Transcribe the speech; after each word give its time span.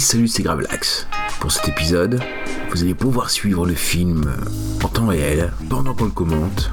Salut, 0.00 0.28
c'est 0.28 0.42
Gravelax. 0.42 1.06
Pour 1.40 1.52
cet 1.52 1.68
épisode, 1.68 2.20
vous 2.70 2.82
allez 2.82 2.94
pouvoir 2.94 3.30
suivre 3.30 3.64
le 3.64 3.74
film 3.74 4.24
en 4.82 4.88
temps 4.88 5.06
réel 5.06 5.52
pendant 5.70 5.94
qu'on 5.94 6.06
le 6.06 6.10
commente 6.10 6.72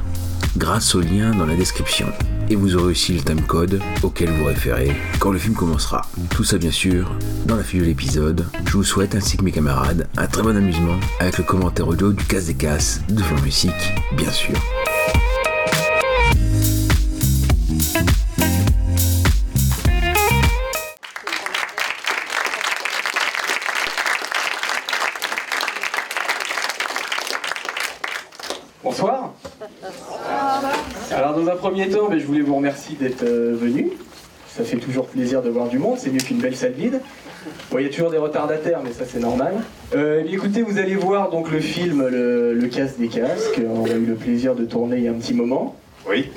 grâce 0.57 0.95
au 0.95 1.01
lien 1.01 1.31
dans 1.31 1.45
la 1.45 1.55
description. 1.55 2.07
Et 2.49 2.55
vous 2.55 2.75
aurez 2.75 2.91
aussi 2.91 3.13
le 3.13 3.21
timecode 3.21 3.79
auquel 4.01 4.29
vous 4.31 4.45
référez 4.45 4.95
quand 5.19 5.31
le 5.31 5.37
film 5.37 5.53
commencera. 5.53 6.01
Tout 6.31 6.43
ça 6.43 6.57
bien 6.57 6.71
sûr 6.71 7.15
dans 7.45 7.55
la 7.55 7.63
fiche 7.63 7.81
de 7.81 7.85
l'épisode. 7.85 8.45
Je 8.65 8.71
vous 8.71 8.83
souhaite 8.83 9.13
ainsi 9.13 9.37
que 9.37 9.43
mes 9.43 9.51
camarades 9.51 10.07
un 10.17 10.27
très 10.27 10.41
bon 10.41 10.57
amusement 10.57 10.99
avec 11.19 11.37
le 11.37 11.43
commentaire 11.43 11.87
audio 11.87 12.11
du 12.11 12.25
casse 12.25 12.47
des 12.47 12.55
casses 12.55 13.01
de 13.07 13.21
Flan 13.21 13.39
Musique, 13.41 13.93
bien 14.17 14.31
sûr. 14.31 14.55
Premier 31.61 31.87
temps, 31.89 32.09
je 32.11 32.25
voulais 32.25 32.41
vous 32.41 32.55
remercier 32.55 32.97
d'être 32.99 33.21
euh, 33.21 33.55
venus. 33.55 33.91
Ça 34.47 34.63
fait 34.63 34.77
toujours 34.77 35.05
plaisir 35.05 35.43
de 35.43 35.49
voir 35.51 35.67
du 35.69 35.77
monde, 35.77 35.97
c'est 35.99 36.09
mieux 36.09 36.19
qu'une 36.19 36.39
belle 36.39 36.55
salle 36.55 36.71
vide. 36.71 37.01
Bon, 37.69 37.77
il 37.77 37.83
y 37.83 37.85
a 37.85 37.89
toujours 37.89 38.09
des 38.09 38.17
retardataires, 38.17 38.79
mais 38.83 38.91
ça 38.91 39.05
c'est 39.07 39.19
normal. 39.19 39.53
Euh, 39.95 40.23
eh 40.25 40.33
écoutez, 40.33 40.63
vous 40.63 40.79
allez 40.79 40.95
voir 40.95 41.29
donc 41.29 41.51
le 41.51 41.59
film 41.59 42.07
Le, 42.07 42.55
le 42.55 42.67
casse 42.67 42.97
des 42.97 43.09
casques. 43.09 43.61
On 43.63 43.85
a 43.85 43.93
eu 43.93 44.05
le 44.05 44.15
plaisir 44.15 44.55
de 44.55 44.65
tourner 44.65 44.97
il 44.97 45.03
y 45.03 45.07
a 45.07 45.11
un 45.11 45.19
petit 45.19 45.35
moment. 45.35 45.75
Oui. 46.09 46.31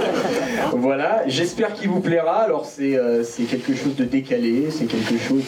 voilà, 0.74 1.22
j'espère 1.26 1.72
qu'il 1.72 1.88
vous 1.88 2.00
plaira. 2.00 2.42
Alors 2.42 2.66
c'est 2.66 2.96
euh, 2.96 3.24
c'est 3.24 3.44
quelque 3.44 3.74
chose 3.74 3.96
de 3.96 4.04
décalé, 4.04 4.66
c'est 4.70 4.84
quelque 4.84 5.16
chose 5.16 5.44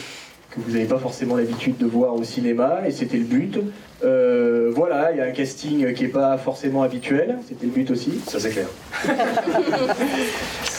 que 0.50 0.60
vous 0.60 0.72
n'avez 0.72 0.86
pas 0.86 0.98
forcément 0.98 1.36
l'habitude 1.36 1.76
de 1.76 1.86
voir 1.86 2.14
au 2.14 2.24
cinéma, 2.24 2.80
et 2.86 2.92
c'était 2.92 3.18
le 3.18 3.24
but. 3.24 3.58
Euh, 4.04 4.70
voilà, 4.74 5.12
il 5.12 5.18
y 5.18 5.20
a 5.20 5.24
un 5.24 5.30
casting 5.30 5.92
qui 5.94 6.02
n'est 6.04 6.08
pas 6.08 6.36
forcément 6.38 6.82
habituel, 6.82 7.38
c'était 7.46 7.66
le 7.66 7.72
but 7.72 7.90
aussi. 7.90 8.20
Ça 8.26 8.40
c'est 8.40 8.50
clair. 8.50 8.66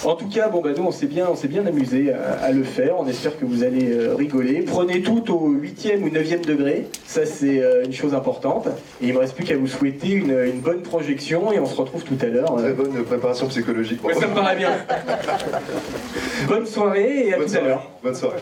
En 0.05 0.15
tout 0.15 0.27
cas, 0.27 0.49
bon 0.49 0.59
bah 0.61 0.71
nous 0.75 0.83
on 0.83 0.91
s'est 0.91 1.05
bien, 1.05 1.27
on 1.31 1.35
s'est 1.35 1.47
bien 1.47 1.65
amusé 1.65 2.11
à, 2.11 2.43
à 2.43 2.51
le 2.51 2.63
faire. 2.63 2.95
On 2.99 3.07
espère 3.07 3.39
que 3.39 3.45
vous 3.45 3.63
allez 3.63 3.89
euh, 3.89 4.15
rigoler. 4.15 4.63
Prenez 4.63 5.01
tout 5.01 5.33
au 5.33 5.49
8e 5.53 6.01
ou 6.01 6.09
9e 6.09 6.45
degré, 6.45 6.87
ça 7.05 7.25
c'est 7.25 7.61
euh, 7.63 7.85
une 7.85 7.93
chose 7.93 8.13
importante. 8.13 8.67
Et 9.01 9.07
il 9.07 9.13
me 9.13 9.19
reste 9.19 9.33
plus 9.33 9.45
qu'à 9.45 9.55
vous 9.55 9.67
souhaiter 9.67 10.09
une, 10.11 10.37
une 10.37 10.59
bonne 10.59 10.81
projection 10.81 11.53
et 11.53 11.59
on 11.59 11.65
se 11.65 11.75
retrouve 11.75 12.03
tout 12.03 12.17
à 12.21 12.25
l'heure. 12.25 12.53
Très 12.57 12.73
bonne 12.73 13.01
préparation 13.05 13.47
psychologique. 13.47 14.03
Ouais, 14.03 14.13
ça 14.13 14.27
me 14.27 14.35
paraît 14.35 14.57
bien. 14.57 14.71
bonne 16.49 16.65
soirée 16.65 17.27
et 17.27 17.33
à 17.33 17.37
Bonne 17.37 17.47
tout 17.47 17.55
à 17.55 17.61
l'heure. 17.61 17.91
Bonne 18.03 18.15
soirée. 18.15 18.41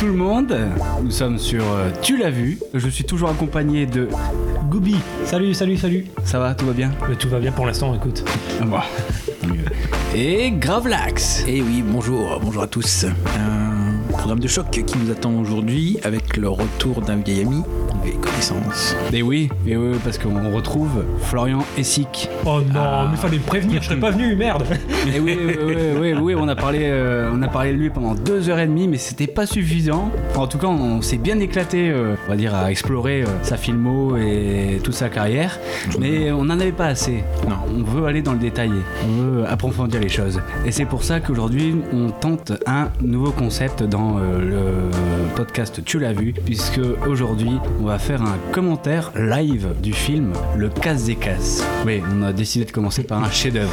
tout 0.00 0.06
le 0.06 0.12
monde, 0.14 0.56
nous 1.02 1.10
sommes 1.10 1.38
sur 1.38 1.62
euh, 1.62 1.90
Tu 2.00 2.16
l'as 2.16 2.30
vu. 2.30 2.58
Je 2.72 2.88
suis 2.88 3.04
toujours 3.04 3.28
accompagné 3.28 3.84
de 3.84 4.08
Gooby. 4.70 4.96
Salut, 5.26 5.52
salut, 5.52 5.76
salut. 5.76 6.06
Ça 6.24 6.38
va, 6.38 6.54
tout 6.54 6.64
va 6.64 6.72
bien? 6.72 6.90
Euh, 7.02 7.14
tout 7.14 7.28
va 7.28 7.38
bien 7.38 7.52
pour 7.52 7.66
l'instant, 7.66 7.94
écoute. 7.94 8.24
Ah 8.62 8.64
bon. 8.64 8.78
Et 10.14 10.52
Gravelax. 10.52 11.44
Et 11.46 11.60
oui, 11.60 11.84
bonjour, 11.86 12.40
bonjour 12.42 12.62
à 12.62 12.66
tous. 12.66 13.04
Un 13.38 13.69
programme 14.20 14.40
de 14.40 14.48
choc 14.48 14.68
qui 14.70 14.98
nous 14.98 15.10
attend 15.10 15.32
aujourd'hui 15.34 15.98
avec 16.02 16.36
le 16.36 16.48
retour 16.50 17.00
d'un 17.00 17.16
vieil 17.16 17.40
ami, 17.40 17.62
une 17.94 18.02
vieille 18.02 18.18
connaissance. 18.20 18.94
Et 19.14 19.22
oui, 19.22 19.48
et 19.66 19.76
oui, 19.78 19.96
parce 20.04 20.18
qu'on 20.18 20.52
retrouve 20.54 21.04
Florian 21.22 21.60
Essic. 21.78 22.28
Oh 22.44 22.60
non, 22.60 22.74
Ah. 22.80 23.08
mais 23.10 23.16
fallait 23.16 23.38
me 23.38 23.42
prévenir, 23.42 23.80
je 23.82 23.88
serais 23.88 23.98
pas 23.98 24.10
venu, 24.10 24.36
merde. 24.36 24.64
Et 25.14 25.18
oui, 25.20 25.38
oui, 25.42 25.56
oui, 25.64 25.74
oui, 25.98 26.14
oui, 26.20 26.34
on 26.36 26.46
a 26.48 26.54
parlé, 26.54 26.80
euh, 26.82 27.30
on 27.32 27.40
a 27.42 27.48
parlé 27.48 27.72
de 27.72 27.78
lui 27.78 27.88
pendant 27.90 28.14
deux 28.14 28.50
heures 28.50 28.58
et 28.58 28.66
demie, 28.66 28.86
mais 28.88 28.98
c'était 28.98 29.26
pas 29.26 29.46
suffisant. 29.46 30.10
En 30.36 30.46
tout 30.46 30.58
cas, 30.58 30.66
on 30.66 31.00
s'est 31.00 31.16
bien 31.16 31.38
éclaté, 31.40 31.88
euh, 31.90 32.14
on 32.26 32.30
va 32.30 32.36
dire, 32.36 32.54
à 32.54 32.70
explorer 32.70 33.22
euh, 33.22 33.26
sa 33.42 33.56
filmo 33.56 34.16
et 34.18 34.80
toute 34.84 34.94
sa 34.94 35.08
carrière, 35.08 35.58
mais 35.98 36.30
on 36.30 36.44
n'en 36.44 36.60
avait 36.60 36.72
pas 36.72 36.86
assez. 36.86 37.24
Non, 37.48 37.56
on 37.74 37.82
veut 37.82 38.06
aller 38.06 38.20
dans 38.22 38.32
le 38.32 38.38
détail, 38.38 38.70
on 39.04 39.22
veut 39.22 39.44
approfondir 39.48 40.00
les 40.00 40.08
choses. 40.10 40.40
Et 40.66 40.70
c'est 40.72 40.84
pour 40.84 41.02
ça 41.04 41.20
qu'aujourd'hui, 41.20 41.74
on 41.92 42.10
tente 42.10 42.52
un 42.66 42.88
nouveau 43.00 43.30
concept 43.32 43.82
dans 43.82 44.09
euh, 44.18 44.90
le 45.30 45.34
podcast 45.36 45.82
Tu 45.84 45.98
l'as 45.98 46.12
vu, 46.12 46.32
puisque 46.32 46.80
aujourd'hui, 47.06 47.52
on 47.80 47.84
va 47.84 47.98
faire 47.98 48.22
un 48.22 48.38
commentaire 48.52 49.12
live 49.16 49.68
du 49.82 49.92
film 49.92 50.32
Le 50.56 50.68
Casse 50.68 51.04
des 51.04 51.16
Casses. 51.16 51.64
Oui, 51.86 52.00
on 52.12 52.22
a 52.22 52.32
décidé 52.32 52.64
de 52.64 52.70
commencer 52.70 53.04
par 53.04 53.22
un 53.22 53.30
chef-d'œuvre. 53.30 53.72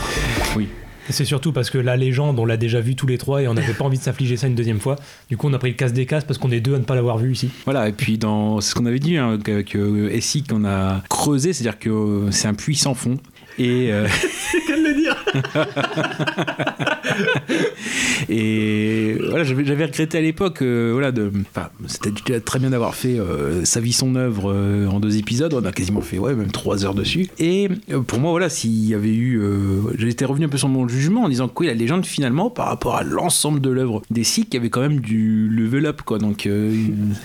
Oui. 0.55 0.67
C'est 1.09 1.25
surtout 1.25 1.53
parce 1.53 1.69
que 1.69 1.77
la 1.77 1.95
légende, 1.95 2.37
on 2.39 2.45
l'a 2.45 2.57
déjà 2.57 2.81
vu 2.81 2.95
tous 2.95 3.07
les 3.07 3.17
trois 3.17 3.41
et 3.41 3.47
on 3.47 3.53
n'avait 3.53 3.73
pas 3.73 3.85
envie 3.85 3.97
de 3.97 4.03
s'affliger 4.03 4.35
ça 4.35 4.47
une 4.47 4.55
deuxième 4.55 4.79
fois. 4.79 4.97
Du 5.29 5.37
coup, 5.37 5.47
on 5.47 5.53
a 5.53 5.59
pris 5.59 5.69
le 5.69 5.75
casse 5.75 5.93
des 5.93 6.05
casses 6.05 6.25
parce 6.25 6.37
qu'on 6.37 6.51
est 6.51 6.59
deux 6.59 6.75
à 6.75 6.79
ne 6.79 6.83
pas 6.83 6.95
l'avoir 6.95 7.17
vu 7.17 7.31
ici. 7.31 7.49
Voilà, 7.65 7.87
et 7.87 7.93
puis 7.93 8.17
dans 8.17 8.59
c'est 8.59 8.71
ce 8.71 8.75
qu'on 8.75 8.85
avait 8.85 8.99
dit 8.99 9.17
hein, 9.17 9.37
qu'avec 9.43 9.75
euh, 9.75 10.09
Essie 10.11 10.43
qu'on 10.43 10.65
a 10.65 11.01
creusé, 11.09 11.53
c'est-à-dire 11.53 11.79
que 11.79 11.89
euh, 11.89 12.31
c'est 12.31 12.47
un 12.47 12.53
puits 12.53 12.75
sans 12.75 12.93
fond. 12.93 13.17
Et, 13.57 13.91
euh, 13.91 14.07
et 18.29 19.17
voilà, 19.29 19.43
j'avais, 19.43 19.85
regretté 19.85 20.17
à 20.17 20.21
l'époque, 20.21 20.61
euh, 20.61 20.91
voilà, 20.93 21.11
de, 21.11 21.31
c'était 21.87 22.39
très 22.39 22.59
bien 22.59 22.69
d'avoir 22.69 22.95
fait 22.95 23.19
euh, 23.19 23.65
sa 23.65 23.79
vie, 23.79 23.93
son 23.93 24.15
œuvre 24.15 24.51
euh, 24.53 24.87
en 24.87 24.99
deux 24.99 25.17
épisodes. 25.17 25.53
On 25.53 25.65
a 25.65 25.71
quasiment 25.71 26.01
fait, 26.01 26.17
ouais, 26.17 26.35
même 26.35 26.51
trois 26.51 26.85
heures 26.85 26.95
dessus. 26.95 27.27
Et 27.39 27.69
pour 28.07 28.19
moi, 28.19 28.31
voilà, 28.31 28.49
s'il 28.49 28.85
y 28.85 28.93
avait 28.93 29.13
eu, 29.13 29.41
j'étais 29.97 30.25
revenu 30.25 30.45
un 30.45 30.49
peu 30.49 30.57
sur 30.57 30.69
mon 30.69 30.87
jugement 30.87 31.23
en 31.23 31.29
disant 31.29 31.47
que 31.47 31.61
oui, 31.61 31.67
la 31.67 31.73
légende 31.73 32.05
finalement, 32.05 32.49
par 32.49 32.67
rapport 32.67 32.95
à 32.95 33.03
l'ensemble 33.03 33.61
de 33.61 33.69
l'œuvre 33.69 34.01
d'Essie, 34.09 34.45
il 34.49 34.53
y 34.53 34.57
avait 34.57 34.69
quand 34.69 34.81
même 34.81 34.99
du 34.99 35.47
level 35.49 35.85
up, 35.85 36.01
quoi. 36.03 36.17
Donc 36.17 36.49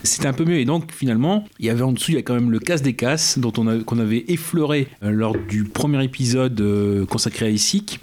c'était 0.03 0.29
un 0.29 0.33
peu 0.33 0.45
mieux. 0.45 0.59
Et 0.59 0.65
donc 0.65 0.93
finalement, 0.93 1.45
il 1.59 1.67
y 1.67 1.71
avait 1.71 1.83
en 1.83 1.93
dessous, 1.93 2.13
il 2.13 2.15
y 2.15 2.19
a 2.19 2.23
quand 2.23 2.35
même 2.35 2.51
le 2.51 2.59
casse 2.59 2.83
des 2.83 2.95
casses 2.95 3.39
dont 3.39 3.53
on 3.57 3.83
qu'on 3.83 3.99
avait 3.99 4.25
effleuré 4.29 4.89
lors 5.01 5.37
du 5.37 5.65
premier 5.65 6.05
épisode 6.05 7.07
consacré 7.09 7.47
à 7.47 7.49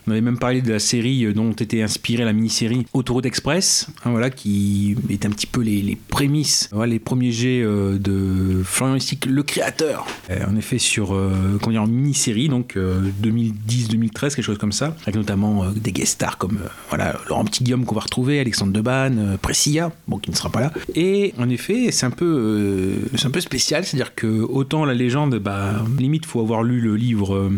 On 0.08 0.12
avait 0.12 0.22
même 0.22 0.40
parlé 0.40 0.62
de 0.62 0.72
la 0.72 0.80
série 0.80 1.26
euh, 1.26 1.34
dont 1.34 1.52
était 1.52 1.82
inspirée 1.82 2.26
la 2.26 2.34
mini-série 2.34 2.86
Autoroute 2.94 3.26
Express, 3.26 3.88
hein, 4.06 4.12
voilà, 4.12 4.30
qui 4.30 4.96
est 5.10 5.26
un 5.26 5.30
petit 5.30 5.48
peu 5.48 5.62
les, 5.62 5.98
prémices, 6.10 6.70
les 6.88 7.00
premiers 7.00 7.32
jets 7.32 7.62
euh, 7.62 7.98
de 7.98 8.62
Florian 8.64 8.96
Essic, 8.96 9.26
le 9.26 9.44
créateur. 9.44 10.06
Euh, 10.30 10.46
en 10.48 10.56
effet, 10.56 10.78
sur 10.78 11.10
comment 11.62 11.72
dire, 11.72 11.84
en 11.84 11.88
mini-série, 11.88 12.50
donc 12.50 12.76
euh, 12.78 13.02
2010-2013, 13.24 14.36
quelque 14.36 14.42
chose 14.42 14.58
comme 14.58 14.72
ça, 14.72 14.96
avec 15.04 15.16
notamment 15.16 15.66
des 15.72 15.92
guest 15.92 16.14
stars 16.14 16.38
comme 16.38 16.60
voilà, 16.90 17.16
Laurent 17.28 17.46
Petit-Guillaume 17.46 17.86
qu'on 17.86 17.96
va 17.96 18.02
retrouver, 18.02 18.40
Alexandre 18.40 18.74
Debanne, 18.74 19.20
euh, 19.20 19.38
Priscilla, 19.38 19.92
bon, 20.08 20.18
qui 20.18 20.32
ne 20.32 20.36
sera 20.36 20.50
pas 20.50 20.62
là. 20.62 20.72
Et 20.96 21.34
en 21.38 21.50
effet, 21.50 21.90
c'est 21.92 22.06
un 22.06 22.12
peu, 22.12 22.96
un 23.24 23.30
peu 23.30 23.42
spécial, 23.42 23.86
c'est-à-dire 23.86 24.16
que 24.16 24.28
autant 24.28 24.86
la 24.86 24.94
légende, 24.94 25.36
bah, 25.36 25.84
limite, 25.98 26.26
faut 26.26 26.42
avoir 26.42 26.64
lu 26.64 26.80
le 26.80 26.96
livre 26.96 27.52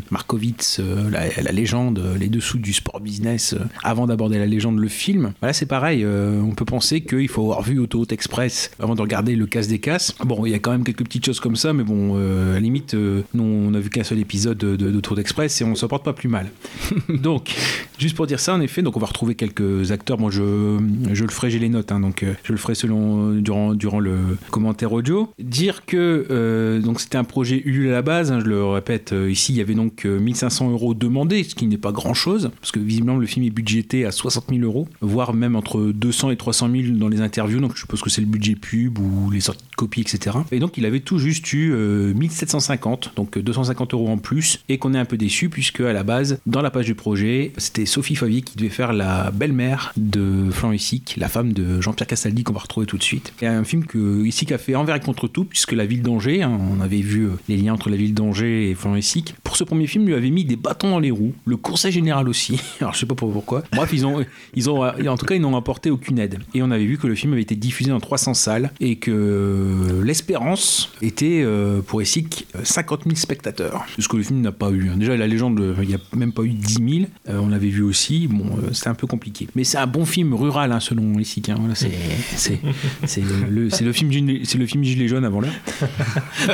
la, 1.11 1.41
la 1.41 1.51
légende, 1.51 1.80
euh, 1.97 2.17
les 2.17 2.27
dessous 2.27 2.57
du 2.57 2.73
sport 2.73 2.99
business, 2.99 3.53
euh, 3.53 3.59
avant 3.83 4.07
d'aborder 4.07 4.37
la 4.37 4.45
légende, 4.45 4.77
le 4.77 4.87
film. 4.87 5.33
Voilà, 5.39 5.53
c'est 5.53 5.65
pareil, 5.65 6.03
euh, 6.03 6.39
on 6.41 6.51
peut 6.51 6.65
penser 6.65 7.01
qu'il 7.01 7.27
faut 7.27 7.43
avoir 7.43 7.61
vu 7.61 7.79
Autoroute 7.79 8.11
Express 8.11 8.71
avant 8.79 8.95
de 8.95 9.01
regarder 9.01 9.35
le 9.35 9.45
casse 9.45 9.67
des 9.67 9.79
casses. 9.79 10.15
Bon, 10.23 10.45
il 10.45 10.51
y 10.51 10.55
a 10.55 10.59
quand 10.59 10.71
même 10.71 10.83
quelques 10.83 11.03
petites 11.03 11.25
choses 11.25 11.39
comme 11.39 11.55
ça, 11.55 11.73
mais 11.73 11.83
bon, 11.83 12.15
à 12.15 12.53
la 12.53 12.59
limite, 12.59 12.93
nous, 12.93 13.43
on 13.43 13.73
a 13.73 13.79
vu 13.79 13.89
qu'un 13.89 14.03
seul 14.03 14.19
épisode 14.19 14.57
de, 14.57 14.75
de, 14.75 14.91
d'Autoroute 14.91 15.19
Express 15.19 15.61
et 15.61 15.63
on 15.63 15.75
s'en 15.75 15.87
porte 15.87 16.03
pas 16.03 16.13
plus 16.13 16.29
mal. 16.29 16.51
donc, 17.09 17.55
juste 17.97 18.15
pour 18.15 18.27
dire 18.27 18.39
ça, 18.39 18.53
en 18.53 18.61
effet, 18.61 18.81
donc 18.81 18.97
on 18.97 18.99
va 18.99 19.07
retrouver 19.07 19.35
quelques 19.35 19.91
acteurs. 19.91 20.19
Moi, 20.19 20.31
je, 20.31 20.79
je 21.11 21.23
le 21.23 21.29
ferai, 21.29 21.49
j'ai 21.49 21.59
les 21.59 21.69
notes, 21.69 21.91
hein, 21.91 21.99
donc 21.99 22.25
je 22.43 22.51
le 22.51 22.57
ferai 22.57 22.75
selon 22.75 23.31
durant, 23.33 23.73
durant 23.73 23.99
le 23.99 24.37
commentaire 24.51 24.91
audio. 24.93 25.29
Dire 25.39 25.85
que 25.85 26.27
euh, 26.29 26.79
donc 26.79 26.99
c'était 26.99 27.17
un 27.17 27.23
projet 27.23 27.61
Ulule 27.63 27.89
à 27.89 27.91
la 27.91 28.01
base, 28.01 28.31
hein, 28.31 28.39
je 28.39 28.45
le 28.45 28.63
répète, 28.65 29.13
ici 29.29 29.53
il 29.53 29.57
y 29.57 29.61
avait 29.61 29.73
donc 29.73 30.05
euh, 30.05 30.19
1500 30.19 30.71
euros 30.71 30.93
demandés, 30.93 31.43
ce 31.43 31.55
qui 31.55 31.65
n'est 31.71 31.77
pas 31.77 31.91
grand 31.91 32.13
chose, 32.13 32.51
parce 32.59 32.71
que 32.71 32.79
visiblement 32.79 33.17
le 33.17 33.25
film 33.25 33.45
est 33.45 33.49
budgété 33.49 34.05
à 34.05 34.11
60 34.11 34.45
000 34.49 34.61
euros, 34.61 34.87
voire 35.01 35.33
même 35.33 35.55
entre 35.55 35.91
200 35.91 36.31
et 36.31 36.37
300 36.37 36.69
000 36.71 36.97
dans 36.97 37.09
les 37.09 37.21
interviews. 37.21 37.59
Donc 37.59 37.75
je 37.75 37.81
suppose 37.81 38.01
que 38.01 38.09
c'est 38.09 38.21
le 38.21 38.27
budget 38.27 38.55
pub 38.55 38.99
ou 38.99 39.29
les 39.31 39.41
sorties 39.41 39.65
de 39.69 39.75
copies, 39.75 40.01
etc. 40.01 40.37
Et 40.51 40.59
donc 40.59 40.77
il 40.77 40.85
avait 40.85 40.99
tout 40.99 41.19
juste 41.19 41.51
eu 41.53 41.71
euh, 41.73 42.13
1750, 42.13 43.13
donc 43.15 43.37
250 43.37 43.93
euros 43.93 44.09
en 44.09 44.17
plus, 44.17 44.59
et 44.69 44.77
qu'on 44.77 44.93
est 44.93 44.99
un 44.99 45.05
peu 45.05 45.17
déçu 45.17 45.49
puisque 45.49 45.81
à 45.81 45.93
la 45.93 46.03
base, 46.03 46.39
dans 46.45 46.61
la 46.61 46.71
page 46.71 46.85
du 46.85 46.95
projet, 46.95 47.53
c'était 47.57 47.85
Sophie 47.85 48.15
Favier 48.15 48.41
qui 48.41 48.57
devait 48.57 48.69
faire 48.69 48.93
la 48.93 49.31
belle-mère 49.31 49.93
de 49.97 50.49
Florent 50.51 50.73
Hissic, 50.73 51.15
la 51.17 51.27
femme 51.27 51.53
de 51.53 51.81
Jean-Pierre 51.81 52.07
Castaldi 52.07 52.43
qu'on 52.43 52.53
va 52.53 52.59
retrouver 52.59 52.85
tout 52.85 52.97
de 52.97 53.03
suite. 53.03 53.33
Et 53.41 53.47
un 53.47 53.63
film 53.63 53.85
que 53.85 54.25
Hissic 54.25 54.51
a 54.51 54.57
fait 54.57 54.75
envers 54.75 54.95
et 54.95 54.99
contre 54.99 55.27
tout, 55.27 55.45
puisque 55.45 55.71
la 55.71 55.85
ville 55.85 56.01
d'Angers, 56.01 56.43
hein, 56.43 56.57
on 56.71 56.81
avait 56.81 57.01
vu 57.01 57.25
euh, 57.25 57.31
les 57.47 57.57
liens 57.57 57.73
entre 57.73 57.89
la 57.89 57.97
ville 57.97 58.13
d'Angers 58.13 58.69
et 58.69 58.75
Florent 58.75 58.95
Hissic. 58.95 59.35
Pour 59.43 59.55
ce 59.55 59.63
premier 59.63 59.87
film, 59.87 60.05
lui 60.05 60.13
avait 60.13 60.29
mis 60.29 60.45
des 60.45 60.55
bâtons 60.55 60.91
dans 60.91 60.99
les 60.99 61.11
roues, 61.11 61.33
le 61.45 61.57
conseil 61.61 61.91
général 61.91 62.27
aussi. 62.29 62.59
Alors 62.81 62.93
je 62.93 62.99
sais 62.99 63.05
pas 63.05 63.15
pourquoi. 63.15 63.63
Bref, 63.73 63.89
ils 63.93 64.05
ont, 64.05 64.25
ils 64.55 64.69
ont, 64.69 64.83
en 64.83 65.17
tout 65.17 65.25
cas, 65.25 65.35
ils 65.35 65.41
n'ont 65.41 65.55
apporté 65.55 65.89
aucune 65.89 66.19
aide. 66.19 66.39
Et 66.53 66.61
on 66.61 66.71
avait 66.71 66.85
vu 66.85 66.97
que 66.97 67.07
le 67.07 67.15
film 67.15 67.33
avait 67.33 67.41
été 67.41 67.55
diffusé 67.55 67.89
dans 67.91 67.99
300 67.99 68.33
salles 68.33 68.71
et 68.79 68.95
que 68.97 70.01
l'espérance 70.03 70.91
était 71.01 71.41
euh, 71.43 71.81
pour 71.81 72.01
Hissic 72.01 72.47
50 72.63 73.03
000 73.05 73.15
spectateurs. 73.15 73.85
Ce 73.97 74.07
que 74.07 74.17
le 74.17 74.23
film 74.23 74.41
n'a 74.41 74.51
pas 74.51 74.69
eu. 74.71 74.89
hein. 74.89 74.97
Déjà, 74.97 75.15
la 75.15 75.27
légende, 75.27 75.61
il 75.81 75.87
n'y 75.87 75.95
a 75.95 75.99
même 76.15 76.33
pas 76.33 76.43
eu 76.43 76.49
10 76.49 76.73
000. 76.73 76.87
Euh, 77.29 77.39
on 77.41 77.47
l'avait 77.49 77.69
vu 77.69 77.81
aussi. 77.83 78.27
Bon, 78.27 78.45
euh, 78.57 78.69
c'était 78.73 78.89
un 78.89 78.93
peu 78.95 79.07
compliqué. 79.07 79.47
Mais 79.55 79.63
c'est 79.63 79.77
un 79.77 79.87
bon 79.87 80.05
film 80.05 80.33
rural, 80.33 80.71
hein, 80.71 80.79
selon 80.79 81.17
Hissic. 81.19 81.49
hein. 81.49 81.55
Voilà, 81.59 81.75
c'est, 81.75 81.91
c'est, 82.35 82.59
c'est 83.05 83.23
le, 83.49 83.69
c'est 83.69 83.83
le 83.83 83.93
film 83.93 84.11
c'est 84.43 84.57
le 84.57 84.65
film 84.65 84.83
gilet 84.83 85.07
jaune 85.07 85.25
avant 85.25 85.41
l'heure. 85.41 85.53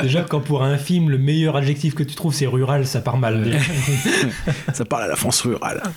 Déjà, 0.02 0.22
quand 0.22 0.40
pour 0.40 0.62
un 0.62 0.76
film, 0.78 1.10
le 1.10 1.18
meilleur 1.18 1.56
adjectif 1.56 1.94
que 1.94 2.02
tu 2.02 2.14
trouves, 2.14 2.34
c'est 2.34 2.46
rural, 2.46 2.86
ça 2.86 3.00
part 3.00 3.18
mal. 3.18 3.58
ça 4.72 4.84
parle 4.98 5.10
la 5.10 5.16
France 5.16 5.42
rurale. 5.42 5.82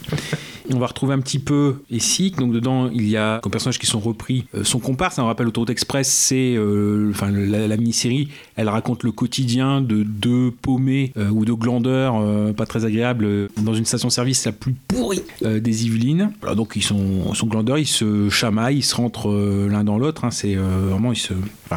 On 0.73 0.79
va 0.79 0.87
retrouver 0.87 1.13
un 1.13 1.19
petit 1.19 1.39
peu 1.39 1.83
Essic. 1.91 2.37
Donc 2.37 2.53
dedans, 2.53 2.89
il 2.93 3.09
y 3.09 3.17
a 3.17 3.39
comme 3.39 3.51
personnages 3.51 3.79
qui 3.79 3.87
sont 3.87 3.99
repris 3.99 4.45
euh, 4.55 4.63
son 4.63 4.79
comparse. 4.79 5.17
On 5.19 5.25
rappelle 5.25 5.47
Autoroute 5.47 5.69
Express, 5.69 6.09
c'est 6.09 6.55
euh, 6.55 7.11
la, 7.21 7.77
mini-série. 7.77 8.29
Elle 8.55 8.69
raconte 8.69 9.03
le 9.03 9.11
quotidien 9.11 9.81
de 9.81 10.03
deux 10.03 10.51
paumés 10.51 11.11
euh, 11.17 11.29
ou 11.29 11.43
de 11.43 11.51
glandeurs 11.51 12.21
pas 12.53 12.65
très 12.65 12.85
agréables 12.85 13.49
dans 13.57 13.73
une 13.73 13.85
station-service 13.85 14.45
la 14.45 14.51
plus 14.51 14.73
pourrie 14.73 15.23
des 15.41 15.85
Yvelines. 15.85 16.31
Donc 16.55 16.73
ils 16.75 16.83
sont, 16.83 17.33
glandeurs, 17.45 17.77
ils 17.77 17.87
se 17.87 18.29
chamaillent, 18.29 18.77
ils 18.77 18.83
se 18.83 18.95
rentrent 18.95 19.31
l'un 19.69 19.83
dans 19.83 19.97
l'autre. 19.97 20.23
hein. 20.25 20.31
c'est 20.31 20.55
vraiment 20.55 21.11
ils 21.11 21.17
se. 21.17 21.33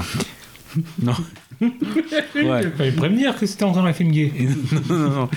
Non. 1.03 1.15
Ouais. 1.61 2.63
Il 2.65 2.71
fallait 2.77 2.93
prévenir 2.93 3.37
que 3.39 3.47
c'était 3.47 3.65
encore 3.65 3.87
un 3.87 3.93
film 3.93 4.11
gay. 4.11 4.33
non, 4.89 4.97
non, 4.99 5.11
non. 5.11 5.29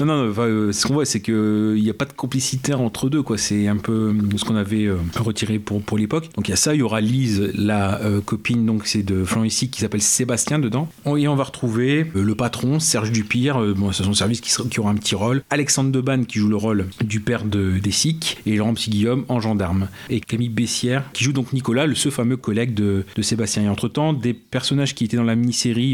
non, 0.00 0.06
non, 0.06 0.30
enfin, 0.30 0.42
euh, 0.42 0.72
ce 0.72 0.86
qu'on 0.86 0.94
voit, 0.94 1.04
c'est 1.04 1.20
qu'il 1.20 1.74
n'y 1.74 1.90
a 1.90 1.94
pas 1.94 2.04
de 2.04 2.12
complicité 2.12 2.74
entre 2.74 3.08
deux. 3.08 3.22
quoi. 3.22 3.38
C'est 3.38 3.68
un 3.68 3.76
peu 3.76 3.92
euh, 4.14 4.36
ce 4.36 4.44
qu'on 4.44 4.56
avait 4.56 4.84
euh, 4.86 4.96
retiré 5.16 5.58
pour, 5.58 5.82
pour 5.82 5.98
l'époque. 5.98 6.28
Donc 6.36 6.48
il 6.48 6.50
y 6.50 6.54
a 6.54 6.56
ça, 6.56 6.74
il 6.74 6.78
y 6.80 6.82
aura 6.82 7.00
Lise, 7.00 7.50
la 7.54 8.00
euh, 8.02 8.20
copine, 8.20 8.64
donc 8.66 8.86
c'est 8.86 9.02
de 9.02 9.24
qui 9.72 9.80
s'appelle 9.80 10.02
Sébastien 10.02 10.58
dedans. 10.58 10.88
Et 11.16 11.28
on 11.28 11.34
va 11.36 11.44
retrouver 11.44 12.06
euh, 12.16 12.22
le 12.22 12.34
patron, 12.34 12.78
Serge 12.80 13.10
Dupire, 13.12 13.60
euh, 13.60 13.74
bon, 13.74 13.92
c'est 13.92 14.02
son 14.04 14.14
service 14.14 14.40
qui, 14.40 14.50
sera- 14.50 14.68
qui 14.68 14.80
aura 14.80 14.90
un 14.90 14.94
petit 14.96 15.14
rôle. 15.14 15.42
Alexandre 15.50 15.90
Debanne 15.90 16.26
qui 16.26 16.38
joue 16.38 16.48
le 16.48 16.56
rôle 16.56 16.86
du 17.04 17.20
père 17.20 17.44
de 17.44 17.78
d'Essic. 17.78 18.38
Et 18.46 18.56
Laurent 18.56 18.74
Petit-Guillaume 18.74 19.24
en 19.28 19.40
gendarme. 19.40 19.88
Et 20.10 20.20
Camille 20.20 20.48
Bessière 20.48 21.04
qui 21.12 21.24
joue 21.24 21.32
donc 21.32 21.52
Nicolas, 21.52 21.86
le 21.86 21.94
ce 21.94 22.10
fameux 22.10 22.36
collègue 22.36 22.74
de, 22.74 23.04
de 23.16 23.22
Sébastien. 23.22 23.62
Et 23.64 23.68
entre-temps, 23.68 24.12
des 24.12 24.32
personnages 24.34 24.94
qui 24.94 25.04
étaient 25.04 25.16
dans 25.16 25.22
la 25.22 25.36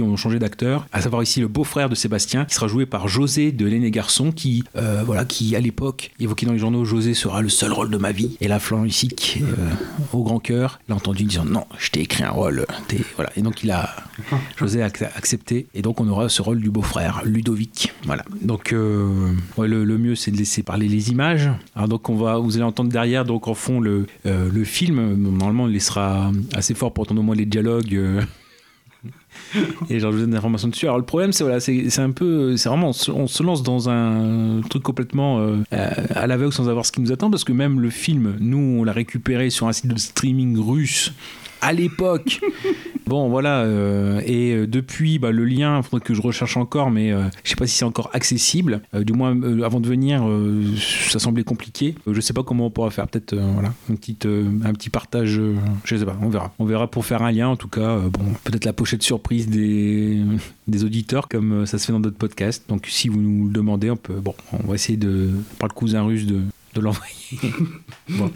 ont 0.02 0.16
changé 0.16 0.38
d'acteur. 0.38 0.86
À 0.92 1.00
savoir 1.00 1.22
ici 1.22 1.40
le 1.40 1.48
beau-frère 1.48 1.88
de 1.88 1.94
Sébastien, 1.94 2.44
qui 2.44 2.54
sera 2.54 2.68
joué 2.68 2.86
par 2.86 3.08
José 3.08 3.52
de 3.52 3.66
l'aîné 3.66 3.90
garçon, 3.90 4.32
qui, 4.32 4.64
euh, 4.76 5.02
voilà, 5.04 5.24
qui 5.24 5.54
à 5.56 5.60
l'époque 5.60 6.10
évoquait 6.20 6.46
dans 6.46 6.52
les 6.52 6.58
journaux 6.58 6.84
José 6.84 7.14
sera 7.14 7.42
le 7.42 7.48
seul 7.48 7.72
rôle 7.72 7.90
de 7.90 7.96
ma 7.98 8.12
vie. 8.12 8.36
Et 8.40 8.48
là, 8.48 8.58
Florent 8.58 8.84
Hissic, 8.84 9.40
euh, 9.42 9.54
au 10.12 10.22
grand 10.22 10.38
cœur, 10.40 10.80
l'a 10.88 10.94
entendu 10.96 11.24
disant 11.24 11.44
non, 11.44 11.64
je 11.78 11.90
t'ai 11.90 12.00
écrit 12.00 12.24
un 12.24 12.30
rôle. 12.30 12.66
Voilà. 13.16 13.30
Et 13.36 13.42
donc 13.42 13.62
il 13.62 13.70
a, 13.70 13.88
José 14.56 14.82
a 14.82 14.88
ac- 14.88 15.08
accepté. 15.16 15.66
Et 15.74 15.82
donc 15.82 16.00
on 16.00 16.08
aura 16.08 16.28
ce 16.28 16.42
rôle 16.42 16.60
du 16.60 16.70
beau-frère, 16.70 17.22
Ludovic. 17.24 17.92
Voilà. 18.04 18.24
Donc 18.42 18.72
euh, 18.72 19.32
ouais, 19.56 19.68
le, 19.68 19.84
le 19.84 19.98
mieux 19.98 20.14
c'est 20.14 20.30
de 20.30 20.36
laisser 20.36 20.62
parler 20.62 20.88
les 20.88 21.10
images. 21.10 21.48
Alors 21.74 21.88
donc 21.88 22.08
on 22.08 22.16
va, 22.16 22.38
vous 22.38 22.56
allez 22.56 22.64
entendre 22.64 22.90
derrière 22.90 23.24
donc 23.24 23.48
en 23.48 23.54
fond 23.54 23.80
le, 23.80 24.06
euh, 24.26 24.48
le 24.52 24.64
film. 24.64 25.14
Normalement 25.14 25.66
il 25.68 25.74
laissera 25.74 26.30
assez 26.52 26.74
fort 26.74 26.92
pour 26.92 27.02
entendre 27.02 27.20
au 27.20 27.24
moins 27.24 27.36
les 27.36 27.46
dialogues. 27.46 27.98
Et 29.90 30.00
genre 30.00 30.12
je 30.12 30.16
vous 30.16 30.22
donne 30.22 30.30
des 30.30 30.36
informations 30.36 30.68
dessus. 30.68 30.86
Alors 30.86 30.98
le 30.98 31.04
problème 31.04 31.32
c'est 31.32 31.44
voilà, 31.44 31.60
c'est 31.60 31.98
un 31.98 32.10
peu, 32.10 32.56
c'est 32.56 32.68
vraiment 32.68 32.88
on 32.88 33.26
se, 33.26 33.42
lance 33.42 33.62
dans 33.62 33.88
un 33.88 34.60
truc 34.68 34.82
complètement 34.82 35.40
euh, 35.40 35.56
à 35.70 36.26
l'aveugle 36.26 36.52
sans 36.52 36.64
savoir 36.64 36.84
ce 36.84 36.92
qui 36.92 37.00
nous 37.00 37.12
attend 37.12 37.30
parce 37.30 37.44
que 37.44 37.52
même 37.52 37.80
le 37.80 37.90
film, 37.90 38.36
nous 38.40 38.78
on 38.80 38.84
l'a 38.84 38.92
récupéré 38.92 39.50
sur 39.50 39.68
un 39.68 39.72
site 39.72 39.88
de 39.88 39.98
streaming 39.98 40.58
russe 40.58 41.12
à 41.60 41.72
l'époque. 41.72 42.40
Bon, 43.08 43.30
voilà. 43.30 43.62
euh, 43.62 44.20
et 44.26 44.52
euh, 44.52 44.66
depuis, 44.66 45.18
bah, 45.18 45.30
le 45.30 45.46
lien, 45.46 45.78
il 45.78 45.82
faudrait 45.82 46.04
que 46.04 46.12
je 46.12 46.20
recherche 46.20 46.58
encore, 46.58 46.90
mais 46.90 47.10
euh, 47.10 47.22
je 47.42 47.48
sais 47.48 47.56
pas 47.56 47.66
si 47.66 47.74
c'est 47.74 47.86
encore 47.86 48.10
accessible. 48.12 48.82
Euh, 48.94 49.02
du 49.02 49.14
moins, 49.14 49.30
avant 49.62 49.80
de 49.80 49.88
venir, 49.88 50.22
ça 51.10 51.18
semblait 51.18 51.42
compliqué. 51.42 51.94
Je 52.06 52.20
sais 52.20 52.34
pas 52.34 52.42
comment 52.42 52.66
on 52.66 52.70
pourra 52.70 52.90
faire. 52.90 53.08
Peut-être, 53.08 53.34
voilà, 53.34 53.72
une 53.88 53.96
un 54.64 54.72
petit 54.74 54.90
partage. 54.90 55.40
je 55.84 55.96
sais 55.96 56.04
pas. 56.04 56.18
On 56.20 56.28
verra. 56.28 56.52
On 56.58 56.66
verra 56.66 56.86
pour 56.86 57.06
faire 57.06 57.22
un 57.22 57.32
lien. 57.32 57.48
En 57.48 57.56
tout 57.56 57.68
cas, 57.68 57.96
bon, 57.96 58.34
peut-être 58.44 58.66
la 58.66 58.74
pochette 58.74 59.02
surprise 59.02 59.48
des, 59.48 60.22
auditeurs, 60.84 61.28
comme 61.28 61.64
ça 61.64 61.78
se 61.78 61.86
fait 61.86 61.92
dans 61.92 62.00
d'autres 62.00 62.18
podcasts. 62.18 62.68
Donc, 62.68 62.86
si 62.88 63.08
vous 63.08 63.20
nous 63.20 63.46
le 63.46 63.52
demandez, 63.52 63.90
on 63.90 63.96
peut. 63.96 64.20
Bon, 64.20 64.34
on 64.52 64.68
va 64.68 64.74
essayer 64.74 64.98
de, 64.98 65.30
par 65.58 65.68
le 65.68 65.74
cousin 65.74 66.02
russe, 66.02 66.26
de 66.26 66.42
l'envoyer. 66.80 67.14
Bon. 68.08 68.30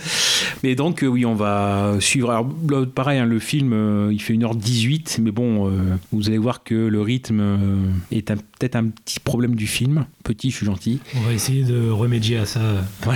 Mais 0.63 0.75
donc, 0.75 1.03
euh, 1.03 1.07
oui, 1.07 1.25
on 1.25 1.35
va 1.35 1.97
suivre. 2.01 2.31
Alors, 2.31 2.47
pareil, 2.95 3.19
hein, 3.19 3.25
le 3.25 3.39
film, 3.39 3.73
euh, 3.73 4.11
il 4.13 4.21
fait 4.21 4.35
1h18, 4.35 5.21
mais 5.21 5.31
bon, 5.31 5.69
euh, 5.69 5.97
vous 6.13 6.29
allez 6.29 6.39
voir 6.39 6.63
que 6.63 6.75
le 6.75 7.01
rythme 7.01 7.41
euh, 7.41 7.77
est 8.11 8.29
peut-être 8.35 8.77
un 8.77 8.89
petit 8.89 9.19
problème 9.19 9.55
du 9.55 9.67
film. 9.67 10.07
Petit, 10.25 10.51
je 10.51 10.57
suis 10.57 10.67
gentil. 10.67 11.01
On 11.17 11.21
va 11.21 11.33
essayer 11.33 11.65
de 11.65 11.91
remédier 11.91 12.39
à 12.39 12.47
ça. 12.47 12.61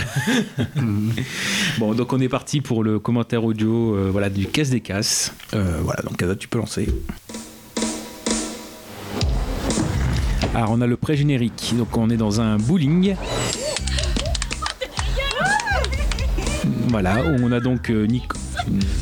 Bon, 1.78 1.94
donc 1.94 2.12
on 2.12 2.20
est 2.20 2.28
parti 2.28 2.60
pour 2.60 2.82
le 2.82 2.98
commentaire 2.98 3.44
audio 3.44 4.10
voilà, 4.10 4.30
du 4.30 4.46
Caisse 4.46 4.70
des 4.70 4.80
Casses. 4.80 5.34
Voilà, 5.52 6.02
donc 6.02 6.16
Casa, 6.16 6.34
tu 6.34 6.48
peux 6.48 6.58
lancer. 6.58 6.88
Alors, 10.54 10.70
on 10.70 10.80
a 10.80 10.86
le 10.86 10.96
pré-générique. 10.96 11.74
Donc, 11.76 11.96
on 11.98 12.08
est 12.08 12.16
dans 12.16 12.40
un 12.40 12.56
bowling. 12.56 13.14
Voilà, 16.88 17.22
où 17.24 17.36
on 17.42 17.52
a 17.52 17.60
donc, 17.60 17.90
euh, 17.90 18.06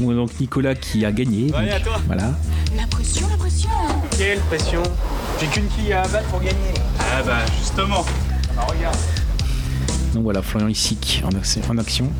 on 0.02 0.10
a 0.10 0.14
donc 0.14 0.30
Nicolas 0.40 0.74
qui 0.74 1.04
a 1.04 1.12
gagné. 1.12 1.50
Donc, 1.50 1.60
voilà. 2.06 2.32
La 2.76 2.86
pression, 2.88 3.26
la 3.28 3.36
pression. 3.36 3.68
Quelle 4.16 4.38
pression 4.40 4.82
J'ai 5.40 5.46
qu'une 5.46 5.66
quille 5.68 5.92
à 5.92 6.02
abattre 6.02 6.26
pour 6.28 6.40
gagner. 6.40 6.74
Ah 6.98 7.22
bah 7.24 7.38
justement. 7.58 8.04
Ah, 8.58 8.66
regarde. 8.68 8.96
Donc 10.14 10.22
voilà, 10.24 10.42
Florian 10.42 10.68
Issic 10.68 11.22
en, 11.24 11.30
action- 11.36 11.62
en 11.68 11.78
action. 11.78 12.10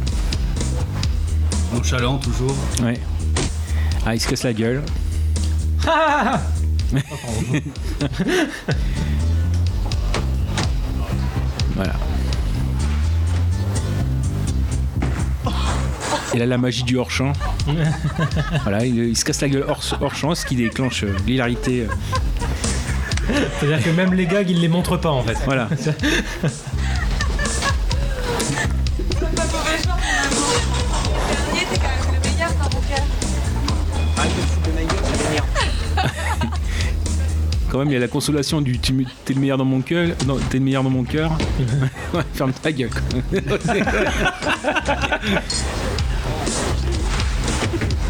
Nonchalant 1.73 2.19
toujours. 2.19 2.55
Ouais. 2.83 3.01
Ah, 4.07 4.15
il 4.15 4.21
se 4.21 4.29
casse 4.29 4.43
la 4.45 4.53
gueule. 4.53 4.83
voilà. 11.75 11.93
Et 16.35 16.39
là, 16.39 16.47
la 16.47 16.59
magie 16.59 16.83
du 16.83 16.97
hors-champ. 16.99 17.33
voilà, 18.65 18.85
il, 18.85 18.97
il 18.99 19.17
se 19.17 19.25
casse 19.25 19.41
la 19.41 19.49
gueule 19.49 19.65
hors, 19.69 19.81
hors 20.01 20.15
champ, 20.15 20.35
ce 20.35 20.45
qui 20.45 20.57
déclenche 20.57 21.05
euh, 21.05 21.15
l'hilarité. 21.27 21.87
euh, 21.89 23.33
C'est-à-dire 23.61 23.83
que 23.85 23.91
même 23.91 24.13
les 24.15 24.27
gags, 24.27 24.51
ils 24.51 24.61
les 24.61 24.69
montrent 24.69 24.97
pas 24.97 25.11
en 25.11 25.23
fait. 25.23 25.37
voilà. 25.47 25.69
Quand 37.71 37.79
même, 37.81 37.89
il 37.89 37.95
y 37.95 37.97
a 37.97 38.01
la 38.01 38.09
consolation 38.09 38.61
du 38.61 38.79
tu- 38.79 39.05
t'es 39.25 39.35
le 39.35 39.41
meilleur 39.41 39.59
dans 39.59 39.65
mon 39.65 39.81
cœur. 39.81 40.09
Non, 40.27 40.37
t'es 40.49 40.59
le 40.59 40.65
meilleur 40.65 40.85
dans 40.85 40.91
mon 40.91 41.05
cœur. 41.05 41.33
Ouais, 42.15 42.23
Ferme 42.35 42.53
ta 42.53 42.71
gueule. 42.71 42.91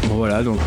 Bon, 0.07 0.15
voilà, 0.15 0.43
donc. 0.43 0.59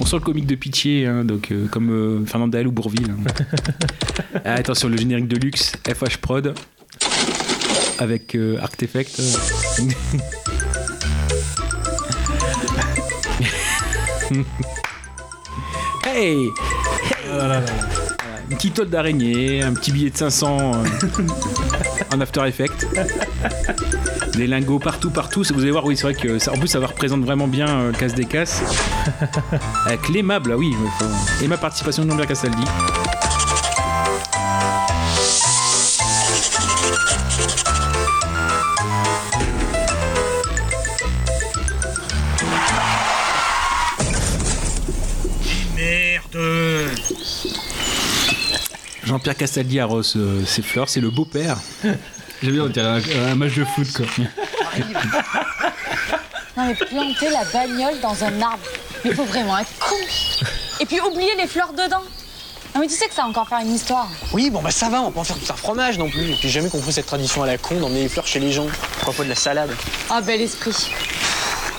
On 0.00 0.04
sent 0.06 0.16
le 0.16 0.22
comique 0.22 0.46
de 0.46 0.54
pitié, 0.54 1.06
hein, 1.06 1.24
donc, 1.24 1.50
euh, 1.50 1.66
comme 1.68 1.90
euh, 1.90 2.24
Fernandel 2.26 2.66
ou 2.68 2.72
Bourville. 2.72 3.10
hein. 3.10 3.16
Ah, 4.44 4.54
attention, 4.54 4.88
le 4.88 4.96
générique 4.96 5.26
de 5.28 5.36
luxe, 5.36 5.72
FH 5.86 6.18
Prod, 6.18 6.54
avec 7.98 8.34
euh, 8.34 8.58
Artefact. 8.60 9.20
hey 16.06 16.48
Ah. 17.32 17.60
Une 18.50 18.56
petite 18.56 18.74
tôle 18.74 18.88
d'araignée, 18.88 19.62
un 19.62 19.74
petit 19.74 19.92
billet 19.92 20.10
de 20.10 20.16
500 20.16 20.72
euh, 20.74 20.84
en 22.12 22.20
After 22.20 22.46
Effects. 22.46 22.86
Des 24.34 24.46
lingots 24.46 24.78
partout, 24.78 25.10
partout. 25.10 25.42
Vous 25.52 25.62
allez 25.62 25.70
voir, 25.70 25.84
oui, 25.84 25.96
c'est 25.96 26.04
vrai 26.04 26.14
que 26.14 26.38
ça, 26.38 26.52
en 26.52 26.58
plus 26.58 26.68
ça 26.68 26.78
représente 26.80 27.22
vraiment 27.24 27.48
bien 27.48 27.68
euh, 27.68 27.92
Casse 27.92 28.14
des 28.14 28.24
Casses. 28.24 28.62
Avec 29.86 30.08
l'aimable, 30.08 30.52
ah 30.52 30.56
oui, 30.56 30.70
il 30.72 30.76
faut- 31.06 31.44
et 31.44 31.48
ma 31.48 31.56
participation 31.56 32.04
de 32.04 32.10
Jean-Pierre 32.10 32.28
Castaldi. 32.28 32.64
Jean-Pierre 49.08 49.36
Castaldi 49.36 49.80
arrose 49.80 50.14
euh, 50.16 50.44
ses 50.44 50.60
fleurs, 50.60 50.90
c'est 50.90 51.00
le 51.00 51.08
beau-père. 51.08 51.56
J'aime 52.42 52.52
bien, 52.52 52.64
on 52.64 52.68
dirait 52.68 52.86
un, 52.86 53.30
un 53.32 53.34
match 53.34 53.54
de 53.54 53.64
foot 53.64 53.90
quoi. 53.90 54.04
Non 56.56 56.66
mais 56.66 56.74
planter 56.74 57.30
la 57.30 57.44
bagnole 57.52 57.98
dans 58.00 58.22
un 58.22 58.42
arbre, 58.42 58.62
mais 59.04 59.14
faut 59.14 59.24
vraiment 59.24 59.56
être 59.58 59.70
con. 59.80 59.96
Et 60.80 60.84
puis 60.86 61.00
oublier 61.00 61.34
les 61.38 61.46
fleurs 61.46 61.72
dedans. 61.72 62.02
Non 62.74 62.82
mais 62.82 62.86
tu 62.86 62.94
sais 62.94 63.08
que 63.08 63.14
ça 63.14 63.22
va 63.22 63.28
encore 63.28 63.48
faire 63.48 63.60
une 63.60 63.74
histoire. 63.74 64.08
Oui, 64.32 64.50
bon 64.50 64.60
bah 64.60 64.70
ça 64.70 64.90
va, 64.90 65.00
on 65.00 65.06
va 65.06 65.10
pas 65.10 65.20
en 65.20 65.24
faire 65.24 65.38
tout 65.38 65.50
un 65.52 65.56
fromage 65.56 65.96
non 65.98 66.10
plus. 66.10 66.24
Et 66.24 66.32
puis 66.34 66.42
j'ai 66.42 66.50
jamais 66.60 66.68
compris 66.68 66.92
cette 66.92 67.06
tradition 67.06 67.42
à 67.42 67.46
la 67.46 67.56
con 67.56 67.76
d'emmener 67.80 68.02
les 68.02 68.08
fleurs 68.10 68.26
chez 68.26 68.40
les 68.40 68.52
gens. 68.52 68.66
Pourquoi 68.96 69.14
pas 69.14 69.24
de 69.24 69.30
la 69.30 69.34
salade 69.36 69.70
Ah 70.10 70.20
bel 70.20 70.42
esprit. 70.42 70.90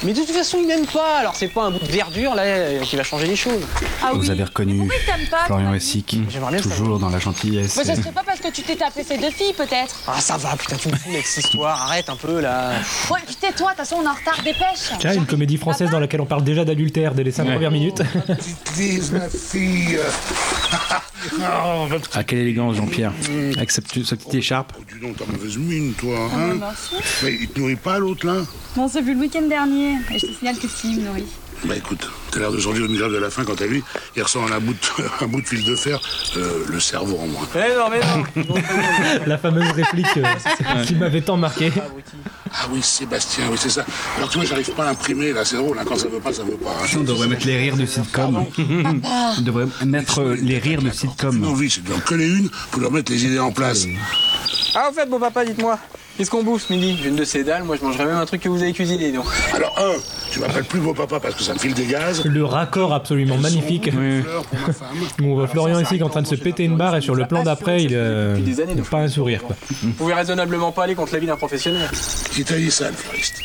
Mais 0.03 0.13
de 0.13 0.19
toute 0.19 0.31
façon, 0.31 0.59
ils 0.61 0.67
n'aiment 0.67 0.85
pas, 0.85 1.17
alors 1.19 1.35
c'est 1.35 1.49
pas 1.49 1.63
un 1.65 1.71
bout 1.71 1.79
de 1.85 1.91
verdure 1.91 2.33
là 2.33 2.43
euh, 2.43 2.79
qui 2.81 2.95
va 2.95 3.03
changer 3.03 3.27
les 3.27 3.35
choses. 3.35 3.61
Ah 4.01 4.11
Vous 4.13 4.21
oui. 4.21 4.31
avez 4.31 4.45
reconnu 4.45 4.89
pas 5.29 5.45
Florian 5.45 5.73
Essic, 5.73 6.17
J'aimerais 6.29 6.53
bien 6.53 6.61
toujours 6.61 6.99
dans 6.99 7.09
la 7.09 7.19
gentillesse. 7.19 7.75
Bah, 7.75 7.83
ça 7.83 7.95
serait 7.95 8.11
pas 8.13 8.23
parce 8.25 8.39
que 8.39 8.47
tu 8.49 8.61
t'es 8.63 8.77
tapé 8.77 9.03
ces 9.03 9.17
deux 9.17 9.29
filles 9.31 9.53
peut-être? 9.53 9.95
Ah 10.07 10.21
ça 10.21 10.37
va, 10.37 10.55
putain, 10.55 10.77
tu 10.77 10.87
me 10.87 10.95
fous 10.95 11.09
avec 11.09 11.25
cette 11.27 11.43
histoire, 11.43 11.81
arrête 11.83 12.09
un 12.09 12.15
peu 12.15 12.39
là. 12.39 12.71
Ouais, 13.11 13.19
puis 13.25 13.35
tais-toi, 13.35 13.71
de 13.73 13.77
toute 13.77 13.85
façon 13.85 13.97
on 14.01 14.05
est 14.05 14.07
en 14.07 14.13
retard, 14.13 14.41
dépêche. 14.43 14.97
Tiens, 14.99 15.13
une 15.13 15.25
comédie 15.25 15.57
française 15.57 15.89
dans 15.89 15.99
laquelle 15.99 16.21
on 16.21 16.25
parle 16.25 16.43
déjà 16.45 16.63
d'adultère 16.63 17.13
dès 17.13 17.23
les 17.23 17.31
5 17.31 17.45
premières 17.45 17.71
minutes. 17.71 18.01
Utilise 18.69 19.11
ma 19.11 19.27
fille. 19.29 19.99
Ah, 22.13 22.23
quelle 22.23 22.39
élégance, 22.39 22.75
Jean-Pierre. 22.77 23.11
Avec 23.57 23.71
sa, 23.71 23.81
petite- 23.81 24.05
sa 24.05 24.15
petite 24.15 24.33
écharpe. 24.35 24.73
Oh, 24.79 24.83
dis 24.93 24.99
donc, 24.99 25.17
t'as 25.17 25.25
mauvaise 25.25 25.57
mine, 25.57 25.93
toi, 25.93 26.29
hein 26.35 26.57
Mais 27.23 27.33
il 27.41 27.47
te 27.49 27.59
nourrit 27.59 27.75
pas, 27.75 27.99
l'autre, 27.99 28.25
là 28.25 28.41
Bon, 28.75 28.87
c'est 28.87 29.01
vu 29.01 29.13
le 29.13 29.19
week-end 29.19 29.47
dernier. 29.47 29.95
Et 30.13 30.19
je 30.19 30.27
te 30.27 30.31
signale 30.33 30.57
que 30.57 30.67
si, 30.67 30.91
il 30.93 31.01
me 31.01 31.07
nourrit. 31.07 31.25
Bah 31.65 31.75
écoute, 31.75 32.09
t'as 32.31 32.39
l'air 32.39 32.53
de 32.53 32.57
sortir 32.57 32.85
une 32.85 32.95
grève 32.95 33.11
de 33.11 33.17
la 33.17 33.29
faim 33.29 33.43
quand 33.45 33.55
t'as 33.57 33.67
vu, 33.67 33.83
il 34.15 34.23
ressent 34.23 34.47
un 34.49 34.59
bout 34.61 34.71
de, 34.73 35.03
un 35.25 35.27
bout 35.27 35.41
de 35.41 35.45
fil 35.45 35.65
de 35.65 35.75
fer, 35.75 35.99
euh, 36.37 36.63
le 36.69 36.79
cerveau 36.79 37.17
en 37.21 37.27
moins. 37.27 37.45
Mais 37.53 37.75
non, 37.75 37.89
mais 37.89 37.99
non 38.43 38.55
La 39.27 39.37
fameuse 39.37 39.69
réplique 39.71 40.07
euh, 40.15 40.83
qui 40.87 40.95
m'avait 40.95 41.19
tant 41.19 41.35
marqué. 41.35 41.69
Ah 42.51 42.67
oui, 42.71 42.81
Sébastien, 42.81 43.45
oui, 43.51 43.57
c'est 43.59 43.69
ça. 43.69 43.85
Alors 44.17 44.29
tu 44.29 44.37
vois, 44.37 44.45
j'arrive 44.47 44.71
pas 44.71 44.85
à 44.85 44.89
imprimer, 44.91 45.31
là, 45.33 45.45
c'est 45.45 45.57
drôle, 45.57 45.77
hein, 45.79 45.83
quand 45.87 45.97
ça 45.97 46.07
veut 46.07 46.19
pas, 46.19 46.33
ça 46.33 46.43
veut 46.43 46.51
pas. 46.57 46.69
hein. 46.71 46.87
On 46.99 47.03
devrait 47.03 47.27
mettre 47.27 47.45
les 47.45 47.57
rires 47.57 47.77
de 47.77 47.85
sitcom. 47.85 48.45
On 48.57 49.41
devrait 49.41 49.65
mettre 49.85 50.21
euh, 50.21 50.35
les 50.41 50.57
rires 50.57 50.81
de 50.81 50.89
sitcom. 50.91 51.43
envie, 51.45 51.69
c'est 51.69 51.83
de 51.83 51.89
leur 51.89 52.03
coller 52.03 52.27
une 52.27 52.49
pour 52.71 52.81
leur 52.81 52.91
mettre 52.91 53.11
les 53.11 53.25
idées 53.25 53.39
en 53.39 53.51
place. 53.51 53.85
Ah 54.75 54.89
en 54.89 54.93
fait, 54.93 55.07
bon 55.09 55.19
papa, 55.19 55.43
dites-moi, 55.45 55.79
qu'est-ce 56.17 56.29
qu'on 56.29 56.43
bouffe 56.43 56.67
ce 56.67 56.73
midi? 56.73 56.97
J'ai 57.01 57.09
une 57.09 57.15
de 57.15 57.23
ces 57.23 57.43
dalles, 57.43 57.63
moi 57.63 57.75
je 57.79 57.83
mangerais 57.85 58.05
même 58.05 58.17
un 58.17 58.25
truc 58.25 58.41
que 58.41 58.49
vous 58.49 58.61
avez 58.61 58.71
cuisiné, 58.73 59.11
donc. 59.11 59.25
Alors, 59.55 59.73
un, 59.79 59.93
tu 60.31 60.39
m'appelles 60.39 60.63
plus 60.65 60.79
beau 60.79 60.93
papa 60.93 61.19
parce 61.19 61.33
que 61.33 61.41
ça 61.41 61.53
me 61.55 61.59
file 61.59 61.73
des 61.73 61.85
gaz. 61.87 62.23
Le 62.23 62.45
raccord 62.45 62.93
absolument 62.93 63.37
magnifique. 63.37 63.89
Où 65.21 65.23
on 65.25 65.33
voit 65.35 65.47
Florian 65.47 65.79
ici 65.79 66.01
en 66.03 66.09
train 66.09 66.21
de 66.21 66.27
se 66.27 66.35
péter 66.35 66.63
une 66.65 66.77
barre 66.77 66.95
et 66.97 67.01
sur 67.01 67.15
le 67.15 67.25
plan 67.25 67.43
d'après, 67.43 67.83
il 67.83 67.91
euh, 67.95 68.35
Depuis 68.35 68.43
des 68.43 68.61
années, 68.61 68.75
n'a 68.75 68.81
donc. 68.81 68.89
pas 68.91 68.99
un 68.99 69.07
sourire. 69.07 69.41
Quoi. 69.43 69.55
Vous 69.81 69.91
pouvez 69.93 70.13
raisonnablement 70.13 70.71
pas 70.71 70.83
aller 70.83 70.93
contre 70.95 71.13
la 71.13 71.19
vie 71.19 71.27
d'un 71.27 71.35
professionnel. 71.35 71.89
Qui 72.39 72.45
t'a 72.45 72.55
dit 72.57 72.71
ça, 72.71 72.89
le 72.89 72.95
fleuriste 72.95 73.35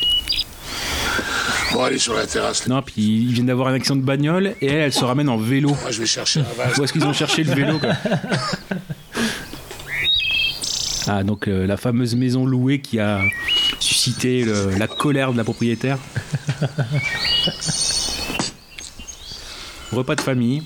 Bon, 1.73 1.83
allez 1.83 1.97
sur 1.99 2.13
la 2.13 2.25
terrasse. 2.25 2.65
Non, 2.67 2.81
puis 2.81 2.93
ils 3.03 3.33
viennent 3.33 3.47
d'avoir 3.47 3.67
un 3.67 3.73
accident 3.73 3.97
de 3.97 4.03
bagnole 4.03 4.55
et 4.61 4.67
elle, 4.67 4.75
elle 4.83 4.93
se 4.93 5.03
ramène 5.03 5.27
en 5.27 5.35
vélo. 5.35 5.75
Moi, 5.81 5.91
je 5.91 5.99
vais 5.99 6.05
chercher 6.05 6.39
un 6.39 6.45
vase. 6.57 6.79
Où 6.79 6.83
est-ce 6.85 6.93
qu'ils 6.93 7.03
ont 7.03 7.11
cherché 7.11 7.43
le 7.43 7.53
vélo 7.53 7.77
quoi 7.77 7.89
Ah, 11.07 11.23
donc 11.23 11.49
euh, 11.49 11.67
la 11.67 11.75
fameuse 11.75 12.15
maison 12.15 12.45
louée 12.45 12.79
qui 12.79 13.01
a 13.01 13.19
suscité 13.81 14.45
le- 14.45 14.69
la 14.77 14.87
colère 14.87 15.33
de 15.33 15.37
la 15.37 15.43
propriétaire. 15.43 15.97
Repas 19.91 20.15
de 20.15 20.21
famille. 20.21 20.63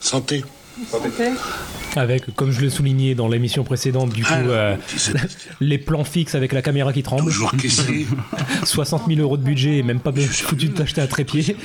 Santé. 0.00 0.44
Avec, 1.96 2.34
comme 2.34 2.52
je 2.52 2.60
le 2.60 2.70
soulignais 2.70 3.14
dans 3.14 3.28
l'émission 3.28 3.64
précédente, 3.64 4.10
du 4.10 4.24
coup, 4.24 4.32
Alors, 4.32 4.50
euh, 4.50 4.76
les 5.60 5.78
plans 5.78 6.04
fixes 6.04 6.34
avec 6.34 6.52
la 6.52 6.62
caméra 6.62 6.92
qui 6.92 7.02
tremble. 7.02 7.24
Toujours 7.24 7.52
caissier. 7.56 8.06
60 8.64 9.04
000 9.08 9.20
euros 9.20 9.36
de 9.36 9.42
budget 9.42 9.78
et 9.78 9.82
même 9.82 10.00
pas 10.00 10.12
foutu 10.12 10.68
de 10.68 10.74
t'acheter 10.74 11.00
un 11.00 11.06
trépied. 11.06 11.56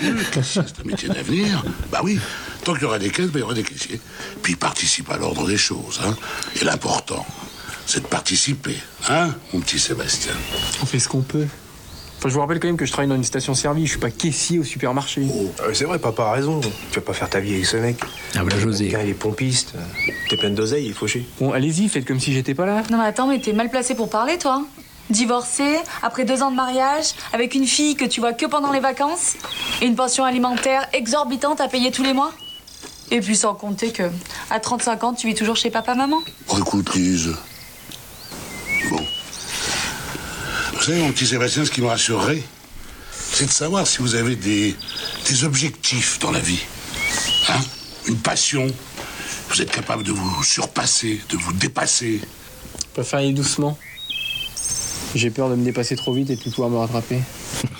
C'est 0.42 0.60
un 0.60 0.84
métier 0.86 1.10
d'avenir. 1.10 1.64
Bah 1.92 2.02
oui, 2.04 2.20
tant 2.64 2.74
qu'il 2.74 2.84
y 2.84 2.86
aura 2.86 3.00
des 3.00 3.10
caisses, 3.10 3.28
bah, 3.28 3.40
il 3.40 3.42
y 3.42 3.44
aura 3.44 3.54
des 3.54 3.64
caissiers. 3.64 4.00
Puis 4.42 4.56
participe 4.56 5.10
à 5.12 5.18
l'ordre 5.18 5.46
des 5.48 5.58
choses. 5.58 6.02
Hein. 6.06 6.16
Et 6.60 6.66
l'important, 6.66 7.26
c'est 7.86 8.02
de 8.02 8.08
participer. 8.08 8.78
Hein, 9.10 9.36
mon 9.54 9.60
petit 9.60 9.80
Sébastien 9.80 10.34
On 10.82 10.86
fait 10.86 11.00
ce 11.00 11.10
qu'on 11.10 11.22
peut. 11.22 11.48
Enfin, 12.24 12.30
je 12.30 12.36
vous 12.36 12.40
rappelle 12.40 12.62
quand 12.62 12.70
même 12.70 12.78
que 12.78 12.86
je 12.86 12.92
travaille 12.94 13.10
dans 13.10 13.18
une 13.18 13.24
station-service, 13.26 13.84
je 13.84 13.90
suis 13.90 14.00
pas 14.00 14.10
caissier 14.10 14.58
au 14.58 14.64
supermarché. 14.64 15.28
Ah 15.60 15.64
oui, 15.68 15.76
c'est 15.76 15.84
vrai, 15.84 16.00
papa 16.00 16.24
a 16.24 16.32
raison. 16.32 16.62
Tu 16.62 16.96
vas 16.96 17.02
pas 17.02 17.12
faire 17.12 17.30
ta 17.30 17.42
vie 17.42 17.54
avec 17.54 17.66
ce 17.66 17.76
mec. 17.76 17.98
Ah, 18.34 18.44
voilà, 18.44 18.58
José. 18.58 18.88
Gars, 18.88 19.04
il 19.04 19.10
est 19.10 19.14
pompiste. 19.14 19.74
T'es 20.30 20.38
pleine 20.38 20.56
d'oseille, 20.56 20.86
il 20.86 20.92
est 20.92 20.94
fauché. 20.94 21.28
Bon, 21.42 21.52
allez-y, 21.52 21.90
faites 21.90 22.06
comme 22.06 22.22
si 22.22 22.32
j'étais 22.32 22.54
pas 22.54 22.66
là. 22.66 22.82
Non 22.90 22.98
mais 22.98 23.04
attends, 23.04 23.28
mais 23.28 23.42
t'es 23.42 23.52
mal 23.52 23.70
placé 23.70 23.94
pour 23.94 24.10
parler 24.10 24.38
toi. 24.38 24.64
Divorcé, 25.10 25.76
après 26.02 26.24
deux 26.24 26.42
ans 26.42 26.50
de 26.50 26.56
mariage, 26.56 27.08
avec 27.34 27.56
une 27.56 27.66
fille 27.66 27.98
que 27.98 28.06
tu 28.06 28.22
vois 28.22 28.32
que 28.32 28.46
pendant 28.46 28.72
les 28.72 28.80
vacances, 28.80 29.34
et 29.82 29.86
une 29.86 29.98
pension 29.98 30.24
alimentaire 30.24 30.88
exorbitante 30.94 31.60
à 31.60 31.68
payer 31.68 31.92
tous 31.92 32.04
les 32.04 32.14
mois. 32.14 32.32
Et 33.12 33.20
puis 33.20 33.36
sans 33.36 33.54
compter 33.54 33.92
que 33.92 34.04
à 34.50 34.62
35 34.62 35.04
ans, 35.04 35.14
tu 35.14 35.28
vis 35.28 35.36
toujours 35.36 35.58
chez 35.58 35.72
papa-maman. 35.72 36.22
Écoute, 36.58 36.96
Lise. 36.96 37.36
Bon. 38.90 39.04
Vous 40.86 40.90
savez, 40.92 41.02
mon 41.02 41.14
petit 41.14 41.26
Sébastien, 41.26 41.64
ce 41.64 41.72
qui 41.72 41.80
me 41.82 41.88
rassurerait, 41.88 42.44
c'est 43.10 43.46
de 43.46 43.50
savoir 43.52 43.88
si 43.88 44.00
vous 44.00 44.16
avez 44.16 44.36
des, 44.36 44.76
des 45.30 45.44
objectifs 45.46 46.20
dans 46.20 46.30
la 46.32 46.40
vie. 46.42 46.60
Hein 47.48 47.62
Une 48.10 48.18
passion. 48.18 48.68
Vous 49.48 49.62
êtes 49.62 49.72
capable 49.72 50.04
de 50.04 50.12
vous 50.12 50.44
surpasser, 50.44 51.22
de 51.30 51.38
vous 51.38 51.54
dépasser. 51.54 52.20
Je 52.82 52.86
préfère 52.96 53.22
y 53.22 53.24
aller 53.28 53.34
doucement. 53.34 53.80
J'ai 55.16 55.30
peur 55.30 55.50
de 55.50 55.56
me 55.56 55.64
dépasser 55.64 55.96
trop 55.96 56.12
vite 56.14 56.30
et 56.32 56.36
de 56.36 56.42
tout 56.42 56.50
pouvoir 56.50 56.70
me 56.70 56.76
rattraper. 56.78 57.20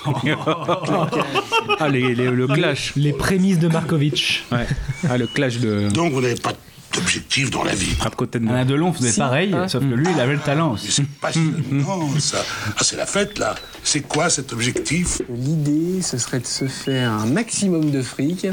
Ah, 1.78 1.88
les- 1.90 2.14
les- 2.14 2.30
le 2.30 2.46
clash. 2.46 2.92
Les 2.96 3.12
prémices 3.12 3.58
de 3.58 3.68
Markovitch. 3.68 4.44
Ouais. 4.50 4.66
Ah, 5.10 5.18
le 5.18 5.26
clash 5.26 5.58
de 5.58 5.90
Donc, 5.90 6.14
vous 6.14 6.22
n'avez 6.22 6.36
pas 6.36 6.54
d'objectif 6.94 7.50
dans 7.50 7.64
la 7.64 7.74
vie. 7.74 7.94
Rapcoten. 8.00 8.48
Alain 8.48 8.64
Delon 8.64 8.92
faisait 8.92 9.12
pareil, 9.12 9.54
sauf 9.68 9.82
que 9.82 9.94
lui, 9.94 10.06
il 10.14 10.20
avait 10.20 10.34
le 10.34 10.40
talent 10.40 10.72
aussi. 10.72 10.90
c'est 10.90 11.06
pas 11.20 11.30
non, 11.70 12.08
ça. 12.18 12.44
Ah, 12.76 12.82
c'est 12.82 12.96
la 12.96 13.06
fête, 13.06 13.38
là. 13.38 13.54
C'est 13.82 14.00
quoi 14.00 14.30
cet 14.30 14.52
objectif? 14.52 15.20
L'idée, 15.28 16.02
ce 16.02 16.18
serait 16.18 16.40
de 16.40 16.46
se 16.46 16.66
faire 16.66 17.10
un 17.10 17.26
maximum 17.26 17.90
de 17.90 18.02
fric 18.02 18.46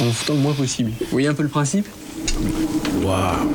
en 0.00 0.10
foutant 0.10 0.34
le 0.34 0.40
moins 0.40 0.54
possible. 0.54 0.90
Vous 1.00 1.06
voyez 1.10 1.28
un 1.28 1.34
peu 1.34 1.42
le 1.42 1.48
principe? 1.48 1.86
Waouh. 3.02 3.48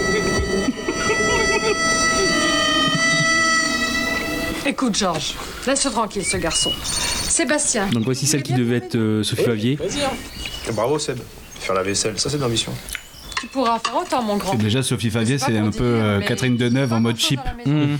Écoute, 4.70 4.96
Georges, 4.96 5.34
laisse-le 5.66 5.90
tranquille, 5.90 6.24
ce 6.24 6.36
garçon. 6.36 6.70
Sébastien. 6.84 7.88
Donc 7.88 8.04
voici 8.04 8.24
celle 8.24 8.44
qui 8.44 8.52
devait 8.52 8.76
être 8.76 8.94
euh, 8.94 9.24
Sophie 9.24 9.42
Favier. 9.42 9.74
Vas-y, 9.74 10.04
hein. 10.04 10.12
Bravo, 10.74 10.96
Seb. 10.96 11.18
Faire 11.58 11.74
la 11.74 11.82
vaisselle, 11.82 12.16
ça 12.20 12.30
c'est 12.30 12.36
de 12.36 12.42
l'ambition. 12.42 12.72
Tu 13.40 13.48
pourras 13.48 13.80
faire 13.80 13.96
autant, 13.96 14.22
mon 14.22 14.36
grand. 14.36 14.52
C'est 14.52 14.58
Déjà, 14.58 14.84
Sophie 14.84 15.10
Favier, 15.10 15.38
c'est 15.38 15.58
un 15.58 15.70
dire, 15.70 15.76
peu 15.76 15.82
euh, 15.82 16.20
Catherine 16.20 16.56
Deneuve 16.56 16.92
en 16.92 17.00
mode 17.00 17.16
la 17.18 17.42
vaisselle. 17.64 17.98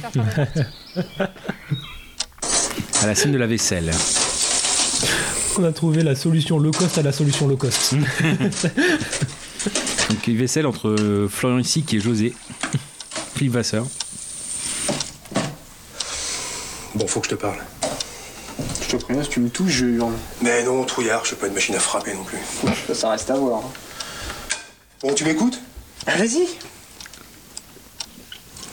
À 3.02 3.06
la 3.08 3.16
scène 3.16 3.32
de 3.32 3.38
la 3.38 3.48
vaisselle. 3.48 3.90
On 5.58 5.64
a 5.64 5.72
trouvé 5.72 6.04
la 6.04 6.14
solution 6.14 6.60
low 6.60 6.70
cost 6.70 6.98
à 6.98 7.02
la 7.02 7.10
solution 7.10 7.48
low 7.48 7.56
cost. 7.56 7.94
Donc 10.08 10.24
une 10.24 10.36
vaisselle 10.36 10.66
entre 10.66 10.88
euh, 10.88 11.26
Florian 11.28 11.58
ici 11.58 11.82
qui 11.82 11.96
est 11.96 12.00
José. 12.00 12.32
Philippe 13.34 13.54
Vasseur. 13.54 13.86
Bon, 17.00 17.06
faut 17.06 17.20
que 17.20 17.26
je 17.28 17.34
te 17.34 17.40
parle. 17.40 17.56
Je 18.82 18.88
te 18.96 19.02
préviens, 19.02 19.22
si 19.24 19.30
tu 19.30 19.40
me 19.40 19.48
touches, 19.48 19.72
je 19.72 19.86
hurle. 19.86 20.12
Mais 20.42 20.62
non, 20.64 20.84
trouillard, 20.84 21.22
je 21.22 21.28
suis 21.28 21.36
pas 21.36 21.46
une 21.46 21.54
machine 21.54 21.74
à 21.74 21.80
frapper 21.80 22.12
non 22.12 22.24
plus. 22.24 22.38
Ça, 22.94 23.08
reste 23.10 23.30
à 23.30 23.36
voir. 23.36 23.60
hein. 23.64 23.70
Bon, 25.02 25.14
tu 25.14 25.24
m'écoutes? 25.24 25.58
Ah, 26.06 26.16
Vas-y. 26.18 26.46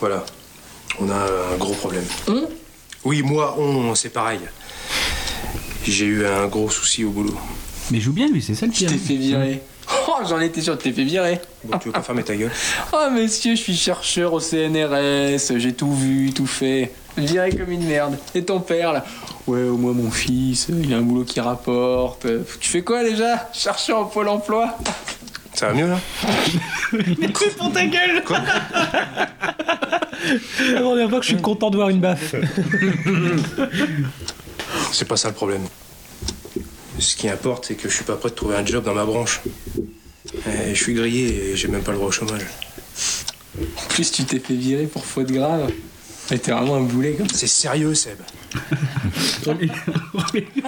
Voilà. 0.02 0.26
On 1.00 1.10
a 1.10 1.16
un 1.54 1.58
gros 1.58 1.74
problème. 1.74 2.04
Oui, 3.06 3.22
moi, 3.24 3.56
on, 3.58 3.96
c'est 3.96 4.10
pareil. 4.10 4.42
J'ai 5.86 6.06
eu 6.06 6.26
un 6.26 6.48
gros 6.48 6.70
souci 6.70 7.06
au 7.06 7.12
boulot. 7.12 7.38
Mais 7.92 8.02
joue 8.02 8.12
bien 8.12 8.28
lui, 8.28 8.42
c'est 8.42 8.56
ça 8.56 8.66
le 8.66 8.74
Je 8.74 8.80
pire. 8.80 8.90
t'ai 8.92 8.98
fait 8.98 9.16
virer. 9.16 9.62
Oh, 10.10 10.16
j'en 10.28 10.42
étais 10.42 10.62
sûr, 10.62 10.78
tu 10.78 10.84
t'es 10.84 10.92
fait 10.92 11.06
virer. 11.06 11.40
Bon, 11.64 11.78
tu 11.78 11.88
veux 11.88 11.94
pas 11.94 12.02
fermer 12.02 12.24
ta 12.24 12.36
gueule? 12.36 12.52
Oh, 12.92 13.10
monsieur, 13.10 13.56
je 13.56 13.62
suis 13.62 13.78
chercheur 13.78 14.34
au 14.34 14.42
CNRS, 14.42 15.58
j'ai 15.58 15.74
tout 15.74 15.94
vu, 15.96 16.34
tout 16.34 16.46
fait. 16.48 16.92
Viré 17.18 17.56
comme 17.56 17.72
une 17.72 17.86
merde. 17.86 18.18
Et 18.36 18.44
ton 18.44 18.60
père, 18.60 18.94
là 18.94 19.04
Ouais, 19.48 19.64
au 19.64 19.78
moins 19.78 19.94
mon 19.94 20.12
fils, 20.12 20.68
il 20.70 20.94
a 20.94 20.98
un 20.98 21.02
boulot 21.02 21.24
qui 21.24 21.40
rapporte. 21.40 22.28
Tu 22.60 22.70
fais 22.70 22.84
quoi 22.84 23.04
déjà? 23.04 23.50
Chercheur 23.54 24.02
au 24.02 24.06
Pôle 24.06 24.28
emploi? 24.28 24.78
Ça 25.54 25.70
va 25.70 25.74
mieux 25.74 25.88
là? 25.88 26.00
Fais 26.92 27.50
pour 27.58 27.72
ta 27.72 27.86
gueule 27.86 28.24
La 30.74 30.82
première 30.82 31.10
fois 31.10 31.20
que 31.20 31.26
je 31.26 31.34
suis 31.34 31.42
content 31.42 31.70
de 31.72 31.78
voir 31.78 31.90
une 31.90 32.00
baffe. 32.00 32.36
C'est 34.92 35.08
pas 35.08 35.18
ça 35.18 35.30
le 35.30 35.34
problème. 35.34 35.64
Ce 37.00 37.16
qui 37.16 37.30
importe, 37.30 37.66
c'est 37.66 37.76
que 37.76 37.90
je 37.90 37.96
suis 37.96 38.04
pas 38.04 38.16
prêt 38.16 38.30
de 38.30 38.36
trouver 38.36 38.56
un 38.56 38.66
job 38.66 38.84
dans 38.84 38.94
ma 38.94 39.06
branche. 39.06 39.42
Et 40.48 40.76
je 40.76 40.84
suis 40.84 40.94
grillé 40.94 41.52
et 41.52 41.56
j'ai 41.56 41.68
même 41.68 41.84
pas 41.84 41.92
le 41.92 41.98
droit 41.98 42.10
au 42.10 42.12
chômage. 42.12 42.46
En 43.60 43.88
plus, 43.90 44.12
tu 44.12 44.24
t'es 44.26 44.40
fait 44.40 44.54
virer 44.54 44.86
pour 44.86 45.06
faute 45.06 45.32
grave. 45.32 45.72
Mais 46.32 46.38
t'es 46.40 46.52
vraiment 46.52 46.76
un 46.76 46.82
boulet 46.82 47.14
comme 47.14 47.30
C'est 47.30 47.48
sérieux, 47.48 47.94
Seb. 47.96 48.18
Je 49.46 49.52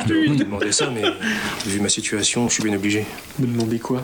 te 0.08 0.44
demandais 0.44 0.72
ça, 0.72 0.90
mais 0.90 1.04
vu 1.66 1.80
ma 1.80 1.90
situation, 1.90 2.48
je 2.48 2.54
suis 2.54 2.64
bien 2.64 2.74
obligé. 2.76 3.06
Me 3.40 3.48
demander 3.48 3.80
quoi? 3.80 4.02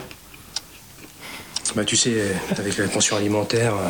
Bah, 1.76 1.84
tu 1.84 1.98
sais, 1.98 2.14
avec 2.58 2.78
la 2.78 2.88
pension 2.88 3.18
alimentaire, 3.18 3.74
euh, 3.74 3.90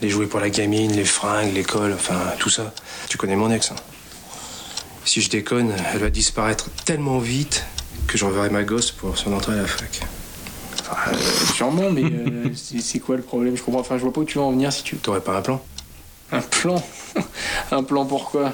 les 0.00 0.08
jouets 0.08 0.26
pour 0.26 0.40
la 0.40 0.48
gamine, 0.48 0.92
les 0.92 1.04
fringues, 1.04 1.52
l'école, 1.52 1.92
enfin, 1.92 2.18
tout 2.38 2.48
ça. 2.48 2.72
Tu 3.08 3.18
connais 3.18 3.36
mon 3.36 3.50
ex. 3.50 3.70
hein. 3.70 3.76
Si 5.04 5.20
je 5.20 5.28
déconne, 5.28 5.74
elle 5.92 6.00
va 6.00 6.08
disparaître 6.10 6.70
tellement 6.86 7.18
vite 7.18 7.64
que 8.06 8.16
j'enverrai 8.16 8.48
ma 8.50 8.62
gosse 8.64 8.90
pour 8.92 9.18
son 9.18 9.32
entrée 9.34 9.52
à 9.52 9.56
la 9.62 9.66
fac. 9.66 10.00
Enfin, 10.90 11.12
euh, 11.12 11.16
Sûrement, 11.54 11.90
mais 11.90 12.04
euh, 12.04 12.48
c'est 12.54 12.80
c'est 12.80 12.98
quoi 12.98 13.16
le 13.16 13.22
problème? 13.22 13.56
Je 13.56 13.62
comprends. 13.62 13.80
Enfin, 13.80 13.98
je 13.98 14.02
vois 14.02 14.12
pas 14.12 14.20
où 14.22 14.24
tu 14.24 14.38
veux 14.38 14.44
en 14.44 14.52
venir 14.52 14.72
si 14.72 14.82
tu. 14.82 14.96
T'aurais 14.96 15.20
pas 15.20 15.36
un 15.36 15.42
plan? 15.42 15.62
Un 16.32 16.40
plan. 16.40 16.82
Un 17.70 17.82
plan 17.82 18.04
pourquoi 18.04 18.52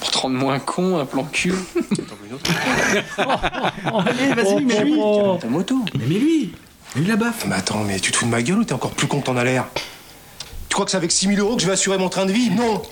Pour 0.00 0.10
te 0.10 0.18
rendre 0.18 0.36
moins 0.36 0.58
con, 0.58 0.98
un 0.98 1.04
plan 1.06 1.24
cul. 1.24 1.52
Allez, 3.16 4.34
vas-y, 4.34 4.64
mais 4.64 4.84
lui. 4.84 4.94
Ta 5.40 5.46
moto. 5.48 5.76
Mais, 5.94 6.04
mais 6.08 6.18
lui, 6.18 6.52
lui 6.96 7.06
la 7.06 7.16
baffe. 7.16 7.44
Mais 7.48 7.54
attends, 7.54 7.84
mais 7.84 7.98
tu 8.00 8.10
te 8.12 8.16
fous 8.16 8.26
de 8.26 8.30
ma 8.30 8.42
gueule 8.42 8.58
ou 8.58 8.64
t'es 8.64 8.72
encore 8.72 8.92
plus 8.92 9.06
con 9.06 9.20
que 9.20 9.26
t'en 9.26 9.36
as 9.36 9.44
l'air? 9.44 9.66
Tu 10.68 10.74
crois 10.74 10.84
que 10.84 10.90
c'est 10.90 10.96
avec 10.96 11.12
6000 11.12 11.38
euros 11.40 11.56
que 11.56 11.62
je 11.62 11.66
vais 11.66 11.72
assurer 11.72 11.98
mon 11.98 12.08
train 12.08 12.26
de 12.26 12.32
vie? 12.32 12.50
Non. 12.50 12.82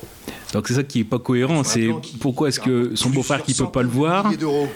Donc 0.53 0.69
c'est 0.69 0.75
ça 0.75 0.85
qui 0.85 1.01
est 1.01 1.05
pas 1.05 1.19
cohérent, 1.19 1.65
c'est 1.65 1.89
pourquoi 2.21 2.49
est-ce 2.49 2.61
que 2.61 2.93
son 2.95 3.11
beau-frère 3.11 3.43
qui 3.43 3.53
peut 3.53 3.67
pas 3.69 3.83
le 3.83 3.89
voir, 3.89 4.31
euh, 4.31 4.67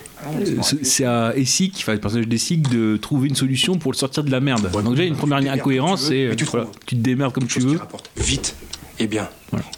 c'est- 0.83 1.05
à 1.05 1.33
Essig, 1.37 1.73
enfin 1.79 1.93
le 1.93 2.01
personnage 2.01 2.27
d'Essig, 2.27 2.69
de 2.69 2.97
trouver 2.97 3.29
une 3.29 3.37
solution 3.37 3.77
pour 3.79 3.93
le 3.93 3.97
sortir 3.97 4.25
de 4.25 4.31
la 4.33 4.41
merde. 4.41 4.69
Donc 4.73 4.91
déjà 4.91 5.05
une 5.05 5.15
première 5.17 5.39
incohérence, 5.53 6.03
c'est 6.09 6.35
tu 6.37 6.45
voilà, 6.45 6.67
tu 6.87 6.97
te 6.97 7.01
démerdes 7.01 7.33
comme 7.33 7.47
tu 7.47 7.61
veux. 7.61 7.79
vite 8.17 8.55
et 9.01 9.07
bien. 9.07 9.29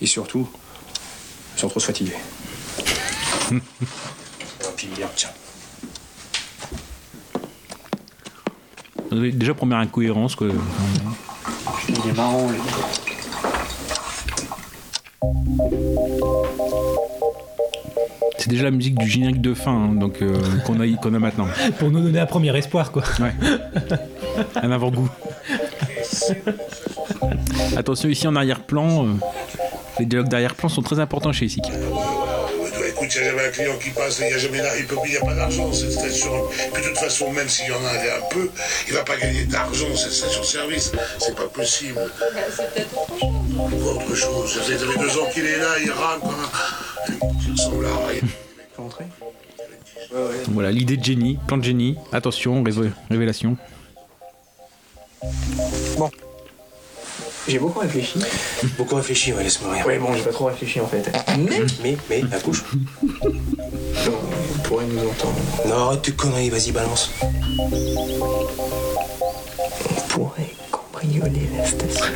Et 0.01 0.07
surtout, 0.07 0.49
sans 1.57 1.69
trop 1.69 1.81
se 1.81 1.87
fatiguer. 1.87 2.13
Tiens. 5.17 5.31
Déjà 9.13 9.55
première 9.55 9.79
incohérence 9.79 10.35
quoi. 10.35 10.49
Il 11.89 12.11
est 12.11 12.17
marrant, 12.17 12.51
lui. 12.51 12.59
C'est 18.39 18.49
déjà 18.49 18.65
la 18.65 18.71
musique 18.73 18.99
du 18.99 19.09
générique 19.09 19.41
de 19.41 19.55
fin 19.55 19.71
hein, 19.71 19.95
donc 19.95 20.21
euh, 20.21 20.37
qu'on 20.67 20.81
a 20.81 20.89
qu'on 20.97 21.15
a 21.15 21.19
maintenant. 21.21 21.47
Pour 21.79 21.91
nous 21.91 22.01
donner 22.01 22.19
un 22.19 22.27
premier 22.27 22.57
espoir, 22.57 22.91
quoi. 22.91 23.05
Ouais. 23.21 23.35
Un 24.57 24.73
avant-goût. 24.73 25.09
Attention 27.77 28.09
ici 28.09 28.27
en 28.27 28.37
arrière-plan, 28.37 29.07
euh, 29.07 29.13
les 29.99 30.07
dialogues 30.07 30.29
d'arrière-plan 30.29 30.69
sont 30.69 30.83
très 30.83 30.99
importants 31.01 31.33
chez 31.33 31.47
ouais, 31.47 32.91
écoute, 32.91 33.09
il 33.15 33.21
n'y 33.23 33.27
a 33.29 33.31
jamais 33.31 33.47
un 33.47 33.51
client 33.51 33.77
qui 33.83 33.91
passe, 33.91 34.19
il 34.21 34.27
n'y 34.27 34.33
a 34.35 34.39
jamais 34.39 34.59
là, 34.59 34.71
il 34.77 35.11
n'y 35.11 35.17
a 35.17 35.21
pas 35.21 35.35
d'argent, 35.35 35.73
cette 35.73 35.93
station. 35.93 36.31
Puis 36.73 36.83
de 36.83 36.89
toute 36.89 36.99
façon, 36.99 37.31
même 37.33 37.49
s'il 37.49 37.69
y 37.69 37.73
en 37.73 37.85
a 37.85 37.91
un 37.91 38.29
peu, 38.31 38.51
il 38.89 38.95
va 38.95 39.03
pas 39.03 39.17
gagner 39.17 39.45
d'argent, 39.45 39.95
cette 39.97 40.13
station-service. 40.13 40.93
C'est 41.19 41.35
pas 41.35 41.49
possible. 41.49 41.99
C'est 42.57 42.75
peut-être 42.75 42.97
autre 42.99 43.19
chose. 43.19 43.97
Autre 43.97 44.15
chose, 44.15 44.55
ça 44.55 44.61
fait 44.63 44.99
deux 44.99 45.19
ans 45.19 45.27
qu'il 45.33 45.45
est 45.47 45.59
là, 45.59 45.75
il 45.83 45.91
rame 45.91 46.21
comme 46.21 46.31
un... 46.31 47.15
Il 47.47 47.53
ressemble 47.53 47.87
à 47.87 48.09
rien. 48.09 48.21
Rentrer 48.79 49.05
Voilà 50.49 50.71
l'idée 50.71 50.97
de 50.97 51.05
génie, 51.05 51.39
plan 51.47 51.59
de 51.59 51.65
génie. 51.65 51.97
Attention, 52.13 52.63
révé- 52.63 52.91
révélation. 53.11 53.57
J'ai 57.49 57.59
beaucoup 57.59 57.81
réfléchi. 57.81 58.21
Beaucoup 58.79 58.95
réfléchi, 58.95 59.33
ouais, 59.33 59.43
laisse-moi 59.43 59.73
rien. 59.75 59.85
Ouais, 59.85 59.99
bon, 59.99 60.15
j'ai 60.15 60.23
pas 60.23 60.31
trop 60.31 60.45
réfléchi 60.47 60.81
en 60.81 60.87
fait. 60.87 61.11
Mais, 61.39 61.61
mais, 61.83 61.97
mais, 62.09 62.23
la 62.31 62.39
couche. 62.39 62.63
On 63.03 64.59
pourrait 64.63 64.87
nous 64.87 65.01
entendre. 65.01 65.35
Non, 65.67 65.89
arrête 65.89 66.03
tes 66.03 66.13
conneries, 66.13 66.51
vas-y, 66.51 66.71
balance. 66.71 67.11
On 69.91 70.01
pourrait 70.09 70.55
cambrioler 70.71 71.49
la 71.57 71.67
station. 71.67 72.15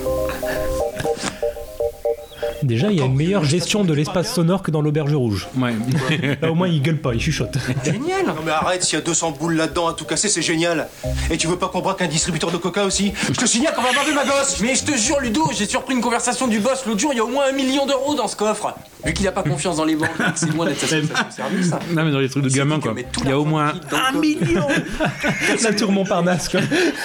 Déjà, 2.62 2.90
il 2.90 2.98
y 2.98 3.02
a 3.02 3.04
une 3.04 3.14
meilleure 3.14 3.44
gestion 3.44 3.84
de 3.84 3.92
l'espace 3.92 4.34
sonore 4.34 4.62
que 4.62 4.70
dans 4.70 4.80
l'auberge 4.80 5.14
rouge. 5.14 5.48
Ouais. 5.56 5.74
Là, 6.42 6.50
au 6.50 6.54
moins, 6.54 6.68
il 6.68 6.80
gueule 6.82 7.00
pas, 7.00 7.14
il 7.14 7.20
chuchote. 7.20 7.56
Génial 7.84 8.26
Non 8.26 8.34
mais 8.44 8.52
arrête, 8.52 8.82
s'il 8.82 8.98
y 8.98 9.02
a 9.02 9.04
200 9.04 9.32
boules 9.38 9.54
là-dedans 9.54 9.88
à 9.88 9.94
tout 9.94 10.04
casser, 10.04 10.28
c'est 10.28 10.42
génial. 10.42 10.88
Et 11.30 11.36
tu 11.36 11.46
veux 11.46 11.56
pas 11.56 11.68
qu'on 11.68 11.80
braque 11.80 12.02
un 12.02 12.06
distributeur 12.06 12.50
de 12.50 12.56
coca 12.56 12.84
aussi? 12.84 13.12
Je 13.28 13.32
te 13.32 13.46
signale 13.46 13.74
qu'on 13.74 13.82
va 13.82 13.92
barrer 13.92 14.12
ma 14.12 14.24
gosse 14.24 14.60
Mais 14.60 14.74
je 14.74 14.84
te 14.84 14.96
jure, 14.96 15.20
Ludo, 15.20 15.50
j'ai 15.56 15.66
surpris 15.66 15.94
une 15.94 16.00
conversation 16.00 16.46
du 16.46 16.58
boss 16.58 16.84
l'autre 16.86 17.00
jour, 17.00 17.12
il 17.12 17.16
y 17.16 17.20
a 17.20 17.24
au 17.24 17.28
moins 17.28 17.46
un 17.48 17.52
million 17.52 17.86
d'euros 17.86 18.14
dans 18.14 18.28
ce 18.28 18.36
coffre. 18.36 18.74
Vu 19.06 19.12
qu'il 19.12 19.28
a 19.28 19.32
pas 19.32 19.42
confiance 19.42 19.76
dans 19.76 19.84
les 19.84 19.94
banques, 19.96 20.10
c'est 20.34 20.52
loin 20.52 20.66
d'être 20.66 20.80
sa 20.80 20.86
station 20.86 21.14
service. 21.30 21.70
ça. 21.70 21.78
Non 21.90 22.04
mais 22.04 22.10
dans 22.10 22.18
les 22.18 22.28
trucs 22.28 22.42
de 22.42 22.48
gamin 22.48 22.80
quoi. 22.80 22.94
Il 23.22 23.28
y 23.28 23.32
a 23.32 23.38
au 23.38 23.44
moins 23.44 23.72
un 23.92 24.12
million. 24.18 24.66
La 25.62 25.72
tour 25.72 25.92
Montparnasse, 25.92 26.48
quoi. 26.48 26.60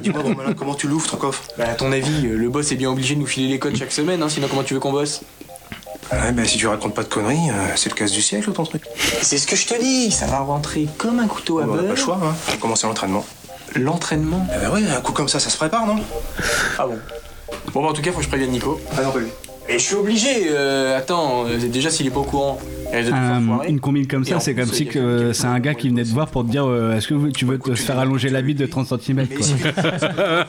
Dis-moi, 0.00 0.22
bon 0.22 0.34
malin, 0.34 0.54
comment 0.54 0.74
tu 0.74 0.86
l'ouvres 0.88 1.10
ton 1.10 1.16
coffre? 1.16 1.44
Bah, 1.58 1.64
à 1.70 1.74
ton 1.74 1.90
avis, 1.92 2.26
euh, 2.26 2.36
le 2.36 2.48
boss 2.48 2.70
est 2.72 2.76
bien 2.76 2.90
obligé 2.90 3.14
de 3.14 3.20
nous 3.20 3.26
filer 3.26 3.48
les 3.48 3.58
codes 3.58 3.76
chaque 3.76 3.92
semaine, 3.92 4.22
hein, 4.22 4.28
sinon 4.28 4.48
comment 4.48 4.62
tu 4.62 4.74
veux 4.74 4.80
qu'on 4.80 4.92
bosse? 4.92 5.22
Ouais, 6.12 6.32
bah 6.32 6.44
si 6.44 6.58
tu 6.58 6.66
racontes 6.66 6.94
pas 6.94 7.02
de 7.02 7.08
conneries, 7.08 7.50
euh, 7.50 7.54
c'est 7.76 7.88
le 7.88 7.94
casse 7.94 8.12
du 8.12 8.20
siècle 8.20 8.52
ton 8.52 8.64
truc. 8.64 8.82
C'est 9.22 9.38
ce 9.38 9.46
que 9.46 9.56
je 9.56 9.66
te 9.66 9.80
dis, 9.80 10.10
ça 10.10 10.26
va 10.26 10.38
rentrer 10.40 10.86
comme 10.98 11.18
un 11.18 11.26
couteau 11.26 11.60
à 11.60 11.64
a 11.64 11.66
beurre. 11.66 11.82
pas 11.82 11.90
le 11.90 11.96
choix, 11.96 12.20
hein. 12.22 12.34
On 12.52 12.56
commence 12.58 12.84
l'entraînement. 12.84 13.24
L'entraînement? 13.74 14.46
Ah 14.52 14.58
bah 14.58 14.70
ouais, 14.70 14.86
un 14.86 15.00
coup 15.00 15.12
comme 15.12 15.28
ça, 15.28 15.40
ça 15.40 15.48
se 15.50 15.56
prépare, 15.56 15.86
non? 15.86 15.96
Ah 16.78 16.86
bon? 16.86 16.98
Bon, 17.72 17.82
bah, 17.82 17.88
en 17.88 17.92
tout 17.92 18.02
cas, 18.02 18.10
faut 18.12 18.18
que 18.18 18.24
je 18.24 18.28
prévienne 18.28 18.50
Nico. 18.50 18.78
Ah 18.96 19.02
non, 19.02 19.10
pas 19.10 19.20
lui. 19.20 19.28
Et 19.68 19.78
je 19.78 19.82
suis 19.84 19.94
obligé, 19.94 20.28
euh, 20.50 20.98
attends, 20.98 21.46
euh, 21.46 21.56
déjà 21.68 21.88
s'il 21.90 22.06
est 22.06 22.10
pas 22.10 22.20
au 22.20 22.24
courant, 22.24 22.58
faire 22.90 23.04
Euh, 23.12 23.40
foirer. 23.40 23.68
une 23.70 23.80
combine 23.80 24.06
comme 24.06 24.22
Et 24.22 24.26
ça, 24.26 24.36
en 24.36 24.40
c'est 24.40 24.52
plus, 24.52 24.60
comme 24.62 24.70
il 24.70 24.76
si 24.76 24.84
y 24.84 24.88
a 24.88 24.92
que 24.92 24.98
quelqu'un 25.18 25.32
c'est 25.32 25.46
un 25.46 25.58
gars 25.58 25.74
qui 25.74 25.88
venait 25.88 26.04
te 26.04 26.10
voir 26.10 26.26
pour 26.28 26.44
te 26.44 26.50
dire 26.50 26.66
euh, 26.68 26.94
est-ce 26.96 27.08
que 27.08 27.30
tu 27.30 27.46
veux 27.46 27.58
te 27.58 27.74
faire 27.74 27.98
allonger 27.98 28.28
la 28.28 28.42
bite 28.42 28.58
de 28.58 28.66
30 28.66 28.86
cm 29.00 29.26
quoi. 29.26 29.46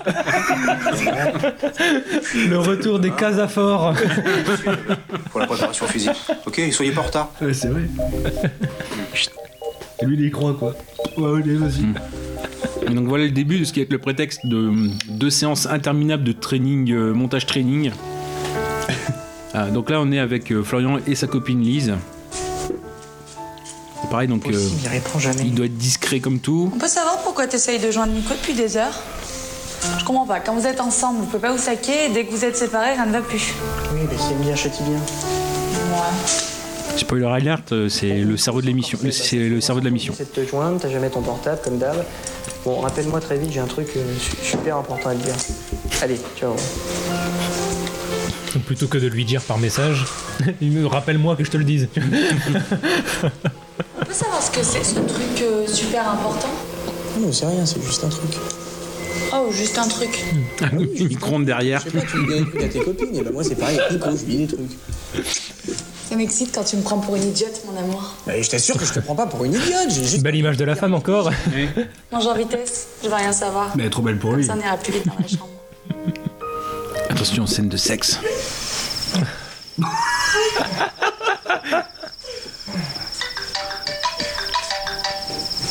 Le 2.35 2.57
retour 2.59 2.99
des 2.99 3.11
casaphores. 3.11 3.93
Pour 5.31 5.39
la 5.39 5.47
préparation 5.47 5.85
physique. 5.87 6.11
Ok, 6.45 6.61
soyez 6.71 6.91
pas 6.91 7.01
en 7.01 7.05
retard. 7.05 7.31
Ouais, 7.41 7.53
c'est 7.53 7.67
vrai. 7.69 7.81
Et 10.01 10.05
lui, 10.05 10.17
il 10.19 10.25
y 10.25 10.31
croit 10.31 10.53
quoi. 10.53 10.75
Ouais, 11.17 11.41
allez, 11.41 11.55
vas-y. 11.55 11.85
Et 12.89 12.93
donc 12.93 13.07
voilà 13.07 13.23
le 13.25 13.31
début 13.31 13.59
de 13.59 13.63
ce 13.63 13.73
qui 13.73 13.79
va 13.79 13.83
être 13.85 13.91
le 13.91 13.97
prétexte 13.97 14.45
de 14.45 14.71
deux 15.09 15.29
séances 15.29 15.65
interminables 15.65 16.23
de 16.23 16.31
training, 16.33 16.91
euh, 16.91 17.13
montage 17.13 17.45
training. 17.45 17.91
Ah, 19.55 19.69
donc 19.69 19.89
là 19.89 19.99
on 20.01 20.11
est 20.11 20.19
avec 20.19 20.51
euh, 20.51 20.63
Florian 20.63 20.99
et 21.07 21.15
sa 21.15 21.27
copine 21.27 21.61
Lise. 21.61 21.93
C'est 24.01 24.09
pareil 24.09 24.27
donc 24.27 24.45
euh, 24.47 24.51
Possible, 24.51 24.75
il 24.83 24.87
répond 24.89 25.19
jamais. 25.19 25.41
il 25.45 25.53
doit 25.55 25.65
être 25.65 25.77
discret 25.77 26.19
comme 26.19 26.39
tout. 26.39 26.71
On 26.75 26.77
peut 26.77 26.87
savoir 26.87 27.19
pourquoi 27.19 27.47
tu 27.47 27.55
essayes 27.55 27.79
de 27.79 27.89
joindre 27.91 28.13
Nico 28.13 28.33
depuis 28.33 28.53
des 28.53 28.77
heures? 28.77 28.99
Je 29.99 30.03
comprends 30.03 30.25
pas. 30.25 30.39
Quand 30.39 30.55
vous 30.55 30.65
êtes 30.65 30.81
ensemble, 30.81 31.19
vous 31.19 31.25
pouvez 31.25 31.41
pas 31.41 31.51
vous 31.51 31.61
saquer 31.61 32.05
et 32.05 32.09
dès 32.09 32.25
que 32.25 32.31
vous 32.31 32.43
êtes 32.43 32.57
séparés, 32.57 32.93
rien 32.93 33.05
ne 33.05 33.11
va 33.11 33.21
plus. 33.21 33.53
Oui, 33.93 33.99
mais 34.09 34.17
c'est 34.17 34.39
bien, 34.43 34.55
châtie 34.55 34.81
bien. 34.83 34.97
Ouais. 34.97 36.97
Spoiler 36.97 37.25
alert, 37.27 37.71
euh, 37.71 37.89
c'est 37.89 38.19
le 38.21 38.35
cerveau 38.37 38.61
de 38.61 38.65
l'émission. 38.67 38.97
C'est 39.11 39.35
le 39.37 39.61
cerveau 39.61 39.79
de 39.81 39.85
la 39.85 39.91
mission. 39.91 40.13
J'essaie 40.17 40.29
de 40.41 40.45
te 40.45 40.49
joindre, 40.49 40.79
t'as 40.81 40.89
jamais 40.89 41.09
ton 41.09 41.21
portable, 41.21 41.59
comme 41.63 41.77
d'hab. 41.77 42.03
Bon, 42.63 42.79
rappelle-moi 42.79 43.19
très 43.21 43.37
vite, 43.37 43.51
j'ai 43.51 43.59
un 43.59 43.67
truc 43.67 43.89
euh, 43.95 44.03
su- 44.19 44.51
super 44.51 44.77
important 44.77 45.09
à 45.09 45.13
te 45.15 45.23
dire. 45.23 45.35
Allez, 46.01 46.19
ciao. 46.39 46.55
Plutôt 48.65 48.87
que 48.87 48.97
de 48.97 49.07
lui 49.07 49.25
dire 49.25 49.41
par 49.41 49.57
message, 49.57 50.05
il 50.61 50.71
me 50.71 50.85
rappelle-moi 50.87 51.35
que 51.35 51.43
je 51.43 51.51
te 51.51 51.57
le 51.57 51.63
dise. 51.63 51.87
On 51.97 54.05
peut 54.05 54.13
savoir 54.13 54.41
ce 54.41 54.51
que 54.51 54.63
c'est, 54.63 54.83
ce 54.83 54.95
truc 54.95 55.41
euh, 55.41 55.67
super 55.67 56.09
important? 56.09 56.49
Non, 57.19 57.31
c'est 57.31 57.45
rien, 57.45 57.65
c'est 57.65 57.81
juste 57.83 58.03
un 58.03 58.09
truc. 58.09 58.31
Oh, 59.33 59.49
juste 59.51 59.77
un 59.77 59.87
truc. 59.87 60.23
Une 60.71 60.79
micro-ondes 61.07 61.45
derrière. 61.45 61.81
Je 61.85 61.91
sais 61.91 61.97
pas, 61.97 62.05
tu 62.05 62.25
dis 62.25 62.33
des 62.33 62.41
trucs 62.49 62.63
à 62.63 62.67
tes 62.69 62.79
copines, 62.79 63.15
et 63.15 63.21
ben 63.21 63.33
moi 63.33 63.43
c'est 63.43 63.55
pareil 63.55 63.79
avec 63.79 63.91
Nico, 63.93 64.09
je 64.17 64.25
lui 64.25 64.37
dis 64.37 64.45
des 64.45 64.55
trucs. 64.55 65.25
Ça 66.09 66.15
m'excite 66.15 66.53
quand 66.55 66.63
tu 66.63 66.77
me 66.77 66.81
prends 66.83 66.99
pour 66.99 67.15
une 67.15 67.23
idiote, 67.23 67.61
mon 67.65 67.77
amour. 67.77 68.13
Mais 68.27 68.41
je 68.43 68.49
t'assure 68.49 68.77
que 68.77 68.85
je 68.85 68.93
te 68.93 68.99
prends 68.99 69.15
pas 69.15 69.25
pour 69.25 69.43
une 69.43 69.53
idiote. 69.53 69.89
J'ai 69.89 70.03
juste. 70.03 70.21
Belle 70.23 70.35
image 70.35 70.57
de 70.57 70.63
la 70.65 70.75
femme 70.75 70.93
encore. 70.93 71.31
Mange 72.11 72.27
en 72.27 72.35
vitesse, 72.35 72.87
je 73.03 73.09
veux 73.09 73.15
rien 73.15 73.33
savoir. 73.33 73.75
Mais 73.75 73.83
elle 73.83 73.87
est 73.87 73.91
trop 73.91 74.03
belle 74.03 74.19
pour 74.19 74.29
Comme 74.31 74.39
lui. 74.39 74.45
ça, 74.45 74.55
on 74.55 74.59
ira 74.61 74.77
plus 74.77 74.93
vite 74.93 75.07
dans 75.07 75.15
la 75.19 75.27
chambre. 75.27 75.49
Attention, 77.15 77.47
scène 77.47 77.69
de 77.69 77.77
sexe. 77.77 78.19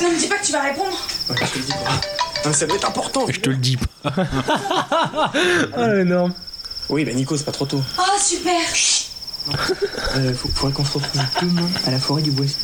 Ne 0.03 0.09
me 0.15 0.19
dis 0.19 0.27
pas 0.27 0.37
que 0.39 0.47
tu 0.47 0.53
vas 0.53 0.63
répondre. 0.63 0.97
Ouais, 1.31 1.37
je 1.41 1.53
te 1.53 1.59
le 1.59 1.65
dis 1.65 1.73
pas. 1.73 2.49
Non, 2.49 2.53
ça 2.53 2.67
doit 2.67 2.77
être 2.77 2.89
important. 2.89 3.27
Je 3.29 3.41
te 3.41 3.51
le 3.51 3.57
dis 3.57 3.77
pas. 3.77 3.85
Ah, 5.77 5.97
énorme. 6.01 6.35
Oui, 6.91 7.05
bah 7.05 7.13
Nico, 7.13 7.37
c'est 7.37 7.45
pas 7.45 7.53
trop 7.53 7.65
tôt. 7.67 7.81
Oh, 7.99 8.03
super 8.21 8.55
Euh, 10.17 10.35
faut, 10.35 10.49
faudrait 10.55 10.73
qu'on 10.75 10.85
se 10.85 10.93
retrouve 10.93 11.21
demain 11.43 11.69
à 11.87 11.91
la 11.91 11.99
forêt 11.99 12.23
du 12.23 12.31
Boissy. 12.31 12.57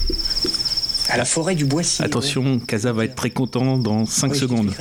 À 1.08 1.16
la 1.16 1.24
forêt 1.24 1.54
du 1.54 1.64
Boissy. 1.64 2.02
Attention, 2.02 2.58
Casa 2.60 2.92
va 2.92 3.04
être 3.06 3.14
très 3.16 3.30
content 3.30 3.78
dans 3.78 4.04
5 4.06 4.28
Oui, 4.32 4.34
je 4.34 4.40
secondes. 4.40 4.72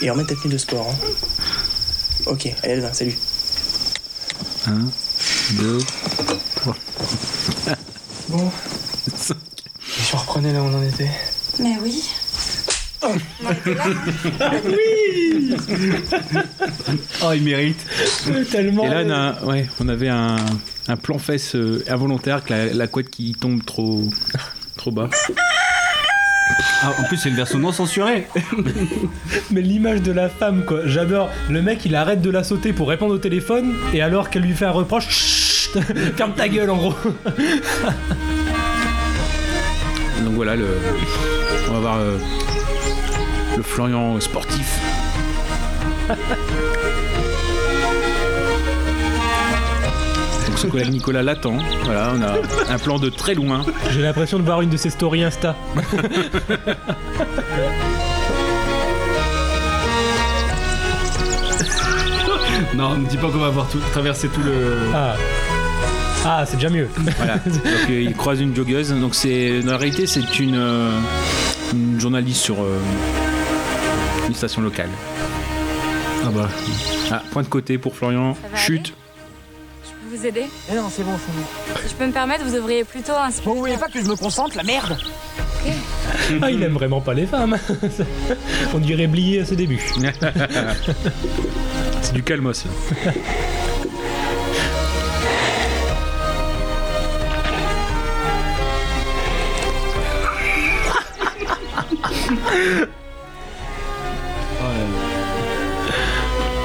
Et 0.00 0.10
remets 0.10 0.24
ta 0.24 0.34
tenue 0.34 0.52
de 0.54 0.58
sport. 0.58 0.86
Hein. 0.90 0.96
Ok, 2.26 2.46
allez, 2.62 2.72
elle 2.74 2.80
va, 2.80 2.92
salut. 2.94 3.16
1, 4.68 4.72
2, 5.62 5.78
3. 6.56 6.76
Bon. 8.28 8.50
On 10.12 10.16
reprenait 10.18 10.52
là 10.52 10.60
où 10.62 10.66
on 10.66 10.74
en 10.74 10.82
était 10.82 11.10
Mais 11.60 11.76
oui. 11.82 12.02
Oui 13.02 13.02
Oh, 17.22 17.32
il 17.34 17.42
mérite. 17.42 17.78
Tellement. 18.50 18.84
Et 18.84 18.88
là, 18.88 19.02
on, 19.04 19.10
a- 19.10 19.44
ouais, 19.44 19.66
on 19.80 19.88
avait 19.88 20.08
un, 20.08 20.36
un 20.88 20.96
plan 20.96 21.18
fesse 21.18 21.54
euh, 21.54 21.82
involontaire 21.88 22.36
avec 22.36 22.50
la, 22.50 22.66
la 22.66 22.86
couette 22.86 23.10
qui 23.10 23.32
tombe 23.32 23.64
trop, 23.64 24.04
trop 24.76 24.90
bas. 24.90 25.08
Ah, 26.80 26.92
en 26.98 27.04
plus, 27.04 27.16
c'est 27.16 27.28
une 27.28 27.34
version 27.34 27.58
non 27.58 27.72
censurée. 27.72 28.28
Mais 29.50 29.60
l'image 29.62 30.00
de 30.00 30.12
la 30.12 30.28
femme, 30.28 30.64
quoi. 30.64 30.82
J'adore. 30.86 31.28
Le 31.50 31.60
mec, 31.60 31.84
il 31.84 31.96
arrête 31.96 32.20
de 32.20 32.30
la 32.30 32.44
sauter 32.44 32.72
pour 32.72 32.88
répondre 32.88 33.14
au 33.14 33.18
téléphone, 33.18 33.74
et 33.92 34.00
alors 34.00 34.30
qu'elle 34.30 34.42
lui 34.42 34.54
fait 34.54 34.66
un 34.66 34.70
reproche, 34.70 35.08
chut, 35.08 35.78
ferme 36.16 36.34
ta 36.34 36.48
gueule, 36.48 36.70
en 36.70 36.76
gros. 36.76 36.94
Donc 40.24 40.34
voilà, 40.34 40.54
le, 40.54 40.66
on 41.68 41.72
va 41.72 41.80
voir 41.80 41.96
euh, 41.98 42.16
le 43.56 43.62
Florian 43.62 44.20
sportif. 44.20 44.80
Ce 50.58 50.66
collègue 50.66 50.90
Nicolas 50.90 51.22
l'attend. 51.22 51.56
Voilà, 51.84 52.12
on 52.16 52.22
a 52.22 52.72
un 52.72 52.78
plan 52.78 52.98
de 52.98 53.08
très 53.10 53.34
loin. 53.34 53.64
J'ai 53.90 54.02
l'impression 54.02 54.38
de 54.38 54.42
voir 54.42 54.60
une 54.60 54.70
de 54.70 54.76
ses 54.76 54.90
stories 54.90 55.22
Insta. 55.22 55.54
Non, 62.74 62.96
ne 62.96 63.06
dis 63.06 63.16
pas 63.16 63.28
qu'on 63.28 63.38
va 63.38 63.46
avoir 63.46 63.68
tout, 63.68 63.78
traversé 63.92 64.28
tout 64.28 64.40
le. 64.40 64.76
Ah. 64.94 65.14
Ah, 66.24 66.44
c'est 66.46 66.56
déjà 66.56 66.70
mieux. 66.70 66.88
Voilà. 67.16 67.36
Donc 67.46 67.90
euh, 67.90 68.02
il 68.02 68.14
croise 68.14 68.40
une 68.40 68.54
joggeuse. 68.54 68.92
Donc 68.92 69.14
c'est 69.14 69.62
dans 69.62 69.72
la 69.72 69.78
réalité 69.78 70.06
c'est 70.06 70.38
une, 70.38 70.56
euh, 70.56 70.90
une 71.72 71.98
journaliste 71.98 72.40
sur 72.42 72.62
euh, 72.62 72.78
une 74.28 74.34
station 74.34 74.62
locale. 74.62 74.90
Ah 76.24 76.30
bah. 76.32 76.48
Ah, 77.10 77.22
point 77.32 77.42
de 77.42 77.48
côté 77.48 77.78
pour 77.78 77.96
Florian. 77.96 78.34
Ça 78.34 78.48
va 78.48 78.56
Chute. 78.56 78.94
Vous 80.18 80.26
aider 80.26 80.46
Eh 80.68 80.74
non, 80.74 80.90
c'est 80.90 81.04
bon, 81.04 81.12
c'est 81.16 81.32
bon. 81.32 81.80
Si 81.80 81.90
je 81.90 81.94
peux 81.94 82.04
me 82.06 82.10
permettre, 82.12 82.44
vous 82.44 82.52
devriez 82.52 82.82
plutôt 82.82 83.12
inspirer. 83.12 83.54
Vous 83.54 83.60
voulez 83.60 83.76
pas 83.76 83.86
que 83.86 84.02
je 84.02 84.08
me 84.08 84.16
concentre, 84.16 84.56
la 84.56 84.64
merde 84.64 84.98
Ah, 86.42 86.50
il 86.50 86.60
aime 86.60 86.72
vraiment 86.72 87.00
pas 87.00 87.14
les 87.14 87.26
femmes. 87.26 87.56
On 88.74 88.78
dirait 88.78 89.06
Blié 89.06 89.42
à 89.42 89.44
ses 89.44 89.54
débuts. 89.54 89.80
c'est 92.02 92.14
du 92.14 92.22
calmos. 92.24 92.64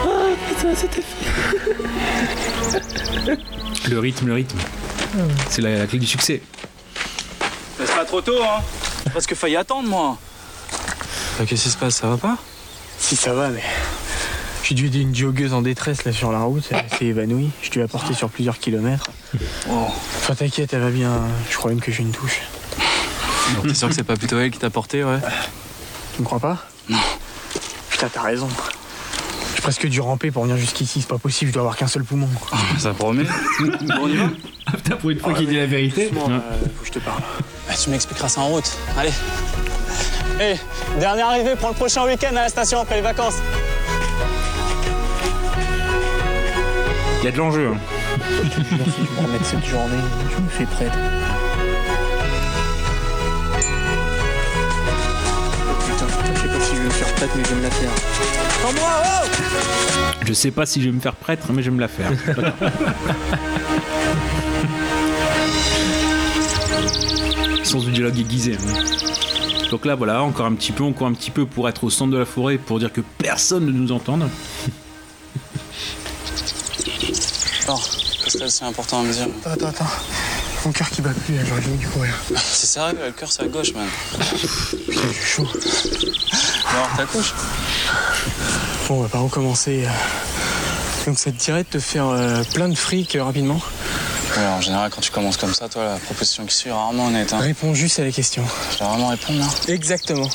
Ah, 0.05 0.35
putain, 0.47 0.75
c'était 0.75 1.01
Le 3.89 3.99
rythme, 3.99 4.27
le 4.27 4.33
rythme. 4.33 4.57
C'est 5.49 5.61
la, 5.61 5.77
la 5.77 5.85
clé 5.87 5.99
du 5.99 6.07
succès. 6.07 6.41
C'est 7.77 7.95
pas 7.95 8.05
trop 8.05 8.21
tôt, 8.21 8.41
hein 8.41 8.61
J'ai 9.03 9.09
presque 9.11 9.35
failli 9.35 9.55
attendre, 9.57 9.89
moi. 9.89 10.17
Bah, 11.37 11.45
Qu'est-ce 11.45 11.63
qui 11.63 11.69
se 11.69 11.77
passe 11.77 11.95
Ça 11.97 12.07
va 12.07 12.17
pas? 12.17 12.37
Si 12.97 13.15
ça 13.15 13.33
va, 13.33 13.49
mais. 13.49 13.63
J'ai 14.63 14.75
dû 14.75 14.85
aider 14.87 15.01
une 15.01 15.13
joggeuse 15.13 15.53
en 15.53 15.61
détresse 15.61 16.05
là 16.05 16.13
sur 16.13 16.31
la 16.31 16.39
route, 16.39 16.63
elle 16.71 16.85
s'est 16.97 17.05
évanouie. 17.05 17.49
Je 17.61 17.69
dû 17.69 17.79
la 17.79 17.89
porter 17.89 18.13
sur 18.13 18.29
plusieurs 18.29 18.57
kilomètres. 18.59 19.09
Enfin 19.69 20.35
t'inquiète, 20.35 20.73
elle 20.73 20.79
va 20.79 20.89
bien. 20.89 21.11
Je 21.51 21.57
crois 21.57 21.71
même 21.71 21.81
que 21.81 21.91
j'ai 21.91 22.01
une 22.03 22.13
touche. 22.13 22.39
T'es 23.61 23.73
sûr 23.73 23.89
que 23.89 23.93
c'est 23.93 24.03
pas 24.03 24.15
plutôt 24.15 24.39
elle 24.39 24.51
qui 24.51 24.59
t'a 24.59 24.69
porté, 24.69 25.03
ouais? 25.03 25.19
Tu 26.15 26.21
me 26.21 26.25
crois 26.25 26.39
pas? 26.39 26.65
Non. 26.87 26.97
Putain, 27.89 28.07
t'as 28.07 28.21
raison. 28.21 28.47
J'ai 29.63 29.67
presque 29.67 29.87
dû 29.87 30.01
ramper 30.01 30.29
pour 30.29 30.43
venir 30.43 30.57
jusqu'ici, 30.57 30.99
c'est 30.99 31.07
pas 31.07 31.17
possible, 31.17 31.47
je 31.47 31.53
dois 31.53 31.61
avoir 31.61 31.77
qu'un 31.77 31.87
seul 31.87 32.03
poumon. 32.03 32.27
Ça 32.77 32.91
promet. 32.91 33.23
bon, 33.61 33.93
on 34.01 34.07
y 34.09 34.17
va 34.17 34.25
Putain, 34.73 34.97
pour 34.97 35.09
une 35.09 35.19
fois 35.19 35.33
qu'il 35.33 35.47
dit 35.47 35.55
la 35.55 35.67
vérité. 35.67 36.11
Là, 36.13 36.43
faut 36.75 36.81
que 36.81 36.87
je 36.87 36.91
te 36.91 36.99
parle. 36.99 37.21
Bah, 37.65 37.73
Tu 37.81 37.89
m'expliqueras 37.89 38.27
ça 38.27 38.41
en 38.41 38.47
route. 38.49 38.69
Allez. 38.97 39.13
Hé, 40.41 40.59
dernière 40.99 41.27
arrivée 41.27 41.55
pour 41.55 41.69
le 41.69 41.75
prochain 41.75 42.03
week-end 42.03 42.31
à 42.31 42.41
la 42.41 42.49
station 42.49 42.81
après 42.81 42.95
les 42.95 43.01
vacances. 43.01 43.35
Il 47.21 47.25
y 47.25 47.27
a 47.29 47.31
de 47.31 47.37
l'enjeu. 47.37 47.69
hein. 47.73 47.77
Merci, 48.53 48.91
tu 48.97 49.21
me 49.21 49.25
remettre 49.27 49.45
cette 49.45 49.65
journée, 49.65 49.95
je 50.35 50.41
me 50.41 50.49
fais 50.49 50.65
prête. 50.65 50.91
Vais 56.83 56.89
me 56.89 56.93
faire 56.93 57.13
prête, 57.15 57.29
mais 57.35 57.43
je 57.43 57.49
vais 57.49 57.55
me 57.55 57.63
la 57.63 57.71
faire. 57.71 57.89
Moi, 58.75 59.01
oh 59.05 59.27
Je 60.25 60.33
sais 60.33 60.51
pas 60.51 60.65
si 60.65 60.81
je 60.81 60.89
vais 60.89 60.95
me 60.95 60.99
faire 61.01 61.15
prêtre, 61.15 61.47
mais 61.51 61.61
je 61.63 61.69
vais 61.69 61.75
me 61.75 61.81
la 61.81 61.87
faire. 61.87 62.11
Sens 67.63 67.85
du 67.85 67.91
dialogue 67.91 68.19
aiguisé. 68.19 68.55
hein. 68.55 68.83
Donc 69.71 69.85
là, 69.85 69.95
voilà, 69.95 70.21
encore 70.21 70.45
un 70.45 70.53
petit 70.53 70.71
peu, 70.71 70.83
encore 70.83 71.07
un 71.07 71.13
petit 71.13 71.31
peu 71.31 71.45
pour 71.45 71.67
être 71.69 71.83
au 71.83 71.89
centre 71.89 72.11
de 72.11 72.17
la 72.17 72.25
forêt, 72.25 72.57
pour 72.57 72.79
dire 72.79 72.91
que 72.93 73.01
personne 73.17 73.65
ne 73.65 73.71
nous 73.71 73.91
entende. 73.91 74.29
Alors, 77.67 77.81
que 78.23 78.29
c'est 78.47 78.65
important 78.65 78.99
à 78.99 79.03
me 79.03 79.11
dire 79.13 79.27
Attends, 79.45 79.67
attends, 79.67 79.67
attends. 79.67 79.85
Mon 80.65 80.71
cœur 80.71 80.89
qui 80.89 81.01
bat 81.01 81.09
plus, 81.25 81.35
j'aurais 81.45 81.61
dû 81.61 81.71
du 81.71 81.87
courir. 81.87 82.13
C'est 82.37 82.67
sérieux, 82.67 82.97
le 83.05 83.11
cœur 83.11 83.29
c'est 83.31 83.43
à 83.43 83.47
gauche, 83.47 83.73
man. 83.73 83.85
Putain, 84.17 85.01
j'ai 85.13 85.25
chaud. 85.25 85.47
Alors, 86.71 86.89
ta 86.95 87.05
couche 87.05 87.33
Bon, 88.87 88.99
on 88.99 89.01
va 89.03 89.09
pas 89.09 89.19
recommencer. 89.19 89.85
euh. 89.85 89.89
Donc 91.05 91.19
ça 91.19 91.31
te 91.31 91.37
dirait 91.37 91.63
de 91.63 91.69
te 91.69 91.79
faire 91.79 92.07
euh, 92.07 92.43
plein 92.53 92.69
de 92.69 92.75
fric 92.75 93.15
euh, 93.15 93.23
rapidement? 93.23 93.59
Ouais, 94.37 94.45
en 94.45 94.61
général, 94.61 94.89
quand 94.89 95.01
tu 95.01 95.11
commences 95.11 95.35
comme 95.37 95.53
ça, 95.53 95.67
toi, 95.67 95.83
la 95.83 95.97
proposition 95.97 96.45
qui 96.45 96.55
suit 96.55 96.69
est 96.69 96.73
rarement 96.73 97.07
honnête. 97.07 97.33
Hein. 97.33 97.39
Réponds 97.39 97.73
juste 97.73 97.99
à 97.99 98.03
la 98.03 98.11
question. 98.11 98.43
Je 98.71 98.77
dois 98.79 98.87
vraiment 98.87 99.09
répondre, 99.09 99.39
là 99.39 99.47
Exactement. 99.73 100.29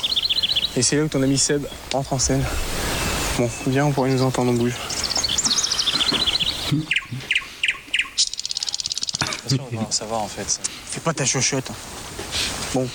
Et 0.76 0.82
c'est 0.82 0.96
là 0.96 1.04
où 1.04 1.08
ton 1.08 1.22
ami 1.22 1.38
Seb 1.38 1.66
entre 1.94 2.12
en 2.12 2.18
scène. 2.18 2.44
Bon, 3.38 3.48
viens, 3.66 3.86
on 3.86 3.92
pourrait 3.92 4.10
nous 4.10 4.22
entendre 4.22 4.50
en 4.50 4.54
bouge. 4.54 4.74
On 9.72 9.76
va 9.76 9.82
en 9.82 9.90
savoir, 9.90 10.22
en 10.22 10.28
fait. 10.28 10.48
ça. 10.48 10.60
Fais 10.86 11.00
pas 11.00 11.14
ta 11.14 11.24
chochotte. 11.24 11.70
Bon, 12.74 12.88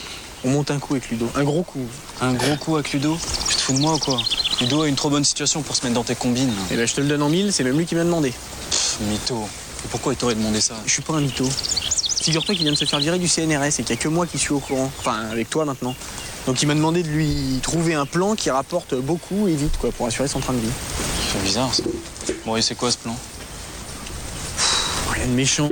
on 0.43 0.49
monte 0.49 0.71
un 0.71 0.79
coup 0.79 0.93
avec 0.93 1.09
Ludo. 1.09 1.29
Un 1.35 1.43
gros 1.43 1.63
coup. 1.63 1.85
Un 2.21 2.33
gros 2.33 2.55
coup 2.57 2.75
avec 2.75 2.91
Ludo 2.93 3.17
Tu 3.49 3.55
te 3.55 3.61
fous 3.61 3.73
de 3.73 3.79
moi 3.79 3.95
ou 3.95 3.99
quoi 3.99 4.19
Ludo 4.61 4.83
a 4.83 4.87
une 4.87 4.95
trop 4.95 5.09
bonne 5.09 5.23
situation 5.23 5.61
pour 5.61 5.75
se 5.75 5.83
mettre 5.83 5.95
dans 5.95 6.03
tes 6.03 6.15
combines. 6.15 6.53
Eh 6.71 6.75
ben, 6.75 6.87
je 6.87 6.93
te 6.93 7.01
le 7.01 7.07
donne 7.07 7.23
en 7.23 7.29
mille, 7.29 7.51
c'est 7.51 7.63
même 7.63 7.77
lui 7.77 7.85
qui 7.85 7.95
m'a 7.95 8.03
demandé. 8.03 8.31
Pff, 8.31 8.97
mytho. 9.01 9.47
Et 9.85 9.87
pourquoi 9.89 10.13
il 10.13 10.15
t'aurait 10.15 10.35
demandé 10.35 10.61
ça 10.61 10.75
Je 10.85 10.91
suis 10.91 11.01
pas 11.01 11.13
un 11.13 11.21
mytho. 11.21 11.45
Figure-toi 12.23 12.55
qu'il 12.55 12.63
vient 12.63 12.71
de 12.71 12.77
se 12.77 12.85
faire 12.85 12.99
virer 12.99 13.19
du 13.19 13.27
CNRS 13.27 13.65
et 13.65 13.83
qu'il 13.83 13.89
y 13.89 13.93
a 13.93 13.97
que 13.97 14.07
moi 14.07 14.25
qui 14.25 14.37
suis 14.37 14.53
au 14.53 14.59
courant. 14.59 14.89
Enfin, 14.99 15.27
avec 15.31 15.49
toi 15.49 15.65
maintenant. 15.65 15.95
Donc 16.45 16.61
il 16.61 16.67
m'a 16.67 16.75
demandé 16.75 17.03
de 17.03 17.07
lui 17.07 17.59
trouver 17.61 17.93
un 17.93 18.05
plan 18.05 18.35
qui 18.35 18.49
rapporte 18.49 18.95
beaucoup 18.95 19.47
et 19.47 19.55
vite, 19.55 19.77
quoi, 19.77 19.91
pour 19.91 20.07
assurer 20.07 20.27
son 20.27 20.39
train 20.39 20.53
de 20.53 20.59
vie. 20.59 20.71
C'est 21.31 21.41
bizarre, 21.41 21.73
ça. 21.73 21.83
Bon, 22.45 22.55
et 22.55 22.61
c'est 22.61 22.75
quoi 22.75 22.91
ce 22.91 22.97
plan 22.97 23.15
Rien 25.11 25.27
de 25.27 25.31
méchant. 25.31 25.69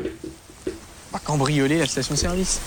Cambrioler 1.23 1.77
la 1.77 1.87
station-service. 1.87 2.59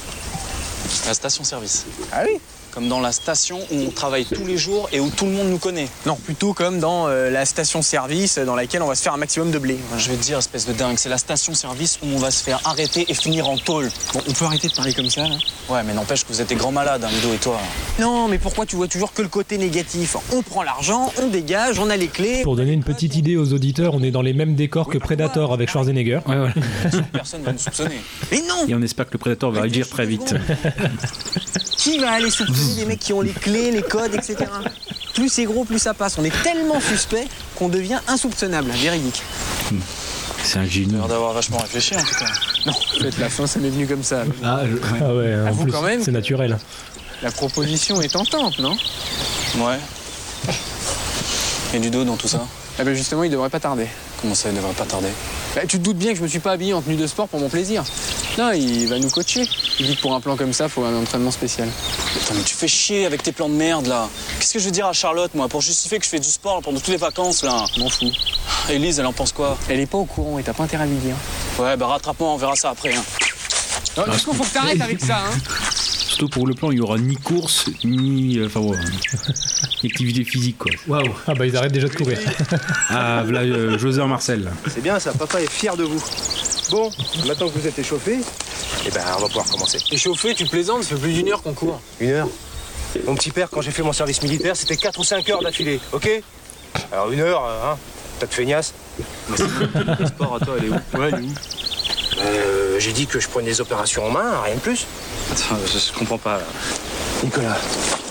La 1.07 1.15
station-service. 1.15 1.87
Ah 2.13 2.23
oui 2.27 2.41
Comme 2.75 2.89
dans 2.89 2.99
la 2.99 3.13
station 3.13 3.61
où 3.71 3.77
on 3.87 3.91
travaille 3.91 4.25
tous 4.25 4.45
les 4.45 4.57
jours 4.59 4.89
et 4.93 4.99
où 4.99 5.09
tout 5.09 5.27
le 5.27 5.31
monde 5.31 5.49
nous 5.49 5.59
connaît. 5.59 5.87
Non, 6.07 6.17
plutôt 6.17 6.55
comme 6.55 6.81
dans 6.81 7.07
euh, 7.07 7.31
la 7.31 7.45
station-service 7.45 8.39
dans 8.39 8.57
laquelle 8.57 8.83
on 8.83 8.89
va 8.89 8.97
se 8.97 9.03
faire 9.03 9.15
un 9.15 9.17
maximum 9.17 9.53
de 9.53 9.61
blé. 9.61 9.79
Je 9.97 10.11
vais 10.11 10.17
te 10.17 10.23
dire, 10.23 10.39
espèce 10.39 10.67
de 10.67 10.73
dingue, 10.73 10.97
c'est 10.99 11.09
la 11.09 11.19
station-service 11.19 12.01
où 12.03 12.09
on 12.13 12.19
va 12.19 12.33
se 12.33 12.43
faire 12.43 12.61
arrêter 12.65 13.07
et 13.09 13.15
finir 13.15 13.49
en 13.49 13.57
tôle. 13.57 13.93
Bon, 14.13 14.21
on 14.29 14.33
peut 14.33 14.45
arrêter 14.45 14.67
de 14.67 14.75
parler 14.75 14.93
comme 14.93 15.09
ça, 15.09 15.29
là 15.29 15.37
Ouais, 15.69 15.85
mais 15.85 15.95
n'empêche 15.95 16.25
que 16.25 16.33
vous 16.33 16.41
êtes 16.41 16.49
des 16.49 16.57
grands 16.57 16.73
malades, 16.73 17.05
hein, 17.05 17.09
Ludo 17.15 17.33
et 17.33 17.39
toi. 17.39 17.61
Non, 18.01 18.27
mais 18.27 18.39
pourquoi 18.39 18.67
tu 18.67 18.75
vois 18.75 18.89
toujours 18.89 19.13
que 19.13 19.23
le 19.23 19.29
côté 19.29 19.57
négatif? 19.57 20.17
On 20.33 20.43
prend 20.43 20.65
l'argent, 20.65 21.13
on 21.23 21.29
dégage, 21.29 21.79
on 21.79 21.91
a 21.91 21.97
les 21.97 22.09
clés. 22.09 22.43
Pour 22.43 22.57
donner 22.57 22.73
une 22.73 22.83
petite 22.83 23.15
idée 23.15 23.37
aux 23.37 23.53
auditeurs, 23.53 23.95
on 23.95 24.03
est 24.03 24.11
dans 24.11 24.23
les 24.23 24.33
mêmes 24.33 24.57
décors 24.57 24.89
que 24.89 24.99
Predator 24.99 25.53
avec 25.53 25.71
Schwarzenegger. 25.71 26.21
Ouais, 26.27 26.39
ouais. 26.39 26.53
Personne 27.13 27.43
va 27.43 27.53
nous 27.53 27.59
soupçonner. 27.59 28.01
Mais 28.33 28.43
non 28.49 28.67
Et 28.67 28.75
on 28.75 28.83
espère 28.83 29.07
que 29.07 29.13
le 29.13 29.19
prédateur 29.19 29.53
va 29.53 29.61
réagir 29.61 29.89
très 29.89 30.07
vite. 30.07 30.35
Qui 31.77 31.99
va 31.99 32.13
aller 32.13 32.31
soupçonner 32.31 32.64
des 32.77 32.85
mecs 32.87 32.99
qui 33.01 33.13
ont 33.13 33.21
les 33.21 33.33
clés, 33.33 33.71
les 33.71 33.83
codes, 33.83 34.15
etc. 34.15 34.37
Plus 35.15 35.29
c'est 35.29 35.45
gros, 35.45 35.65
plus 35.65 35.79
ça 35.79 35.95
passe. 35.95 36.19
On 36.19 36.25
est 36.25 36.43
tellement 36.43 36.81
suspect 36.81 37.27
qu'on 37.57 37.69
devient 37.69 38.01
insoupçonnable, 38.09 38.71
véridique. 38.71 39.23
C'est 40.43 40.59
un 40.59 40.67
génie. 40.67 40.93
l'air 40.93 41.07
d'avoir 41.09 41.33
vachement 41.33 41.59
réfléchi 41.59 41.95
en 41.97 42.01
tout 42.01 42.15
cas. 42.19 42.27
Non, 42.67 42.73
en 42.73 43.01
fait, 43.03 43.19
la 43.19 43.31
fin, 43.31 43.47
ça 43.47 43.59
m'est 43.61 43.71
venu 43.71 43.87
comme 43.87 44.03
ça. 44.03 44.25
Ah, 44.43 44.63
ouais, 44.65 45.35
en 45.43 45.47
Avoue 45.47 45.63
plus, 45.65 45.73
quand 45.73 45.83
même. 45.83 46.03
c'est 46.03 46.11
naturel. 46.13 46.59
La 47.23 47.31
proposition 47.31 48.01
est 48.03 48.09
tentante, 48.13 48.59
non? 48.59 48.77
Ouais. 49.59 49.79
Et 51.73 51.79
Ludo 51.79 52.05
dans 52.05 52.17
tout 52.17 52.29
ça? 52.29 52.41
Eh 52.79 52.83
ben 52.85 52.95
justement, 52.95 53.25
il 53.25 53.31
devrait 53.31 53.49
pas 53.51 53.61
tarder. 53.61 53.87
Comment 54.21 54.35
ça, 54.35 54.51
il 54.51 54.57
devrait 54.57 54.75
pas 54.75 54.85
tarder? 54.85 55.09
Bah, 55.55 55.63
tu 55.69 55.79
te 55.79 55.85
doutes 55.85 55.97
bien 55.97 56.11
que 56.11 56.19
je 56.19 56.23
me 56.23 56.29
suis 56.29 56.41
pas 56.41 56.53
habillé 56.53 56.75
en 56.75 56.83
tenue 56.83 56.97
de 56.97 57.07
sport 57.07 57.29
pour 57.29 57.39
mon 57.39 57.49
plaisir. 57.49 57.85
Non, 58.37 58.51
il 58.51 58.89
va 58.89 58.99
nous 58.99 59.09
coacher. 59.09 59.49
Il 59.79 59.87
dit 59.87 59.97
que 59.97 60.01
pour 60.01 60.15
un 60.15 60.21
plan 60.21 60.37
comme 60.37 60.53
ça, 60.53 60.69
faut 60.69 60.85
un 60.85 61.01
entraînement 61.01 61.31
spécial. 61.31 61.69
Putain, 62.19 62.35
mais 62.35 62.43
tu 62.43 62.57
fais 62.57 62.67
chier 62.67 63.07
avec 63.07 63.23
tes 63.23 63.31
plans 63.31 63.49
de 63.49 63.55
merde 63.55 63.87
là. 63.87 64.09
Qu'est-ce 64.41 64.55
que 64.55 64.59
je 64.59 64.65
vais 64.65 64.71
dire 64.73 64.87
à 64.87 64.93
Charlotte, 64.93 65.33
moi, 65.35 65.49
pour 65.49 65.61
justifier 65.61 65.99
que 65.99 66.05
je 66.05 66.11
fais 66.11 66.19
du 66.19 66.29
sport 66.29 66.61
pendant 66.61 66.79
toutes 66.79 66.89
les 66.89 66.97
vacances 66.97 67.45
là? 67.45 67.65
M'en 67.79 67.89
fous. 67.89 68.11
Élise, 68.69 68.99
elle 68.99 69.07
en 69.07 69.13
pense 69.13 69.33
quoi? 69.33 69.57
Elle 69.69 69.79
est 69.79 69.87
pas 69.87 69.99
au 69.99 70.07
courant 70.07 70.39
et 70.39 70.43
t'as 70.43 70.55
pas 70.55 70.65
intérêt 70.65 70.85
à 70.85 70.87
lui 70.87 70.97
dire. 70.97 71.15
Ouais, 71.59 71.77
bah 71.77 71.87
rattrape-moi, 71.87 72.31
on 72.31 72.37
verra 72.37 72.57
ça 72.57 72.71
après. 72.71 72.95
Hein. 72.95 73.05
Non, 73.97 74.13
du 74.13 74.21
coup, 74.25 74.33
faut 74.33 74.43
que 74.43 74.53
t'arrêtes 74.53 74.81
avec 74.81 75.01
ça, 75.01 75.19
hein? 75.19 75.39
Surtout 76.15 76.29
pour 76.29 76.47
le 76.47 76.55
plan, 76.55 76.71
il 76.71 76.79
y 76.79 76.81
aura 76.81 76.97
ni 76.97 77.17
course, 77.17 77.65
ni. 77.83 78.39
euh, 78.39 78.47
Enfin, 78.47 78.61
ouais, 78.61 78.77
ni 79.83 79.91
activité 79.91 80.23
physique, 80.23 80.59
quoi. 80.59 80.71
Waouh 80.87 81.13
Ah 81.27 81.35
bah 81.35 81.45
ils 81.45 81.57
arrêtent 81.57 81.73
déjà 81.73 81.89
de 81.89 81.95
courir. 81.95 82.19
Ah, 82.89 83.23
voilà 83.25 83.41
euh, 83.41 83.77
José 83.79 84.01
Marcel. 84.07 84.49
C'est 84.73 84.81
bien 84.81 85.01
ça, 85.01 85.13
papa 85.13 85.41
est 85.43 85.51
fier 85.51 85.77
de 85.77 85.83
vous. 85.83 86.01
Bon, 86.71 86.89
maintenant 87.27 87.49
que 87.49 87.59
vous 87.59 87.67
êtes 87.67 87.77
échauffé, 87.81 88.19
eh 88.87 88.91
ben 88.91 89.01
on 89.19 89.23
va 89.23 89.27
pouvoir 89.27 89.47
commencer. 89.47 89.79
Échauffé, 89.91 90.35
tu 90.37 90.47
plaisantes, 90.47 90.85
ça 90.85 90.91
fait 90.91 91.03
plus 91.03 91.15
d'une 91.15 91.29
heure 91.31 91.43
qu'on 91.43 91.53
court. 91.53 91.81
Une 91.99 92.11
heure 92.11 92.29
Mon 93.07 93.17
petit 93.17 93.33
père, 93.33 93.49
quand 93.51 93.61
j'ai 93.61 93.73
fait 93.73 93.83
mon 93.83 93.93
service 93.93 94.23
militaire, 94.23 94.55
c'était 94.55 94.77
4 94.77 95.01
ou 95.01 95.05
5 95.05 95.29
heures 95.31 95.43
d'affilée, 95.43 95.81
ok 95.93 96.09
Alors 96.93 97.11
une 97.11 97.21
heure, 97.21 97.43
hein 97.45 97.77
T'as 98.21 98.27
de 98.27 98.33
feignasse 98.33 98.73
Le 99.99 100.07
sport 100.07 100.39
à 100.41 100.45
toi, 100.45 100.55
elle 100.59 100.67
est 100.67 100.69
où? 100.69 100.99
Ouais. 101.01 101.11
Euh, 102.19 102.79
J'ai 102.79 102.93
dit 102.93 103.07
que 103.07 103.19
je 103.21 103.29
prenais 103.29 103.49
les 103.49 103.61
opérations 103.61 104.07
en 104.07 104.11
main, 104.11 104.41
rien 104.43 104.55
de 104.57 104.61
plus. 104.61 104.87
Attends, 105.33 105.57
je, 105.67 105.79
je 105.79 105.93
comprends 105.99 106.19
pas. 106.19 106.41
Nicolas, 107.23 107.57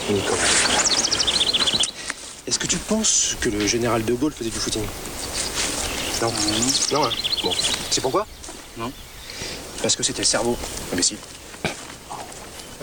Nicolas. 0.10 0.38
Est-ce 2.48 2.60
que 2.60 2.68
tu 2.68 2.78
penses 2.78 3.38
que 3.40 3.50
le 3.50 3.66
général 3.68 4.04
de 4.04 4.14
Gaulle 4.14 4.34
faisait 4.34 4.50
du 4.50 4.58
footing? 4.60 4.84
Non. 6.22 6.32
Non, 6.92 7.06
hein 7.06 7.12
Bon. 7.44 7.52
C'est 7.90 8.02
pourquoi? 8.02 8.26
Non. 8.78 8.92
Parce 9.82 9.96
que 9.96 10.04
c'était 10.04 10.22
le 10.22 10.28
cerveau, 10.28 10.58
imbécile. 10.94 11.18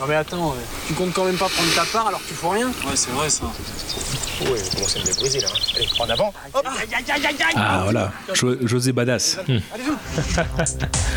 Non 0.01 0.07
mais 0.07 0.15
attends, 0.15 0.55
tu 0.87 0.93
comptes 0.95 1.13
quand 1.13 1.25
même 1.25 1.35
pas 1.37 1.47
prendre 1.47 1.69
ta 1.75 1.85
part 1.85 2.07
alors 2.07 2.19
que 2.23 2.27
tu 2.27 2.33
fous 2.33 2.49
rien? 2.49 2.67
Ouais, 2.67 2.95
c'est 2.95 3.11
vrai 3.11 3.29
ça. 3.29 3.43
Ouais, 3.45 4.57
vous 4.57 4.75
commencez 4.77 4.97
à 4.97 5.01
me 5.01 5.05
débriser 5.05 5.39
là. 5.41 5.47
hein. 5.53 5.59
Allez, 5.75 5.87
en 5.99 6.09
avant. 6.09 6.33
Hop. 6.55 6.65
Ah, 7.55 7.81
voilà. 7.83 8.11
Jo- 8.33 8.57
José 8.67 8.91
Badass. 8.93 9.37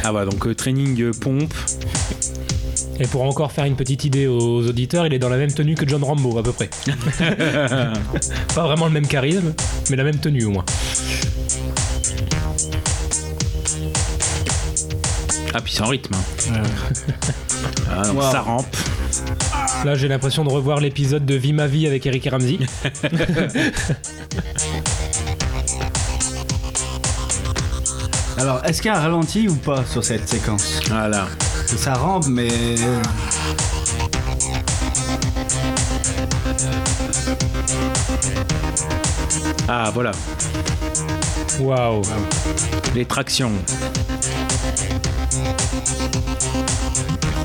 Ah, 0.05 0.11
voilà, 0.13 0.31
donc 0.31 0.47
euh, 0.47 0.55
training 0.55 1.01
euh, 1.01 1.13
pompe. 1.19 1.55
Et 3.01 3.07
pour 3.07 3.23
encore 3.23 3.51
faire 3.53 3.65
une 3.65 3.75
petite 3.75 4.05
idée 4.05 4.27
aux 4.27 4.69
auditeurs, 4.69 5.07
il 5.07 5.15
est 5.15 5.19
dans 5.19 5.31
la 5.31 5.39
même 5.39 5.53
tenue 5.53 5.75
que 5.77 5.89
John 5.89 6.05
Rambo 6.05 6.39
à 6.39 6.43
peu 6.43 6.53
près. 6.53 6.69
Pas 8.55 8.63
vraiment 8.67 8.85
le 8.85 8.93
même 8.93 9.07
charisme, 9.09 9.55
mais 9.91 9.97
la 9.97 10.05
même 10.05 10.19
tenue 10.21 10.45
au 10.45 10.51
moins. 10.51 10.65
Ah, 15.55 15.61
puis 15.61 15.73
c'est 15.73 15.83
en 15.83 15.87
rythme. 15.89 16.15
hein. 16.15 16.63
Ah, 17.97 18.03
donc 18.09 18.17
Wow. 18.17 18.33
ça 18.33 18.41
rampe. 18.41 18.77
Là 19.85 19.95
j'ai 19.95 20.09
l'impression 20.09 20.43
de 20.45 20.51
revoir 20.51 20.81
l'épisode 20.81 21.25
de 21.25 21.35
Vie 21.37 21.53
ma 21.53 21.67
vie 21.69 21.87
avec 21.87 22.05
Eric 22.07 22.27
et 22.27 22.31
Ramsey. 22.31 22.59
Alors, 28.37 28.65
est-ce 28.65 28.83
qu'il 28.83 28.91
y 28.91 28.95
a 28.95 28.99
un 28.99 29.01
ralenti 29.03 29.49
ou 29.49 29.55
pas 29.55 29.85
sur 29.85 30.03
cette 30.05 30.29
séquence? 30.29 30.81
Voilà. 30.89 31.27
Ça 31.77 31.95
rampe, 31.95 32.27
mais. 32.27 32.49
Ah, 39.69 39.91
voilà. 39.93 40.13
Waouh. 41.61 42.03
Les 42.95 43.05
tractions. 43.05 43.53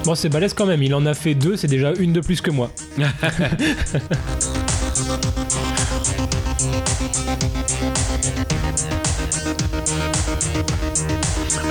Bon 0.10 0.16
c'est 0.16 0.30
balèze 0.30 0.56
quand 0.56 0.66
même, 0.66 0.82
il 0.82 0.96
en 0.96 1.06
a 1.06 1.14
fait 1.14 1.36
deux, 1.36 1.56
c'est 1.56 1.68
déjà 1.68 1.94
une 1.94 2.14
de 2.14 2.20
plus 2.20 2.42
que 2.42 2.50
moi. 2.50 2.72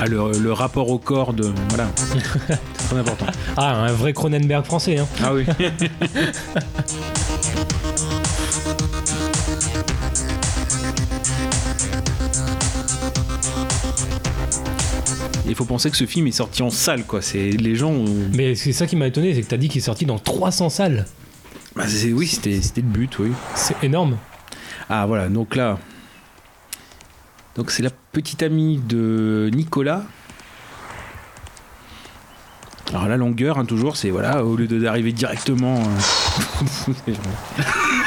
Ah, 0.01 0.07
le, 0.07 0.39
le 0.39 0.53
rapport 0.53 0.89
au 0.89 0.99
corps 0.99 1.33
de. 1.33 1.53
Voilà. 1.71 1.89
C'est 1.97 2.23
très 2.87 2.97
important. 2.97 3.27
Ah 3.57 3.75
un 3.75 3.93
vrai 3.93 4.13
Cronenberg 4.13 4.65
français 4.65 4.99
hein. 4.99 5.09
Ah 5.21 5.35
oui. 5.35 5.45
Il 15.49 15.55
faut 15.55 15.65
penser 15.65 15.91
que 15.91 15.97
ce 15.97 16.07
film 16.07 16.27
est 16.27 16.33
sorti 16.33 16.63
en 16.63 16.71
salle, 16.71 17.05
quoi. 17.05 17.23
C'est 17.23 17.51
les 17.51 17.75
gens. 17.75 17.91
ont- 17.91 18.29
Mais 18.35 18.55
c'est 18.55 18.73
ça 18.73 18.87
qui 18.87 18.97
m'a 18.97 19.07
étonné, 19.07 19.35
c'est 19.35 19.43
que 19.43 19.47
t'as 19.49 19.57
dit 19.57 19.69
qu'il 19.69 19.79
est 19.79 19.85
sorti 19.85 20.05
dans 20.05 20.19
300 20.19 20.69
salles. 20.69 21.07
Bah, 21.75 21.85
c'est- 21.89 22.13
oui, 22.13 22.27
c'était 22.27 22.61
c'était 22.61 22.81
le 22.83 22.87
but, 22.89 23.19
oui. 23.19 23.33
C'est 23.55 23.83
énorme. 23.83 24.19
Ah 24.91 25.07
voilà, 25.07 25.29
donc 25.29 25.55
là, 25.57 25.79
donc 27.57 27.71
c'est 27.71 27.83
la 27.83 27.91
petite 28.13 28.43
amie 28.43 28.79
de 28.79 29.51
Nicolas. 29.55 30.03
Alors 32.91 33.07
la 33.07 33.17
longueur, 33.19 33.59
hein, 33.59 33.67
toujours, 33.67 33.97
c'est 33.99 34.09
voilà, 34.11 34.45
au 34.45 34.57
lieu 34.57 34.67
de- 34.67 34.79
d'arriver 34.79 35.13
directement. 35.13 35.79
euh, 35.79 37.13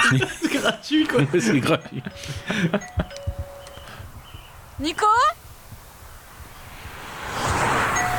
C'est 0.42 0.52
gratuit, 0.54 1.08
quoi. 1.08 1.22
c'est 1.40 1.60
gratuit. 1.60 2.02
Nico? 4.80 5.06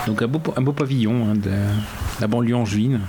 Donc 0.07 0.21
un 0.21 0.27
beau, 0.27 0.73
pavillon 0.73 1.29
hein, 1.31 1.35
de 1.37 1.53
la 2.21 2.27
banlieue 2.27 2.57
angevine. 2.57 3.01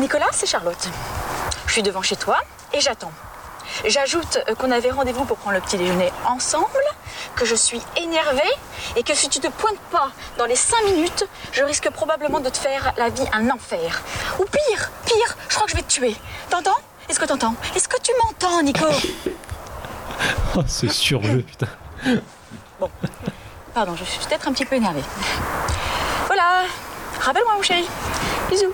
Nicolas, 0.00 0.28
c'est 0.32 0.46
Charlotte. 0.46 0.88
Je 1.66 1.72
suis 1.72 1.82
devant 1.82 2.02
chez 2.02 2.16
toi 2.16 2.38
et 2.72 2.80
j'attends. 2.80 3.12
J'ajoute 3.86 4.38
euh, 4.48 4.54
qu'on 4.54 4.70
avait 4.70 4.90
rendez-vous 4.90 5.24
pour 5.24 5.36
prendre 5.36 5.56
le 5.56 5.60
petit 5.60 5.76
déjeuner 5.76 6.10
ensemble, 6.26 6.66
que 7.36 7.44
je 7.44 7.54
suis 7.54 7.82
énervée 7.96 8.40
et 8.96 9.02
que 9.02 9.14
si 9.14 9.28
tu 9.28 9.38
te 9.38 9.48
pointes 9.48 9.78
pas 9.90 10.10
dans 10.38 10.46
les 10.46 10.56
cinq 10.56 10.82
minutes, 10.84 11.28
je 11.52 11.62
risque 11.62 11.90
probablement 11.90 12.40
de 12.40 12.48
te 12.48 12.56
faire 12.56 12.94
la 12.96 13.10
vie 13.10 13.26
un 13.32 13.50
enfer. 13.50 14.02
Ou 14.38 14.44
pire, 14.44 14.90
pire, 15.04 15.36
je 15.48 15.54
crois 15.54 15.66
que 15.66 15.72
je 15.72 15.76
vais 15.76 15.82
te 15.82 15.92
tuer. 15.92 16.16
T'entends? 16.48 16.87
Est-ce 17.08 17.18
que 17.18 17.24
t'entends? 17.24 17.54
Est-ce 17.74 17.88
que 17.88 18.00
tu 18.02 18.12
m'entends, 18.22 18.62
Nico? 18.62 18.86
Oh, 20.56 20.62
ce 20.66 20.88
surjeu, 20.88 21.42
putain. 21.42 21.68
Pardon, 23.72 23.94
je 23.96 24.02
suis 24.02 24.18
peut-être 24.26 24.48
un 24.48 24.52
petit 24.52 24.64
peu 24.64 24.74
énervée. 24.74 25.02
Voilà. 26.26 26.64
Rappelle-moi, 27.20 27.54
mon 27.56 27.62
chéri. 27.62 27.86
Bisous. 28.50 28.72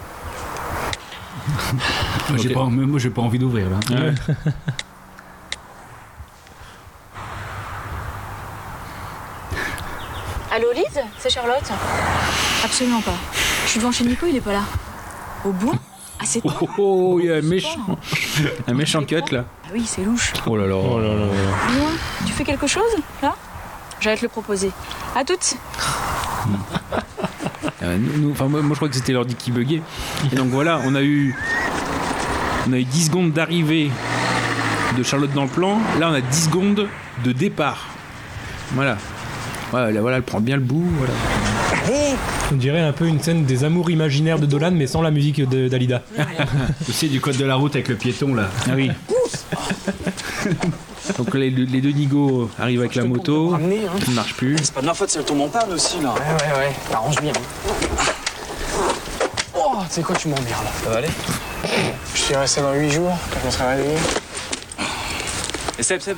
Moi, 2.31 2.39
j'ai 2.39 2.49
Ok. 2.49 2.55
pas, 2.55 2.65
moi, 2.65 2.99
j'ai 2.99 3.11
pas 3.11 3.21
envie 3.21 3.39
d'ouvrir 3.39 3.69
là. 3.69 3.77
Ouais. 3.91 4.15
Allô, 10.51 10.71
Lise? 10.73 11.01
C'est 11.19 11.31
Charlotte? 11.31 11.65
Absolument 12.65 13.01
pas. 13.01 13.15
Je 13.65 13.71
suis 13.71 13.81
devant 13.81 13.93
chez 13.93 14.05
Nico, 14.05 14.27
il 14.27 14.37
est 14.37 14.41
pas 14.41 14.53
là. 14.53 14.63
Au 15.45 15.51
bout? 15.51 15.75
Ah, 16.25 16.27
c'est 16.27 16.41
Oh, 16.43 16.51
oh, 16.61 16.69
oh, 16.79 17.21
il 17.21 17.27
y 17.27 17.31
a 17.33 17.37
un 17.37 17.43
méchant, 17.43 17.99
un 18.67 18.73
méchant 18.73 19.03
cut 19.05 19.17
là. 19.31 19.45
Ah 19.67 19.69
oui, 19.75 19.83
c'est 19.87 20.03
louche. 20.03 20.33
Oh 20.47 20.57
là 20.57 20.67
là. 20.67 20.75
Oh 20.77 20.99
là 20.99 21.09
là 21.09 21.27
là. 21.27 21.27
Tu 22.27 22.33
fais 22.33 22.45
quelque 22.45 22.67
chose, 22.67 22.83
là? 23.23 23.35
J'allais 24.01 24.17
te 24.17 24.23
le 24.23 24.29
proposer. 24.31 24.71
À 25.15 25.23
toutes 25.23 25.57
Euh, 27.83 27.99
nous- 27.99 28.23
nous- 28.23 28.31
enfin, 28.33 28.47
moi, 28.47 28.61
moi, 28.63 28.71
je 28.71 28.77
crois 28.77 28.89
que 28.89 28.95
c'était 28.95 29.13
l'ordi 29.13 29.35
qui 29.35 29.51
buguait. 29.51 29.83
Et 30.33 30.37
donc 30.37 30.49
voilà, 30.49 30.81
on 30.87 30.95
a 30.95 31.03
eu, 31.03 31.35
on 32.69 32.73
a 32.73 32.79
eu 32.79 32.85
10 32.85 33.07
secondes 33.07 33.33
d'arrivée 33.33 33.91
de 34.97 35.03
Charlotte 35.03 35.33
dans 35.35 35.43
le 35.43 35.49
plan. 35.49 35.79
Là, 35.99 36.09
on 36.11 36.15
a 36.15 36.21
10 36.23 36.45
secondes 36.47 36.89
de 37.25 37.33
départ. 37.33 37.87
Voilà. 38.73 38.97
Ouais, 39.75 39.93
là, 39.93 40.01
voilà, 40.01 40.19
elle 40.19 40.23
prend 40.23 40.41
bien 40.41 40.57
le 40.57 40.63
bout. 40.63 40.85
Voilà. 40.99 41.13
On 42.53 42.57
dirait 42.57 42.81
un 42.81 42.93
peu 42.93 43.07
une 43.07 43.21
scène 43.21 43.45
des 43.45 43.65
amours 43.65 43.91
imaginaires 43.91 44.39
de 44.39 44.47
Dolan, 44.47 44.71
mais 44.73 44.87
sans 44.87 45.03
la 45.03 45.11
musique 45.11 45.47
de- 45.49 45.69
d'Alida. 45.69 46.03
Aussi 46.89 47.09
du 47.09 47.21
code 47.21 47.37
de 47.37 47.45
la 47.45 47.57
route 47.57 47.75
avec 47.75 47.89
le 47.89 47.97
piéton 47.97 48.35
là. 48.35 48.49
Ah 48.69 48.73
oui. 48.75 48.91
Donc 51.19 51.35
les, 51.35 51.51
les 51.51 51.81
deux 51.81 51.91
nigauds 51.91 52.49
arrivent 52.59 52.81
avec 52.81 52.95
la 52.95 53.05
moto, 53.05 53.57
qui 54.05 54.11
ne 54.11 54.15
marche 54.15 54.35
plus. 54.35 54.57
C'est 54.63 54.73
pas 54.73 54.81
de 54.81 54.87
ma 54.87 54.95
faute 54.95 55.11
si 55.11 55.19
elle 55.19 55.25
tombe 55.25 55.41
en 55.43 55.49
panne 55.49 55.73
aussi, 55.73 56.01
là. 56.01 56.15
Ouais, 56.15 56.21
ouais, 56.21 56.59
ouais, 56.67 56.73
t'arranges 56.91 57.21
bien. 57.21 57.33
Oh, 59.55 59.77
tu 59.89 59.95
sais 59.95 60.03
quoi, 60.03 60.17
tu 60.17 60.29
m'emmerdes. 60.29 60.67
Ça 60.85 60.91
va 60.91 60.97
aller 60.99 61.09
Je 62.15 62.21
suis 62.21 62.35
resté 62.37 62.61
dans 62.63 62.73
8 62.75 62.91
jours, 62.91 63.17
quand 63.33 63.39
je 63.43 63.47
me 63.47 63.51
serai 63.51 63.67
réveillé. 63.77 63.97
Et 65.79 65.83
Seb, 65.83 66.01
Seb 66.01 66.17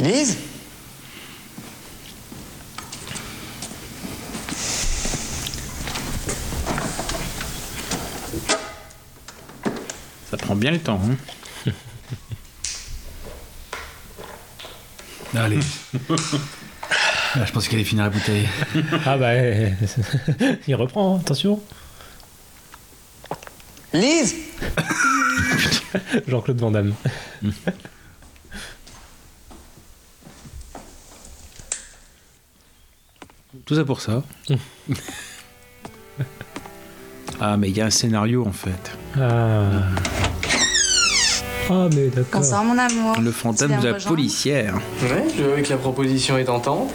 Lise 0.00 0.36
Ça 10.30 10.36
prend 10.36 10.54
bien 10.54 10.70
le 10.70 10.78
temps. 10.78 11.00
hein. 11.66 11.72
Allez. 15.36 15.58
Ah, 17.34 17.44
je 17.44 17.52
pense 17.52 17.68
qu'elle 17.68 17.80
est 17.80 17.84
finir 17.84 18.04
la 18.04 18.10
bouteille. 18.10 18.48
Ah 19.06 19.16
bah, 19.16 19.34
il 20.66 20.74
reprend, 20.74 21.16
hein, 21.16 21.20
attention. 21.20 21.60
Lise 23.92 24.34
Jean-Claude 26.28 26.58
Van 26.60 26.70
Damme. 26.70 26.94
Tout 33.68 33.74
ça 33.74 33.84
pour 33.84 34.00
ça. 34.00 34.22
ah, 37.38 37.58
mais 37.58 37.68
il 37.68 37.76
y 37.76 37.82
a 37.82 37.84
un 37.84 37.90
scénario 37.90 38.46
en 38.46 38.52
fait. 38.52 38.96
Ah. 39.14 39.82
Ah, 41.68 41.88
mais 41.94 42.06
d'accord. 42.06 42.40
Bonsoir, 42.40 42.64
mon 42.64 42.78
amour. 42.78 43.20
Le 43.20 43.30
fantôme 43.30 43.78
de 43.78 43.88
la 43.88 43.94
policière. 44.00 44.74
Ouais, 45.02 45.24
je 45.36 45.44
vois 45.44 45.60
que 45.60 45.68
la 45.68 45.76
proposition 45.76 46.38
est 46.38 46.46
tentante. 46.46 46.90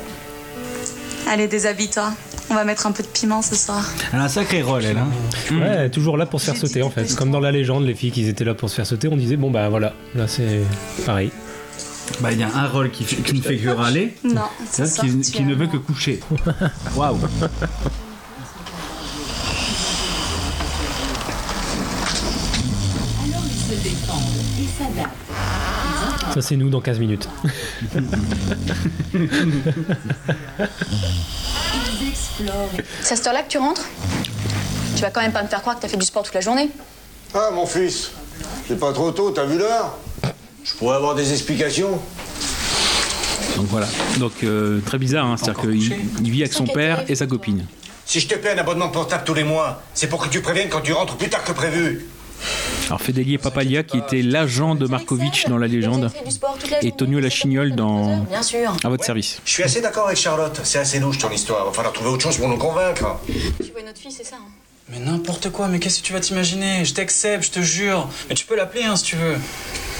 Allez, 1.29 1.47
déshabille-toi. 1.47 2.11
On 2.49 2.55
va 2.55 2.63
mettre 2.63 2.87
un 2.87 2.91
peu 2.91 3.03
de 3.03 3.07
piment 3.07 3.43
ce 3.43 3.53
soir. 3.53 3.87
Elle 4.11 4.19
a 4.19 4.23
un 4.23 4.27
sacré 4.27 4.63
rôle, 4.63 4.83
elle. 4.83 4.97
Hein. 4.97 5.09
Ouais, 5.51 5.91
toujours 5.91 6.17
là 6.17 6.25
pour 6.25 6.41
se 6.41 6.47
faire 6.47 6.57
sauter 6.57 6.81
en 6.81 6.89
fait. 6.89 7.15
Comme 7.15 7.29
dans 7.29 7.39
la 7.39 7.51
légende, 7.51 7.85
les 7.85 7.93
filles 7.93 8.11
qui 8.11 8.27
étaient 8.27 8.45
là 8.45 8.55
pour 8.55 8.71
se 8.71 8.75
faire 8.77 8.87
sauter, 8.87 9.07
on 9.09 9.15
disait 9.15 9.37
bon 9.37 9.51
bah 9.51 9.69
voilà, 9.69 9.93
là 10.15 10.27
c'est 10.27 10.61
pareil. 11.05 11.29
Bah, 12.21 12.31
il 12.31 12.39
y 12.39 12.43
a 12.43 12.55
un 12.55 12.67
rôle 12.67 12.89
qui, 12.91 13.03
fait- 13.03 13.21
qui 13.21 13.33
ne 13.35 13.41
fait 13.41 13.57
que 13.57 13.69
râler. 13.69 14.15
Non, 14.23 14.43
c'est 14.69 14.83
l'autre 14.83 14.93
qui, 15.01 15.11
sorti, 15.11 15.31
qui 15.31 15.43
ne 15.43 15.55
veut 15.55 15.67
que 15.67 15.77
coucher. 15.77 16.19
Waouh. 16.95 17.17
Ça 26.33 26.41
c'est 26.41 26.55
nous 26.55 26.69
dans 26.69 26.81
15 26.81 26.99
minutes. 26.99 27.27
C'est 33.01 33.13
à 33.13 33.15
cette 33.17 33.27
heure-là 33.27 33.43
que 33.43 33.49
tu 33.49 33.57
rentres? 33.57 33.83
Tu 34.95 35.01
vas 35.01 35.09
quand 35.11 35.21
même 35.21 35.31
pas 35.31 35.43
me 35.43 35.47
faire 35.47 35.61
croire 35.61 35.75
que 35.77 35.81
t'as 35.81 35.87
fait 35.87 35.97
du 35.97 36.05
sport 36.05 36.23
toute 36.23 36.33
la 36.33 36.41
journée 36.41 36.69
Ah, 37.33 37.49
mon 37.53 37.65
fils, 37.65 38.11
c'est 38.67 38.79
pas 38.79 38.93
trop 38.93 39.11
tôt, 39.11 39.31
t'as 39.31 39.45
vu 39.45 39.57
l'heure? 39.57 39.97
Je 40.63 40.73
pourrais 40.75 40.95
avoir 40.95 41.15
des 41.15 41.31
explications. 41.31 41.99
Donc 43.57 43.65
voilà. 43.67 43.87
Donc 44.19 44.31
euh, 44.43 44.79
très 44.85 44.97
bizarre, 44.97 45.25
hein. 45.25 45.35
c'est-à-dire 45.37 45.61
qu'il 45.61 45.93
il 46.23 46.31
vit 46.31 46.41
avec 46.41 46.53
son 46.53 46.65
père 46.65 47.03
et 47.07 47.15
sa 47.15 47.27
copine. 47.27 47.65
Si 48.05 48.19
je 48.19 48.27
te 48.27 48.35
paie 48.35 48.51
un 48.51 48.57
abonnement 48.57 48.89
portable 48.89 49.23
tous 49.25 49.33
les 49.33 49.43
mois, 49.43 49.81
c'est 49.93 50.07
pour 50.07 50.23
que 50.23 50.29
tu 50.29 50.41
préviennes 50.41 50.69
quand 50.69 50.81
tu 50.81 50.93
rentres 50.93 51.15
plus 51.15 51.29
tard 51.29 51.43
que 51.43 51.51
prévu. 51.51 52.05
Alors 52.87 53.01
Fedeli 53.01 53.37
Papalia 53.37 53.83
qui 53.83 53.97
était 53.97 54.21
l'agent 54.21 54.75
de 54.75 54.87
Markovitch 54.87 55.45
dans 55.45 55.57
la 55.57 55.67
légende 55.67 56.11
et 56.81 56.91
Tonio 56.91 57.19
la 57.19 57.29
chignole 57.29 57.73
dans 57.75 58.19
Bien 58.23 58.43
sûr. 58.43 58.75
à 58.83 58.89
votre 58.89 59.05
service. 59.05 59.39
Je 59.45 59.51
suis 59.51 59.63
assez 59.63 59.81
d'accord 59.81 60.07
avec 60.07 60.17
Charlotte, 60.17 60.59
c'est 60.63 60.79
assez 60.79 60.99
louche 60.99 61.17
ton 61.17 61.29
histoire. 61.29 61.65
Va 61.65 61.71
falloir 61.71 61.93
trouver 61.93 62.09
autre 62.09 62.23
chose 62.23 62.37
pour 62.37 62.49
nous 62.49 62.57
convaincre. 62.57 63.19
Tu 63.27 63.71
vois 63.71 63.83
notre 63.85 63.99
fille, 63.99 64.11
c'est 64.11 64.25
ça 64.25 64.35
hein 64.35 64.51
Mais 64.93 64.99
n'importe 64.99 65.49
quoi, 65.49 65.69
mais 65.69 65.79
qu'est-ce 65.79 66.01
que 66.01 66.05
tu 66.05 66.13
vas 66.13 66.19
t'imaginer? 66.19 66.85
Je 66.85 66.93
t'accepte, 66.93 67.45
je 67.45 67.51
te 67.51 67.61
jure. 67.61 68.07
Mais 68.29 68.35
tu 68.35 68.45
peux 68.45 68.55
l'appeler 68.55 68.83
hein, 68.83 68.95
si 68.95 69.03
tu 69.03 69.15
veux. 69.15 69.37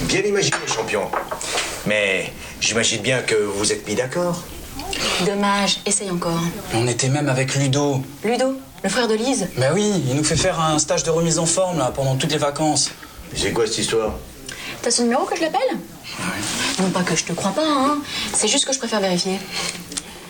Bien 0.02 0.22
imaginé, 0.22 0.56
champion. 0.68 1.10
Mais 1.88 2.32
j'imagine 2.62 3.02
bien 3.02 3.22
que 3.24 3.34
vous 3.34 3.72
êtes 3.72 3.88
mis 3.88 3.96
d'accord. 3.96 4.44
Dommage, 5.26 5.80
essaye 5.88 6.12
encore. 6.12 6.40
On 6.76 6.88
était 6.88 7.10
même 7.10 7.28
avec 7.28 7.56
Ludo. 7.56 8.04
Ludo, 8.24 8.60
le 8.84 8.90
frère 8.90 9.08
de 9.08 9.16
Lise. 9.16 9.50
Bah 9.58 9.72
oui, 9.74 10.04
il 10.08 10.16
nous 10.16 10.24
fait 10.24 10.36
faire 10.36 10.60
un 10.60 10.78
stage 10.78 11.04
de 11.04 11.10
remise 11.10 11.40
en 11.40 11.48
forme 11.48 11.80
là 11.80 11.92
pendant 11.92 12.16
toutes 12.16 12.32
les 12.32 12.38
vacances. 12.38 12.92
C'est 13.36 13.52
quoi 13.52 13.66
cette 13.66 13.80
histoire? 13.80 14.14
T'as 14.84 14.92
son 14.92 15.04
numéro 15.04 15.26
que 15.26 15.36
je 15.36 15.42
l'appelle? 15.42 15.78
Non 16.80 16.92
pas 16.92 17.02
que 17.02 17.16
je 17.16 17.24
te 17.24 17.34
crois 17.34 17.52
pas, 17.52 17.66
hein. 17.66 17.98
C'est 18.34 18.48
juste 18.48 18.66
que 18.66 18.74
je 18.74 18.78
préfère 18.78 19.00
vérifier. 19.00 19.40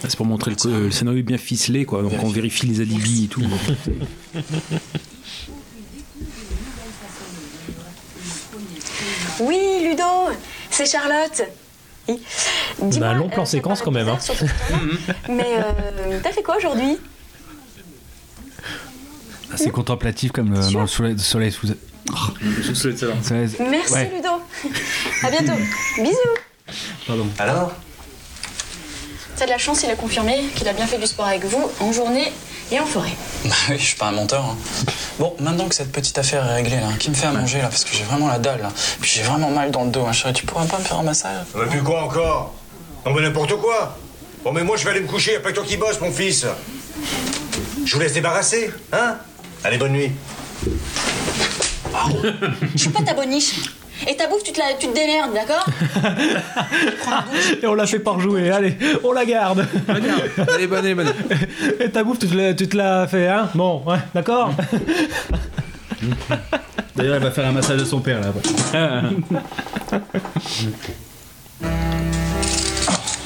C'est 0.08 0.16
pour 0.18 0.26
montrer 0.26 0.52
le, 0.52 0.58
co- 0.58 0.70
le 0.70 0.92
scénario 0.92 1.20
est 1.20 1.24
bien 1.24 1.38
ficelé 1.38 1.86
quoi. 1.86 2.02
Donc 2.04 2.14
on 2.22 2.30
vérifie 2.30 2.68
les 2.68 2.82
alibis 2.82 3.26
et 3.26 3.28
tout. 3.28 3.42
Oui, 9.40 9.60
Ludo, 9.84 10.04
c'est 10.70 10.86
Charlotte. 10.86 11.42
Oui. 12.08 12.22
Dis-moi, 12.82 13.08
Bah, 13.10 13.14
long 13.14 13.28
euh, 13.28 13.30
plan 13.30 13.46
séquence 13.46 13.82
quand 13.82 13.92
même. 13.92 14.10
Hein. 14.10 14.18
Mais 15.30 15.56
euh, 15.58 16.20
t'as 16.22 16.32
fait 16.32 16.44
quoi 16.44 16.58
aujourd'hui? 16.58 16.98
C'est 19.56 19.70
contemplatif 19.72 20.32
comme 20.32 20.54
euh, 20.56 20.72
dans 20.72 20.82
le 20.82 20.88
soleil, 20.88 21.14
le 21.14 21.20
soleil 21.20 21.52
sous. 21.52 21.68
Soleil- 22.74 23.50
Merci 23.70 23.94
Ouais. 23.94 24.12
Ludo. 24.16 24.30
À 25.24 25.30
bientôt. 25.32 25.60
Bisous. 25.98 26.76
Pardon. 27.08 27.28
Alors? 27.40 27.74
T'as 29.36 29.46
de 29.46 29.50
la 29.50 29.58
chance, 29.58 29.84
il 29.84 29.90
a 29.90 29.96
confirmé 29.96 30.44
qu'il 30.56 30.68
a 30.68 30.74
bien 30.74 30.86
fait 30.86 30.98
du 30.98 31.08
sport 31.08 31.26
avec 31.26 31.44
vous 31.46 31.70
en 31.80 31.92
journée 31.92 32.32
et 32.72 32.80
en 32.80 32.86
forêt. 32.86 33.10
Bah 33.46 33.56
oui, 33.70 33.76
je 33.80 33.84
suis 33.84 33.96
pas 33.96 34.08
un 34.08 34.12
menteur. 34.12 34.46
hein. 34.46 34.56
Bon, 35.20 35.36
maintenant 35.40 35.68
que 35.68 35.76
cette 35.76 35.92
petite 35.92 36.18
affaire 36.18 36.46
est 36.46 36.54
réglée, 36.56 36.78
là, 36.78 36.88
qui 37.00 37.10
me 37.10 37.16
fait 37.16 37.28
à 37.28 37.32
manger 37.32 37.58
là 37.60 37.68
Parce 37.68 37.84
que 37.84 37.96
j'ai 37.96 38.04
vraiment 38.04 38.28
la 38.28 38.38
dalle 38.40 38.62
là. 38.62 38.70
Puis 39.02 39.12
j'ai 39.16 39.24
vraiment 39.24 39.50
mal 39.50 39.72
dans 39.72 39.84
le 39.86 39.90
dos, 39.92 40.06
hein, 40.08 40.12
chérie. 40.14 40.34
Tu 40.34 40.46
pourrais 40.46 40.68
pas 40.68 40.78
me 40.78 40.84
faire 40.84 41.00
un 41.00 41.04
massage? 41.04 41.46
Mais 41.56 41.66
puis 41.70 41.82
quoi 41.82 42.04
encore? 42.04 42.54
Non 43.06 43.14
mais 43.14 43.22
n'importe 43.22 43.56
quoi 43.58 43.98
Bon 44.44 44.52
mais 44.54 44.64
moi 44.64 44.78
je 44.78 44.84
vais 44.86 44.92
aller 44.92 45.02
me 45.02 45.08
coucher, 45.08 45.36
après 45.38 45.52
toi 45.54 45.64
qui 45.66 45.78
bosses 45.78 46.00
mon 46.00 46.12
fils 46.12 46.46
Je 47.86 47.94
vous 47.96 48.00
laisse 48.02 48.14
débarrasser, 48.14 48.72
hein? 48.94 49.18
Allez, 49.64 49.78
bonne 49.78 49.92
nuit. 49.94 50.12
Je 52.76 52.78
suis 52.80 52.90
pas 52.90 53.02
ta 53.02 53.14
boniche. 53.14 53.56
Et 54.08 54.16
ta 54.16 54.28
bouffe, 54.28 54.44
tu 54.44 54.52
te, 54.52 54.60
la, 54.60 54.74
tu 54.80 54.88
te 54.88 54.94
démerdes, 54.94 55.34
d'accord 55.34 55.66
Et 57.62 57.66
on 57.68 57.74
l'a 57.74 57.86
fait 57.88 58.00
par 58.00 58.20
jouer, 58.20 58.50
allez, 58.52 58.78
on 59.04 59.12
la 59.14 59.26
garde. 59.26 59.66
Allez, 59.88 60.68
bonne, 60.68 60.80
allez, 60.80 60.96
bonne. 60.96 61.14
Et 61.80 61.90
ta 61.90 62.04
bouffe, 62.04 62.20
tu 62.20 62.28
te 62.28 62.36
l'as- 62.36 62.54
tu 62.54 62.68
te 62.68 62.78
fait, 63.10 63.28
hein 63.28 63.50
Bon, 63.56 63.82
ouais, 63.86 63.98
d'accord 64.14 64.52
D'ailleurs, 66.96 67.16
elle 67.16 67.24
va 67.24 67.32
faire 67.32 67.48
un 67.48 67.52
massage 67.54 67.80
de 67.80 67.86
son 67.86 68.00
père 68.02 68.20
là. 68.22 68.28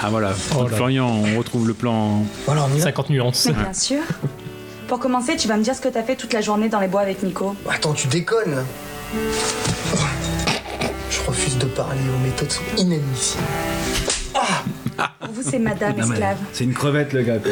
Ah 0.02 0.10
voilà. 0.10 0.32
Oh 0.54 0.60
Donc, 0.60 0.72
là. 0.72 0.78
Florian, 0.78 1.08
on 1.08 1.38
retrouve 1.38 1.68
le 1.68 1.74
plan. 1.74 2.24
Voilà, 2.46 2.66
on 2.72 2.76
y 2.76 2.80
50 2.82 3.10
nuances. 3.10 3.46
Mais 3.48 3.54
bien 3.54 3.74
sûr. 3.74 4.02
Pour 4.88 5.00
commencer, 5.00 5.36
tu 5.36 5.48
vas 5.48 5.58
me 5.58 5.64
dire 5.64 5.76
ce 5.76 5.82
que 5.82 5.90
t'as 5.90 6.04
fait 6.04 6.16
toute 6.16 6.34
la 6.34 6.42
journée 6.42 6.70
dans 6.70 6.80
les 6.80 6.88
bois 6.88 7.02
avec 7.02 7.24
Nico. 7.24 7.56
Attends, 7.70 7.94
tu 7.94 8.08
déconnes 8.08 8.56
là 8.56 8.64
Je 11.10 11.20
refuse 11.26 11.58
de 11.58 11.66
parler, 11.66 12.00
vos 12.12 12.18
méthodes 12.26 12.52
sont 12.52 12.62
inadmissibles. 12.78 13.44
Pour 15.20 15.30
vous, 15.32 15.42
c'est 15.50 15.60
madame 15.60 15.96
Non, 15.98 16.08
mais 16.08 16.14
esclave. 16.14 16.38
C'est 16.54 16.64
une 16.64 16.74
crevette 16.74 17.14
le 17.14 17.24
gars. 17.24 17.38
quoi. 17.38 17.52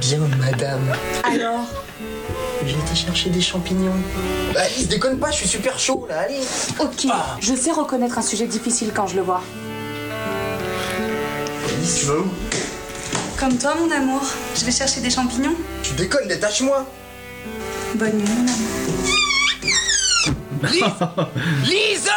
Bien, 0.00 0.18
madame. 0.38 0.92
Alors 1.24 1.64
J'ai 2.66 2.72
été 2.74 2.94
chercher 2.94 3.30
des 3.30 3.40
champignons. 3.40 3.92
Bah, 4.52 4.60
Alice, 4.64 4.88
déconne 4.88 5.18
pas, 5.18 5.30
je 5.30 5.36
suis 5.36 5.48
super 5.48 5.78
chaud 5.78 6.06
là, 6.08 6.20
allez 6.20 6.40
Ok, 6.80 7.06
je 7.40 7.54
sais 7.54 7.72
reconnaître 7.72 8.18
un 8.18 8.22
sujet 8.22 8.46
difficile 8.46 8.90
quand 8.94 9.06
je 9.06 9.16
le 9.16 9.22
vois. 9.22 9.42
Alice, 11.76 12.00
tu 12.00 12.06
vas 12.06 12.14
où? 12.18 12.26
Comme 13.38 13.56
toi, 13.58 13.74
mon 13.78 13.90
amour. 13.90 14.22
Je 14.56 14.64
vais 14.64 14.72
chercher 14.72 15.00
des 15.00 15.10
champignons. 15.10 15.54
Tu 15.82 15.92
déconnes, 15.94 16.28
détache-moi 16.28 16.86
Bonne 17.96 18.12
nuit, 18.12 18.28
mon 18.28 18.42
amour. 18.42 18.58
Lise 21.64 22.08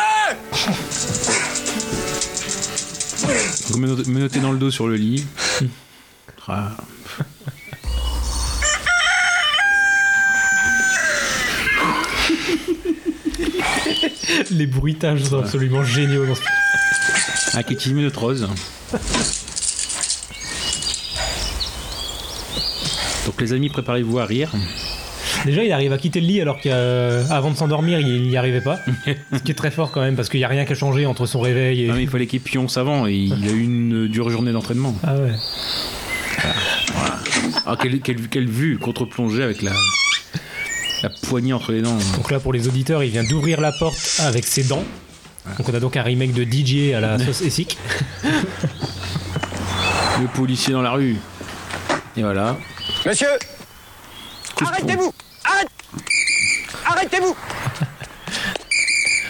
menotté 3.75 4.39
dans 4.39 4.51
le 4.51 4.57
dos 4.57 4.71
sur 4.71 4.87
le 4.87 4.95
lit. 4.95 5.25
Ah. 6.47 6.77
Les 14.51 14.67
bruitages 14.67 15.23
sont 15.23 15.39
absolument 15.39 15.83
géniaux 15.83 16.25
dans 16.25 16.35
ce 16.35 16.41
Ah, 17.53 17.63
Kitty 17.63 17.93
Ménotrose. 17.93 18.47
Donc 23.25 23.41
les 23.41 23.53
amis, 23.53 23.69
préparez-vous 23.69 24.19
à 24.19 24.25
rire. 24.25 24.51
Déjà, 25.45 25.63
il 25.63 25.71
arrive 25.71 25.93
à 25.93 25.97
quitter 25.97 26.19
le 26.19 26.27
lit 26.27 26.41
alors 26.41 26.59
qu'avant 26.59 27.51
de 27.51 27.55
s'endormir, 27.55 27.99
il 27.99 28.23
n'y 28.23 28.35
arrivait 28.37 28.61
pas. 28.61 28.79
Ce 29.33 29.39
qui 29.39 29.51
est 29.51 29.55
très 29.55 29.71
fort 29.71 29.91
quand 29.91 30.01
même, 30.01 30.15
parce 30.15 30.29
qu'il 30.29 30.39
n'y 30.39 30.43
a 30.45 30.47
rien 30.49 30.65
qui 30.65 30.73
a 30.73 30.75
changé 30.75 31.05
entre 31.05 31.25
son 31.25 31.39
réveil 31.39 31.83
et. 31.85 31.89
Ah, 31.89 31.93
mais 31.95 32.03
il 32.03 32.09
fallait 32.09 32.27
qu'il 32.27 32.41
pionce 32.41 32.77
avant 32.77 33.07
et 33.07 33.13
il 33.13 33.33
a 33.47 33.51
eu 33.51 33.61
une 33.63 34.07
dure 34.07 34.29
journée 34.29 34.51
d'entraînement. 34.51 34.95
Ah 35.03 35.15
ouais. 35.15 35.31
Voilà. 36.93 37.15
Ah, 37.65 37.75
quelle, 37.81 37.99
quelle- 38.01 38.27
quelle 38.29 38.47
vue 38.49 38.77
contre-plongée 38.77 39.43
avec 39.43 39.61
la, 39.61 39.71
la 41.03 41.09
poignée 41.27 41.53
entre 41.53 41.71
les 41.71 41.81
dents. 41.81 41.97
Donc 42.15 42.31
là, 42.31 42.39
pour 42.39 42.53
les 42.53 42.67
auditeurs, 42.67 43.03
il 43.03 43.09
vient 43.11 43.23
d'ouvrir 43.23 43.61
la 43.61 43.71
porte 43.71 44.21
avec 44.23 44.45
ses 44.45 44.63
dents. 44.63 44.83
Donc 45.57 45.69
on 45.69 45.73
a 45.73 45.79
donc 45.79 45.95
un 45.95 46.03
remake 46.03 46.33
de 46.33 46.43
DJ 46.43 46.93
à 46.93 46.99
la 46.99 47.19
sauce 47.19 47.41
Essic. 47.41 47.77
Le 50.21 50.27
policier 50.35 50.73
dans 50.73 50.81
la 50.81 50.91
rue. 50.91 51.15
Et 52.17 52.21
voilà. 52.21 52.57
Monsieur 53.05 53.27
Arrêtez-vous 54.59 55.03
Arrête 55.03 55.13
Arrêtez-vous 56.87 57.35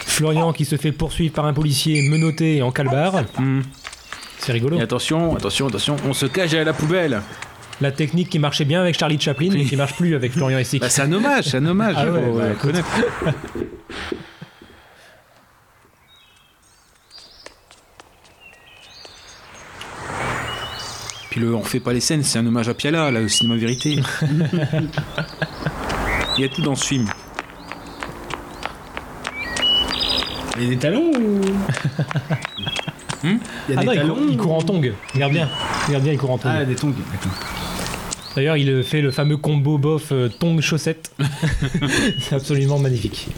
Florian 0.06 0.52
qui 0.52 0.64
se 0.64 0.76
fait 0.76 0.92
poursuivre 0.92 1.32
par 1.32 1.46
un 1.46 1.52
policier 1.52 2.08
menotté 2.08 2.56
et 2.56 2.62
en 2.62 2.72
calbar. 2.72 3.22
C'est 4.38 4.52
rigolo. 4.52 4.78
Et 4.78 4.82
attention, 4.82 5.36
attention, 5.36 5.68
attention, 5.68 5.96
on 6.04 6.12
se 6.12 6.26
cache 6.26 6.54
à 6.54 6.64
la 6.64 6.72
poubelle. 6.72 7.22
La 7.80 7.92
technique 7.92 8.28
qui 8.28 8.40
marchait 8.40 8.64
bien 8.64 8.80
avec 8.80 8.98
Charlie 8.98 9.20
Chaplin 9.20 9.50
mais 9.52 9.64
qui 9.64 9.76
marche 9.76 9.94
plus 9.94 10.16
avec 10.16 10.32
Florian 10.32 10.58
Essic. 10.58 10.80
Bah, 10.88 10.88
c'est 10.90 11.02
un 11.02 11.12
hommage, 11.12 11.44
c'est 11.44 11.58
un 11.58 11.66
hommage. 11.66 11.94
Ah 11.96 12.06
ouais, 12.10 12.50
écoute. 12.52 12.60
connaître. 12.60 12.88
Puis 21.30 21.40
le 21.40 21.54
On 21.54 21.60
refait 21.60 21.80
pas 21.80 21.92
les 21.92 22.00
scènes, 22.00 22.22
c'est 22.22 22.38
un 22.38 22.46
hommage 22.46 22.68
à 22.68 22.74
Piala, 22.74 23.10
là, 23.10 23.20
au 23.20 23.28
cinéma 23.28 23.56
vérité. 23.56 24.00
Il 26.36 26.42
y 26.42 26.44
a 26.44 26.48
tout 26.48 26.62
dans 26.62 26.74
ce 26.74 26.84
film. 26.86 27.06
Il 30.58 30.64
y 30.64 30.66
a 30.66 30.70
des 30.70 30.76
talons 30.78 31.10
ou? 31.14 31.40
Il 33.24 33.30
y 33.30 33.76
a 33.76 33.76
Ah 33.76 33.80
des 33.80 33.86
non, 33.86 33.92
il, 33.92 34.00
court, 34.00 34.18
il 34.30 34.36
court 34.36 34.54
en 34.54 34.62
tongue. 34.62 34.92
Regarde 35.12 35.32
bien. 35.32 35.48
Regarde 35.86 36.04
bien, 36.04 36.12
il 36.12 36.18
court 36.18 36.30
en 36.30 36.38
tongue. 36.38 36.52
Ah, 36.54 36.64
des 36.64 36.76
tongs. 36.76 36.94
D'ailleurs, 38.36 38.56
il 38.56 38.84
fait 38.84 39.00
le 39.00 39.10
fameux 39.10 39.36
combo 39.36 39.76
bof 39.78 40.12
euh, 40.12 40.28
tongue 40.28 40.60
chaussette. 40.60 41.12
c'est 42.20 42.36
absolument 42.36 42.78
magnifique. 42.78 43.28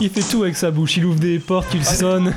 Il 0.00 0.10
fait 0.10 0.22
tout 0.22 0.42
avec 0.42 0.56
sa 0.56 0.70
bouche, 0.70 0.96
il 0.96 1.04
ouvre 1.04 1.18
des 1.18 1.38
portes, 1.38 1.68
il 1.74 1.84
sonne. 1.84 2.34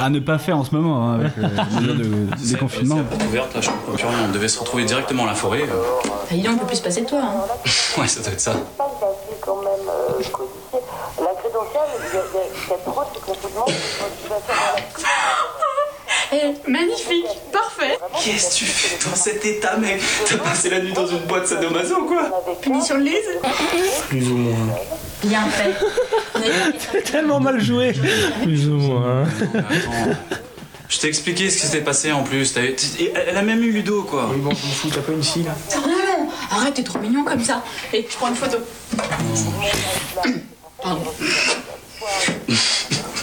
À 0.00 0.08
ne 0.10 0.20
pas 0.20 0.38
faire 0.38 0.56
en 0.58 0.64
ce 0.64 0.74
moment, 0.74 1.08
hein, 1.08 1.14
avec 1.20 1.32
euh, 1.38 1.48
de 1.80 2.26
déconfinement. 2.46 3.00
Ouverte, 3.28 3.54
plus 3.96 4.06
rien. 4.06 4.14
On 4.28 4.32
devait 4.32 4.48
se 4.48 4.58
retrouver 4.58 4.84
directement 4.84 5.24
à 5.24 5.26
la 5.28 5.34
forêt. 5.34 5.62
euh. 5.62 5.82
Bah, 6.04 6.10
dis 6.32 6.48
on 6.48 6.58
peut 6.58 6.66
plus 6.66 6.76
se 6.76 6.82
passer 6.82 7.02
de 7.02 7.06
toi. 7.06 7.20
Hein. 7.22 7.44
Ouais, 7.98 8.06
ça 8.08 8.20
doit 8.20 8.32
être 8.32 8.40
ça. 8.40 8.50
euh. 8.52 8.54
La 11.18 11.24
y 11.24 11.26
a, 11.78 11.86
il 11.98 12.14
y 12.14 12.18
a- 12.18 12.22
il 12.66 12.70
y 12.70 12.72
a 12.72 12.76
trop 12.84 13.04
de 13.04 13.18
confinement, 13.24 13.66
Eh, 16.32 16.70
magnifique, 16.70 17.26
parfait. 17.52 17.98
Qu'est-ce 18.24 18.50
que 18.50 18.54
tu 18.58 18.64
fais 18.64 19.08
dans 19.08 19.14
cet 19.16 19.44
état, 19.44 19.76
mec? 19.76 20.00
T'as 20.28 20.38
passé 20.38 20.70
la 20.70 20.80
nuit 20.80 20.92
dans 20.92 21.06
une 21.06 21.20
boîte 21.20 21.46
sadomaso 21.46 22.00
ou 22.00 22.06
quoi 22.06 22.42
Punition 22.60 22.96
de 22.98 23.02
lise 23.04 23.14
Plus 24.08 24.28
ou 24.28 24.36
moins. 24.36 24.66
Bien 25.22 25.44
fait. 25.46 25.74
C'est 26.92 27.02
tellement 27.12 27.38
mal 27.40 27.60
joué. 27.60 27.92
Plus 28.42 28.68
ou 28.68 28.74
moins. 28.74 29.24
Je 30.88 30.98
t'ai 30.98 31.08
expliqué 31.08 31.48
ce 31.50 31.58
qui 31.60 31.66
s'était 31.66 31.84
passé 31.84 32.12
en 32.12 32.22
plus. 32.22 32.52
T'as 32.52 32.62
eu- 32.64 32.74
t- 32.74 33.12
Elle 33.14 33.36
a 33.36 33.42
même 33.42 33.62
eu 33.62 33.70
Ludo, 33.72 34.02
quoi. 34.02 34.28
Oui, 34.32 34.38
bon, 34.40 34.50
je 34.50 34.66
m'en 34.66 34.72
fous, 34.72 34.88
t'as 34.92 35.00
pas 35.00 35.12
une 35.12 35.22
scie 35.22 35.42
là 35.44 35.54
Non, 35.76 35.82
non, 35.82 35.88
non, 36.24 36.28
arrête, 36.50 36.74
t'es 36.74 36.82
trop 36.84 36.98
mignon 36.98 37.24
comme 37.24 37.42
ça. 37.44 37.62
Et 37.92 38.06
je 38.08 38.16
prends 38.16 38.28
une 38.28 38.36
photo. 38.36 38.58
Pardon. 40.82 41.02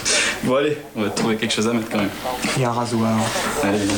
Bon, 0.44 0.56
allez, 0.56 0.76
on 0.94 1.00
va 1.02 1.08
trouver 1.08 1.36
quelque 1.36 1.54
chose 1.54 1.66
à 1.66 1.72
mettre 1.72 1.88
quand 1.88 1.96
même. 1.98 2.10
Il 2.56 2.62
y 2.62 2.64
a 2.66 2.68
un 2.68 2.72
rasoir. 2.72 3.18
Allez. 3.62 3.78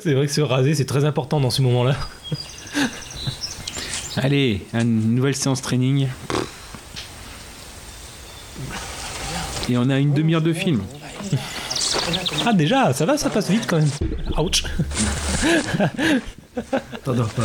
C'est 0.00 0.12
vrai 0.12 0.26
que 0.26 0.32
se 0.32 0.40
raser, 0.40 0.74
c'est 0.74 0.86
très 0.86 1.04
important 1.04 1.40
dans 1.40 1.50
ce 1.50 1.62
moment-là. 1.62 1.94
Allez, 4.16 4.66
une 4.74 5.14
nouvelle 5.14 5.36
séance 5.36 5.62
training. 5.62 6.08
Et 9.68 9.78
on 9.78 9.88
a 9.88 9.98
une 9.98 10.14
demi-heure 10.14 10.42
de 10.42 10.52
film. 10.52 10.82
Ah 12.46 12.52
déjà, 12.52 12.92
ça 12.92 13.04
va, 13.06 13.16
ça 13.18 13.28
passe 13.30 13.50
vite 13.50 13.66
quand 13.66 13.78
même. 13.78 13.90
Ouch. 14.38 14.62
T'endors 17.04 17.28
pas. 17.30 17.42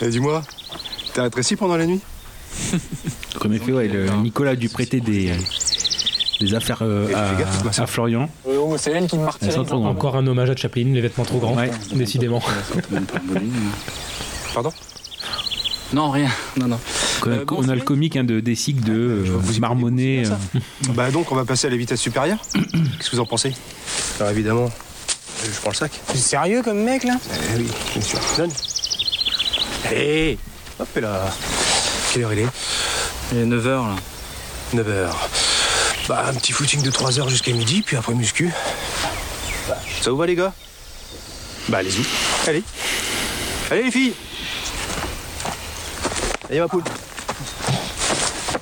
Et 0.00 0.08
dis-moi, 0.08 0.42
t'es 1.14 1.20
rétréci 1.20 1.56
pendant 1.56 1.76
la 1.76 1.86
nuit 1.86 2.00
Comme 3.40 3.52
effet, 3.52 3.72
ouais, 3.72 3.88
le- 3.88 4.08
Nicolas 4.22 4.52
a 4.52 4.56
dû 4.56 4.68
prêter 4.68 5.00
des, 5.00 5.32
des 6.40 6.54
affaires 6.54 6.78
euh, 6.82 7.08
à, 7.14 7.82
à 7.82 7.86
Florian. 7.86 8.28
Oh, 8.46 8.74
c'est 8.78 8.90
elle 8.92 9.06
qui 9.06 9.16
me 9.18 9.26
Elles 9.42 9.52
sont 9.52 9.64
trop 9.64 9.78
grandes. 9.80 9.96
Encore 9.96 10.16
un 10.16 10.26
hommage 10.26 10.50
à 10.50 10.56
Chaplin, 10.56 10.84
les 10.92 11.00
vêtements 11.00 11.24
trop 11.24 11.38
grands. 11.38 11.56
Décidément. 11.94 12.40
Pardon 14.54 14.72
Non, 15.92 16.10
rien. 16.10 16.30
Non, 16.56 16.66
non. 16.68 16.78
On 17.26 17.30
a, 17.32 17.36
on 17.50 17.68
a 17.68 17.74
le 17.74 17.80
comique 17.82 18.16
hein, 18.16 18.24
de 18.24 18.40
Dessig 18.40 18.80
de 18.80 19.24
euh, 19.26 19.58
marmonner. 19.60 20.24
euh, 20.26 20.60
Bah 20.94 21.10
donc 21.10 21.30
on 21.32 21.34
va 21.34 21.44
passer 21.44 21.66
à 21.66 21.70
la 21.70 21.76
vitesse 21.76 22.00
supérieure 22.00 22.38
Qu'est-ce 22.52 23.10
que 23.10 23.16
vous 23.16 23.22
en 23.22 23.26
pensez 23.26 23.52
Alors 24.20 24.30
évidemment, 24.30 24.66
euh, 24.66 25.46
je 25.52 25.60
prends 25.60 25.70
le 25.70 25.74
sac. 25.74 25.92
C'est 26.08 26.16
sérieux 26.18 26.62
comme 26.62 26.82
mec 26.82 27.02
là? 27.04 27.16
Eh 27.54 27.58
oui, 27.58 27.66
bien 27.92 28.02
sûr. 28.02 28.20
Donne. 28.36 28.50
Allez 29.86 30.38
Hop 30.80 30.88
et 30.96 31.00
là. 31.00 31.20
Quelle 32.12 32.22
heure 32.22 32.32
il 32.32 32.38
est? 32.40 32.48
Il 33.32 33.38
est 33.38 33.44
9h 33.44 33.64
là. 33.64 33.96
9h. 34.74 35.10
Bah 36.08 36.24
un 36.28 36.34
petit 36.34 36.52
footing 36.52 36.82
de 36.82 36.90
3h 36.90 37.28
jusqu'à 37.28 37.52
midi, 37.52 37.82
puis 37.82 37.96
après 37.96 38.14
muscu. 38.14 38.52
Ça 40.00 40.10
vous 40.10 40.16
va 40.16 40.26
les 40.26 40.36
gars? 40.36 40.52
Bah 41.68 41.78
allez-y. 41.78 42.04
Allez. 42.48 42.62
Allez 43.70 43.82
les 43.82 43.90
filles 43.90 44.14
Allez 46.48 46.60
ma 46.60 46.68
poule. 46.68 46.84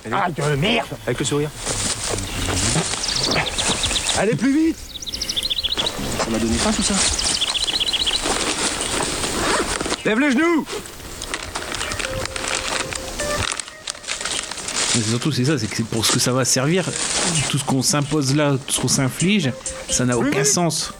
Allez. 0.05 0.17
Ah, 0.17 0.31
de 0.31 0.57
merde 0.57 0.89
Avec 1.07 1.19
le 1.19 1.25
sourire. 1.25 1.51
Allez 4.19 4.35
plus 4.35 4.53
vite 4.53 4.79
Ça 6.19 6.31
m'a 6.31 6.39
donné 6.39 6.57
faim 6.57 6.73
tout 6.75 6.83
ça. 6.83 6.95
Lève 10.05 10.19
les 10.19 10.31
genoux 10.31 10.67
Mais 14.97 15.03
c'est 15.03 15.11
surtout 15.11 15.31
c'est 15.31 15.45
ça, 15.45 15.59
c'est 15.59 15.67
que 15.67 15.77
c'est 15.77 15.87
pour 15.87 16.07
ce 16.07 16.13
que 16.13 16.19
ça 16.19 16.33
va 16.33 16.45
servir, 16.47 16.85
tout 17.51 17.59
ce 17.59 17.65
qu'on 17.65 17.83
s'impose 17.83 18.35
là, 18.35 18.57
tout 18.67 18.73
ce 18.73 18.81
qu'on 18.81 18.89
s'inflige, 18.89 19.53
ça 19.91 20.07
n'a 20.07 20.17
aucun 20.17 20.45
sens. 20.45 20.93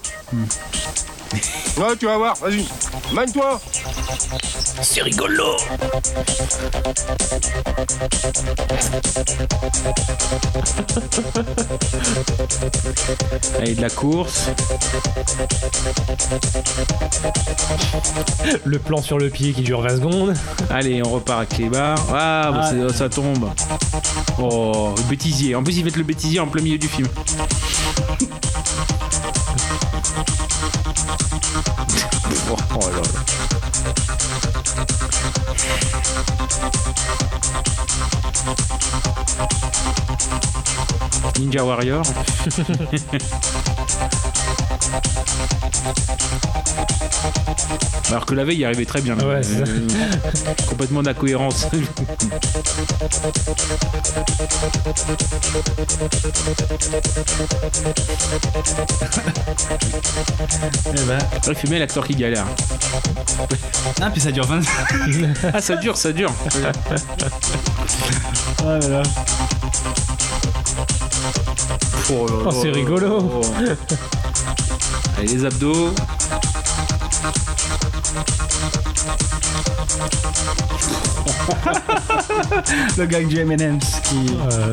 Ouais, 1.77 1.97
tu 1.99 2.07
vas 2.07 2.17
voir, 2.17 2.35
vas-y. 2.37 2.65
Mine-toi 3.13 3.61
C'est 4.83 5.03
rigolo 5.03 5.57
Allez, 13.59 13.75
de 13.75 13.81
la 13.81 13.91
course. 13.91 14.49
Le 18.65 18.79
plan 18.79 19.03
sur 19.03 19.19
le 19.19 19.31
pied 19.31 19.53
qui 19.53 19.63
dure 19.63 19.81
20 19.83 19.97
secondes. 19.97 20.35
Allez, 20.71 21.03
on 21.05 21.11
repart 21.11 21.39
avec 21.41 21.59
les 21.59 21.69
barres. 21.69 21.99
Ah, 22.13 22.51
bah, 22.53 22.71
Ah. 22.73 22.93
ça 22.93 23.09
tombe. 23.09 23.51
Oh, 24.39 24.95
le 24.97 25.03
bêtisier. 25.05 25.55
En 25.55 25.63
plus, 25.63 25.79
ils 25.79 25.85
mettent 25.85 25.97
le 25.97 26.05
bêtisier 26.05 26.41
en 26.41 26.47
plein 26.47 26.63
milieu 26.63 26.79
du 26.79 26.89
film. 26.89 27.09
Oh, 32.51 32.57
oh 32.75 32.91
là 32.91 32.97
là. 32.97 33.03
Ninja 41.39 41.65
Warrior. 41.65 42.03
Alors 48.09 48.25
que 48.25 48.35
la 48.35 48.45
veille, 48.45 48.59
il 48.59 48.65
arrivait 48.65 48.85
très 48.85 49.01
bien. 49.01 49.17
Ouais. 49.17 49.41
Euh, 49.45 49.87
complètement 50.69 51.03
d'incohérence. 51.03 51.67
Il 61.49 61.55
fait 61.55 61.69
bien 61.69 61.79
l'acteur 61.79 62.07
qui 62.07 62.15
galère. 62.15 62.47
Ah, 64.03 64.11
puis 64.11 64.21
ça 64.21 64.33
dure 64.33 64.45
20 64.45 64.61
Ah, 65.55 65.61
ça 65.61 65.77
dure, 65.77 65.97
ça 65.97 66.13
dure. 66.13 66.33
Ah 68.61 68.79
là. 68.89 69.03
Oh, 72.11 72.27
là 72.27 72.35
Oh, 72.47 72.51
c'est 72.51 72.71
rigolo. 72.71 73.41
Allez, 75.19 75.29
les 75.29 75.45
abdos. 75.45 75.93
Le 82.99 83.07
gag 83.07 83.29
du 83.29 83.39
M&M's 83.39 84.01
qui. 84.05 84.27
Euh, 84.51 84.73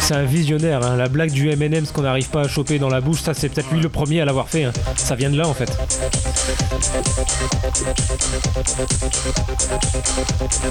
C'est 0.00 0.14
un 0.16 0.24
visionnaire, 0.24 0.84
hein. 0.84 0.96
la 0.96 1.08
blague 1.08 1.30
du 1.30 1.48
M&M's 1.50 1.92
qu'on 1.92 2.02
n'arrive 2.20 2.32
pas 2.32 2.42
à 2.42 2.48
choper 2.48 2.78
dans 2.78 2.90
la 2.90 3.00
bouche, 3.00 3.22
ça 3.22 3.32
c'est 3.32 3.48
peut-être 3.48 3.70
lui 3.70 3.80
le 3.80 3.88
premier 3.88 4.20
à 4.20 4.26
l'avoir 4.26 4.46
fait. 4.48 4.64
hein. 4.64 4.72
Ça 4.94 5.14
vient 5.14 5.30
de 5.30 5.38
là 5.38 5.48
en 5.48 5.54
fait. 5.54 5.70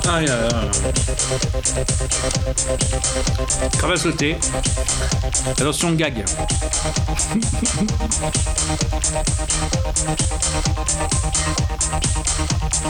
Ah, 0.07 0.21
là, 0.21 0.41
là. 0.41 0.49
Crave 3.79 3.91
à 3.91 3.97
sauter. 3.97 4.37
Attention, 5.47 5.91
gag. 5.93 6.23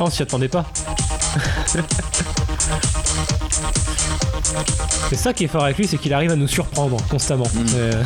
On 0.02 0.10
s'y 0.10 0.24
attendait 0.24 0.48
pas. 0.50 0.66
c'est 5.10 5.16
ça 5.16 5.34
qui 5.34 5.44
est 5.46 5.48
fort 5.48 5.64
avec 5.64 5.78
lui, 5.78 5.88
c'est 5.88 5.98
qu'il 5.98 6.14
arrive 6.14 6.32
à 6.32 6.36
nous 6.36 6.48
surprendre 6.48 6.98
constamment. 7.10 7.48
Euh, 7.76 8.04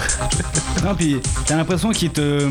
Non, 0.84 0.96
puis 0.96 1.18
t'as 1.46 1.56
l'impression 1.56 1.92
qu'il 1.92 2.12
te. 2.12 2.48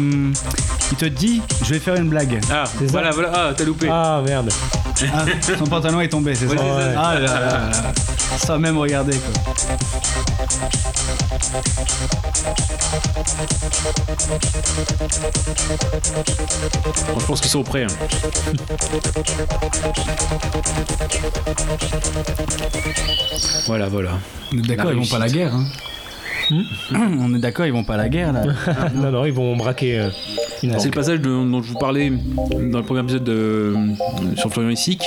Il 0.91 0.97
te 0.97 1.05
dit, 1.07 1.41
je 1.65 1.71
vais 1.75 1.79
faire 1.81 1.95
une 1.97 2.09
blague. 2.09 2.41
Ah, 2.51 2.65
C'est 2.67 2.87
ça. 2.87 2.93
voilà, 2.93 3.11
voilà. 3.11 3.31
Ah, 3.35 3.53
t'as 3.57 3.65
loupé. 3.65 3.89
Ah 3.91 4.21
merde. 4.25 4.51
Ah, 5.13 5.25
son 5.59 5.65
pantalon 5.65 6.01
est 6.01 6.09
tombé, 6.09 6.35
c'est 6.35 6.47
Ouais, 6.47 6.57
ça. 6.57 6.63
Ah 6.97 7.15
là 7.15 7.21
là 7.21 7.41
là. 7.41 7.71
Sans 8.39 8.59
même 8.59 8.79
regarder 8.79 9.17
quoi. 9.17 10.53
Bon, 17.13 17.19
je 17.21 17.27
pense 17.27 17.41
qu'ils 17.41 17.51
sont 17.51 17.63
prêts. 17.63 17.85
hein. 17.85 17.87
Voilà, 23.67 23.89
voilà. 23.89 24.11
On 24.53 24.59
est 24.59 24.63
d'accord, 24.67 24.87
La 24.87 24.93
ils 24.93 24.99
vont 24.99 25.07
pas 25.07 25.17
à 25.17 25.21
la 25.21 25.29
guerre. 25.29 25.55
Hein. 25.55 25.65
On 26.93 27.35
est 27.35 27.39
d'accord, 27.39 27.67
ils 27.67 27.73
vont 27.73 27.85
pas 27.85 27.95
à 27.95 27.99
la 27.99 28.09
guerre 28.09 28.33
là. 28.33 28.43
non, 28.95 29.11
non, 29.11 29.25
ils 29.25 29.33
vont 29.33 29.57
braquer 29.57 29.99
euh, 30.01 30.09
une 30.63 30.79
C'est 30.79 30.87
le 30.89 30.95
passage 30.95 31.21
de- 31.21 31.29
dont 31.29 31.63
je 31.63 31.69
vous 31.73 31.79
parlais 31.79 32.11
dans 32.11 32.79
le 32.79 32.85
premier 32.85 33.01
épisode 33.01 33.25
de, 33.25 33.33
euh, 33.33 33.75
sur 34.37 34.51
Florian 34.53 34.71
Essic, 34.71 35.03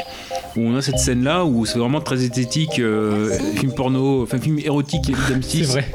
où 0.55 0.61
on 0.61 0.75
a 0.75 0.81
cette 0.81 0.99
scène-là 0.99 1.45
où 1.45 1.65
c'est 1.65 1.79
vraiment 1.79 2.01
très 2.01 2.23
esthétique, 2.23 2.79
euh, 2.79 3.37
film 3.57 3.73
porno, 3.73 4.23
enfin 4.23 4.39
film 4.39 4.59
érotique 4.59 5.09
et 5.09 5.13
C'est 5.41 5.63
vrai. 5.63 5.85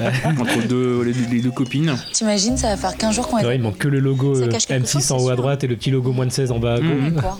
entre 0.40 0.66
deux, 0.66 1.02
les, 1.02 1.12
les 1.30 1.42
deux 1.42 1.50
copines. 1.50 1.94
T'imagines, 2.14 2.56
ça 2.56 2.68
va 2.68 2.76
faire 2.78 2.96
15 2.96 3.14
jours 3.14 3.28
qu'on 3.28 3.36
est. 3.36 3.44
Ouais, 3.44 3.56
il 3.56 3.60
manque 3.60 3.76
que 3.76 3.86
le 3.88 4.00
logo 4.00 4.34
Ça 4.34 4.42
euh, 4.44 4.48
cache 4.48 4.66
quelque 4.66 4.86
M6 4.86 4.92
chose, 4.92 5.12
en 5.12 5.18
haut 5.18 5.28
à 5.28 5.36
droite 5.36 5.62
et 5.62 5.66
le 5.66 5.76
petit 5.76 5.90
logo 5.90 6.12
moins 6.12 6.24
de 6.24 6.32
16 6.32 6.52
en 6.52 6.58
bas 6.58 6.74
à 6.74 6.78
gauche. 6.78 6.88
Mhm. 6.88 7.12
Quoi 7.20 7.38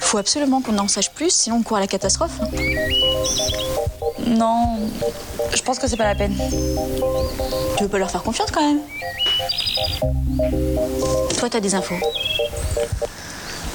Faut 0.00 0.18
absolument 0.18 0.60
qu'on 0.60 0.76
en 0.78 0.88
sache 0.88 1.12
plus, 1.12 1.30
sinon 1.30 1.58
on 1.58 1.62
court 1.62 1.76
à 1.76 1.80
la 1.80 1.86
catastrophe. 1.86 2.40
Non, 4.26 4.78
je 5.54 5.62
pense 5.62 5.78
que 5.78 5.86
c'est 5.86 5.96
pas 5.96 6.04
la 6.04 6.14
peine. 6.14 6.36
Tu 7.76 7.82
veux 7.82 7.88
pas 7.88 7.98
leur 7.98 8.10
faire 8.10 8.22
confiance 8.22 8.50
quand 8.50 8.60
même? 8.60 8.80
Toi, 11.38 11.50
t'as 11.50 11.60
des 11.60 11.74
infos. 11.74 11.94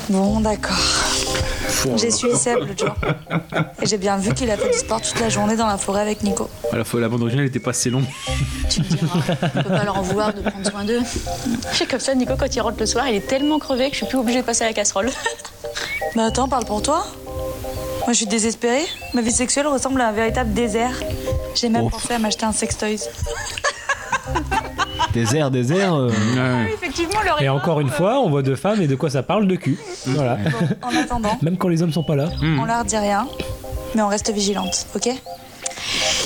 Bon, 0.10 0.40
d'accord. 0.40 0.78
J'ai 1.96 2.10
suivi 2.10 2.36
Seb 2.36 2.60
l'autre 2.60 2.86
jour. 2.86 2.96
Et 3.82 3.86
j'ai 3.86 3.98
bien 3.98 4.18
vu 4.18 4.34
qu'il 4.34 4.50
a 4.50 4.58
fait 4.58 4.72
du 4.72 4.78
sport 4.78 5.02
toute 5.02 5.20
la 5.20 5.30
journée 5.30 5.56
dans 5.56 5.68
la 5.68 5.78
forêt 5.78 6.02
avec 6.02 6.24
Nico. 6.24 6.50
À 6.72 6.78
la 6.78 6.84
la 7.00 7.10
bande 7.10 7.22
originale 7.22 7.46
était 7.46 7.60
pas 7.60 7.70
assez 7.72 7.90
longue. 7.92 8.06
Tu 8.70 8.82
me 8.82 8.86
diras, 8.86 9.20
on 9.44 9.64
peut 9.64 9.70
pas 9.70 9.84
leur 9.84 9.98
en 9.98 10.02
vouloir 10.02 10.34
de 10.34 10.42
prendre 10.42 10.70
soin 10.70 10.84
d'eux. 10.84 11.02
C'est 11.74 11.88
comme 11.88 12.00
ça, 12.00 12.16
Nico, 12.16 12.34
quand 12.38 12.54
il 12.54 12.60
rentre 12.62 12.80
le 12.80 12.86
soir, 12.88 13.08
il 13.08 13.16
est 13.16 13.28
tellement 13.28 13.60
crevé 13.60 13.90
que 13.90 13.94
je 13.94 13.98
suis 13.98 14.08
plus 14.08 14.18
obligée 14.18 14.42
de 14.42 14.46
passer 14.46 14.64
à 14.64 14.68
la 14.68 14.74
casserole. 14.74 15.12
Mais 16.16 16.24
attends, 16.24 16.48
parle 16.48 16.66
pour 16.66 16.82
toi. 16.82 17.06
Moi, 18.10 18.14
je 18.16 18.22
suis 18.22 18.26
désespérée. 18.26 18.88
Ma 19.14 19.22
vie 19.22 19.32
sexuelle 19.32 19.68
ressemble 19.68 20.02
à 20.02 20.08
un 20.08 20.12
véritable 20.12 20.52
désert. 20.52 21.00
J'ai 21.54 21.70
même 21.70 21.84
Ouf. 21.84 21.92
pensé 21.92 22.16
à 22.16 22.18
m'acheter 22.18 22.44
un 22.44 22.52
sextoys. 22.52 22.98
Désert, 25.14 25.52
désert. 25.52 25.94
euh, 25.94 26.10
Effectivement, 26.74 27.20
le 27.24 27.44
Et 27.44 27.50
encore 27.50 27.80
une 27.82 27.90
fois, 27.92 28.20
on 28.20 28.32
voit 28.32 28.42
deux 28.42 28.56
femmes 28.56 28.82
et 28.82 28.88
de 28.88 28.96
quoi 28.96 29.12
ça 29.12 29.22
parle 29.22 29.46
De 29.46 29.56
cul. 29.56 29.78
Voilà. 30.08 30.40
En 30.82 30.96
attendant, 30.96 31.38
Même 31.44 31.56
quand 31.60 31.68
les 31.68 31.84
hommes 31.84 31.94
sont 31.94 32.04
pas 32.04 32.16
là. 32.16 32.30
on 32.42 32.66
leur 32.66 32.84
dit 32.84 32.98
rien, 32.98 33.28
mais 33.94 34.02
on 34.02 34.08
reste 34.08 34.32
vigilante, 34.34 34.88
ok? 34.96 35.10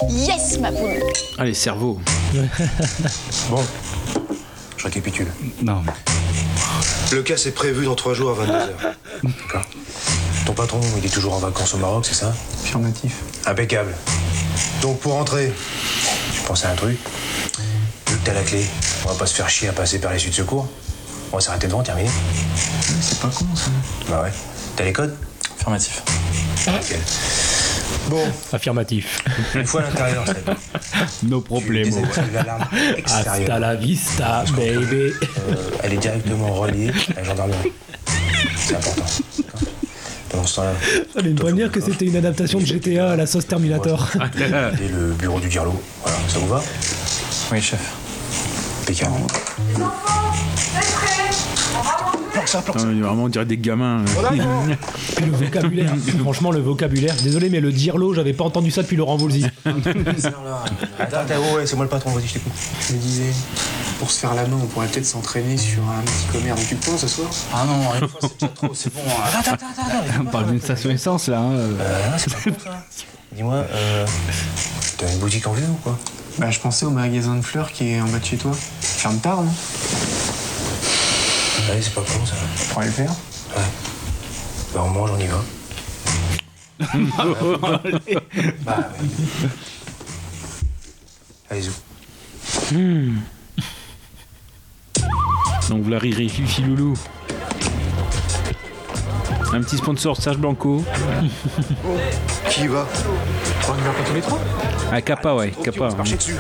Yes, 0.10 0.60
ma 0.62 0.72
poule 0.72 1.04
Allez, 1.38 1.54
cerveau. 1.54 2.00
Bon, 3.50 3.62
je 4.78 4.86
récapitule. 4.86 5.28
Non. 5.62 5.84
Le 7.12 7.22
cas 7.24 7.36
c'est 7.36 7.52
prévu 7.54 7.84
dans 7.84 7.96
trois 7.96 8.14
jours 8.14 8.32
à 8.32 8.46
22h. 8.46 8.70
D'accord. 9.24 9.66
Ton 10.46 10.54
patron, 10.54 10.82
il 10.98 11.06
est 11.06 11.10
toujours 11.14 11.34
en 11.34 11.40
vacances 11.40 11.74
au 11.74 11.78
Maroc, 11.78 12.06
c'est 12.06 12.14
ça 12.16 12.34
Affirmatif. 12.64 13.16
Impeccable. 13.46 13.94
Donc 14.82 15.00
pour 15.00 15.14
rentrer, 15.14 15.54
je 16.36 16.48
pense 16.48 16.66
à 16.66 16.70
un 16.72 16.76
truc. 16.76 16.98
Vu 18.10 18.18
que 18.18 18.26
t'as 18.26 18.34
la 18.34 18.42
clé, 18.44 18.66
on 19.06 19.10
va 19.10 19.16
pas 19.16 19.26
se 19.26 19.36
faire 19.36 19.50
chier 19.50 19.70
à 19.70 19.74
passer 19.74 20.00
par 20.00 20.12
les 20.12 20.20
suites 20.20 20.32
de 20.34 20.38
secours. 20.38 20.68
On 21.32 21.38
va 21.38 21.42
s'arrêter 21.42 21.68
devant, 21.68 21.82
terminé. 21.82 22.10
C'est 23.02 23.20
pas 23.20 23.30
con 23.30 23.46
ça. 23.56 23.70
Bah 24.10 24.22
ouais. 24.24 24.32
T'as 24.76 24.84
les 24.84 24.94
codes 24.94 25.16
Affirmatif. 25.58 26.04
Nickel. 26.68 27.00
Bon, 28.10 28.22
Affirmatif. 28.52 29.24
une 29.56 29.66
fois 29.66 29.82
à 29.82 29.86
l'intérieur, 29.86 30.24
c'est 30.28 30.44
bon. 30.46 30.56
No 31.24 31.40
Tu 31.40 31.46
problemo. 31.46 31.86
désactives 31.86 32.34
l'alarme 32.34 32.66
Hasta 33.06 33.60
la 33.60 33.76
vista, 33.76 34.44
baby. 34.58 34.96
Euh, 34.96 35.12
elle 35.84 35.94
est 35.94 35.98
directement 35.98 36.54
reliée 36.54 36.92
à 37.16 37.22
la 37.22 37.24
gendarmerie. 37.24 37.72
C'est 38.58 38.76
important. 38.76 39.06
Ce 40.46 40.56
temps-là, 40.56 40.74
Fallait 41.14 41.30
me 41.30 41.36
prévenir 41.36 41.72
que 41.72 41.80
c'était 41.80 42.06
une 42.06 42.16
adaptation 42.16 42.60
de 42.60 42.66
GTA 42.66 43.12
à 43.12 43.16
la 43.16 43.26
sauce 43.26 43.48
Terminator. 43.48 44.10
et 44.38 44.88
le 44.88 45.14
bureau 45.14 45.40
du 45.40 45.50
Dirlo. 45.50 45.82
Voilà, 46.02 46.18
ça 46.28 46.40
vous 46.40 46.48
va 46.48 46.62
Oui, 47.52 47.62
chef. 47.62 47.80
Il 48.90 49.00
y 49.00 49.04
a 49.04 49.08
vraiment, 53.08 53.24
on 53.24 53.30
dirait 53.30 53.46
des 53.46 53.58
gamins. 53.58 54.04
euh. 54.18 54.76
Puis 55.16 55.26
le 55.26 55.32
vocabulaire. 55.32 55.94
Franchement, 56.20 56.52
le 56.52 56.60
vocabulaire. 56.60 57.16
Désolé, 57.24 57.50
mais 57.50 57.60
le 57.60 57.72
dirlo, 57.72 58.14
j'avais 58.14 58.34
pas 58.34 58.44
entendu 58.44 58.72
ça 58.72 58.82
depuis 58.82 58.98
Laurent 58.98 59.16
Voulzy. 59.16 59.46
Attends, 61.00 61.18
attends, 61.18 61.56
ouais, 61.56 61.66
c'est 61.66 61.76
moi 61.76 61.86
le 61.86 61.90
patron, 61.90 62.12
vas-y, 62.12 62.28
je 62.28 62.34
t'écoute. 62.34 62.52
Je 62.88 62.94
me 62.94 63.00
disais, 63.00 63.32
pour 64.04 64.12
se 64.12 64.20
faire 64.20 64.34
la 64.34 64.46
main, 64.46 64.58
on 64.62 64.66
pourrait 64.66 64.88
peut-être 64.88 65.06
s'entraîner 65.06 65.56
sur 65.56 65.82
un 65.84 66.02
petit 66.02 66.26
commerce 66.34 66.68
du 66.68 66.76
pont 66.76 66.98
ce 66.98 67.08
soir? 67.08 67.30
Ah 67.54 67.64
non, 67.66 67.96
une 68.02 68.10
fois 68.10 68.20
c'est 68.22 68.34
déjà 68.38 68.52
trop, 68.54 68.74
c'est 68.74 68.94
bon. 68.94 69.00
hein. 69.00 69.14
Attends, 69.40 69.54
attends, 69.54 69.66
attends, 69.72 69.82
attends. 69.98 70.22
On 70.24 70.26
parle 70.26 70.48
d'une 70.52 70.60
station 70.60 70.90
essence 70.90 71.30
là. 71.30 71.40
hein, 71.40 71.54
euh. 71.54 72.10
Non, 72.12 72.18
c'est 72.18 72.34
pas 72.34 72.40
bon 72.50 72.56
ça. 72.62 72.86
Dis-moi, 73.32 73.54
euh, 73.54 74.06
t'as 74.98 75.10
une 75.10 75.20
boutique 75.20 75.48
en 75.48 75.54
vue 75.54 75.64
ou 75.64 75.76
quoi? 75.76 75.98
Bah, 76.38 76.52
je 76.52 76.60
pensais 76.60 76.86
au 76.86 76.90
magasin 76.90 77.36
de 77.36 77.42
fleurs 77.42 77.72
qui 77.72 77.92
est 77.92 78.02
en 78.02 78.10
bas 78.10 78.20
de 78.20 78.26
chez 78.26 78.36
toi. 78.36 78.52
Ferme 78.82 79.20
tard, 79.20 79.42
non? 79.42 79.54
Ouais, 81.70 81.80
c'est 81.82 81.94
pas 81.94 82.02
con 82.02 82.26
ça. 82.26 82.34
On 82.62 82.74
pourrait 82.74 82.88
le 82.88 82.92
faire. 82.92 83.12
Ouais. 83.56 83.64
Bah, 84.74 84.82
on 84.84 84.90
mange, 84.90 85.12
on 85.12 85.20
y 85.20 85.28
va. 85.28 85.42
Bah, 88.66 88.90
ouais. 89.02 89.50
Allez, 91.50 91.62
zou. 91.62 91.72
Donc, 95.70 95.82
vous 95.84 95.90
la 95.90 96.00
rirez, 96.00 96.28
Fifi 96.28 96.62
Loulou. 96.64 96.94
Un 99.54 99.62
petit 99.62 99.78
sponsor, 99.78 100.18
Serge 100.18 100.38
Blanco. 100.38 100.84
Qui 102.50 102.68
va 102.68 102.88
On 103.70 103.78
y 103.78 103.82
va 103.82 103.90
pas 103.92 104.04
tous 104.08 104.14
les 104.16 104.22
trois 104.22 104.40
Ah, 104.92 105.02
Kappa, 105.02 105.34
ouais, 105.36 105.52
Trop 105.52 105.64
Kappa. 105.64 105.92
se 105.92 105.96
marcher 105.96 106.16
dessus. 106.18 106.36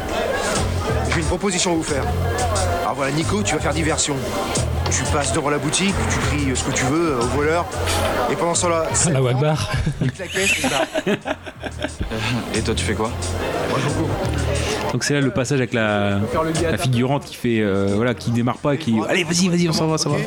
J'ai 1.13 1.19
une 1.19 1.25
proposition 1.27 1.71
à 1.71 1.75
vous 1.75 1.83
faire. 1.83 2.03
Alors 2.81 2.95
voilà, 2.95 3.11
Nico, 3.11 3.41
tu 3.43 3.53
vas 3.55 3.61
faire 3.61 3.73
diversion. 3.73 4.15
Tu 4.95 5.03
passes 5.11 5.33
devant 5.33 5.49
la 5.49 5.57
boutique, 5.57 5.95
tu 6.11 6.19
cries 6.19 6.55
ce 6.55 6.63
que 6.63 6.71
tu 6.71 6.83
veux 6.85 7.17
au 7.17 7.25
voleur, 7.35 7.65
et 8.31 8.35
pendant 8.35 8.53
ce 8.53 8.61
temps-là, 8.63 8.85
La 9.11 9.21
Wagbar. 9.21 9.71
caisse, 10.31 10.51
et 12.55 12.61
toi, 12.61 12.75
tu 12.75 12.85
fais 12.85 12.93
quoi? 12.93 13.09
Moi, 13.69 13.79
je 13.81 13.87
vous 13.89 14.03
coupe. 14.03 14.11
Donc 14.91 15.03
c'est 15.03 15.15
là 15.15 15.21
le 15.21 15.31
passage 15.31 15.57
avec 15.59 15.73
la, 15.73 16.19
la 16.69 16.77
figurante 16.77 17.25
qui 17.25 17.35
fait, 17.35 17.61
euh, 17.61 17.93
voilà, 17.95 18.13
qui 18.13 18.29
démarre 18.29 18.57
pas, 18.57 18.77
qui, 18.77 18.95
allez, 19.09 19.23
vas-y, 19.23 19.47
vas-y, 19.49 19.67
on 19.67 19.73
s'en 19.73 19.87
va, 19.87 19.97
ça 19.97 20.09
va. 20.09 20.17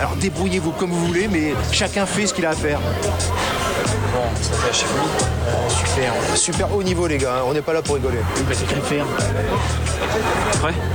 Alors 0.00 0.16
débrouillez-vous 0.16 0.70
comme 0.72 0.90
vous 0.90 1.06
voulez, 1.06 1.28
mais 1.28 1.52
chacun 1.72 2.06
fait 2.06 2.26
ce 2.26 2.32
qu'il 2.32 2.46
a 2.46 2.50
à 2.50 2.54
faire. 2.54 2.80
Bon, 2.80 4.22
ça 4.40 4.52
fait 4.54 4.72
chez 4.72 4.86
vous. 4.86 5.68
super, 5.68 6.12
super 6.36 6.74
haut 6.74 6.82
niveau 6.82 7.06
les 7.06 7.18
gars, 7.18 7.40
hein. 7.40 7.44
on 7.46 7.52
n'est 7.52 7.60
pas 7.60 7.74
là 7.74 7.82
pour 7.82 7.96
rigoler. 7.96 8.16
Bah, 8.48 8.54
c'est. 8.54 8.64
Prêt? 8.64 9.02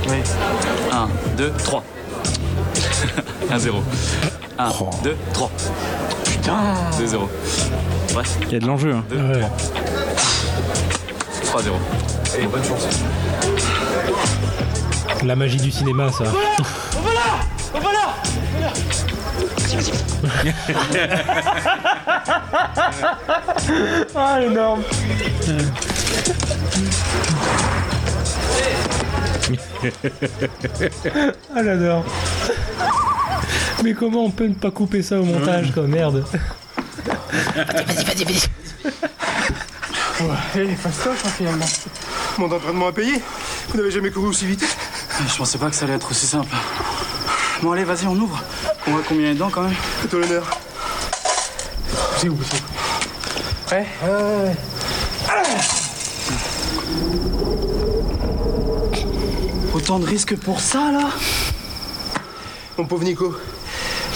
Oui. 0.08 0.16
1, 0.90 1.08
2, 1.36 1.52
3. 1.62 1.84
1, 3.50 3.58
0. 3.58 3.82
1, 4.58 4.70
2, 5.04 5.16
3. 5.32 5.50
Putain 6.24 6.52
2, 6.98 7.06
0. 7.06 7.30
Prêt 8.12 8.22
Il 8.46 8.52
y 8.52 8.56
a 8.56 8.60
de 8.60 8.66
l'enjeu. 8.66 8.94
Hein. 8.94 9.04
2, 9.10 9.16
3. 9.16 9.50
3, 11.46 11.62
0. 11.62 11.76
Allez, 12.34 12.46
bonne 12.46 12.64
chance. 12.64 12.86
La 15.24 15.36
magie 15.36 15.58
du 15.58 15.70
cinéma, 15.70 16.10
ça. 16.12 16.24
On 16.96 17.00
va 17.02 17.12
là 17.14 17.20
On 17.74 17.78
va 17.80 17.92
là 17.92 18.14
Ah, 24.14 24.40
énorme 24.42 24.82
Ah, 31.54 31.62
j'adore. 31.64 32.04
Mais 33.82 33.94
comment 33.94 34.24
on 34.24 34.30
peut 34.30 34.46
ne 34.46 34.54
pas 34.54 34.70
couper 34.70 35.02
ça 35.02 35.18
au 35.20 35.24
montage, 35.24 35.72
quoi, 35.72 35.84
merde. 35.86 36.24
Vas-y, 37.32 38.04
vas-y, 38.04 38.24
vas-y. 38.24 38.48
Allez, 40.54 40.74
fastoche 40.76 41.18
hein, 41.24 41.30
finalement. 41.36 41.64
Mon 42.38 42.52
entraînement 42.52 42.88
à 42.88 42.92
payer 42.92 43.20
Vous 43.68 43.76
n'avez 43.78 43.90
jamais 43.90 44.10
couru 44.10 44.28
aussi 44.28 44.44
vite 44.46 44.64
Je 45.26 45.36
pensais 45.36 45.56
pas 45.58 45.70
que 45.70 45.76
ça 45.76 45.86
allait 45.86 45.94
être 45.94 46.10
aussi 46.10 46.26
simple. 46.26 46.54
Bon, 47.62 47.72
allez, 47.72 47.84
vas-y, 47.84 48.06
on 48.06 48.14
ouvre. 48.16 48.42
On 48.86 48.90
voit 48.90 49.02
combien 49.08 49.22
il 49.24 49.28
y 49.28 49.30
a 49.30 49.34
dedans 49.34 49.50
quand 49.50 49.62
même. 49.62 49.74
Fais-toi 50.02 50.20
l'honneur. 50.20 50.44
C'est 52.18 52.28
où 52.28 52.38
c'est 52.50 52.62
Prêt 53.66 53.86
Ouais. 54.02 54.52
Autant 59.74 59.98
de 59.98 60.06
risques 60.06 60.36
pour 60.36 60.60
ça, 60.60 60.90
là 60.92 61.08
Mon 62.76 62.84
pauvre 62.84 63.04
Nico, 63.04 63.34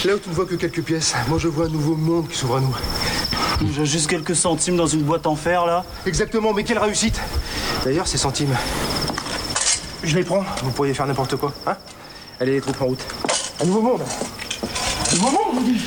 là 0.05 0.17
où 0.17 0.19
tu 0.19 0.29
ne 0.29 0.35
vois 0.35 0.47
que 0.47 0.55
quelques 0.55 0.83
pièces, 0.83 1.15
moi 1.29 1.39
je 1.39 1.49
vois 1.49 1.67
un 1.67 1.71
nouveau 1.71 1.95
monde 1.95 2.29
qui 2.29 2.37
s'ouvre 2.37 2.57
à 2.57 2.61
nous. 2.61 2.77
J'ai 3.73 3.87
juste 3.87 4.09
quelques 4.09 4.37
centimes 4.37 4.77
dans 4.77 4.87
une 4.87 5.03
boîte 5.03 5.27
en 5.27 5.37
fer, 5.37 5.65
là. 5.65 5.85
Exactement, 6.07 6.53
mais 6.53 6.65
quelle 6.65 6.79
réussite 6.79 7.21
D'ailleurs, 7.85 8.07
ces 8.07 8.19
centimes, 8.19 8.55
je 10.03 10.15
les 10.17 10.25
prends. 10.25 10.45
Vous 10.63 10.71
pourriez 10.73 10.93
faire 10.93 11.07
n'importe 11.07 11.37
quoi, 11.37 11.53
hein 11.67 11.77
Allez, 12.41 12.53
les 12.53 12.61
troupes 12.61 12.83
en 12.83 12.87
route. 12.87 13.05
Un 13.63 13.67
nouveau 13.67 13.83
monde 13.83 14.03
Un 15.11 15.15
nouveau 15.15 15.31
monde, 15.31 15.57
on 15.57 15.61
dit 15.61 15.81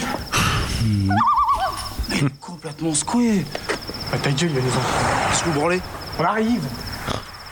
Complètement 2.39 2.93
secoué. 2.93 3.45
Bah, 4.11 4.17
ta 4.21 4.31
gueule, 4.31 4.49
il 4.49 4.55
y 4.55 4.59
a 4.59 4.61
des 4.61 4.69
enfants. 4.69 5.07
Qu'est-ce 5.29 5.43
que 5.43 5.49
vous 5.49 5.59
branlez? 5.59 5.81
On 6.19 6.23
arrive 6.23 6.61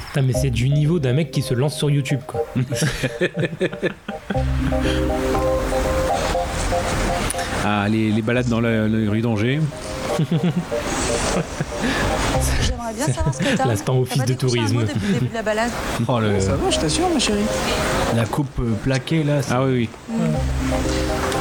Putain, 0.07 0.21
mais 0.21 0.33
c'est 0.33 0.49
du 0.49 0.69
niveau 0.69 0.99
d'un 0.99 1.13
mec 1.13 1.29
qui 1.29 1.41
se 1.41 1.53
lance 1.53 1.77
sur 1.77 1.89
YouTube, 1.89 2.21
quoi. 2.25 2.45
Ah, 7.67 7.87
les, 7.89 8.11
les 8.11 8.21
balades 8.21 8.47
dans 8.47 8.61
la, 8.61 8.87
la 8.87 9.09
rue 9.09 9.21
d'Angers. 9.21 9.59
J'aimerais 12.61 12.93
bien 12.93 13.07
savoir 13.07 13.33
ce 13.33 13.39
que 13.39 13.57
t'as. 13.57 13.65
L'instant 13.65 13.97
office 13.99 14.23
de 14.23 14.33
tourisme. 14.35 14.75
mot 14.75 14.81
depuis 14.81 15.07
le 15.07 15.13
début 15.13 15.27
de 15.29 15.33
la 15.33 15.41
balade. 15.41 15.71
Oh, 16.07 16.19
le- 16.19 16.39
Ça 16.39 16.55
va, 16.55 16.69
je 16.69 16.79
t'assure, 16.79 17.09
ma 17.11 17.17
chérie. 17.19 17.39
la 18.15 18.25
coupe 18.25 18.59
euh, 18.59 18.73
plaquée 18.83 19.23
là. 19.23 19.41
c'est- 19.41 19.51
Ah 19.53 19.63
oui, 19.63 19.89
oui. 20.09 20.15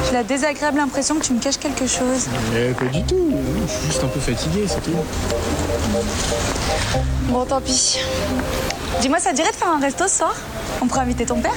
J'ai 0.07 0.13
la 0.13 0.23
désagréable 0.23 0.79
impression 0.79 1.15
que 1.15 1.23
tu 1.25 1.33
me 1.33 1.39
caches 1.39 1.57
quelque 1.57 1.85
chose. 1.87 2.27
Eh, 2.57 2.73
pas 2.73 2.85
du 2.85 3.03
tout. 3.03 3.31
Je 3.67 3.71
suis 3.71 3.85
juste 3.87 4.03
un 4.03 4.07
peu 4.07 4.19
fatigué, 4.19 4.65
c'est 4.67 4.81
tout. 4.83 4.97
Bon, 7.29 7.45
tant 7.45 7.61
pis. 7.61 7.99
Dis-moi, 9.01 9.19
ça 9.19 9.31
te 9.31 9.35
dirait 9.35 9.51
de 9.51 9.55
faire 9.55 9.69
un 9.69 9.79
resto 9.79 10.07
ce 10.07 10.17
soir? 10.17 10.35
On 10.81 10.87
pourrait 10.87 11.01
inviter 11.01 11.25
ton 11.25 11.39
père? 11.39 11.53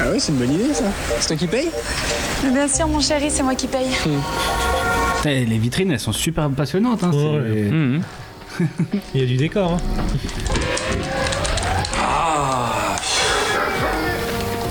Ah 0.00 0.10
ouais, 0.10 0.18
c'est 0.18 0.32
une 0.32 0.38
bonne 0.38 0.52
idée, 0.52 0.74
ça. 0.74 0.84
C'est 1.20 1.28
toi 1.28 1.36
qui 1.36 1.46
paye 1.46 1.70
Mais 2.44 2.50
Bien 2.50 2.68
sûr, 2.68 2.88
mon 2.88 3.00
chéri, 3.00 3.30
c'est 3.30 3.42
moi 3.42 3.54
qui 3.54 3.66
paye. 3.66 3.88
Putain, 5.16 5.44
les 5.48 5.58
vitrines 5.58 5.90
elles 5.92 6.00
sont 6.00 6.12
super 6.12 6.48
passionnantes. 6.50 7.02
Hein, 7.04 7.10
Ouais. 7.12 7.70
Mhm. 7.70 8.02
Il 9.14 9.20
y 9.20 9.24
a 9.24 9.26
du 9.26 9.36
décor, 9.36 9.72
hein. 9.72 9.76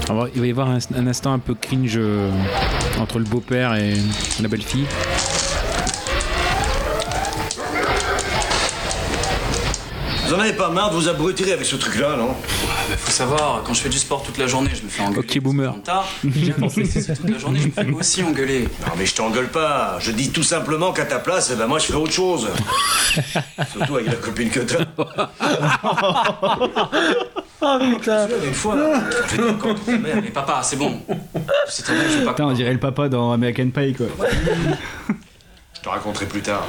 Alors, 0.10 0.28
il 0.36 0.42
va 0.42 0.48
y 0.48 0.52
avoir 0.52 0.70
un, 0.70 0.78
un 0.96 1.08
instant 1.08 1.34
un 1.34 1.40
peu 1.40 1.56
cringe 1.56 1.96
euh, 1.98 2.30
entre 3.00 3.20
le 3.20 3.26
beau-père 3.26 3.74
et 3.76 3.94
la 4.42 4.48
belle-fille. 4.48 4.86
Vous 10.34 10.40
en 10.40 10.42
avez 10.42 10.54
pas 10.54 10.72
marre 10.72 10.90
de 10.90 10.96
vous 10.96 11.10
abrutir 11.10 11.54
avec 11.54 11.64
ce 11.64 11.76
truc-là, 11.76 12.16
non? 12.18 12.30
Bah, 12.30 12.98
faut 12.98 13.12
savoir, 13.12 13.62
quand 13.64 13.76
je 13.76 13.82
fais 13.82 13.90
du 13.90 14.00
sport 14.00 14.24
toute 14.24 14.40
la 14.40 14.48
journée, 14.48 14.72
je 14.74 14.82
me 14.82 14.90
fais 14.90 15.04
engueuler. 15.04 15.20
Ok, 15.20 15.40
boomer. 15.44 15.76
Tard, 15.84 16.08
j'ai 16.28 16.54
pensé 16.54 16.82
toute 17.16 17.30
la 17.30 17.38
journée, 17.38 17.60
je 17.60 17.68
me 17.68 17.72
fais 17.72 17.92
aussi 17.92 18.24
engueuler. 18.24 18.64
Non 18.88 18.94
mais 18.98 19.06
je 19.06 19.14
t'engueule 19.14 19.50
pas. 19.50 19.98
Je 20.00 20.10
dis 20.10 20.32
tout 20.32 20.42
simplement 20.42 20.92
qu'à 20.92 21.06
ta 21.06 21.20
place, 21.20 21.52
eh 21.54 21.56
ben 21.56 21.68
moi 21.68 21.78
je 21.78 21.86
ferais 21.86 22.00
autre 22.00 22.14
chose. 22.14 22.48
Surtout 23.74 23.98
avec 23.98 24.08
la 24.08 24.16
copine 24.16 24.50
que 24.50 24.62
t'as. 24.62 24.86
Oh 27.62 27.78
putain 27.80 28.28
Une 28.44 28.54
fois, 28.56 28.76
je 29.30 29.92
vais 29.92 29.98
mère, 30.00 30.16
mais 30.20 30.32
papa, 30.32 30.62
c'est 30.64 30.78
bon. 30.78 31.00
C'est 31.70 31.84
très 31.84 31.94
bien, 31.94 32.10
je 32.10 32.18
vais 32.18 32.26
pas. 32.26 32.32
Putain, 32.32 32.48
on 32.48 32.54
dirait 32.54 32.74
le 32.74 32.80
papa 32.80 33.08
dans 33.08 33.32
American 33.34 33.70
Pie 33.70 33.94
quoi. 33.94 34.08
Je 35.76 35.80
te 35.80 35.90
raconterai 35.90 36.26
plus 36.26 36.42
tard. 36.42 36.66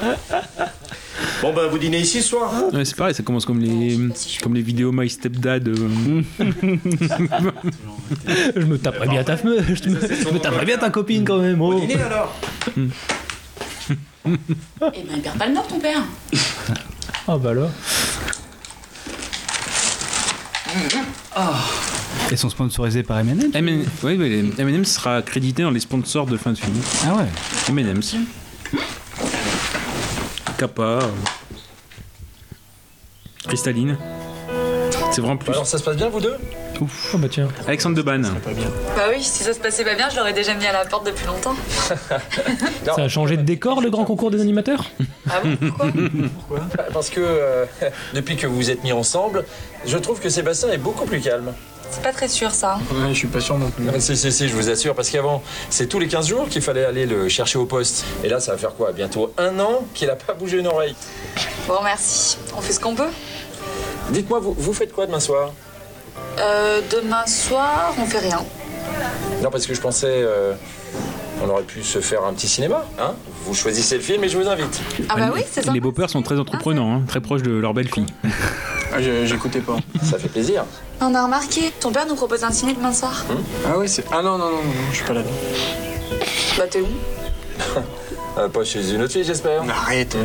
Bon 1.43 1.53
ben 1.53 1.67
vous 1.69 1.79
dînez 1.79 2.01
ici 2.01 2.23
ce 2.23 2.29
soir 2.31 2.53
Ouais, 2.73 2.85
c'est 2.85 2.97
pareil, 2.97 3.15
ça 3.15 3.23
commence 3.23 3.45
comme 3.47 3.61
les, 3.61 3.99
comme 4.43 4.55
les 4.55 4.63
vidéos 4.63 4.91
My 4.93 5.09
Stepdad. 5.09 5.69
euh. 5.69 6.23
Je 8.57 8.61
me 8.61 8.79
taperais 8.79 9.09
bien 9.09 9.23
ta 9.25 9.37
me, 9.45 9.63
je, 9.63 9.89
me, 9.91 10.01
je 10.01 10.31
me 10.33 10.39
taperais 10.39 10.65
bien 10.65 10.77
ta 10.79 10.91
copine 10.91 11.25
quand 11.25 11.39
même. 11.39 11.61
Oh. 11.61 11.79
Dîner 11.79 12.03
alors 12.03 12.35
Eh 14.27 14.31
ben, 15.05 15.13
il 15.17 15.23
perd 15.23 15.39
pas 15.39 15.47
le 15.47 15.55
nord, 15.55 15.67
ton 15.67 15.79
père. 15.79 16.03
Ah 17.29 17.39
bah 17.39 17.55
là. 17.55 17.69
Ils 22.31 22.39
sont 22.39 22.51
sponsorisés 22.51 23.03
par 23.03 23.19
M&M. 23.21 23.51
M&M 23.55 23.85
oui, 24.03 24.17
oui, 24.19 24.53
M&M 24.59 24.85
sera 24.85 25.23
crédité 25.23 25.63
dans 25.63 25.71
les 25.71 25.81
sponsors 25.81 26.27
de 26.27 26.37
fin 26.37 26.53
de 26.53 26.59
film. 26.59 26.75
Ah 27.07 27.15
ouais. 27.17 27.27
M&M's. 27.69 28.17
Kappa. 30.65 30.83
euh, 30.83 31.01
Cristalline. 33.47 33.99
C'est 35.13 35.21
vraiment 35.21 35.37
plus. 35.37 35.53
Alors 35.53 35.67
ça 35.67 35.77
se 35.77 35.83
passe 35.85 35.97
bien 35.97 36.09
vous 36.09 36.21
deux? 36.21 36.37
Ouf. 36.81 37.11
Oh 37.15 37.19
bah 37.19 37.29
tiens. 37.31 37.49
Alexandre 37.69 37.97
Deban. 37.97 38.23
Bah 38.23 39.03
oui, 39.11 39.23
si 39.23 39.45
ça 39.45 39.53
se 39.53 39.61
passait 39.61 39.85
pas 39.85 39.95
bien, 39.95 40.09
je 40.09 40.17
l'aurais 40.17 40.33
déjà 40.33 40.55
mis 40.55 40.65
à 40.67 40.73
la 40.73 40.87
porte 40.87 41.05
depuis 41.07 41.27
longtemps. 41.27 41.55
Ça 42.87 43.03
a 43.03 43.09
changé 43.09 43.37
de 43.37 43.43
décor 43.43 43.81
le 43.83 43.91
grand 43.91 44.05
concours 44.05 44.31
des 44.31 44.41
animateurs? 44.41 44.85
Ah 45.31 45.41
bon 45.45 45.57
Pourquoi? 46.35 46.61
Bah, 46.77 46.87
Parce 46.93 47.11
que 47.11 47.21
euh, 47.21 47.67
depuis 48.15 48.37
que 48.37 48.47
vous 48.47 48.57
vous 48.57 48.71
êtes 48.71 48.83
mis 48.83 48.93
ensemble, 48.93 49.45
je 49.87 49.99
trouve 49.99 50.19
que 50.19 50.29
Sébastien 50.31 50.71
est 50.71 50.79
beaucoup 50.79 51.05
plus 51.05 51.21
calme. 51.21 51.53
C'est 51.95 52.03
pas 52.03 52.13
très 52.13 52.29
sûr, 52.29 52.51
ça. 52.51 52.79
Ouais, 52.93 53.09
je 53.11 53.15
suis 53.15 53.29
pas 53.29 53.41
sûr 53.41 53.57
non 53.59 53.71
plus. 53.71 53.85
Ah, 53.95 54.01
Si, 54.01 54.17
si, 54.17 54.33
si, 54.33 54.49
je 54.49 54.55
vous 54.55 54.69
assure, 54.69 54.95
parce 54.95 55.11
qu'avant, 55.11 55.43
c'est 55.71 55.87
tous 55.87 55.99
les 55.99 56.09
15 56.09 56.27
jours 56.29 56.49
qu'il 56.49 56.61
fallait 56.63 56.85
aller 56.85 57.07
le 57.07 57.29
chercher 57.29 57.59
au 57.59 57.67
poste. 57.67 58.05
Et 58.25 58.29
là, 58.29 58.41
ça 58.41 58.53
va 58.53 58.59
faire 58.59 58.75
quoi? 58.75 58.93
Bientôt 58.93 59.33
un 59.39 59.59
an 59.61 59.85
qu'il 59.95 60.11
a 60.11 60.17
pas 60.17 60.35
bougé 60.35 60.59
une 60.59 60.67
oreille. 60.67 60.95
Bon, 61.69 61.79
merci. 61.85 62.37
On 62.57 62.61
fait 62.61 62.73
ce 62.73 62.81
qu'on 62.81 62.95
peut. 62.95 63.09
Dites-moi, 64.11 64.41
vous, 64.41 64.55
vous 64.59 64.73
faites 64.73 64.93
quoi 64.93 65.07
demain 65.07 65.21
soir? 65.21 65.53
Euh, 66.39 66.81
demain 66.91 67.25
soir, 67.27 67.95
on 68.01 68.05
fait 68.07 68.19
rien. 68.19 68.41
Non, 69.43 69.51
parce 69.51 69.67
que 69.67 69.75
je 69.75 69.81
pensais. 69.81 70.07
euh, 70.11 70.53
on 71.45 71.49
aurait 71.49 71.63
pu 71.65 71.83
se 71.83 72.01
faire 72.01 72.25
un 72.25 72.33
petit 72.33 72.47
cinéma, 72.49 72.85
hein? 72.99 73.15
Vous 73.45 73.55
choisissez 73.55 73.97
le 73.97 74.03
film 74.03 74.23
et 74.25 74.29
je 74.29 74.39
vous 74.39 74.49
invite. 74.49 74.81
Ah 75.09 75.17
bah 75.17 75.31
oui, 75.35 75.43
c'est 75.51 75.65
ça. 75.65 75.73
Les 75.73 75.81
beaux-pères 75.81 76.09
sont 76.09 76.23
très 76.23 76.39
entreprenants, 76.39 76.95
hein, 76.95 77.03
très 77.09 77.21
proches 77.21 77.43
de 77.43 77.51
leur 77.51 77.75
belle-fille. 77.75 78.07
Ah, 78.93 79.03
je- 79.03 79.27
j'écoutais 79.27 79.59
pas. 79.61 79.77
Ça 80.03 80.19
fait 80.19 80.29
plaisir. 80.29 80.65
On 81.07 81.15
a 81.15 81.23
remarqué, 81.25 81.71
ton 81.81 81.93
père 81.93 82.07
nous 82.07 82.15
propose 82.15 82.45
un 82.45 82.51
ciné 82.51 82.73
demain 82.73 82.93
soir. 82.93 83.25
Ah 83.69 83.77
ouais, 83.77 83.87
c'est. 83.89 84.05
Ah 84.11 84.23
non, 84.23 84.39
non, 84.39 84.47
non, 84.49 84.57
non, 84.57 84.63
non, 84.63 84.91
je 84.91 84.97
suis 84.97 85.05
pas 85.05 85.13
là-dedans. 85.13 85.31
Bah 86.59 86.65
t'es 86.71 86.81
où? 86.81 86.87
Euh, 88.37 88.49
pas 88.49 88.65
chez 88.65 88.91
une 88.91 89.01
autre 89.03 89.13
fille, 89.13 89.23
j'espère. 89.23 89.63
Arrête 89.71 90.17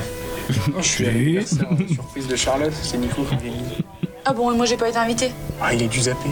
Je 0.80 0.82
suis 0.82 1.46
surprise 1.94 2.28
de 2.28 2.36
Charlotte, 2.36 2.74
c'est 2.82 2.98
Nico 2.98 3.22
qui 3.22 3.36
organise. 3.36 3.68
Ah 4.26 4.34
bon, 4.34 4.52
et 4.52 4.56
moi 4.56 4.66
j'ai 4.66 4.78
pas 4.78 4.90
été 4.90 4.98
invitée. 4.98 5.32
Ah, 5.62 5.76
il 5.76 5.84
est 5.84 5.88
dû 5.88 6.02
zapper. 6.02 6.28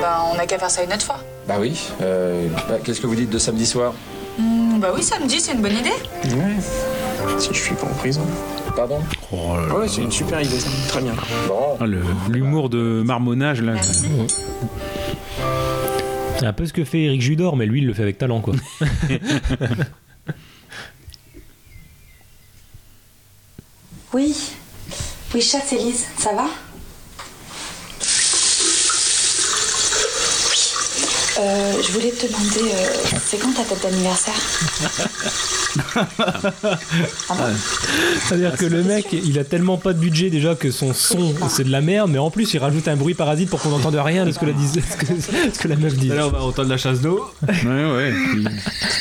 Bah 0.00 0.24
on 0.34 0.38
a 0.38 0.46
qu'à 0.46 0.58
faire 0.58 0.70
ça 0.70 0.82
une 0.82 0.90
autre 0.92 1.04
fois. 1.04 1.18
Bah 1.46 1.56
oui. 1.60 1.78
euh, 2.00 2.48
bah, 2.66 2.78
Qu'est-ce 2.82 3.02
que 3.02 3.06
vous 3.06 3.14
dites 3.14 3.28
de 3.28 3.38
samedi 3.38 3.66
soir? 3.66 3.92
Hmm, 4.38 4.78
bah 4.78 4.90
oui, 4.94 5.02
samedi, 5.02 5.38
c'est 5.38 5.52
une 5.52 5.60
bonne 5.60 5.76
idée. 5.76 5.90
Ouais. 6.24 6.56
Si 7.38 7.50
je 7.52 7.58
suis 7.60 7.74
pas 7.74 7.88
en 7.88 7.94
prison. 7.98 8.22
Pardon? 8.74 9.00
Oh 9.32 9.54
là 9.56 9.66
là. 9.66 9.74
Ouais, 9.78 9.88
c'est 9.88 10.02
une 10.02 10.10
super 10.10 10.40
idée, 10.40 10.58
ça. 10.58 10.68
Très 10.88 11.02
bien. 11.02 11.14
Ah, 11.80 11.86
le- 11.86 12.02
L'humour 12.30 12.68
de 12.68 13.02
marmonnage 13.04 13.62
là. 13.62 13.74
C'est 16.38 16.46
un 16.46 16.52
peu 16.52 16.66
ce 16.66 16.72
que 16.72 16.84
fait 16.84 17.02
Eric 17.02 17.20
Judor, 17.20 17.56
mais 17.56 17.66
lui, 17.66 17.80
il 17.80 17.86
le 17.86 17.92
fait 17.94 18.02
avec 18.02 18.18
talent, 18.18 18.40
quoi. 18.40 18.54
Oui. 24.12 24.34
Oui, 25.34 25.40
chat, 25.40 25.60
c'est 25.64 25.76
Lise. 25.76 26.06
Ça 26.18 26.32
va? 26.34 26.46
Euh, 31.40 31.72
je 31.82 31.92
voulais 31.92 32.10
te 32.10 32.26
demander, 32.26 32.72
euh, 32.74 32.86
c'est 33.24 33.38
quand 33.38 33.52
ta 33.52 33.62
date 33.64 33.82
d'anniversaire 33.82 34.34
C'est-à-dire 38.28 38.56
que 38.56 38.66
le 38.66 38.82
mec, 38.82 39.06
il 39.12 39.38
a 39.38 39.44
tellement 39.44 39.78
pas 39.78 39.92
de 39.92 39.98
budget 39.98 40.30
déjà 40.30 40.54
que 40.54 40.70
son 40.70 40.92
son, 40.92 41.34
c'est 41.48 41.64
de 41.64 41.70
la 41.70 41.80
merde, 41.80 42.10
mais 42.10 42.18
en 42.18 42.30
plus, 42.30 42.52
il 42.54 42.58
rajoute 42.58 42.88
un 42.88 42.96
bruit 42.96 43.14
parasite 43.14 43.48
pour 43.48 43.60
qu'on 43.60 43.70
n'entende 43.70 43.94
rien 43.96 44.26
de 44.26 44.32
ce 44.32 44.38
que 44.38 44.46
la, 44.46 44.52
dis- 44.52 44.68
ce 44.90 44.96
que, 44.96 45.06
ce 45.54 45.58
que 45.58 45.68
la 45.68 45.76
meuf 45.76 45.94
dit. 45.94 46.10
Alors, 46.12 46.28
on 46.28 46.32
va 46.38 46.42
entendre 46.44 46.68
la 46.68 46.76
chasse 46.76 47.00
d'eau. 47.00 47.24
Ouais, 47.48 47.92
ouais. 47.92 48.12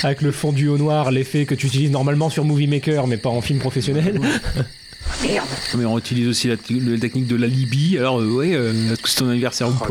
Avec 0.04 0.22
le 0.22 0.32
fondu 0.32 0.68
au 0.70 0.78
noir, 0.78 1.12
l'effet 1.12 1.46
que 1.46 1.56
tu 1.56 1.68
utilises 1.68 1.92
normalement 1.92 2.30
sur 2.30 2.46
Movie 2.46 2.68
Maker, 2.68 3.08
mais 3.08 3.18
pas 3.18 3.30
en 3.30 3.42
film 3.42 3.60
professionnel. 3.60 4.20
Merde. 5.22 5.47
Mais 5.76 5.86
on 5.86 5.97
utilise 5.97 6.28
aussi 6.28 6.47
la, 6.47 6.55
technique 6.57 7.28
de 7.28 7.36
la 7.36 7.47
Libye. 7.47 7.97
Alors, 7.97 8.22
euh, 8.22 8.30
ouais, 8.32 8.53
euh, 8.53 8.93
est-ce 8.93 9.01
que 9.01 9.10
c'est 9.10 9.18
ton 9.20 9.30
anniversaire 9.30 9.68
ou 9.68 9.74
pas 9.74 9.88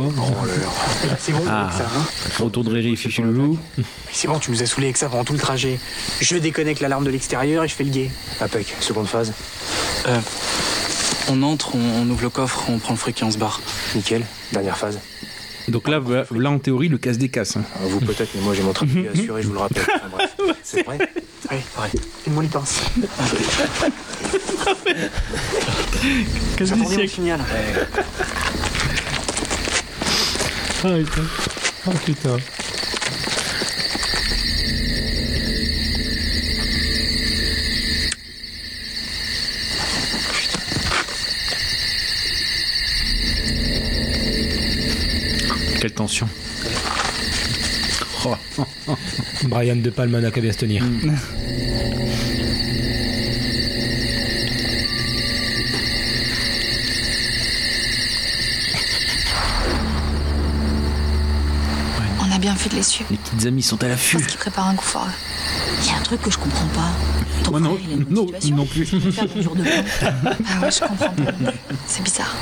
C'est 1.18 1.32
bon, 1.32 1.42
Ah, 1.48 1.64
avec 1.64 1.76
ça, 1.76 1.84
hein 1.84 2.42
retour 2.44 2.64
de 2.64 2.70
Riri, 2.70 2.96
fichu 2.96 3.22
loulou. 3.22 3.58
Mais 3.76 3.84
C'est 4.12 4.28
bon, 4.28 4.38
tu 4.38 4.50
nous 4.50 4.62
as 4.62 4.66
saoulé 4.66 4.86
avec 4.88 4.96
ça 4.96 5.08
pendant 5.08 5.24
tout 5.24 5.32
le 5.34 5.38
trajet. 5.38 5.78
Je 6.20 6.36
déconnecte 6.36 6.80
l'alarme 6.80 7.04
de 7.04 7.10
l'extérieur 7.10 7.64
et 7.64 7.68
je 7.68 7.74
fais 7.74 7.84
le 7.84 7.90
guet. 7.90 8.10
Impec, 8.40 8.74
seconde 8.80 9.06
phase. 9.06 9.32
Euh, 10.06 10.18
on 11.28 11.42
entre, 11.42 11.74
on, 11.74 12.02
on 12.02 12.08
ouvre 12.10 12.22
le 12.22 12.30
coffre, 12.30 12.64
on 12.68 12.78
prend 12.78 12.94
le 12.94 12.98
fric 12.98 13.20
et 13.20 13.24
on 13.24 13.30
se 13.30 13.38
barre. 13.38 13.60
Nickel, 13.94 14.24
dernière 14.52 14.78
phase. 14.78 14.98
Donc 15.68 15.88
là, 15.88 15.98
voilà, 15.98 16.24
là, 16.34 16.50
en 16.50 16.58
théorie, 16.58 16.88
le 16.88 16.98
casse 16.98 17.18
des 17.18 17.28
casses. 17.28 17.56
hein. 17.56 17.64
Ah, 17.74 17.80
Vous 17.88 18.00
peut-être, 18.00 18.30
mais 18.34 18.40
moi 18.42 18.54
j'ai 18.54 18.62
mon 18.62 18.72
trafic 18.72 19.06
assuré, 19.12 19.42
je 19.42 19.48
vous 19.48 19.54
le 19.54 19.58
rappelle. 19.60 19.82
Enfin, 19.94 20.08
bref. 20.12 20.34
C'est 20.62 20.82
prêt 20.82 20.98
Allez, 21.50 21.62
fais-moi 22.24 22.42
les 22.42 22.48
pinces. 22.48 22.80
J'attendais 26.58 26.82
mon 26.82 26.88
siècle. 26.90 27.08
signal. 27.08 27.40
Ah 30.84 30.88
putain. 30.98 31.22
Oh 31.86 31.90
putain. 32.04 32.36
Quelle 45.80 45.92
tension. 45.92 46.28
Oh. 48.24 48.34
Brian 49.44 49.76
De 49.76 49.90
Palma 49.90 50.20
n'a 50.20 50.30
qu'à 50.30 50.40
bien 50.40 50.52
se 50.52 50.58
tenir. 50.58 50.84
On 62.20 62.32
a 62.34 62.38
bien 62.38 62.54
fait 62.54 62.68
de 62.70 62.76
les 62.76 62.82
suivre. 62.82 63.10
Les 63.10 63.16
petites 63.16 63.46
amies 63.46 63.62
sont 63.62 63.82
à 63.82 63.88
l'affût. 63.88 64.16
Parce 64.16 64.28
qu'ils 64.28 64.38
préparent 64.38 64.68
un 64.68 64.74
coup 64.74 64.84
fort. 64.84 65.06
Il 65.82 65.88
y 65.88 65.90
a 65.90 65.98
un 65.98 66.02
truc 66.02 66.20
que 66.22 66.30
je 66.30 66.38
comprends 66.38 66.66
pas. 66.68 66.90
Ton 67.44 67.52
Moi 67.52 67.60
non, 67.60 67.74
frère, 67.76 67.84
il 67.86 67.92
a 67.92 67.94
une 67.96 68.06
non, 68.10 68.26
non 68.56 68.66
plus. 68.66 68.88
Ah 69.22 70.60
ouais, 70.60 70.70
je 70.70 70.80
comprends 70.80 70.96
pas. 70.96 71.22
non 71.22 71.32
plus. 71.50 71.58
C'est 71.86 72.02
bizarre. 72.02 72.34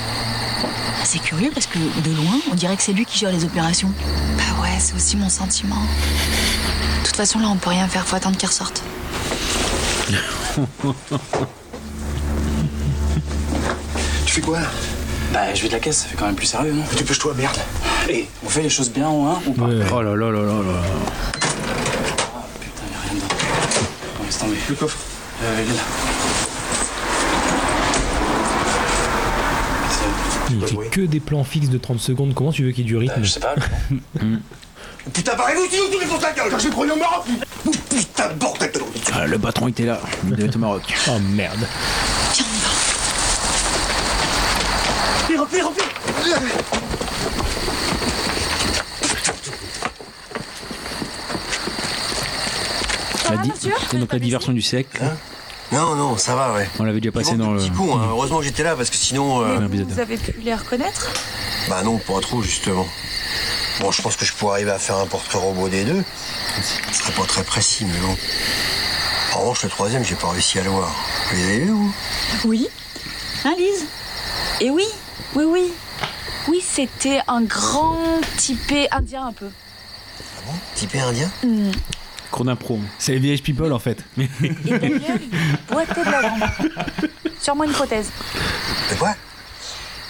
C'est 1.09 1.21
curieux 1.21 1.51
parce 1.55 1.67
que 1.67 1.79
de 1.79 2.11
loin, 2.17 2.41
on 2.51 2.55
dirait 2.57 2.77
que 2.77 2.83
c'est 2.83 2.93
lui 2.93 3.05
qui 3.07 3.17
gère 3.17 3.31
les 3.31 3.45
opérations. 3.45 3.93
Bah 4.37 4.43
ouais, 4.61 4.77
c'est 4.81 4.93
aussi 4.95 5.17
mon 5.17 5.29
sentiment. 5.29 5.77
De 5.77 7.07
toute 7.07 7.15
façon, 7.17 7.39
là, 7.39 7.47
on 7.49 7.55
peut 7.57 7.71
rien 7.71 7.87
faire. 7.87 8.05
Faut 8.05 8.17
attendre 8.17 8.37
qu'il 8.37 8.49
ressorte. 8.49 8.83
Tu 14.25 14.33
fais 14.33 14.41
quoi? 14.41 14.59
Bah, 15.33 15.55
je 15.55 15.63
vais 15.63 15.69
de 15.69 15.73
la 15.75 15.81
caisse, 15.81 15.99
ça 15.99 16.07
fait 16.09 16.17
quand 16.17 16.27
même 16.27 16.35
plus 16.35 16.47
sérieux, 16.47 16.73
non? 16.73 16.83
Dépêche-toi, 16.97 17.35
merde. 17.37 17.57
Et 18.09 18.29
on 18.45 18.49
fait 18.49 18.63
les 18.63 18.71
choses 18.71 18.91
bien 18.91 19.09
ou 19.09 19.27
hein, 19.27 19.41
ou 19.47 19.53
pas? 19.53 19.65
Oh 19.93 20.03
là 20.03 20.15
là 20.15 20.31
là 20.31 20.41
là 20.43 20.63
là. 20.63 20.83
Putain, 22.61 22.83
y'a 22.93 23.01
rien 23.05 23.15
dedans. 23.15 23.27
Bon, 24.19 24.25
laisse 24.25 24.39
tomber. 24.39 24.57
Le 24.69 24.75
coffre 24.75 24.99
Euh, 25.43 25.63
il 25.65 25.73
est 25.73 25.77
là. 25.77 25.83
Il 30.51 30.67
fait 30.67 30.89
que 30.91 31.01
des 31.03 31.21
plans 31.21 31.45
fixes 31.45 31.69
de 31.69 31.79
30 31.79 32.01
secondes. 32.01 32.35
Comment 32.35 32.53
tu 32.53 32.65
veux 32.65 32.71
qu'il 32.73 32.85
y 32.85 32.87
ait 32.87 32.91
du 32.91 32.97
rythme 32.97 33.23
Je 33.23 33.31
sais 33.31 33.41
pas. 33.41 33.55
Putain, 35.13 35.35
parlez-vous 35.37 35.67
sinon 35.71 35.85
tous 35.93 36.01
les 36.01 36.07
ta 36.21 36.33
gueule 36.33 36.51
Car 36.51 36.59
j'ai 36.59 36.69
pris 36.71 36.91
au 36.91 36.97
Maroc 36.97 37.27
Putain, 37.91 38.29
bordel 38.35 38.73
de 38.73 38.81
Ah, 39.13 39.27
le 39.27 39.39
patron 39.39 39.69
était 39.69 39.85
là. 39.85 40.01
Il 40.25 40.31
devait 40.31 40.47
être 40.47 40.57
au 40.57 40.61
Maroc. 40.61 40.83
Oh 41.09 41.19
merde. 41.21 41.67
Pire, 45.29 45.47
pire, 45.47 45.71
pire 45.73 46.39
La 53.31 53.37
di- 53.39 53.51
Et 53.93 53.97
donc 53.99 54.13
la 54.13 54.19
diversion 54.19 54.53
du 54.53 54.63
siècle. 54.63 55.03
Non, 55.73 55.95
non, 55.97 56.17
ça 56.17 56.35
va, 56.37 56.53
ouais. 56.53 56.69
On 56.79 56.85
l'avait 56.85 57.01
déjà 57.01 57.13
passé 57.13 57.37
dans 57.37 57.51
le. 57.53 57.59
Petit 57.59 57.71
con, 57.71 57.99
hein. 57.99 58.07
heureusement 58.11 58.39
que 58.39 58.45
j'étais 58.45 58.63
là 58.63 58.77
parce 58.77 58.91
que 58.91 58.97
sinon. 58.97 59.43
euh, 59.43 59.67
Vous 59.69 59.99
avez 60.01 60.17
pu 60.17 60.33
les 60.41 60.55
reconnaître? 60.55 61.11
Bah 61.69 61.83
non, 61.83 61.99
pas 61.99 62.21
trop, 62.21 62.41
justement. 62.43 62.87
Bon, 63.81 63.91
je 63.91 64.01
pense 64.01 64.17
que 64.17 64.25
je 64.25 64.33
pourrais 64.33 64.55
arriver 64.55 64.71
à 64.71 64.79
faire 64.79 64.97
un 64.97 65.07
portrait 65.07 65.39
robot 65.39 65.69
des 65.69 65.85
deux. 65.85 66.03
Ce 66.93 66.99
serait 66.99 67.13
pas 67.13 67.27
très 67.27 67.43
précis, 67.43 67.85
mais 67.85 67.99
bon. 67.99 68.17
En 69.35 69.41
revanche, 69.41 69.65
le 69.65 69.69
troisième, 69.69 70.05
j'ai 70.05 70.15
pas 70.15 70.31
réussi 70.31 70.59
à 70.61 70.63
le 70.63 70.71
voir. 70.71 70.91
Vous 71.31 71.37
les 71.37 71.43
avez 71.45 71.59
vus, 71.61 71.71
vous? 71.71 71.95
Oui. 72.45 72.69
Hein, 73.45 73.55
Lise? 73.59 73.85
Et 74.61 74.71
oui, 74.71 74.85
oui, 75.35 75.45
oui. 75.45 75.73
Oui, 76.49 76.65
c'était 76.67 77.21
un 77.27 77.43
grand 77.43 77.99
typé 78.39 78.87
indien 78.93 79.27
un 79.27 79.33
peu. 79.33 79.49
Typé 80.77 81.01
indien? 81.01 81.29
Hmm. 81.43 81.73
Cours 82.31 82.45
d'impro. 82.45 82.79
C'est 82.99 83.13
les 83.13 83.19
village 83.19 83.43
people 83.43 83.73
en 83.73 83.79
fait. 83.79 83.99
Et 84.19 84.29
il 84.45 85.01
boitait 85.71 86.05
de 86.05 86.11
la 86.11 86.23
jambe. 86.23 86.45
Sûrement 87.41 87.65
une 87.65 87.73
prothèse. 87.73 88.11
De 88.91 88.95
quoi? 88.97 89.15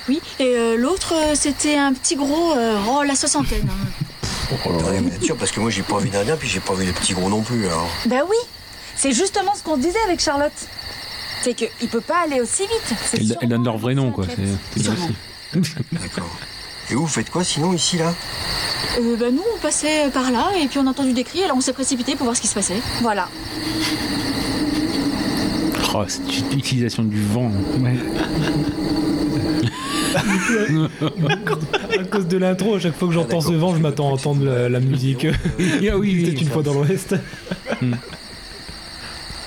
Oui, 0.08 0.20
et 0.38 0.54
euh, 0.56 0.76
l'autre, 0.76 1.14
euh, 1.14 1.34
c'était 1.34 1.76
un 1.76 1.92
petit 1.92 2.14
gros, 2.14 2.52
euh, 2.56 2.78
oh, 2.88 3.02
la 3.02 3.16
soixantaine. 3.16 3.68
hein. 3.68 4.56
Attendez, 4.64 5.00
vous 5.00 5.08
êtes 5.08 5.24
sûr 5.24 5.36
Parce 5.36 5.50
que 5.50 5.58
moi, 5.58 5.68
j'ai 5.70 5.82
pas 5.82 5.98
vu 5.98 6.08
d'indien, 6.10 6.36
puis 6.36 6.48
j'ai 6.48 6.60
pas 6.60 6.74
vu 6.74 6.86
de 6.86 6.92
petits 6.92 7.12
gros 7.12 7.28
non 7.28 7.42
plus, 7.42 7.66
alors. 7.66 7.88
Bah 8.06 8.20
oui, 8.28 8.36
c'est 8.94 9.10
justement 9.12 9.52
ce 9.56 9.64
qu'on 9.64 9.74
se 9.74 9.80
disait 9.80 9.98
avec 10.06 10.20
Charlotte. 10.20 10.52
C'est 11.42 11.54
qu'il 11.54 11.88
peut 11.90 12.00
pas 12.00 12.22
aller 12.24 12.40
aussi 12.40 12.62
vite. 12.62 12.94
C'est 13.04 13.18
Elle, 13.18 13.26
sûr. 13.26 13.36
elle 13.42 13.48
donne 13.48 13.64
leur 13.64 13.78
vrai 13.78 13.94
nom, 13.94 14.12
quoi. 14.12 14.26
C'est 14.28 14.46
c'est 14.74 14.80
bien 14.82 14.92
aussi. 14.92 15.14
D'accord. 15.92 16.30
Et 16.90 16.94
vous, 16.94 17.02
vous 17.02 17.06
faites 17.08 17.30
quoi 17.30 17.42
sinon, 17.44 17.72
ici, 17.72 17.98
là 17.98 18.14
Euh, 19.00 19.16
bah, 19.16 19.26
nous, 19.32 19.42
on 19.54 19.58
passait 19.60 20.08
par 20.12 20.30
là, 20.30 20.46
et 20.62 20.66
puis 20.66 20.78
on 20.78 20.86
a 20.86 20.90
entendu 20.90 21.12
des 21.12 21.24
cris, 21.24 21.42
alors 21.42 21.56
on 21.56 21.60
s'est 21.60 21.72
précipité 21.72 22.14
pour 22.14 22.24
voir 22.24 22.36
ce 22.36 22.40
qui 22.40 22.46
se 22.48 22.54
passait. 22.54 22.80
Voilà. 23.02 23.28
Oh, 25.94 26.04
cette 26.06 26.54
utilisation 26.54 27.02
du 27.04 27.22
vent. 27.22 27.50
à 31.98 32.04
cause 32.04 32.26
de 32.26 32.36
l'intro, 32.38 32.74
à 32.76 32.80
chaque 32.80 32.94
fois 32.96 33.08
que 33.08 33.14
j'entends 33.14 33.40
ce 33.40 33.52
vent, 33.52 33.74
je 33.74 33.80
m'attends 33.80 34.08
à 34.08 34.12
entendre 34.12 34.44
la, 34.44 34.68
la 34.68 34.80
musique. 34.80 35.26
Ah 35.26 35.96
oui, 35.96 36.22
Peut-être 36.24 36.42
une 36.42 36.48
fois 36.48 36.62
dans 36.62 36.74
l'Ouest. 36.74 37.14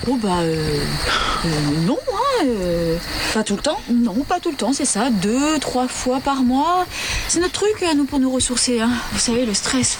Oh, 0.09 0.17
bah, 0.21 0.39
euh, 0.39 0.79
euh, 1.45 1.49
non, 1.85 1.97
hein, 2.11 2.45
euh, 2.45 2.97
pas 3.33 3.43
tout 3.43 3.55
le 3.55 3.61
temps. 3.61 3.79
Non, 3.91 4.15
pas 4.27 4.39
tout 4.39 4.49
le 4.49 4.57
temps, 4.57 4.73
c'est 4.73 4.85
ça. 4.85 5.09
Deux, 5.09 5.59
trois 5.59 5.87
fois 5.87 6.19
par 6.19 6.43
mois. 6.43 6.85
C'est 7.27 7.39
notre 7.39 7.53
truc 7.53 7.83
à 7.83 7.93
nous 7.93 8.05
pour 8.05 8.19
nous 8.19 8.31
ressourcer. 8.31 8.79
Hein. 8.81 8.89
Vous 9.11 9.19
savez, 9.19 9.45
le 9.45 9.53
stress. 9.53 9.97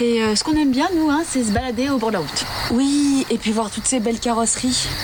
Et 0.00 0.22
euh, 0.22 0.34
ce 0.34 0.44
qu'on 0.44 0.56
aime 0.56 0.70
bien, 0.70 0.88
nous, 0.96 1.10
hein, 1.10 1.22
c'est 1.28 1.44
se 1.44 1.50
balader 1.50 1.90
au 1.90 1.98
bord 1.98 2.08
de 2.08 2.14
la 2.14 2.20
route. 2.20 2.46
Oui, 2.70 3.26
et 3.28 3.36
puis 3.36 3.52
voir 3.52 3.70
toutes 3.70 3.86
ces 3.86 4.00
belles 4.00 4.20
carrosseries. 4.20 4.88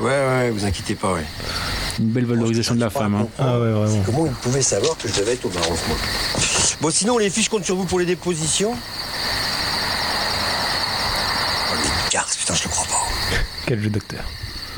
Ouais, 0.00 0.06
ouais, 0.10 0.50
vous 0.50 0.64
inquiétez 0.64 0.94
pas, 0.94 1.12
ouais. 1.12 1.24
Une 1.98 2.10
belle 2.10 2.26
valorisation 2.26 2.76
de 2.76 2.80
la 2.80 2.88
femme. 2.88 3.16
Hein. 3.16 3.26
Ah 3.36 3.58
ouais, 3.58 3.72
vraiment. 3.72 4.02
Comment 4.06 4.24
vous 4.24 4.36
pouvez 4.42 4.62
savoir 4.62 4.96
que 4.96 5.08
je 5.08 5.14
devais 5.14 5.32
être 5.32 5.44
au 5.44 5.50
moi? 5.50 5.60
Bon, 6.80 6.90
sinon, 6.90 7.18
les 7.18 7.30
fiches 7.30 7.48
comptent 7.48 7.64
sur 7.64 7.74
vous 7.74 7.84
pour 7.84 7.98
les 7.98 8.06
dépositions 8.06 8.76
Oh, 11.70 11.74
les 11.82 12.12
garces, 12.12 12.36
putain, 12.36 12.54
je 12.54 12.64
le 12.64 12.68
crois 12.70 12.86
pas. 12.86 13.06
Quel 13.68 13.82
jeu 13.82 13.90
d'acteur. 13.90 14.24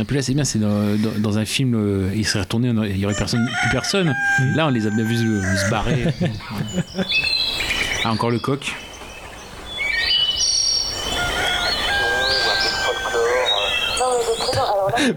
Et 0.00 0.04
puis 0.04 0.16
là, 0.16 0.22
c'est 0.22 0.34
bien, 0.34 0.44
c'est 0.44 0.58
dans, 0.58 0.96
dans- 0.96 1.18
dans 1.18 1.38
un 1.38 1.44
film, 1.44 1.74
euh, 1.74 2.10
il 2.14 2.26
serait 2.26 2.40
retourné, 2.40 2.68
il 2.88 2.96
y 2.96 3.04
aurait 3.04 3.14
personne, 3.14 3.46
plus 3.62 3.70
personne. 3.70 4.14
Là, 4.56 4.66
on 4.66 4.70
les 4.70 4.86
a 4.86 4.90
bien 4.90 5.04
vus 5.04 5.16
se, 5.16 5.64
se 5.64 5.70
barrer. 5.70 6.06
ah, 8.04 8.10
encore 8.10 8.30
le 8.30 8.38
coq. 8.40 8.74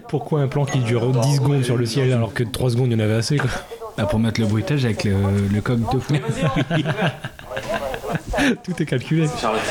Pourquoi 0.08 0.42
un 0.42 0.48
plan 0.48 0.66
qui 0.66 0.80
dure 0.80 1.12
10 1.12 1.36
secondes 1.36 1.64
sur 1.64 1.78
le 1.78 1.86
ciel 1.86 2.12
alors 2.14 2.34
que 2.34 2.44
3 2.44 2.72
secondes 2.72 2.88
il 2.88 2.94
y 2.94 2.96
en 2.96 3.00
avait 3.04 3.14
assez 3.16 3.38
quoi? 3.38 3.50
Bah, 3.98 4.06
pour 4.06 4.20
mettre 4.20 4.40
le 4.42 4.48
bruitage 4.48 4.86
avec 4.86 5.04
le, 5.04 5.14
le 5.52 5.62
coq 5.62 5.80
de 5.94 6.00
fou. 6.00 6.14
Tout 8.64 8.74
est 8.82 8.86
calculé. 8.86 9.28
Charlotte, 9.40 9.62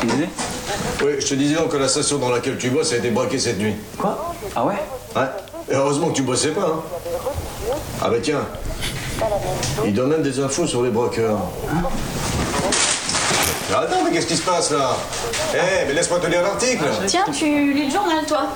tu 0.00 0.06
disais 0.06 0.28
Oui, 1.04 1.12
je 1.20 1.26
te 1.26 1.34
disais 1.34 1.56
donc 1.56 1.68
que 1.70 1.76
la 1.76 1.88
station 1.88 2.16
dans 2.16 2.30
laquelle 2.30 2.56
tu 2.56 2.70
bosses 2.70 2.94
a 2.94 2.96
été 2.96 3.10
braquée 3.10 3.38
cette 3.38 3.58
nuit. 3.58 3.74
Quoi 3.98 4.34
Ah 4.56 4.64
ouais 4.64 4.74
Ouais. 5.14 5.26
Et 5.70 5.74
heureusement 5.74 6.08
que 6.08 6.14
tu 6.14 6.22
bossais 6.22 6.48
pas, 6.48 6.62
hein. 6.62 6.82
Ah 8.00 8.08
bah 8.08 8.16
tiens. 8.22 8.40
Il 9.84 9.92
donne 9.92 10.08
même 10.10 10.22
des 10.22 10.40
infos 10.40 10.66
sur 10.66 10.82
les 10.82 10.88
braqueurs. 10.88 11.38
Mais 13.68 13.74
attends, 13.74 14.02
mais 14.04 14.12
qu'est-ce 14.12 14.26
qui 14.26 14.36
se 14.36 14.42
passe 14.42 14.70
là? 14.70 14.96
Eh, 15.54 15.86
mais 15.86 15.92
laisse-moi 15.92 16.20
te 16.20 16.26
lire 16.26 16.42
l'article 16.42 16.84
Tiens, 17.06 17.24
tu 17.32 17.72
lis 17.74 17.86
le 17.86 17.92
journal, 17.92 18.24
toi 18.26 18.46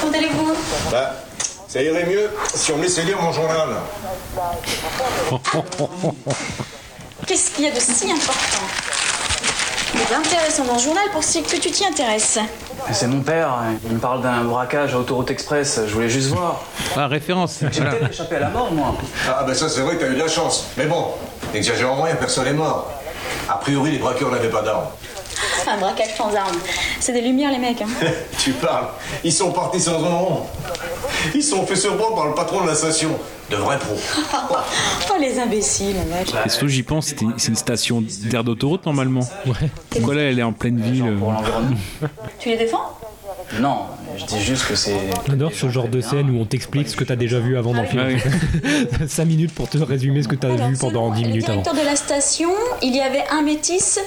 Comment 0.00 0.12
allez-vous 0.12 0.52
Bah, 0.90 1.14
ça 1.68 1.80
irait 1.80 2.06
mieux 2.06 2.28
si 2.54 2.72
on 2.72 2.78
me 2.78 2.82
laissait 2.82 3.02
lire 3.02 3.20
mon 3.22 3.32
journal. 3.32 3.68
Qu'est-ce 7.26 7.50
qu'il 7.52 7.64
y 7.64 7.68
a 7.68 7.70
de 7.72 7.80
si 7.80 8.10
important? 8.10 8.66
Et 9.96 10.12
d'intéressant 10.12 10.64
dans 10.64 10.74
le 10.74 10.80
journal 10.80 11.04
pour 11.12 11.22
si 11.24 11.42
que 11.42 11.56
tu 11.56 11.70
t'y 11.70 11.84
intéresses 11.86 12.38
C'est 12.92 13.06
mon 13.06 13.20
père, 13.20 13.54
il 13.88 13.94
me 13.94 13.98
parle 13.98 14.22
d'un 14.22 14.42
braquage 14.44 14.94
à 14.94 14.98
Autoroute 14.98 15.30
Express, 15.30 15.80
je 15.86 15.92
voulais 15.92 16.08
juste 16.08 16.28
voir. 16.28 16.62
Ah, 16.96 17.06
référence. 17.08 17.58
J'ai 17.70 17.80
Voilà. 17.80 17.90
peut-être 17.96 18.10
échappé 18.12 18.36
à 18.36 18.40
la 18.40 18.48
mort, 18.50 18.70
moi. 18.72 18.94
Ah 19.28 19.44
bah 19.46 19.54
ça 19.54 19.68
c'est 19.68 19.80
vrai 19.80 19.96
que 19.96 20.00
t'as 20.04 20.10
eu 20.10 20.14
de 20.14 20.18
la 20.20 20.28
chance. 20.28 20.66
Mais 20.76 20.86
bon, 20.86 21.08
n'exagérons 21.52 22.02
rien, 22.02 22.14
personne 22.16 22.44
n'est 22.44 22.52
mort. 22.52 22.90
A 23.48 23.54
priori, 23.58 23.92
les 23.92 23.98
braqueurs 23.98 24.30
n'avaient 24.30 24.48
pas 24.50 24.62
d'armes. 24.62 24.86
Un 25.68 25.78
braquage 25.78 26.14
sans 26.16 26.34
armes. 26.34 26.56
C'est 27.00 27.12
des 27.12 27.20
lumières, 27.20 27.50
les 27.50 27.58
mecs. 27.58 27.82
Hein. 27.82 27.88
tu 28.38 28.52
parles. 28.52 28.86
Ils 29.24 29.32
sont 29.32 29.50
partis 29.50 29.80
sans 29.80 30.02
un 30.04 30.08
rond. 30.14 30.42
Ils 31.34 31.42
sont 31.42 31.66
fait 31.66 31.76
surprendre 31.76 32.16
par 32.16 32.26
le 32.26 32.34
patron 32.34 32.62
de 32.62 32.68
la 32.68 32.74
station. 32.74 33.10
De 33.50 33.56
vrais 33.56 33.78
pros. 33.78 33.94
oh, 35.10 35.14
les 35.20 35.38
imbéciles, 35.38 35.96
mec. 36.10 36.34
Et 36.44 36.48
surtout, 36.48 36.66
j'y 36.66 36.82
pense, 36.82 37.14
c'est 37.36 37.48
une 37.48 37.56
station 37.56 38.02
d'air 38.24 38.42
d'autoroute 38.42 38.84
normalement. 38.84 39.20
Pourquoi 39.90 40.14
là, 40.16 40.22
elle 40.22 40.38
est 40.40 40.42
en 40.42 40.52
pleine 40.52 40.80
ville 40.80 41.04
euh, 41.06 42.06
Tu 42.40 42.48
les 42.48 42.56
défends? 42.56 42.98
Non, 43.60 43.86
je 44.18 44.24
dis 44.24 44.40
juste 44.42 44.66
que 44.66 44.74
c'est. 44.74 44.96
J'adore 45.28 45.52
ce 45.52 45.68
genre 45.70 45.88
de 45.88 46.00
scène 46.00 46.30
où 46.30 46.40
on 46.40 46.44
t'explique 46.44 46.88
ce 46.88 46.96
que 46.96 47.04
t'as 47.04 47.16
déjà 47.16 47.38
vu 47.38 47.56
avant 47.56 47.72
dans 47.72 47.82
le 47.82 47.88
film. 47.88 48.18
5 49.08 49.24
minutes 49.24 49.54
pour 49.54 49.68
te 49.68 49.78
résumer 49.78 50.22
ce 50.22 50.28
que 50.28 50.34
t'as 50.34 50.48
vu 50.48 50.76
pendant 50.76 51.10
10 51.10 51.22
Le 51.22 51.28
minutes 51.28 51.44
avant. 51.48 51.62
directeur 51.62 51.82
de 51.84 51.88
la 51.88 51.96
station, 51.96 52.50
il 52.82 52.94
y 52.94 53.00
avait 53.00 53.24
un 53.30 53.42
métis 53.42 54.00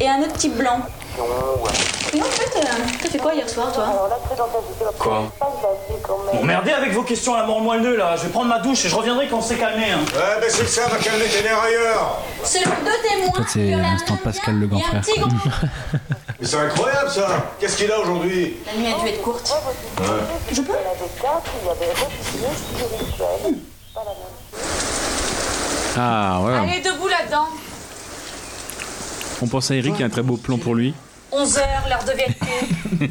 et 0.00 0.08
un 0.08 0.20
autre 0.20 0.34
type 0.34 0.56
blanc. 0.56 0.80
Et 2.14 2.20
en 2.20 2.24
fait, 2.24 2.56
euh, 2.58 2.62
t'as 3.02 3.08
fait 3.10 3.18
quoi 3.18 3.34
hier 3.34 3.48
soir, 3.48 3.72
toi 3.72 4.08
Quoi 4.98 5.32
Bon, 6.32 6.44
merdez 6.44 6.70
avec 6.70 6.92
vos 6.92 7.02
questions 7.02 7.34
à 7.34 7.40
la 7.40 7.46
mort 7.46 7.60
moelleux 7.60 7.96
là, 7.96 8.14
je 8.16 8.22
vais 8.22 8.28
prendre 8.28 8.48
ma 8.48 8.60
douche 8.60 8.84
et 8.84 8.88
je 8.88 8.94
reviendrai 8.94 9.26
quand 9.28 9.38
on 9.38 9.42
s'est 9.42 9.56
calmé. 9.56 9.86
Hein. 9.90 9.98
Ouais, 10.14 10.40
ben 10.40 10.48
c'est 10.48 10.66
ça, 10.68 10.86
va 10.88 10.96
calmer 10.96 11.24
tes 11.26 11.42
nerfs 11.42 11.60
ailleurs. 11.60 12.22
Selon 12.44 12.70
deux 12.84 13.08
témoins, 13.08 13.28
En 13.30 13.44
fait, 13.44 13.50
c'est 13.52 13.70
l'instant 13.76 14.16
Pascal 14.22 14.58
le 14.58 14.66
grand 14.68 14.80
frère. 14.80 15.02
Mais 16.40 16.46
c'est 16.46 16.56
incroyable 16.56 17.10
ça. 17.10 17.52
Qu'est-ce 17.58 17.76
qu'il 17.76 17.90
a 17.90 17.98
aujourd'hui 17.98 18.56
la 18.66 18.72
nuit 18.80 18.92
a 18.92 19.00
dû 19.00 19.08
être 19.08 19.22
courte. 19.22 19.52
Je 20.52 20.60
peux 20.62 20.72
Ah, 25.96 26.40
ouais. 26.42 26.54
Allez, 26.54 26.80
debout 26.80 27.08
là-dedans. 27.08 27.46
On 29.42 29.46
pense 29.46 29.70
à 29.70 29.74
Eric, 29.74 29.94
il 29.96 30.00
y 30.00 30.02
a 30.02 30.06
un 30.06 30.10
très 30.10 30.22
beau 30.22 30.36
plan 30.36 30.58
pour 30.58 30.74
lui. 30.74 30.94
11 31.32 31.58
heures, 31.58 31.84
l'heure 31.88 32.04
de 32.04 32.12
vérité. 32.12 33.10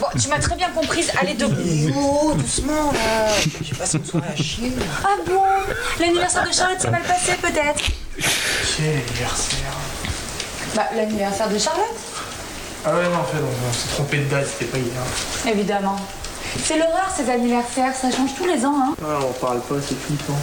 Bon, 0.00 0.06
tu 0.16 0.28
m'as 0.28 0.38
très 0.38 0.54
bien 0.54 0.70
comprise. 0.70 1.10
Allez, 1.20 1.34
debout. 1.34 1.92
Oh, 1.96 2.32
doucement, 2.36 2.92
là. 2.92 3.32
J'ai 3.60 3.74
passé 3.74 3.98
une 3.98 4.04
soirée 4.04 4.28
à 4.32 4.36
chier. 4.36 4.72
Ah 5.02 5.16
bon? 5.26 5.42
L'anniversaire 5.98 6.46
de 6.46 6.52
Charlotte 6.52 6.80
s'est 6.80 6.90
mal 6.90 7.02
passé, 7.02 7.32
peut-être? 7.42 7.82
Quel 8.76 8.86
anniversaire 8.86 9.74
Bah, 10.74 10.86
l'anniversaire 10.94 11.48
de 11.48 11.58
Charlotte 11.58 11.96
Ah 12.84 12.94
ouais, 12.94 13.04
non, 13.08 13.16
en 13.20 13.24
fait, 13.24 13.38
on, 13.38 13.68
on 13.68 13.72
s'est 13.72 13.88
trompé 13.94 14.18
de 14.18 14.24
date, 14.30 14.46
c'était 14.46 14.70
pas 14.70 14.78
hier. 14.78 15.52
Évidemment. 15.54 15.96
C'est 16.62 16.78
l'horreur, 16.78 17.10
ces 17.14 17.28
anniversaires. 17.30 17.94
Ça 17.94 18.10
change 18.10 18.30
tous 18.36 18.46
les 18.46 18.64
ans, 18.64 18.74
hein. 18.76 18.94
Ouais, 19.02 19.26
on 19.28 19.32
parle 19.44 19.60
pas, 19.60 19.74
c'est 19.86 19.98
flippant. 19.98 20.38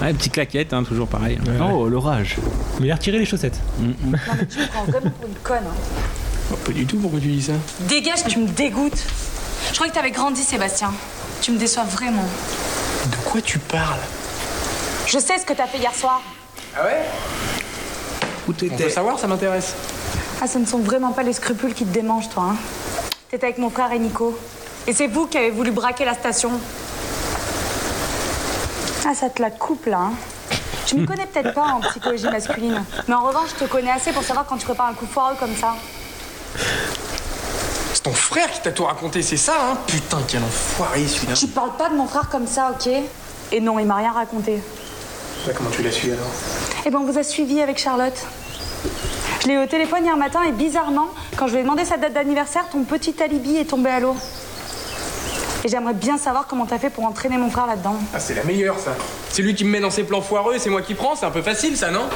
Ouais, 0.00 0.12
petite 0.12 0.32
claquette, 0.32 0.72
hein, 0.72 0.82
toujours 0.84 1.08
pareil. 1.08 1.38
Oh, 1.60 1.88
l'orage. 1.88 2.36
Mais 2.80 2.86
il 2.86 2.92
a 2.92 2.94
retiré 2.94 3.18
les 3.18 3.24
chaussettes. 3.24 3.60
Non, 3.78 3.94
mais 4.12 4.46
tu 4.46 4.58
me 4.58 4.66
prends 4.66 4.84
vraiment 4.84 5.10
pour 5.10 5.28
une 5.28 5.34
conne, 5.42 5.64
hein. 5.66 6.56
pas 6.64 6.72
du 6.72 6.86
tout, 6.86 6.98
pourquoi 6.98 7.20
tu 7.20 7.28
dis 7.28 7.42
ça? 7.42 7.52
Dégage, 7.80 8.24
tu 8.28 8.38
me 8.38 8.48
dégoûtes. 8.48 9.02
Je 9.70 9.74
crois 9.74 9.88
que 9.88 9.94
t'avais 9.94 10.10
grandi, 10.10 10.42
Sébastien. 10.42 10.92
Tu 11.40 11.52
me 11.52 11.58
déçois 11.58 11.84
vraiment. 11.84 12.24
De 13.06 13.16
quoi 13.24 13.40
tu 13.40 13.58
parles? 13.58 14.00
Je 15.06 15.18
sais 15.18 15.38
ce 15.38 15.44
que 15.44 15.52
t'as 15.52 15.66
fait 15.66 15.78
hier 15.78 15.94
soir. 15.94 16.20
Ah 16.76 16.84
ouais? 16.84 17.02
Où 18.46 18.52
On 18.52 18.76
peut 18.76 18.88
savoir, 18.90 19.18
ça 19.18 19.26
m'intéresse. 19.26 19.74
Ah, 20.42 20.46
ce 20.46 20.58
ne 20.58 20.66
sont 20.66 20.78
vraiment 20.78 21.12
pas 21.12 21.22
les 21.22 21.32
scrupules 21.32 21.74
qui 21.74 21.84
te 21.84 21.92
démangent, 21.92 22.28
toi. 22.28 22.50
Hein. 22.50 22.56
T'étais 23.30 23.46
avec 23.46 23.58
mon 23.58 23.70
frère 23.70 23.92
et 23.92 23.98
Nico. 23.98 24.38
Et 24.86 24.92
c'est 24.92 25.06
vous 25.06 25.26
qui 25.26 25.38
avez 25.38 25.50
voulu 25.50 25.70
braquer 25.70 26.04
la 26.04 26.14
station. 26.14 26.50
Ah, 29.06 29.14
ça 29.14 29.30
te 29.30 29.40
la 29.40 29.50
coupe, 29.50 29.86
là. 29.86 29.98
Hein. 29.98 30.12
Je 30.86 30.96
m'y 30.96 31.06
connais 31.06 31.26
peut-être 31.26 31.54
pas 31.54 31.66
en 31.68 31.80
psychologie 31.80 32.26
masculine. 32.26 32.84
Mais 33.08 33.14
en 33.14 33.22
revanche, 33.22 33.50
je 33.58 33.64
te 33.64 33.70
connais 33.70 33.90
assez 33.90 34.12
pour 34.12 34.22
savoir 34.22 34.44
quand 34.46 34.58
tu 34.58 34.66
prépares 34.66 34.88
un 34.88 34.94
coup 34.94 35.06
foireux 35.06 35.36
comme 35.40 35.54
ça. 35.56 35.74
C'est 37.94 38.02
ton 38.02 38.12
frère 38.12 38.50
qui 38.50 38.60
t'a 38.60 38.72
tout 38.72 38.84
raconté, 38.84 39.22
c'est 39.22 39.38
ça, 39.38 39.54
hein 39.58 39.78
Putain, 39.86 40.18
quel 40.28 40.42
enfoiré 40.42 41.06
celui-là. 41.06 41.34
Tu 41.34 41.46
parles 41.46 41.76
pas 41.78 41.88
de 41.88 41.94
mon 41.94 42.06
frère 42.06 42.28
comme 42.28 42.46
ça, 42.46 42.72
ok? 42.72 42.92
Et 43.52 43.60
non, 43.60 43.78
il 43.78 43.86
m'a 43.86 43.96
rien 43.96 44.12
raconté. 44.12 44.62
Bah, 45.46 45.52
comment 45.54 45.70
tu 45.70 45.82
l'as 45.82 45.90
su 45.90 46.10
alors 46.10 46.24
Eh 46.86 46.90
ben, 46.90 46.98
on 46.98 47.04
vous 47.04 47.18
a 47.18 47.22
suivi 47.22 47.60
avec 47.60 47.78
Charlotte. 47.78 48.16
Je 49.42 49.48
l'ai 49.48 49.54
eu 49.54 49.58
au 49.58 49.66
téléphone 49.66 50.04
hier 50.04 50.16
matin 50.16 50.40
et 50.48 50.52
bizarrement, 50.52 51.08
quand 51.36 51.48
je 51.48 51.52
lui 51.52 51.60
ai 51.60 51.62
demandé 51.62 51.84
sa 51.84 51.98
date 51.98 52.14
d'anniversaire, 52.14 52.66
ton 52.70 52.84
petit 52.84 53.14
alibi 53.22 53.56
est 53.56 53.66
tombé 53.66 53.90
à 53.90 54.00
l'eau. 54.00 54.16
Et 55.62 55.68
j'aimerais 55.68 55.94
bien 55.94 56.16
savoir 56.16 56.46
comment 56.46 56.64
t'as 56.64 56.78
fait 56.78 56.88
pour 56.88 57.04
entraîner 57.04 57.36
mon 57.36 57.50
frère 57.50 57.66
là-dedans. 57.66 57.96
Ah, 58.14 58.20
c'est 58.20 58.34
la 58.34 58.44
meilleure, 58.44 58.78
ça. 58.78 58.94
C'est 59.30 59.42
lui 59.42 59.54
qui 59.54 59.64
me 59.64 59.70
met 59.70 59.80
dans 59.80 59.90
ses 59.90 60.04
plans 60.04 60.22
foireux, 60.22 60.56
c'est 60.58 60.70
moi 60.70 60.80
qui 60.80 60.94
prends, 60.94 61.14
c'est 61.14 61.26
un 61.26 61.30
peu 61.30 61.42
facile, 61.42 61.76
ça, 61.76 61.90
non? 61.90 62.08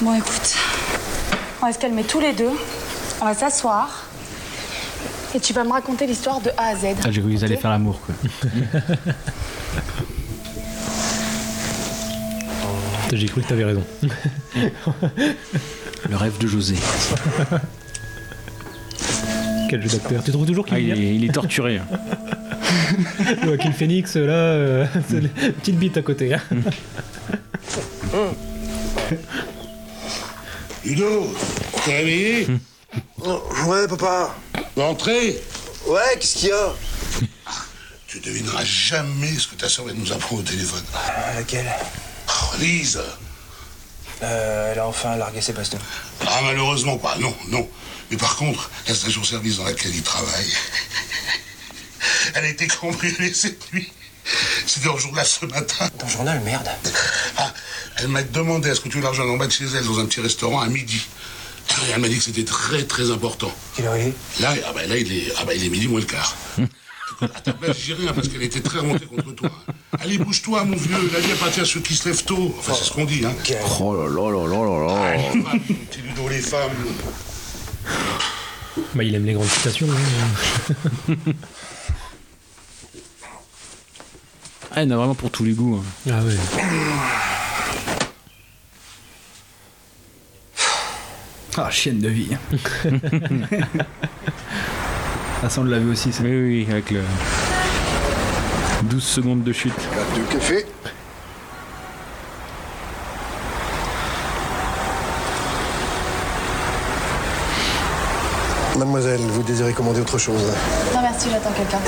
Bon, 0.00 0.14
écoute, 0.14 0.54
on 1.60 1.66
va 1.66 1.72
se 1.72 1.78
calmer 1.78 2.04
tous 2.04 2.20
les 2.20 2.32
deux. 2.32 2.52
On 3.20 3.24
va 3.24 3.34
s'asseoir. 3.34 4.04
Et 5.34 5.40
tu 5.40 5.52
vas 5.52 5.64
me 5.64 5.72
raconter 5.72 6.06
l'histoire 6.06 6.40
de 6.40 6.50
A 6.56 6.68
à 6.68 6.76
Z. 6.76 6.86
Ah, 7.04 7.10
j'ai 7.10 7.20
cru 7.20 7.30
qu'ils 7.30 7.44
allaient 7.44 7.56
faire 7.56 7.70
l'amour, 7.70 8.00
quoi. 8.00 8.14
J'ai 13.12 13.26
cru 13.26 13.40
que 13.42 13.48
t'avais 13.48 13.64
raison. 13.64 13.84
Le 16.08 16.16
rêve 16.16 16.38
de 16.38 16.46
José. 16.46 16.74
Quel 19.70 19.82
jeu 19.82 19.88
d'acteur. 19.98 20.22
Tu 20.24 20.30
trouves 20.32 20.46
toujours 20.46 20.64
qu'il 20.66 20.74
Ah, 20.76 20.80
est 20.80 20.82
il, 20.84 20.90
est, 21.04 21.14
il 21.16 21.24
est 21.24 21.32
torturé. 21.32 21.80
Joaquin 23.44 23.72
Phoenix, 23.72 24.16
là, 24.16 24.32
euh, 24.32 24.86
c'est 25.08 25.18
une 25.18 25.28
petite 25.28 25.76
bite 25.78 25.96
à 25.96 26.02
côté. 26.02 26.34
hein. 26.34 26.40
Ludo, 30.84 31.34
t'es 31.84 31.96
réveillé 31.98 32.46
Ouais, 33.66 33.88
papa. 33.88 34.34
Entrez 34.76 35.40
Ouais, 35.86 36.00
qu'est-ce 36.18 36.36
qu'il 36.36 36.48
y 36.48 36.52
a? 36.52 36.74
Tu 38.06 38.20
devineras 38.20 38.64
jamais 38.64 39.32
ce 39.36 39.48
que 39.48 39.54
ta 39.56 39.68
soeur 39.68 39.86
de 39.86 39.92
nous 39.92 40.12
apprendre 40.12 40.40
au 40.42 40.44
téléphone. 40.44 40.82
laquelle? 41.36 41.66
Oh, 41.68 41.84
Lise 42.56 43.00
Euh, 44.22 44.72
elle 44.72 44.78
a 44.80 44.86
enfin 44.86 45.16
largué 45.16 45.40
Sébastien. 45.40 45.78
Ah, 46.26 46.40
malheureusement 46.42 46.98
pas, 46.98 47.16
non, 47.18 47.32
non. 47.48 47.68
Mais 48.10 48.16
par 48.16 48.34
contre, 48.36 48.68
la 48.88 48.94
station-service 48.94 49.58
dans 49.58 49.64
laquelle 49.64 49.94
il 49.94 50.02
travaille, 50.02 50.52
elle 52.34 52.44
a 52.44 52.48
été 52.48 52.66
cambriolée 52.66 53.32
cette 53.32 53.72
nuit. 53.72 53.92
C'était 54.66 54.86
dans 54.86 54.94
le 54.94 55.00
journal 55.00 55.24
ce 55.24 55.46
matin. 55.46 55.88
Dans 55.98 56.06
le 56.06 56.12
journal, 56.12 56.40
merde. 56.40 56.68
Ah, 57.36 57.52
elle 57.96 58.08
m'a 58.08 58.22
demandé 58.22 58.70
à 58.70 58.74
ce 58.74 58.80
que 58.80 58.88
tu 58.88 58.96
veux 58.96 59.02
la 59.02 59.10
rejoindre 59.10 59.32
en 59.32 59.36
bas 59.36 59.46
de 59.46 59.52
chez 59.52 59.64
elle 59.64 59.84
dans 59.84 60.00
un 60.00 60.06
petit 60.06 60.20
restaurant 60.20 60.60
à 60.60 60.66
midi. 60.66 61.00
Et 61.86 61.90
elle 61.94 62.00
m'a 62.00 62.08
dit 62.08 62.18
que 62.18 62.24
c'était 62.24 62.44
très 62.44 62.84
très 62.84 63.10
important. 63.10 63.54
Quelle 63.76 63.86
heure 63.86 63.96
il 63.96 64.08
est? 64.08 64.14
Là, 64.40 64.54
ah 64.66 64.72
bah, 64.74 64.86
là 64.86 64.96
il, 64.96 65.12
est, 65.12 65.32
ah 65.38 65.44
bah, 65.44 65.54
il 65.54 65.64
est 65.64 65.68
midi 65.68 65.86
moins 65.86 66.00
le 66.00 66.06
quart. 66.06 66.34
À 67.20 67.26
ta 67.40 67.52
place, 67.52 67.78
j'ai 67.78 67.94
rien 67.94 68.12
parce 68.12 68.28
qu'elle 68.28 68.42
était 68.42 68.60
très 68.60 68.78
remontée 68.78 69.06
contre 69.06 69.32
toi. 69.34 69.50
Allez, 69.98 70.18
bouge-toi, 70.18 70.64
mon 70.64 70.76
vieux. 70.76 71.10
La 71.12 71.18
vie 71.20 71.32
appartient 71.32 71.60
à 71.60 71.64
ceux 71.64 71.80
qui 71.80 71.94
se 71.96 72.08
lèvent 72.08 72.24
tôt. 72.24 72.54
Enfin, 72.58 72.74
c'est 72.74 72.84
ce 72.84 72.92
qu'on 72.92 73.04
dit, 73.06 73.24
hein. 73.26 73.32
Oh 73.80 73.94
là 73.96 74.08
là 74.08 74.30
là 74.30 74.46
là 74.46 74.64
là 74.64 74.86
là. 74.86 75.52
Petit 75.90 76.00
Ludo, 76.02 76.28
les 76.28 76.38
femmes. 76.40 76.70
Bah, 78.94 79.02
il 79.02 79.14
aime 79.14 79.24
les 79.26 79.32
grandes 79.32 79.48
citations. 79.48 79.88
hein. 79.90 81.14
Ah, 84.70 84.82
il 84.82 84.88
y 84.88 84.92
en 84.92 84.94
a 84.94 84.96
vraiment 84.98 85.14
pour 85.16 85.30
tous 85.30 85.42
les 85.44 85.52
goûts. 85.52 85.82
hein. 86.06 86.12
Ah 86.12 86.22
ouais. 86.22 86.36
Ah, 91.56 91.70
chienne 91.70 91.98
de 91.98 92.08
vie. 92.08 92.28
Ah, 95.40 95.48
ça, 95.48 95.60
on 95.60 95.64
l'a 95.64 95.78
vu 95.78 95.92
aussi, 95.92 96.12
ça. 96.12 96.24
Oui, 96.24 96.30
oui, 96.30 96.66
avec 96.68 96.90
le. 96.90 97.00
12 98.82 99.02
secondes 99.02 99.44
de 99.44 99.52
chute. 99.52 99.72
Du 100.14 100.22
café. 100.22 100.66
Mademoiselle, 108.76 109.20
vous 109.20 109.42
désirez 109.42 109.72
commander 109.72 110.00
autre 110.00 110.18
chose 110.18 110.52
Non, 110.94 111.02
merci, 111.02 111.28
j'attends 111.30 111.52
quelqu'un. 111.52 111.78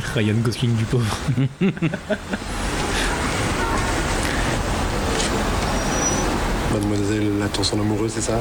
Ryan 0.14 0.34
Gosling 0.42 0.74
du 0.76 0.84
pauvre. 0.84 1.16
Mademoiselle 6.72 7.42
attend 7.44 7.62
son 7.64 7.80
amoureux, 7.80 8.08
c'est 8.08 8.20
ça? 8.20 8.40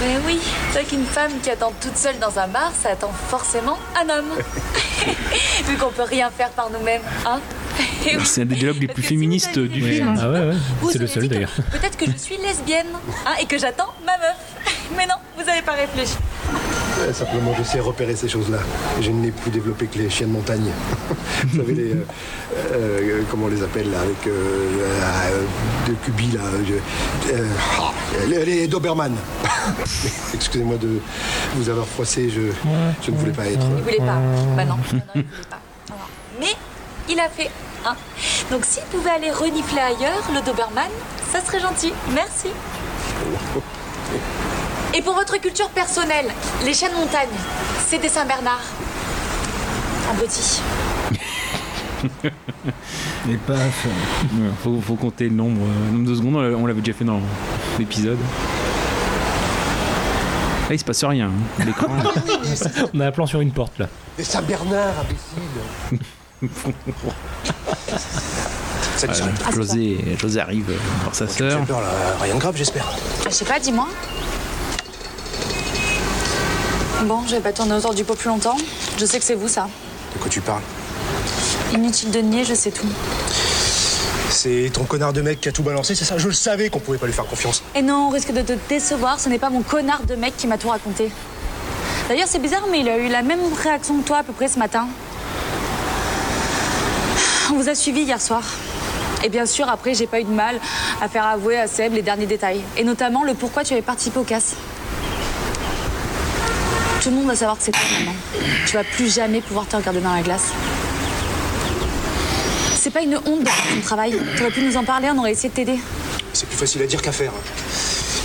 Mais 0.00 0.16
oui, 0.26 0.38
c'est 0.72 0.84
qu'une 0.84 1.04
femme 1.04 1.32
qui 1.42 1.50
attend 1.50 1.72
toute 1.80 1.96
seule 1.96 2.18
dans 2.20 2.38
un 2.38 2.46
bar, 2.46 2.72
ça 2.72 2.90
attend 2.90 3.10
forcément 3.28 3.76
un 4.00 4.08
homme. 4.08 4.30
Vu 5.66 5.76
qu'on 5.76 5.90
peut 5.90 6.02
rien 6.02 6.30
faire 6.30 6.50
par 6.50 6.70
nous-mêmes, 6.70 7.02
hein 7.26 7.40
Et 8.06 8.16
oui. 8.16 8.22
C'est 8.24 8.42
un 8.42 8.44
des 8.44 8.54
dialogues 8.54 8.80
les 8.80 8.86
plus 8.86 9.02
féministes 9.02 9.58
du 9.58 9.82
film. 9.82 10.14
Ah 10.20 10.30
ouais, 10.30 10.40
ouais. 10.40 10.54
C'est 10.92 10.98
le 10.98 11.08
seul 11.08 11.28
d'ailleurs. 11.28 11.50
Peut-être 11.72 11.96
que 11.96 12.06
je 12.06 12.16
suis 12.16 12.36
lesbienne 12.36 12.86
hein, 13.26 13.32
et 13.40 13.46
que 13.46 13.58
j'attends 13.58 13.92
ma 14.06 14.16
meuf. 14.18 14.36
Mais 14.96 15.06
non, 15.06 15.16
vous 15.36 15.44
n'avez 15.44 15.62
pas 15.62 15.72
réfléchi. 15.72 16.14
Simplement, 17.12 17.54
je 17.58 17.62
sais 17.62 17.80
repérer 17.80 18.14
ces 18.16 18.28
choses-là. 18.28 18.58
Je 19.00 19.10
n'ai 19.10 19.30
plus 19.30 19.50
développé 19.50 19.86
que 19.86 19.98
les 19.98 20.10
chiens 20.10 20.26
de 20.26 20.32
montagne. 20.32 20.70
vous 21.48 21.56
savez, 21.58 21.74
les. 21.74 21.92
euh, 21.92 22.04
euh, 22.72 23.22
comment 23.30 23.46
on 23.46 23.48
les 23.48 23.62
appelle, 23.62 23.90
là, 23.90 24.00
avec. 24.00 24.26
Euh, 24.26 24.66
euh, 24.82 25.42
de 25.88 25.94
Cubi, 26.04 26.32
là. 26.32 26.40
je- 26.66 27.32
euh, 27.34 27.46
ah, 27.80 27.92
les, 28.28 28.44
les 28.44 28.66
Doberman. 28.68 29.14
Excusez-moi 30.34 30.76
de 30.76 31.00
vous 31.54 31.68
avoir 31.68 31.86
froissé, 31.86 32.28
je, 32.30 32.40
je 33.02 33.10
ne 33.10 33.16
voulais 33.16 33.32
pas 33.32 33.46
être. 33.46 33.66
Il 33.76 33.82
voulait 33.82 33.96
pas. 33.98 34.18
Bah 34.56 34.64
non, 34.64 34.76
non, 34.76 34.76
non, 34.92 35.00
il 35.14 35.22
voulait 35.22 35.26
pas. 35.50 35.60
Non, 35.90 35.96
non. 35.96 36.40
Mais 36.40 36.54
il 37.08 37.18
a 37.20 37.28
fait. 37.28 37.50
Hein. 37.86 37.94
Donc 38.50 38.64
s'il 38.64 38.82
pouvait 38.84 39.10
aller 39.10 39.30
renifler 39.30 39.80
ailleurs, 39.80 40.22
le 40.34 40.40
Doberman, 40.44 40.88
ça 41.32 41.40
serait 41.44 41.60
gentil. 41.60 41.92
Merci. 42.14 42.48
Et 44.94 45.02
pour 45.02 45.14
votre 45.14 45.36
culture 45.40 45.68
personnelle, 45.70 46.26
les 46.64 46.72
chiens 46.74 46.88
de 46.90 46.94
montagne, 46.94 47.28
c'est 47.86 47.98
des 47.98 48.08
Saint-Bernard. 48.08 48.60
Abruti. 50.10 50.60
Et 53.30 53.36
paf. 53.46 53.84
Ouais, 53.86 53.90
faut, 54.62 54.80
faut 54.80 54.94
compter 54.94 55.24
le 55.28 55.34
nombre, 55.34 55.60
euh, 55.62 55.86
le 55.90 55.98
nombre 55.98 56.10
de 56.10 56.14
secondes, 56.16 56.36
on 56.36 56.40
l'a- 56.40 56.56
on 56.56 56.66
l'avait 56.66 56.80
déjà 56.80 56.96
fait 56.96 57.04
dans 57.04 57.20
l'épisode. 57.78 58.18
Là, 60.68 60.74
il 60.74 60.78
se 60.78 60.84
passe 60.84 61.04
rien. 61.04 61.28
hein. 61.28 61.64
L'écran. 61.64 61.86
On 62.94 63.00
a 63.00 63.06
un 63.06 63.10
plan 63.10 63.26
sur 63.26 63.40
une 63.40 63.52
porte 63.52 63.78
là. 63.78 63.86
Des 64.18 64.24
Saint-Bernard, 64.24 64.92
imbécile 65.00 66.00
Salut, 68.96 69.14
Cyril. 69.14 69.32
José, 69.54 69.98
José 70.20 70.40
arrive 70.40 70.70
euh, 70.70 70.76
voir 71.02 71.14
sa 71.14 71.26
sœur. 71.26 71.58
J'ai 71.60 71.66
peur 71.66 71.80
là, 71.80 71.88
rien 72.20 72.34
de 72.34 72.40
grave, 72.40 72.54
j'espère. 72.56 72.84
Je 73.24 73.30
sais 73.30 73.44
pas, 73.46 73.58
dis-moi. 73.58 73.88
Bon, 77.04 77.22
je 77.26 77.36
vais 77.36 77.40
pas 77.40 77.52
tourner 77.52 77.74
autour 77.74 77.94
du 77.94 78.04
pot 78.04 78.14
plus 78.14 78.28
longtemps. 78.28 78.56
Je 78.98 79.06
sais 79.06 79.18
que 79.18 79.24
c'est 79.24 79.34
vous, 79.34 79.48
ça. 79.48 79.68
De 80.14 80.18
quoi 80.18 80.28
tu 80.28 80.40
parles? 80.40 80.62
Inutile 81.72 82.10
de 82.10 82.18
nier, 82.18 82.44
je 82.44 82.54
sais 82.54 82.70
tout. 82.70 82.88
C'est 84.30 84.70
ton 84.72 84.84
connard 84.84 85.12
de 85.12 85.22
mec 85.22 85.40
qui 85.40 85.48
a 85.48 85.52
tout 85.52 85.62
balancé, 85.62 85.94
c'est 85.94 86.04
ça? 86.04 86.18
Je 86.18 86.26
le 86.26 86.34
savais 86.34 86.70
qu'on 86.70 86.80
pouvait 86.80 86.98
pas 86.98 87.06
lui 87.06 87.12
faire 87.12 87.26
confiance. 87.26 87.62
Et 87.74 87.82
non, 87.82 88.08
on 88.08 88.10
risque 88.10 88.32
de 88.32 88.42
te 88.42 88.52
décevoir, 88.68 89.20
ce 89.20 89.28
n'est 89.28 89.38
pas 89.38 89.48
mon 89.48 89.62
connard 89.62 90.02
de 90.02 90.16
mec 90.16 90.36
qui 90.36 90.46
m'a 90.46 90.58
tout 90.58 90.68
raconté. 90.68 91.10
D'ailleurs, 92.08 92.28
c'est 92.28 92.38
bizarre, 92.40 92.64
mais 92.70 92.80
il 92.80 92.88
a 92.88 92.98
eu 92.98 93.08
la 93.08 93.22
même 93.22 93.40
réaction 93.62 93.98
que 94.00 94.06
toi 94.06 94.18
à 94.18 94.22
peu 94.22 94.32
près 94.32 94.48
ce 94.48 94.58
matin. 94.58 94.88
On 97.50 97.54
vous 97.54 97.68
a 97.68 97.74
suivi 97.74 98.02
hier 98.02 98.20
soir. 98.20 98.42
Et 99.24 99.28
bien 99.28 99.46
sûr, 99.46 99.68
après, 99.68 99.94
j'ai 99.94 100.06
pas 100.06 100.20
eu 100.20 100.24
de 100.24 100.30
mal 100.30 100.60
à 101.00 101.08
faire 101.08 101.26
avouer 101.26 101.58
à 101.58 101.66
Seb 101.66 101.94
les 101.94 102.02
derniers 102.02 102.26
détails. 102.26 102.60
Et 102.76 102.84
notamment 102.84 103.24
le 103.24 103.34
pourquoi 103.34 103.64
tu 103.64 103.72
avais 103.72 103.82
participé 103.82 104.18
au 104.18 104.24
casse. 104.24 104.54
Tout 107.02 107.10
le 107.10 107.16
monde 107.16 107.26
va 107.26 107.36
savoir 107.36 107.56
que 107.56 107.64
c'est 107.64 107.70
toi 107.70 107.80
maintenant. 107.96 108.14
Tu 108.66 108.74
vas 108.74 108.84
plus 108.84 109.12
jamais 109.14 109.40
pouvoir 109.40 109.66
te 109.66 109.76
regarder 109.76 110.00
dans 110.00 110.12
la 110.12 110.22
glace. 110.22 110.46
C'est 112.76 112.90
pas 112.90 113.02
une 113.02 113.16
honte 113.16 113.44
de 113.44 113.48
faire 113.48 113.74
ton 113.74 113.80
travail. 113.80 114.18
Tu 114.36 114.42
aurais 114.42 114.50
pu 114.50 114.62
nous 114.62 114.76
en 114.76 114.84
parler, 114.84 115.08
on 115.14 115.18
aurait 115.18 115.32
essayé 115.32 115.48
de 115.50 115.54
t'aider. 115.54 115.78
C'est 116.32 116.48
plus 116.48 116.56
facile 116.58 116.82
à 116.82 116.86
dire 116.86 117.00
qu'à 117.00 117.12
faire. 117.12 117.32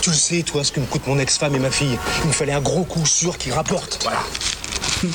Tu 0.02 0.10
le 0.10 0.16
sais, 0.16 0.42
toi, 0.44 0.64
ce 0.64 0.72
que 0.72 0.80
me 0.80 0.86
coûte 0.86 1.06
mon 1.08 1.18
ex-femme 1.20 1.56
et 1.56 1.60
ma 1.60 1.72
fille. 1.72 1.98
Il 2.24 2.28
me 2.28 2.34
fallait 2.34 2.54
un 2.54 2.62
gros 2.62 2.84
coup 2.84 3.06
sûr 3.06 3.38
qui 3.38 3.52
rapporte. 3.52 4.00
Voilà. 4.04 4.24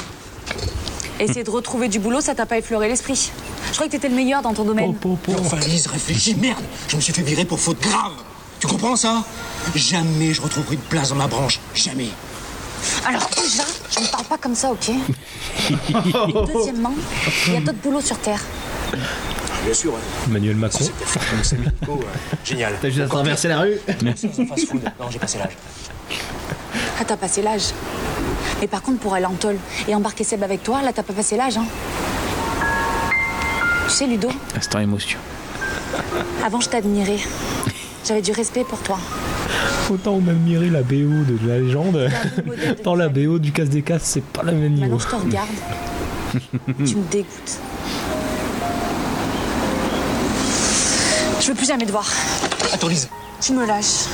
Essayer 1.21 1.43
de 1.43 1.51
retrouver 1.51 1.89
du 1.89 1.99
boulot, 1.99 2.21
ça 2.21 2.35
t'a 2.35 2.47
pas 2.47 2.59
effleuré 2.59 2.89
l'esprit. 2.89 3.31
Je 3.69 3.73
croyais 3.73 3.89
que 3.91 3.97
t'étais 3.97 4.09
le 4.09 4.15
meilleur 4.15 4.41
dans 4.41 4.55
ton 4.55 4.65
domaine. 4.65 4.95
Mais 5.27 5.35
enfin, 5.35 5.59
Lise, 5.59 5.89
réfléchis, 5.89 6.37
merde 6.37 6.63
Je 6.89 6.97
me 6.97 7.01
suis 7.01 7.13
fait 7.13 7.23
virer 7.23 7.45
pour 7.45 7.59
faute 7.59 7.81
grave 7.81 8.13
Tu 8.61 8.67
comprends 8.67 8.97
ça? 8.97 9.25
Jamais 9.75 10.33
je 10.33 10.41
retrouverai 10.41 10.77
une 10.77 10.81
place 10.81 11.09
dans 11.11 11.17
ma 11.17 11.27
branche. 11.27 11.61
Jamais. 11.75 12.09
Alors 13.07 13.29
déjà, 13.37 13.63
je 13.91 14.01
ne 14.01 14.07
parle 14.07 14.25
pas 14.25 14.39
comme 14.39 14.55
ça, 14.55 14.71
ok 14.71 14.91
Deuxièmement, 16.55 16.95
il 17.47 17.53
y 17.55 17.57
a 17.57 17.61
d'autres 17.61 17.79
boulots 17.83 18.01
sur 18.01 18.19
Terre. 18.19 18.41
Bien 19.65 19.75
sûr, 19.75 19.93
ouais. 19.93 20.01
Emmanuel 20.27 20.57
Macron. 20.57 20.85
Oh, 21.89 21.93
ouais. 21.95 22.05
Génial. 22.45 22.75
T'as 22.81 22.89
juste 22.89 23.01
à 23.03 23.09
traverser 23.09 23.49
la 23.49 23.61
rue. 23.61 23.75
fast-food. 24.49 24.83
Non, 25.01 25.11
j'ai 25.11 25.19
passé 25.19 25.39
l'âge. 25.39 25.57
Ah, 27.01 27.05
t'as 27.07 27.17
passé 27.17 27.43
l'âge. 27.43 27.65
Mais 28.61 28.67
par 28.67 28.83
contre, 28.83 28.99
pour 28.99 29.15
aller 29.15 29.27
en 29.27 29.35
tôle 29.35 29.57
et 29.87 29.95
embarquer 29.95 30.25
Seb 30.25 30.43
avec 30.43 30.63
toi, 30.63 30.83
là, 30.83 30.93
t'as 30.95 31.03
pas 31.03 31.13
passé 31.13 31.37
l'âge, 31.37 31.57
hein. 31.57 31.67
Tu 33.89 33.95
sais, 33.95 34.07
Ludo, 34.07 34.29
Instant 34.57 34.81
émotion. 34.81 35.19
avant, 36.45 36.61
je 36.61 36.69
t'admirais. 36.69 37.19
J'avais 38.07 38.23
du 38.23 38.33
respect 38.33 38.65
pour 38.65 38.79
toi. 38.81 38.99
Autant 39.91 40.21
on 40.23 40.29
admirer 40.29 40.69
la 40.69 40.83
BO 40.83 41.25
de 41.25 41.39
la 41.49 41.59
légende, 41.59 42.11
tant 42.85 42.95
la 42.97 43.09
BO 43.09 43.39
du 43.39 43.53
casse 43.53 43.71
des 43.71 43.81
casses, 43.81 44.03
c'est 44.05 44.23
pas 44.23 44.43
le 44.43 44.53
même 44.53 44.75
niveau. 44.75 44.97
Maintenant, 44.97 44.99
je 44.99 45.07
te 45.07 45.27
regarde. 45.27 45.49
tu 46.87 46.97
me 46.97 47.11
dégoûtes. 47.11 47.59
Je 51.41 51.47
veux 51.49 51.55
plus 51.55 51.67
jamais 51.67 51.87
te 51.87 51.91
voir. 51.93 52.07
Attends, 52.75 52.89
Lise. 52.89 53.09
Tu 53.41 53.53
me 53.53 53.67
lâches. 53.67 54.05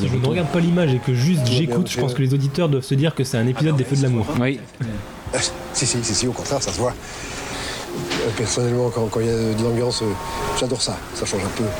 Si 0.00 0.08
je 0.08 0.16
ne 0.16 0.26
regarde 0.26 0.48
pas 0.48 0.60
l'image 0.60 0.92
et 0.92 0.98
que 0.98 1.14
juste 1.14 1.46
j'écoute, 1.46 1.88
je 1.90 1.98
pense 1.98 2.12
que 2.14 2.22
les 2.22 2.34
auditeurs 2.34 2.68
doivent 2.68 2.84
se 2.84 2.94
dire 2.94 3.14
que 3.14 3.24
c'est 3.24 3.38
un 3.38 3.46
épisode 3.46 3.76
des 3.76 3.84
Feux 3.84 3.96
de 3.96 4.02
l'amour. 4.02 4.26
Oui. 4.40 4.60
Euh, 4.82 5.38
Si, 5.72 5.86
si, 5.86 6.04
si, 6.04 6.14
si, 6.14 6.26
au 6.26 6.32
contraire, 6.32 6.62
ça 6.62 6.70
se 6.72 6.78
voit. 6.78 6.94
Euh, 8.24 8.30
Personnellement, 8.36 8.90
quand 8.90 9.08
il 9.20 9.26
y 9.26 9.30
a 9.30 9.32
de 9.54 9.62
l'ambiance, 9.62 10.02
euh, 10.02 10.06
j'adore 10.58 10.80
ça. 10.82 10.96
Ça 11.14 11.24
change 11.26 11.42
un 11.44 11.48
peu. 11.56 11.64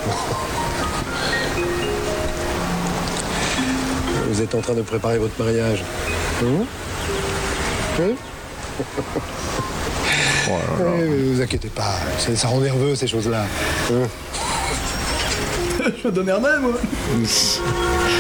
Vous 4.31 4.43
êtes 4.43 4.55
en 4.55 4.61
train 4.61 4.75
de 4.75 4.83
préparer 4.83 5.19
votre 5.19 5.39
mariage. 5.43 5.85
Hein 6.43 6.65
Oui 8.01 8.15
Eh, 10.47 11.07
Vous 11.33 11.41
inquiétez 11.41 11.69
pas, 11.69 11.95
ça, 12.19 12.37
ça 12.37 12.49
rend 12.49 12.61
nerveux 12.61 12.95
ces 12.95 13.07
choses-là. 13.07 13.45
Hein 13.91 14.07
Je 15.97 16.03
vais 16.09 16.13
donner 16.13 16.33
un 16.33 16.39
main, 16.39 16.59
moi. 16.59 16.73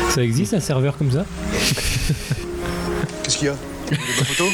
Ça 0.08 0.22
existe 0.22 0.54
un 0.54 0.60
serveur 0.60 0.96
comme 0.96 1.10
ça 1.12 1.26
Qu'est-ce 3.22 3.36
qu'il 3.36 3.48
y 3.48 3.50
a? 3.50 3.56
Des 3.90 3.96
photos? 3.96 4.48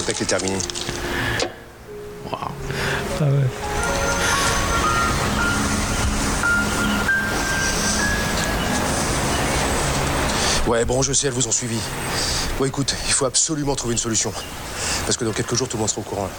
Spectacle 0.00 0.24
est 0.24 0.26
terminé. 0.26 0.58
Ah 2.32 2.48
ouais. 3.20 3.28
Ouais, 10.66 10.84
bon, 10.84 11.02
je 11.02 11.12
sais, 11.12 11.28
elles 11.28 11.32
vous 11.32 11.46
ont 11.46 11.52
suivi. 11.52 11.78
Bon, 12.58 12.64
écoute, 12.64 12.94
il 13.06 13.12
faut 13.12 13.26
absolument 13.26 13.76
trouver 13.76 13.92
une 13.92 13.98
solution. 13.98 14.32
Parce 15.06 15.16
que 15.16 15.24
dans 15.24 15.32
quelques 15.32 15.54
jours, 15.54 15.68
tout 15.68 15.76
le 15.76 15.80
monde 15.82 15.90
sera 15.90 16.00
au 16.00 16.04
courant. 16.04 16.24
là. 16.24 16.30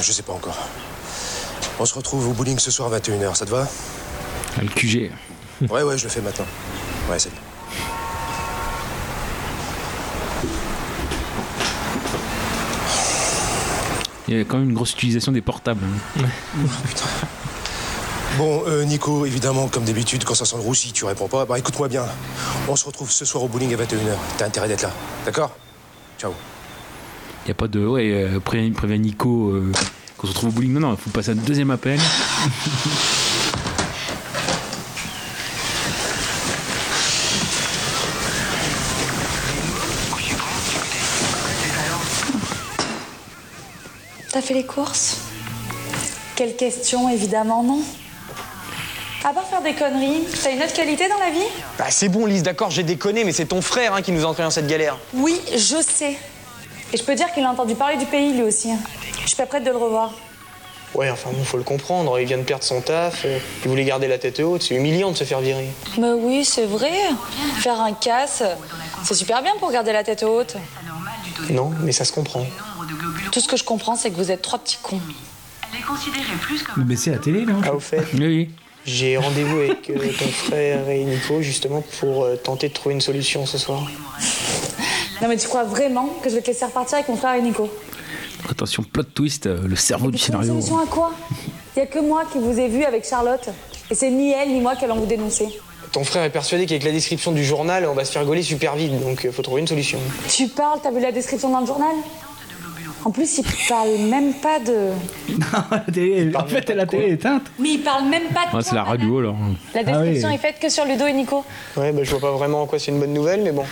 Je 0.00 0.12
sais 0.12 0.22
pas 0.22 0.32
encore. 0.32 0.56
On 1.78 1.84
se 1.86 1.94
retrouve 1.94 2.28
au 2.28 2.32
bowling 2.32 2.58
ce 2.58 2.70
soir 2.70 2.92
à 2.92 2.98
21h, 2.98 3.34
ça 3.34 3.46
te 3.46 3.50
va? 3.50 3.66
Le 4.60 4.68
QG. 4.68 5.10
Ouais, 5.68 5.82
ouais, 5.82 5.98
je 5.98 6.04
le 6.04 6.10
fais 6.10 6.20
maintenant. 6.20 6.46
Ouais, 7.10 7.18
salut. 7.18 7.34
Il 14.30 14.36
y 14.36 14.40
a 14.40 14.44
quand 14.44 14.58
même 14.58 14.68
une 14.70 14.74
grosse 14.74 14.92
utilisation 14.92 15.32
des 15.32 15.40
portables. 15.40 15.82
hein. 16.16 16.22
Bon, 18.38 18.62
euh, 18.68 18.84
Nico, 18.84 19.26
évidemment, 19.26 19.66
comme 19.68 19.84
d'habitude, 19.84 20.22
quand 20.24 20.34
ça 20.34 20.44
sent 20.44 20.54
le 20.56 20.62
roussi, 20.62 20.92
tu 20.92 21.04
réponds 21.04 21.26
pas. 21.26 21.44
Bah 21.44 21.58
écoute-moi 21.58 21.88
bien. 21.88 22.04
On 22.68 22.76
se 22.76 22.84
retrouve 22.86 23.10
ce 23.10 23.24
soir 23.24 23.42
au 23.42 23.48
bowling 23.48 23.74
à 23.74 23.76
21h. 23.76 24.14
T'as 24.38 24.46
intérêt 24.46 24.68
d'être 24.68 24.82
là. 24.82 24.92
D'accord? 25.26 25.50
Ciao. 26.18 26.32
Il 27.44 27.48
n'y 27.48 27.50
a 27.50 27.54
pas 27.54 27.66
de. 27.66 27.84
Ouais, 27.84 28.08
euh, 28.12 28.38
pré- 28.38 28.70
préviens 28.70 28.98
Nico 28.98 29.50
euh, 29.50 29.72
qu'on 30.16 30.28
se 30.28 30.32
retrouve 30.32 30.50
au 30.50 30.52
bowling. 30.52 30.72
Non, 30.74 30.80
non, 30.80 30.90
il 30.92 30.96
faut 31.02 31.10
passer 31.10 31.32
un 31.32 31.34
deuxième 31.34 31.72
appel. 31.72 31.98
T'as 44.40 44.46
fait 44.46 44.54
les 44.54 44.64
courses? 44.64 45.18
Quelle 46.34 46.56
question, 46.56 47.10
évidemment 47.10 47.62
non. 47.62 47.82
À 49.22 49.34
part 49.34 49.44
faire 49.44 49.60
des 49.60 49.74
conneries, 49.74 50.22
t'as 50.42 50.52
une 50.52 50.62
autre 50.62 50.72
qualité 50.72 51.10
dans 51.10 51.18
la 51.18 51.28
vie? 51.28 51.46
Bah 51.78 51.84
c'est 51.90 52.08
bon 52.08 52.24
Lise, 52.24 52.42
d'accord, 52.42 52.70
j'ai 52.70 52.82
déconné, 52.82 53.24
mais 53.24 53.32
c'est 53.32 53.44
ton 53.44 53.60
frère 53.60 53.92
hein, 53.92 54.00
qui 54.00 54.12
nous 54.12 54.24
a 54.24 54.28
entraîné 54.28 54.46
dans 54.46 54.50
cette 54.50 54.66
galère. 54.66 54.96
Oui, 55.12 55.38
je 55.52 55.82
sais. 55.82 56.16
Et 56.90 56.96
je 56.96 57.02
peux 57.02 57.14
dire 57.14 57.30
qu'il 57.34 57.44
a 57.44 57.50
entendu 57.50 57.74
parler 57.74 57.98
du 57.98 58.06
pays 58.06 58.32
lui 58.32 58.44
aussi. 58.44 58.70
Je 59.20 59.26
suis 59.26 59.36
pas 59.36 59.44
prête 59.44 59.62
de 59.62 59.68
le 59.68 59.76
revoir. 59.76 60.14
Ouais, 60.94 61.10
enfin 61.10 61.28
bon, 61.34 61.44
faut 61.44 61.58
le 61.58 61.62
comprendre, 61.62 62.18
il 62.18 62.26
vient 62.26 62.38
de 62.38 62.42
perdre 62.42 62.64
son 62.64 62.80
taf, 62.80 63.26
euh, 63.26 63.38
il 63.66 63.68
voulait 63.68 63.84
garder 63.84 64.08
la 64.08 64.16
tête 64.16 64.40
haute, 64.40 64.62
c'est 64.62 64.74
humiliant 64.74 65.10
de 65.10 65.18
se 65.18 65.24
faire 65.24 65.40
virer. 65.40 65.68
Mais 65.98 66.12
oui, 66.12 66.46
c'est 66.46 66.64
vrai. 66.64 66.92
Faire 67.58 67.78
un 67.78 67.92
casse, 67.92 68.42
c'est 69.04 69.14
super 69.14 69.42
bien 69.42 69.52
pour 69.60 69.70
garder 69.70 69.92
la 69.92 70.02
tête 70.02 70.22
haute. 70.22 70.56
Non, 71.50 71.72
mais 71.82 71.92
ça 71.92 72.06
se 72.06 72.12
comprend. 72.12 72.46
Tout 73.32 73.40
ce 73.40 73.48
que 73.48 73.56
je 73.56 73.64
comprends, 73.64 73.96
c'est 73.96 74.10
que 74.10 74.16
vous 74.16 74.30
êtes 74.30 74.42
trois 74.42 74.58
petits 74.58 74.78
cons. 74.82 75.00
Mais 76.76 76.96
c'est 76.96 77.10
la 77.10 77.18
télé, 77.18 77.44
non 77.46 77.60
Ah, 77.64 77.74
au 77.74 77.80
fait 77.80 78.02
Oui. 78.18 78.50
J'ai 78.86 79.18
rendez-vous 79.18 79.58
avec 79.58 79.90
euh, 79.90 79.94
ton 80.18 80.26
frère 80.26 80.88
et 80.88 81.04
Nico 81.04 81.42
justement 81.42 81.82
pour 82.00 82.24
euh, 82.24 82.36
tenter 82.36 82.68
de 82.70 82.72
trouver 82.74 82.94
une 82.94 83.00
solution 83.02 83.44
ce 83.44 83.58
soir. 83.58 83.82
Non, 85.20 85.28
mais 85.28 85.36
tu 85.36 85.46
crois 85.48 85.64
vraiment 85.64 86.06
que 86.22 86.30
je 86.30 86.36
vais 86.36 86.40
te 86.40 86.46
laisser 86.46 86.64
repartir 86.64 86.94
avec 86.96 87.08
mon 87.08 87.16
frère 87.16 87.34
et 87.34 87.42
Nico? 87.42 87.68
Attention, 88.48 88.82
plot 88.82 89.02
twist, 89.02 89.46
euh, 89.46 89.60
le 89.66 89.76
cerveau 89.76 90.10
du 90.10 90.16
Une 90.16 90.22
scénario. 90.22 90.54
solution 90.54 90.78
à 90.78 90.86
quoi? 90.86 91.12
Il 91.76 91.80
y 91.80 91.82
a 91.82 91.86
que 91.86 91.98
moi 91.98 92.24
qui 92.32 92.38
vous 92.38 92.58
ai 92.58 92.68
vu 92.68 92.82
avec 92.84 93.06
Charlotte. 93.06 93.50
Et 93.90 93.94
c'est 93.94 94.10
ni 94.10 94.30
elle 94.32 94.48
ni 94.48 94.60
moi 94.60 94.74
qui 94.76 94.86
allons 94.86 94.96
vous 94.96 95.06
dénoncer. 95.06 95.46
Ton 95.92 96.02
frère 96.02 96.24
est 96.24 96.30
persuadé 96.30 96.64
qu'avec 96.64 96.82
la 96.84 96.92
description 96.92 97.32
du 97.32 97.44
journal, 97.44 97.84
on 97.86 97.94
va 97.94 98.06
se 98.06 98.12
faire 98.12 98.24
gauler 98.24 98.42
super 98.42 98.76
vite, 98.76 98.98
donc 98.98 99.28
faut 99.30 99.42
trouver 99.42 99.60
une 99.60 99.68
solution. 99.68 99.98
Tu 100.28 100.48
parles, 100.48 100.80
t'as 100.82 100.90
vu 100.90 101.00
la 101.00 101.12
description 101.12 101.50
dans 101.50 101.60
le 101.60 101.66
journal? 101.66 101.94
En 103.04 103.10
plus, 103.10 103.38
il 103.38 103.44
parle 103.68 103.96
même 103.98 104.34
pas 104.34 104.58
de. 104.60 104.90
La 105.70 105.78
télé- 105.92 106.36
en 106.36 106.46
fait, 106.46 106.68
la 106.70 106.86
télé 106.86 107.04
est 107.06 107.10
éteinte. 107.12 107.44
Mais 107.58 107.70
il 107.70 107.78
parle 107.82 108.04
même 108.08 108.28
pas 108.34 108.46
de. 108.50 108.56
Ouais, 108.56 108.62
c'est 108.62 108.74
la 108.74 108.84
radio 108.84 109.18
alors. 109.20 109.36
La 109.74 109.82
description 109.84 110.30
est 110.30 110.38
faite 110.38 110.56
que 110.60 110.68
sur 110.68 110.84
Ludo 110.84 111.06
et 111.06 111.12
Nico. 111.12 111.44
Ouais, 111.76 111.92
bah 111.92 112.02
je 112.04 112.10
vois 112.10 112.20
pas 112.20 112.32
vraiment 112.36 112.62
en 112.62 112.66
quoi 112.66 112.78
c'est 112.78 112.90
une 112.90 113.00
bonne 113.00 113.14
nouvelle, 113.14 113.42
mais 113.42 113.52
bon. 113.52 113.64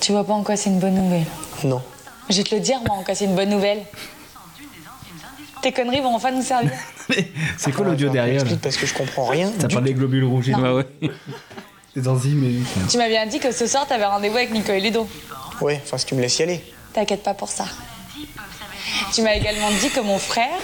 Tu 0.00 0.12
vois 0.12 0.24
pas 0.24 0.34
en 0.34 0.42
quoi 0.42 0.56
c'est 0.56 0.70
une 0.70 0.78
bonne 0.78 0.94
nouvelle 0.94 1.24
Non. 1.64 1.82
Je 2.30 2.36
vais 2.36 2.42
te 2.44 2.54
le 2.54 2.60
dire, 2.60 2.78
moi, 2.86 2.96
en 2.98 3.02
quoi 3.02 3.14
c'est 3.14 3.24
une 3.24 3.34
bonne 3.34 3.50
nouvelle. 3.50 3.82
Tes 5.62 5.72
conneries 5.72 6.00
vont 6.00 6.14
enfin 6.14 6.30
nous 6.30 6.42
servir. 6.42 6.70
C'est 7.56 7.72
quoi 7.72 7.86
l'audio 7.86 8.08
derrière 8.08 8.44
là 8.44 8.50
parce 8.62 8.76
que 8.76 8.86
je 8.86 8.94
comprends 8.94 9.26
rien. 9.26 9.50
Ça 9.60 9.68
parle 9.68 9.84
des 9.84 9.94
globules 9.94 10.24
rouges. 10.24 10.48
Non. 10.50 10.58
Ouais, 10.76 10.84
ouais. 11.02 11.10
Des 11.96 12.06
enzymes 12.08 12.44
et. 12.44 12.88
Tu 12.90 12.98
m'as 12.98 13.08
bien 13.08 13.26
dit 13.26 13.38
que 13.38 13.50
ce 13.52 13.66
soir, 13.66 13.86
t'avais 13.86 14.04
rendez-vous 14.04 14.36
avec 14.36 14.52
Nico 14.52 14.70
et 14.72 14.80
Ludo. 14.80 15.08
Ouais, 15.60 15.80
enfin 15.84 15.98
si 15.98 16.06
tu 16.06 16.14
me 16.14 16.20
laisses 16.20 16.38
y 16.38 16.42
aller. 16.42 16.60
T'inquiète 16.92 17.22
pas 17.22 17.34
pour 17.34 17.48
ça. 17.48 17.64
Tu 19.12 19.22
m'as 19.22 19.34
également 19.34 19.70
dit 19.80 19.90
que 19.90 20.00
mon 20.00 20.18
frère 20.18 20.58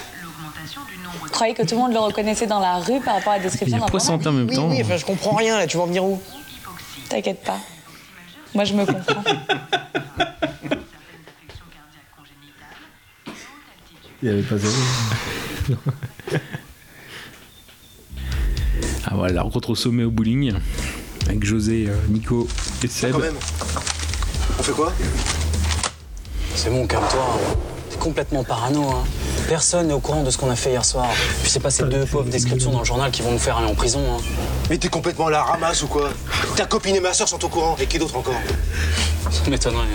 croyait 1.30 1.54
que 1.54 1.62
tout 1.62 1.74
le 1.74 1.80
monde 1.80 1.92
le 1.92 1.98
reconnaissait 1.98 2.46
dans 2.46 2.60
la 2.60 2.76
rue 2.78 3.00
par 3.00 3.14
rapport 3.14 3.32
à 3.32 3.38
la 3.38 3.42
description 3.42 3.78
d'un 3.78 3.86
journal. 3.86 4.28
en 4.28 4.32
même 4.32 4.48
Oui, 4.48 4.56
oui, 4.58 4.82
enfin 4.82 4.96
je 4.96 5.04
comprends 5.04 5.34
rien 5.34 5.58
là, 5.58 5.66
tu 5.66 5.76
vas 5.76 5.84
en 5.84 5.86
venir 5.86 6.04
où? 6.04 6.20
T'inquiète 7.08 7.42
pas. 7.42 7.58
Moi, 8.54 8.64
je 8.64 8.74
me 8.74 8.84
comprends. 8.84 9.22
Il 14.22 14.28
n'y 14.28 14.34
avait 14.34 14.42
pas 14.42 14.56
zéro. 14.56 14.74
Ah 19.06 19.14
voilà, 19.14 19.34
la 19.34 19.42
rencontre 19.42 19.70
au 19.70 19.74
sommet 19.74 20.04
au 20.04 20.10
bowling 20.10 20.54
avec 21.26 21.44
José, 21.44 21.86
euh, 21.88 21.96
Nico 22.08 22.46
et 22.82 22.88
Seb. 22.88 23.12
Quand 23.12 23.18
même. 23.18 23.34
On 24.58 24.62
fait 24.62 24.72
quoi? 24.72 24.92
C'est 26.54 26.70
bon, 26.70 26.86
calme-toi. 26.86 27.40
Complètement 28.02 28.42
parano. 28.42 28.82
Hein. 28.90 29.04
Personne 29.48 29.86
n'est 29.86 29.94
au 29.94 30.00
courant 30.00 30.24
de 30.24 30.30
ce 30.30 30.36
qu'on 30.36 30.50
a 30.50 30.56
fait 30.56 30.70
hier 30.70 30.84
soir. 30.84 31.06
Puis 31.42 31.50
c'est 31.50 31.60
pas 31.60 31.70
ces 31.70 31.84
deux 31.84 32.04
pauvres 32.04 32.28
descriptions 32.28 32.72
dans 32.72 32.80
le 32.80 32.84
journal 32.84 33.12
qui 33.12 33.22
vont 33.22 33.30
nous 33.30 33.38
faire 33.38 33.58
aller 33.58 33.68
en 33.68 33.76
prison. 33.76 34.00
Hein. 34.00 34.20
Mais 34.68 34.76
t'es 34.76 34.88
complètement 34.88 35.28
à 35.28 35.30
la 35.30 35.42
ramasse 35.44 35.82
ou 35.84 35.86
quoi? 35.86 36.10
Ta 36.56 36.66
copine 36.66 36.96
et 36.96 37.00
ma 37.00 37.12
soeur 37.12 37.28
sont 37.28 37.42
au 37.44 37.48
courant. 37.48 37.76
Et 37.78 37.86
qui 37.86 37.98
d'autre 37.98 38.16
encore? 38.16 38.34
Ça 39.30 39.48
m'étonnerait. 39.48 39.86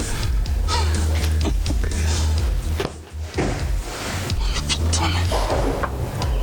Putain, 4.70 5.08
mais... 5.10 5.88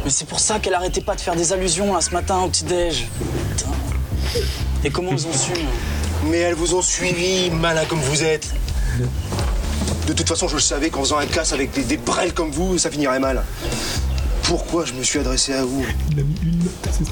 mais 0.04 0.10
c'est 0.10 0.28
pour 0.28 0.40
ça 0.40 0.58
qu'elle 0.58 0.74
arrêtait 0.74 1.00
pas 1.00 1.14
de 1.14 1.20
faire 1.22 1.34
des 1.34 1.54
allusions 1.54 1.94
là 1.94 2.02
ce 2.02 2.10
matin 2.10 2.40
au 2.40 2.48
petit-déj. 2.48 3.08
Putain. 3.56 3.70
Et 4.84 4.90
comment 4.90 5.12
ils 5.12 5.26
ont 5.26 5.32
su 5.32 5.52
Mais 6.26 6.40
elles 6.40 6.54
vous 6.54 6.74
ont 6.74 6.82
suivi, 6.82 7.50
malin 7.50 7.86
comme 7.86 8.00
vous 8.00 8.22
êtes. 8.22 8.52
De 10.06 10.12
toute 10.12 10.28
façon, 10.28 10.48
je 10.48 10.54
le 10.54 10.60
savais 10.60 10.90
qu'en 10.90 11.00
faisant 11.00 11.18
un 11.18 11.26
casse 11.26 11.52
avec 11.52 11.72
des, 11.72 11.82
des 11.82 11.96
brels 11.96 12.34
comme 12.34 12.50
vous, 12.50 12.76
ça 12.78 12.90
finirait 12.90 13.20
mal. 13.20 13.42
Pourquoi 14.42 14.84
je 14.84 14.92
me 14.92 15.02
suis 15.02 15.18
adressé 15.18 15.54
à 15.54 15.64
vous 15.64 15.84
Il 16.10 16.20
a 16.20 16.22
mis 16.22 16.36
une 16.42 16.58
note 16.58 16.86
à 16.88 16.92
ses 16.92 17.04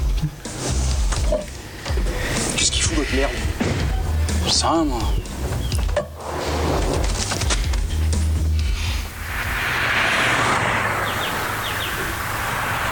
Qu'est-ce 2.55 2.71
qu'il 2.71 2.83
fout 2.83 2.97
votre 2.97 3.15
merde 3.15 3.31
rien, 4.47 4.83
moi. 4.85 4.99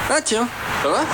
Ah 0.10 0.20
tiens, 0.24 0.48
ça 0.84 0.90
va 0.90 1.06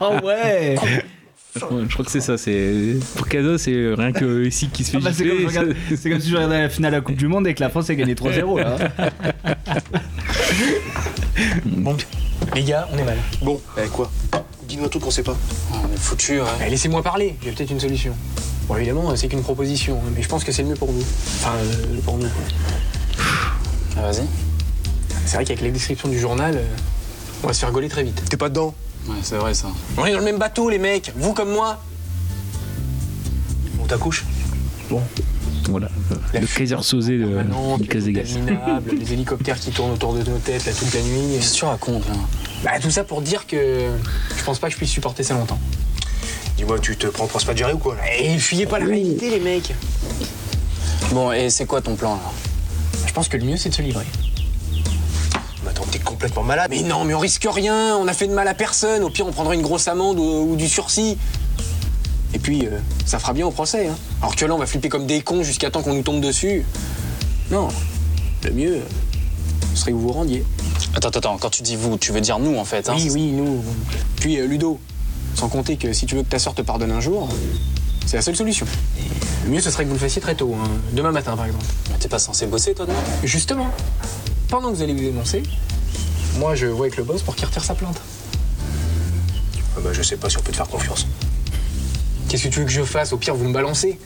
Oh 0.00 0.14
ouais 0.24 0.76
Je 1.54 1.60
crois, 1.60 1.78
je 1.88 1.92
crois 1.92 2.04
que 2.04 2.10
c'est 2.10 2.20
ça, 2.20 2.38
c'est 2.38 2.96
pour 3.16 3.26
cadeau, 3.28 3.58
c'est 3.58 3.92
rien 3.96 4.12
que 4.12 4.44
ici 4.46 4.68
qui 4.72 4.84
se 4.84 4.92
fait 4.92 4.98
Ah 4.98 5.04
bah, 5.04 5.10
c'est 5.12 5.26
comme, 5.26 5.46
regarde- 5.46 5.72
ça- 5.88 5.96
c'est 6.00 6.10
comme 6.10 6.20
si 6.20 6.30
je 6.30 6.36
regardais 6.36 6.62
la 6.62 6.68
finale 6.68 6.92
de 6.92 6.96
la 6.98 7.02
Coupe 7.02 7.16
du 7.16 7.26
Monde 7.26 7.46
et 7.48 7.54
que 7.54 7.60
la 7.60 7.70
France 7.70 7.90
a 7.90 7.94
gagné 7.94 8.14
3-0 8.14 8.58
là. 8.60 8.76
Bon, 11.64 11.96
les 12.54 12.62
gars, 12.64 12.88
on 12.92 12.98
est 12.98 13.04
mal. 13.04 13.16
Bon, 13.42 13.60
eh, 13.78 13.88
quoi? 13.88 14.10
Dis-nous 14.68 14.84
un 14.84 14.88
truc 14.88 15.02
qu'on 15.02 15.10
sait 15.10 15.22
pas. 15.22 15.36
On 15.72 15.92
est 15.92 15.98
foutu, 15.98 16.40
ouais. 16.40 16.46
Eh, 16.66 16.70
Laissez-moi 16.70 17.02
parler, 17.02 17.36
j'ai 17.42 17.50
peut-être 17.52 17.70
une 17.70 17.80
solution. 17.80 18.14
Bon, 18.68 18.76
évidemment, 18.76 19.14
c'est 19.16 19.28
qu'une 19.28 19.42
proposition, 19.42 19.96
hein, 20.04 20.10
mais 20.14 20.22
je 20.22 20.28
pense 20.28 20.44
que 20.44 20.52
c'est 20.52 20.62
le 20.62 20.68
mieux 20.68 20.74
pour 20.76 20.92
nous. 20.92 21.00
Enfin, 21.00 21.52
euh, 21.56 21.98
pour 22.04 22.18
nous. 22.18 22.28
Ah, 23.96 24.02
Vas-y. 24.02 24.26
C'est 25.26 25.36
vrai 25.36 25.44
qu'avec 25.44 25.62
la 25.62 25.70
description 25.70 26.08
du 26.08 26.18
journal, 26.18 26.56
euh, 26.56 26.64
on 27.42 27.46
va 27.46 27.52
se 27.52 27.60
faire 27.60 27.72
gauler 27.72 27.88
très 27.88 28.02
vite. 28.02 28.22
T'es 28.28 28.36
pas 28.36 28.48
dedans? 28.48 28.74
Ouais, 29.08 29.16
c'est 29.22 29.36
vrai 29.36 29.54
ça. 29.54 29.68
On 29.96 30.04
est 30.04 30.12
dans 30.12 30.18
le 30.18 30.24
même 30.24 30.38
bateau, 30.38 30.68
les 30.70 30.78
mecs, 30.78 31.12
vous 31.16 31.32
comme 31.32 31.52
moi. 31.52 31.82
On 33.82 33.86
t'accouche 33.86 34.24
Bon. 34.88 35.02
Voilà, 35.68 35.88
le 36.34 36.46
Kaiser 36.46 36.82
Sosé 36.82 37.18
de 37.18 37.42
Non, 37.42 37.78
du 37.78 37.86
les 37.86 39.12
hélicoptères 39.12 39.60
qui 39.60 39.70
tournent 39.70 39.92
autour 39.92 40.14
de 40.14 40.22
nos 40.28 40.38
têtes 40.38 40.66
là, 40.66 40.72
toute 40.72 40.92
la 40.94 41.02
nuit. 41.02 41.36
Qu'est-ce 41.36 41.52
que 41.52 41.58
tu 41.58 41.64
racontes 41.64 42.08
là 42.08 42.14
Bah, 42.64 42.70
tout 42.80 42.90
ça 42.90 43.04
pour 43.04 43.22
dire 43.22 43.46
que 43.46 43.88
je 44.36 44.42
pense 44.42 44.58
pas 44.58 44.66
que 44.66 44.72
je 44.72 44.78
puisse 44.78 44.90
supporter 44.90 45.22
ça 45.22 45.34
longtemps. 45.34 45.58
Dis-moi, 46.56 46.78
tu 46.80 46.96
te 46.96 47.06
prends 47.06 47.26
pour 47.26 47.40
Spadgeri 47.40 47.74
ou 47.74 47.78
quoi 47.78 47.94
là 47.94 48.02
Et 48.18 48.36
fuyez 48.38 48.66
pas 48.66 48.78
la 48.80 48.86
réalité, 48.86 49.30
les 49.30 49.38
mecs. 49.38 49.72
Bon, 51.12 51.30
et 51.30 51.50
c'est 51.50 51.66
quoi 51.66 51.80
ton 51.82 51.94
plan 51.94 52.14
là? 52.16 52.22
Je 53.06 53.12
pense 53.12 53.28
que 53.28 53.36
le 53.36 53.44
mieux, 53.44 53.56
c'est 53.56 53.68
de 53.68 53.74
se 53.74 53.82
livrer. 53.82 54.06
Mais 55.64 55.70
attends, 55.70 55.84
t'es 55.90 55.98
complètement 55.98 56.42
malade. 56.42 56.68
Mais 56.70 56.82
non, 56.82 57.04
mais 57.04 57.14
on 57.14 57.18
risque 57.18 57.46
rien, 57.50 57.96
on 57.96 58.08
a 58.08 58.12
fait 58.12 58.26
de 58.26 58.32
mal 58.32 58.48
à 58.48 58.54
personne. 58.54 59.02
Au 59.02 59.10
pire, 59.10 59.26
on 59.26 59.32
prendra 59.32 59.54
une 59.54 59.62
grosse 59.62 59.88
amende 59.88 60.18
ou, 60.18 60.52
ou 60.52 60.56
du 60.56 60.68
sursis. 60.68 61.18
Et 62.32 62.38
puis, 62.38 62.66
euh, 62.66 62.78
ça 63.04 63.18
fera 63.18 63.32
bien 63.32 63.46
au 63.46 63.50
procès. 63.50 63.88
Hein. 63.88 63.96
Alors 64.22 64.36
que 64.36 64.44
là, 64.44 64.54
on 64.54 64.58
va 64.58 64.66
flipper 64.66 64.88
comme 64.88 65.06
des 65.06 65.20
cons 65.20 65.42
jusqu'à 65.42 65.70
temps 65.70 65.82
qu'on 65.82 65.94
nous 65.94 66.02
tombe 66.02 66.20
dessus. 66.20 66.64
Non, 67.50 67.68
le 68.44 68.52
mieux, 68.52 68.76
euh, 68.76 68.80
ce 69.74 69.80
serait 69.80 69.90
que 69.90 69.96
vous 69.96 70.02
vous 70.02 70.12
rendiez. 70.12 70.44
Attends, 70.94 71.08
attends, 71.08 71.18
attends, 71.18 71.38
quand 71.38 71.50
tu 71.50 71.62
dis 71.62 71.76
vous, 71.76 71.98
tu 71.98 72.12
veux 72.12 72.20
dire 72.20 72.38
nous 72.38 72.56
en 72.56 72.64
fait. 72.64 72.88
Hein, 72.88 72.94
oui, 72.96 73.10
oui, 73.10 73.32
nous. 73.32 73.64
Puis, 74.16 74.38
euh, 74.38 74.46
Ludo, 74.46 74.78
sans 75.34 75.48
compter 75.48 75.76
que 75.76 75.92
si 75.92 76.06
tu 76.06 76.14
veux 76.14 76.22
que 76.22 76.28
ta 76.28 76.38
sœur 76.38 76.54
te 76.54 76.62
pardonne 76.62 76.92
un 76.92 77.00
jour, 77.00 77.28
c'est 78.06 78.16
la 78.16 78.22
seule 78.22 78.36
solution. 78.36 78.66
Le 79.44 79.50
mieux, 79.50 79.60
ce 79.60 79.70
serait 79.70 79.84
que 79.84 79.88
vous 79.88 79.94
le 79.94 80.00
fassiez 80.00 80.22
très 80.22 80.34
tôt, 80.34 80.54
hein. 80.54 80.68
demain 80.92 81.12
matin 81.12 81.36
par 81.36 81.46
exemple. 81.46 81.64
Mais 81.90 81.98
t'es 81.98 82.08
pas 82.08 82.18
censé 82.18 82.46
bosser 82.46 82.74
toi 82.74 82.86
demain? 82.86 82.98
Justement, 83.24 83.68
pendant 84.50 84.70
que 84.70 84.76
vous 84.76 84.82
allez 84.82 84.92
vous 84.94 85.00
dénoncer, 85.00 85.42
moi 86.38 86.54
je 86.54 86.66
vois 86.66 86.86
avec 86.86 86.96
le 86.96 87.04
boss 87.04 87.22
pour 87.22 87.36
qu'il 87.36 87.46
retire 87.46 87.64
sa 87.64 87.74
plainte. 87.74 88.00
Ah 89.76 89.80
bah, 89.82 89.90
je 89.92 90.02
sais 90.02 90.16
pas 90.16 90.28
si 90.28 90.36
on 90.38 90.42
peut 90.42 90.50
te 90.52 90.56
faire 90.56 90.68
confiance. 90.68 91.06
Qu'est-ce 92.28 92.44
que 92.44 92.48
tu 92.48 92.58
veux 92.60 92.64
que 92.66 92.70
je 92.72 92.82
fasse? 92.82 93.12
Au 93.12 93.16
pire, 93.16 93.34
vous 93.34 93.48
me 93.48 93.52
balancez. 93.54 93.98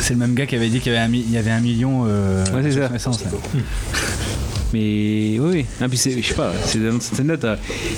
C'est 0.00 0.14
le 0.14 0.18
même 0.18 0.34
gars 0.34 0.46
qui 0.46 0.56
avait 0.56 0.68
dit 0.68 0.80
qu'il 0.80 0.92
y 0.92 0.96
avait 0.96 1.04
un, 1.04 1.08
mi- 1.08 1.20
il 1.26 1.30
y 1.32 1.38
avait 1.38 1.50
un 1.52 1.60
million. 1.60 2.04
Euh, 2.06 2.44
Ouais, 2.52 2.62
c'est 2.64 2.72
ça. 2.72 3.10
là. 3.10 3.30
Mais 4.72 5.38
oui, 5.38 5.50
oui. 5.52 5.66
Ah, 5.80 5.88
puis 5.88 5.98
c'est, 5.98 6.20
je 6.22 6.26
sais 6.26 6.34
pas, 6.34 6.52
c'est 6.64 6.78
dans 6.78 6.98
cette 7.00 7.16
scène-là, 7.16 7.36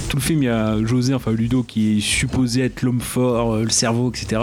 tout 0.08 0.16
le 0.16 0.22
film, 0.22 0.42
il 0.42 0.46
y 0.46 0.48
a 0.48 0.76
José, 0.84 1.14
enfin 1.14 1.32
Ludo, 1.32 1.62
qui 1.62 1.98
est 1.98 2.00
supposé 2.00 2.62
être 2.62 2.82
l'homme 2.82 3.00
fort, 3.00 3.54
euh, 3.54 3.62
le 3.64 3.70
cerveau, 3.70 4.10
etc. 4.10 4.40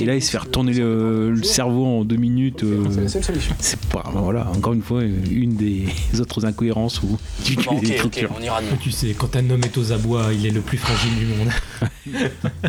Et 0.00 0.04
là, 0.04 0.14
il 0.14 0.22
se 0.22 0.30
fait 0.30 0.38
retourner 0.38 0.72
le, 0.72 1.32
le 1.32 1.42
cerveau 1.42 1.84
en 1.86 2.04
deux 2.04 2.16
minutes. 2.16 2.62
euh, 2.62 2.84
c'est 3.58 3.80
pas, 3.86 4.04
voilà, 4.14 4.46
encore 4.54 4.72
une 4.72 4.82
fois, 4.82 5.02
une 5.02 5.56
des 5.56 5.86
autres 6.20 6.44
incohérences 6.44 7.02
où 7.02 7.18
tu 7.44 7.56
tues 7.56 7.68
des 7.80 7.96
structures. 7.96 8.30
Tu 8.80 8.90
sais, 8.90 9.14
quand 9.18 9.34
un 9.36 9.50
homme 9.50 9.62
est 9.64 9.76
aux 9.78 9.92
abois, 9.92 10.28
il 10.32 10.46
est 10.46 10.50
le 10.50 10.60
plus 10.60 10.78
fragile 10.78 11.14
du 11.16 11.26
monde. 11.26 11.50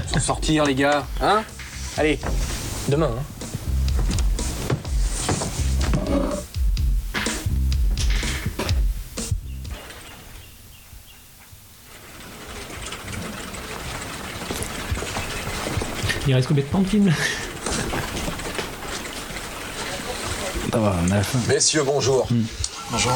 Faut 0.08 0.20
sortir, 0.20 0.66
les 0.66 0.76
gars, 0.76 1.06
hein? 1.22 1.44
Allez, 1.98 2.20
demain, 2.90 3.12
hein 3.18 3.24
Il 16.28 16.34
reste 16.34 16.48
combien 16.48 16.64
de 16.64 16.70
temps 16.70 16.82
de 16.82 16.88
film. 16.88 17.14
Messieurs, 21.48 21.84
bonjour. 21.84 22.28
Bonjour. 22.92 23.12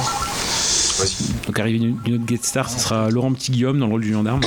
Donc, 1.46 1.60
arrivé 1.60 1.78
une, 1.78 2.00
une 2.06 2.16
autre 2.16 2.26
guest 2.26 2.46
star, 2.46 2.70
ce 2.70 2.80
sera 2.80 3.10
Laurent 3.10 3.34
Petit-Guillaume 3.34 3.80
dans 3.80 3.88
le 3.88 3.92
rôle 3.94 4.02
du 4.02 4.14
gendarme. 4.14 4.42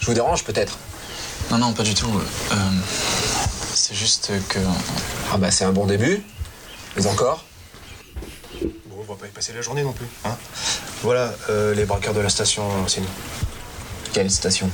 Je 0.00 0.06
vous 0.06 0.14
dérange 0.14 0.44
peut-être 0.44 0.76
Non, 1.50 1.58
non, 1.58 1.72
pas 1.72 1.82
du 1.82 1.94
tout. 1.94 2.10
Euh, 2.52 2.54
c'est 3.74 3.94
juste 3.94 4.32
que. 4.48 4.58
Ah 5.32 5.38
bah 5.38 5.50
c'est 5.50 5.64
un 5.64 5.72
bon 5.72 5.86
début. 5.86 6.22
Mais 6.96 7.06
encore 7.06 7.44
Bon, 8.62 8.96
on 8.98 9.02
va 9.12 9.14
pas 9.18 9.26
y 9.26 9.30
passer 9.30 9.52
la 9.52 9.62
journée 9.62 9.82
non 9.82 9.92
plus. 9.92 10.06
Hein 10.24 10.36
voilà, 11.02 11.32
euh, 11.50 11.74
les 11.74 11.84
braqueurs 11.84 12.14
de 12.14 12.20
la 12.20 12.28
station, 12.28 12.64
c'est 12.88 13.00
nous. 13.00 13.06
Quelle 14.12 14.30
station? 14.30 14.70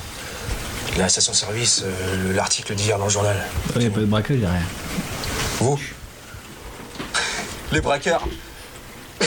La 0.98 1.08
station-service, 1.08 1.82
euh, 1.84 2.34
l'article 2.34 2.74
d'hier 2.74 2.98
dans 2.98 3.06
le 3.06 3.10
journal. 3.10 3.36
Il 3.76 3.80
n'y 3.80 3.86
a 3.86 3.90
pas 3.90 4.00
de 4.00 4.04
braquage, 4.04 4.36
il 4.36 4.40
n'y 4.40 4.46
a 4.46 4.52
rien. 4.52 4.60
Vous 5.58 5.80
Les 7.72 7.80
braqueurs 7.80 8.22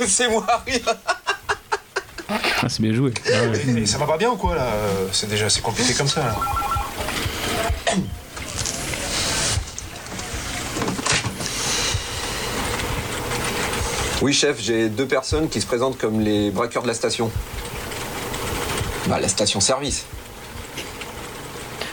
Laissez-moi 0.00 0.46
rire 0.66 0.94
Ah, 2.28 2.68
c'est 2.68 2.80
bien 2.80 2.94
joué. 2.94 3.12
Et 3.76 3.86
ça 3.86 3.98
va 3.98 4.06
pas 4.06 4.16
bien 4.16 4.30
ou 4.30 4.36
quoi 4.36 4.54
là? 4.54 4.68
C'est 5.12 5.28
déjà 5.28 5.46
assez 5.46 5.60
compliqué 5.60 5.92
comme 5.94 6.08
ça 6.08 6.20
là. 6.24 6.36
Oui 14.22 14.32
chef, 14.32 14.60
j'ai 14.60 14.88
deux 14.88 15.06
personnes 15.06 15.48
qui 15.48 15.60
se 15.60 15.66
présentent 15.66 15.98
comme 15.98 16.20
les 16.20 16.50
braqueurs 16.50 16.82
de 16.82 16.88
la 16.88 16.94
station. 16.94 17.30
Bah 19.08 19.20
la 19.20 19.28
station 19.28 19.60
service. 19.60 20.06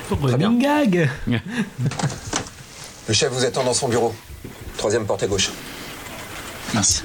Running 0.10 0.60
gag 0.60 1.10
Le 3.08 3.14
chef 3.14 3.32
vous 3.32 3.44
attend 3.44 3.64
dans 3.64 3.74
son 3.74 3.90
bureau. 3.90 4.16
Troisième 4.78 5.06
porte 5.06 5.24
à 5.24 5.28
gauche. 5.28 5.52
Merci. 6.74 7.04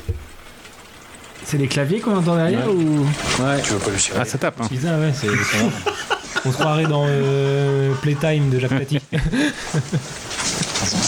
C'est 1.45 1.59
les 1.59 1.69
claviers 1.69 2.01
qu'on 2.01 2.17
entend 2.17 2.37
derrière 2.37 2.69
ou? 2.71 3.07
Ouais. 3.43 3.61
Tu 3.63 3.73
veux 3.73 3.79
pas 3.79 3.91
lui 3.91 4.11
Ah, 4.17 4.25
ça 4.25 4.39
tape. 4.39 4.61
Hein. 4.61 4.69
Putain, 4.69 5.01
ouais, 5.01 5.13
c'est. 5.19 5.29
On 6.45 6.53
se 6.53 6.57
croirait 6.57 6.87
dans 6.87 7.07
euh, 7.09 7.93
Playtime 8.03 8.51
de 8.51 8.61
Jacques 8.61 8.71
Tati. 8.79 9.01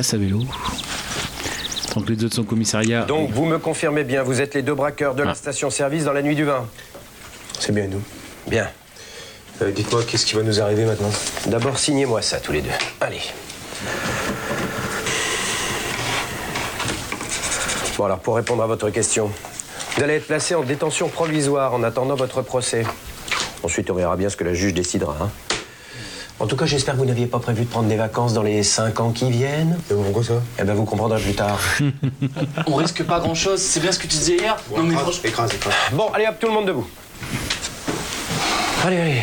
casse 0.00 0.14
à 0.14 0.16
vélo. 0.16 0.40
Donc 1.94 2.08
les 2.08 2.24
autres 2.24 2.34
sont 2.36 2.40
au 2.40 2.44
commissariat. 2.44 3.02
Donc 3.02 3.30
vous 3.32 3.44
me 3.44 3.58
confirmez 3.58 4.02
bien, 4.02 4.22
vous 4.22 4.40
êtes 4.40 4.54
les 4.54 4.62
deux 4.62 4.74
braqueurs 4.74 5.14
de 5.14 5.22
la 5.22 5.32
Ah. 5.32 5.34
station-service 5.34 6.04
dans 6.04 6.14
la 6.14 6.22
nuit 6.22 6.34
du 6.34 6.44
20 6.44 6.66
C'est 7.58 7.72
bien 7.74 7.86
nous. 7.86 8.00
Bien. 8.46 8.70
Euh, 9.60 9.70
Dites-moi, 9.72 10.00
qu'est-ce 10.08 10.24
qui 10.24 10.36
va 10.36 10.42
nous 10.42 10.58
arriver 10.58 10.86
maintenant? 10.86 11.10
D'abord, 11.48 11.76
signez-moi 11.78 12.22
ça 12.22 12.40
tous 12.40 12.52
les 12.52 12.62
deux. 12.62 12.70
Allez. 13.02 13.20
Bon 17.98 18.04
alors, 18.06 18.20
pour 18.20 18.36
répondre 18.36 18.62
à 18.62 18.66
votre 18.66 18.88
question, 18.88 19.30
vous 19.96 20.02
allez 20.02 20.14
être 20.14 20.26
placé 20.28 20.54
en 20.54 20.62
détention 20.62 21.08
provisoire 21.10 21.74
en 21.74 21.82
attendant 21.82 22.14
votre 22.14 22.40
procès. 22.40 22.84
Ensuite, 23.62 23.90
on 23.90 23.94
verra 23.94 24.16
bien 24.16 24.30
ce 24.30 24.36
que 24.38 24.44
la 24.44 24.54
juge 24.54 24.72
décidera. 24.72 25.14
hein. 25.20 25.28
En 26.40 26.46
tout 26.46 26.56
cas, 26.56 26.64
j'espère 26.64 26.94
que 26.94 27.00
vous 27.00 27.04
n'aviez 27.06 27.26
pas 27.26 27.38
prévu 27.38 27.64
de 27.64 27.68
prendre 27.68 27.88
des 27.88 27.96
vacances 27.96 28.32
dans 28.32 28.42
les 28.42 28.62
cinq 28.62 28.98
ans 29.00 29.10
qui 29.10 29.30
viennent. 29.30 29.76
pourquoi 29.88 30.24
ça? 30.24 30.34
Eh 30.58 30.64
ben, 30.64 30.74
vous 30.74 30.84
comprendrez 30.86 31.20
plus 31.20 31.34
tard. 31.34 31.60
On 32.66 32.76
risque 32.76 33.02
pas 33.04 33.20
grand 33.20 33.34
chose, 33.34 33.60
c'est 33.60 33.80
bien 33.80 33.92
ce 33.92 33.98
que 33.98 34.06
tu 34.06 34.16
disais 34.16 34.36
hier 34.36 34.56
Non 34.74 34.82
mais. 34.84 34.94
Écrase, 35.24 35.52
écrase. 35.54 35.74
Bon, 35.92 36.08
allez 36.14 36.26
hop, 36.26 36.36
tout 36.40 36.46
le 36.46 36.52
monde 36.54 36.66
debout. 36.66 36.86
Allez, 38.86 38.96
allez. 38.96 39.22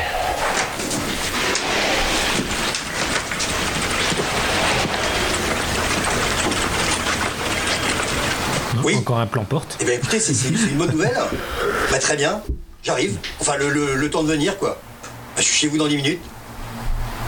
Oui. 8.84 8.96
Encore 8.96 9.20
un 9.20 9.28
plan 9.28 9.44
porte. 9.44 9.78
Eh 9.82 9.86
bien 9.86 9.96
écoutez, 9.96 10.20
c'est 10.20 10.34
une 10.50 10.78
bonne 10.78 10.92
nouvelle. 10.92 11.18
Bah 11.92 12.00
très 12.00 12.16
bien, 12.16 12.42
j'arrive. 12.84 13.18
Enfin, 13.40 13.58
le, 13.58 13.70
le- 13.70 13.96
le 13.96 14.10
temps 14.10 14.24
de 14.24 14.32
venir, 14.32 14.58
quoi. 14.58 14.80
Bah, 15.36 15.42
je 15.42 15.44
suis 15.44 15.56
chez 15.56 15.68
vous 15.68 15.78
dans 15.78 15.88
10 15.88 15.98
minutes. 15.98 16.22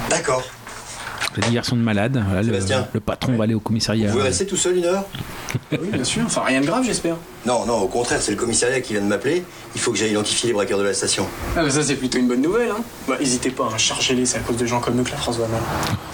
D'accord. 0.10 0.44
La 1.38 1.48
diversion 1.48 1.76
de 1.76 1.82
malade. 1.82 2.22
Voilà, 2.26 2.42
le, 2.42 2.48
Sébastien. 2.54 2.88
le 2.92 3.00
patron 3.00 3.36
va 3.38 3.44
aller 3.44 3.54
au 3.54 3.60
commissariat. 3.60 4.08
Vous 4.08 4.14
pouvez 4.14 4.24
rester 4.24 4.46
tout 4.48 4.58
seul 4.58 4.78
une 4.78 4.86
heure 4.86 5.06
Oui, 5.72 5.78
bien 5.94 6.04
sûr. 6.04 6.24
Enfin, 6.26 6.42
rien 6.46 6.60
de 6.60 6.66
grave, 6.66 6.84
j'espère. 6.84 7.16
Non, 7.46 7.66
non, 7.68 7.78
au 7.82 7.88
contraire, 7.88 8.20
c'est 8.22 8.32
le 8.32 8.38
commissariat 8.38 8.82
qui 8.82 8.94
vient 8.94 9.02
de 9.04 9.08
m'appeler. 9.08 9.44
Il 9.76 9.80
faut 9.82 9.92
que 9.92 9.98
j'aille 9.98 10.12
identifier 10.12 10.48
les 10.48 10.54
braqueurs 10.54 10.80
de 10.80 10.84
la 10.84 10.94
station. 10.94 11.28
Ah, 11.56 11.64
bah 11.64 11.70
ça, 11.70 11.84
c'est 11.84 11.96
plutôt 11.96 12.18
une 12.18 12.28
bonne 12.28 12.42
nouvelle, 12.42 12.72
hein. 12.72 12.82
Bah, 13.08 13.16
hésitez 13.20 13.52
pas, 13.52 13.70
hein, 13.72 13.78
chargez-les, 13.78 14.26
c'est 14.26 14.38
à 14.38 14.42
cause 14.42 14.58
de 14.58 14.66
gens 14.66 14.80
comme 14.80 14.96
nous 14.96 15.04
que 15.04 15.12
la 15.12 15.18
France 15.18 15.38
va 15.38 15.48
mal. 15.48 15.62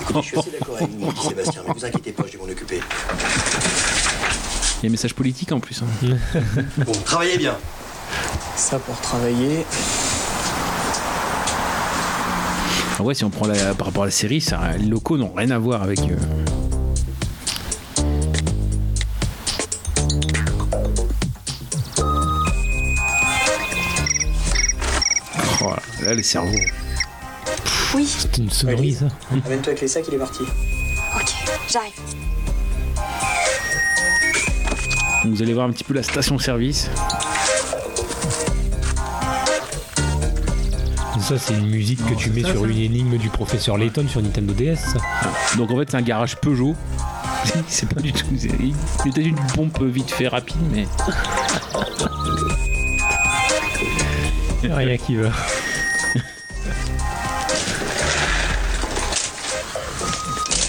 Écoutez, 0.01 0.19
je 0.21 0.27
suis 0.27 0.37
assez 0.39 0.51
d'accord 0.51 0.75
avec 0.75 0.89
vous, 0.89 1.11
dit 1.13 1.27
Sébastien, 1.29 1.61
mais 1.65 1.73
vous 1.73 1.85
inquiétez 1.85 2.11
pas, 2.11 2.23
je 2.27 2.37
vais 2.37 2.43
m'en 2.45 2.51
occuper. 2.51 2.81
Il 4.81 4.83
y 4.83 4.85
a 4.85 4.89
un 4.89 4.91
message 4.91 5.15
politique 5.15 5.51
en 5.53 5.59
plus. 5.61 5.81
hein. 5.81 6.09
Bon, 6.85 6.91
travaillez 7.05 7.37
bien. 7.37 7.55
Ça 8.57 8.77
pour 8.79 8.99
travailler. 8.99 9.65
Ah 12.97 13.03
ouais, 13.03 13.13
si 13.13 13.23
on 13.25 13.29
prend 13.29 13.47
la, 13.47 13.73
par 13.73 13.87
rapport 13.87 14.03
à 14.03 14.07
la 14.07 14.11
série, 14.11 14.41
ça, 14.41 14.59
les 14.77 14.85
locaux 14.85 15.17
n'ont 15.17 15.33
rien 15.33 15.51
à 15.51 15.57
voir 15.59 15.83
avec. 15.83 15.99
euh, 15.99 16.15
Oh 25.61 25.73
là, 26.03 26.13
les 26.13 26.23
cerveaux. 26.23 26.51
Oui. 27.93 28.05
C'est 28.07 28.37
une 28.37 28.49
sonnerie, 28.49 28.93
ça. 28.93 29.05
Amène-toi 29.45 29.71
avec 29.71 29.81
les 29.81 29.87
sacs, 29.87 30.05
il 30.07 30.15
est 30.15 30.17
parti. 30.17 30.43
Ok, 31.15 31.31
j'arrive. 31.69 31.93
Vous 35.25 35.41
allez 35.41 35.53
voir 35.53 35.67
un 35.67 35.71
petit 35.71 35.83
peu 35.83 35.93
la 35.93 36.03
station-service. 36.03 36.89
Ça, 41.25 41.39
c'est 41.39 41.55
une 41.55 41.71
musique 41.71 42.05
que 42.05 42.13
tu 42.13 42.29
mets 42.29 42.43
ça, 42.43 42.51
sur 42.51 42.61
ça. 42.61 42.67
une 42.67 42.77
énigme 42.77 43.17
du 43.17 43.29
professeur 43.29 43.79
Layton 43.79 44.07
sur 44.07 44.21
Nintendo 44.21 44.53
DS. 44.53 44.75
ça. 44.75 44.99
Donc 45.57 45.71
en 45.71 45.77
fait, 45.79 45.89
c'est 45.89 45.97
un 45.97 46.03
garage 46.03 46.35
Peugeot. 46.35 46.75
c'est 47.67 47.91
pas 47.91 47.99
du 47.99 48.13
tout. 48.13 48.27
C'est 48.37 48.49
peut-être 48.49 49.25
une 49.25 49.47
pompe 49.55 49.81
vite 49.81 50.11
fait 50.11 50.27
rapide, 50.27 50.61
mais. 50.71 50.85
Rien 54.69 54.97
qui 54.97 55.15
va. 55.15 55.29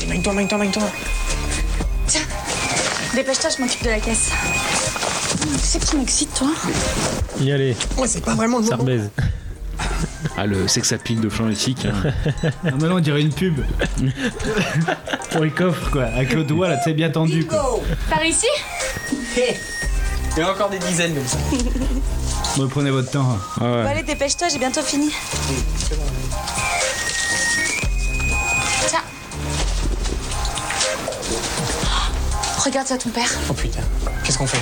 Magne-toi, 0.09 0.33
magne-toi, 0.33 0.59
magne-toi. 0.59 0.83
Tiens, 2.07 2.23
dépêche-toi, 3.15 3.51
je 3.59 3.63
m'occupe 3.63 3.85
de 3.85 3.91
la 3.91 4.01
caisse. 4.01 4.31
Tu 5.53 5.59
sais 5.59 5.79
que 5.81 5.85
tu 5.85 5.97
m'excites, 5.99 6.33
toi? 6.33 6.49
Y 7.41 7.53
aller. 7.53 7.77
Ouais, 7.99 8.09
c'est 8.09 8.25
pas 8.25 8.35
vraiment 8.35 8.61
le 8.61 8.65
Ça 8.65 8.79
moment. 8.79 8.91
Ah, 10.39 10.47
le 10.47 10.69
sex 10.69 10.93
appeal 10.93 11.21
de 11.21 11.29
Flanétique. 11.29 11.87
Hein. 11.87 12.13
Ah, 12.65 12.71
maintenant, 12.73 12.97
on 12.97 13.01
dirait 13.01 13.23
une 13.23 13.33
pub. 13.33 13.61
Pour 15.31 15.45
les 15.45 15.51
coffres, 15.51 15.91
quoi. 15.91 16.05
Avec 16.05 16.35
le 16.35 16.45
doigt, 16.45 16.69
là, 16.69 16.77
tu 16.77 16.85
sais, 16.85 16.95
bien 16.95 17.11
tendu, 17.11 17.47
quoi. 17.47 17.81
Par 18.11 18.25
ici 18.25 18.47
Il 19.37 20.41
y 20.41 20.43
a 20.43 20.51
encore 20.51 20.69
des 20.69 20.79
dizaines 20.79 21.15
comme 21.15 21.27
ça. 21.27 21.39
Bon, 22.57 22.69
prenez 22.69 22.91
votre 22.91 23.11
temps. 23.11 23.39
Ah 23.59 23.65
ouais. 23.65 23.83
Bon, 23.83 23.89
allez, 23.89 24.03
dépêche-toi, 24.03 24.49
j'ai 24.49 24.59
bientôt 24.59 24.83
fini. 24.83 25.11
Tiens, 28.87 29.01
Regarde 32.65 32.87
ça, 32.87 32.99
ton 32.99 33.11
père. 33.11 33.31
Oh 33.49 33.55
putain, 33.55 33.81
qu'est-ce 34.25 34.37
qu'on 34.39 34.47
fait? 34.47 34.61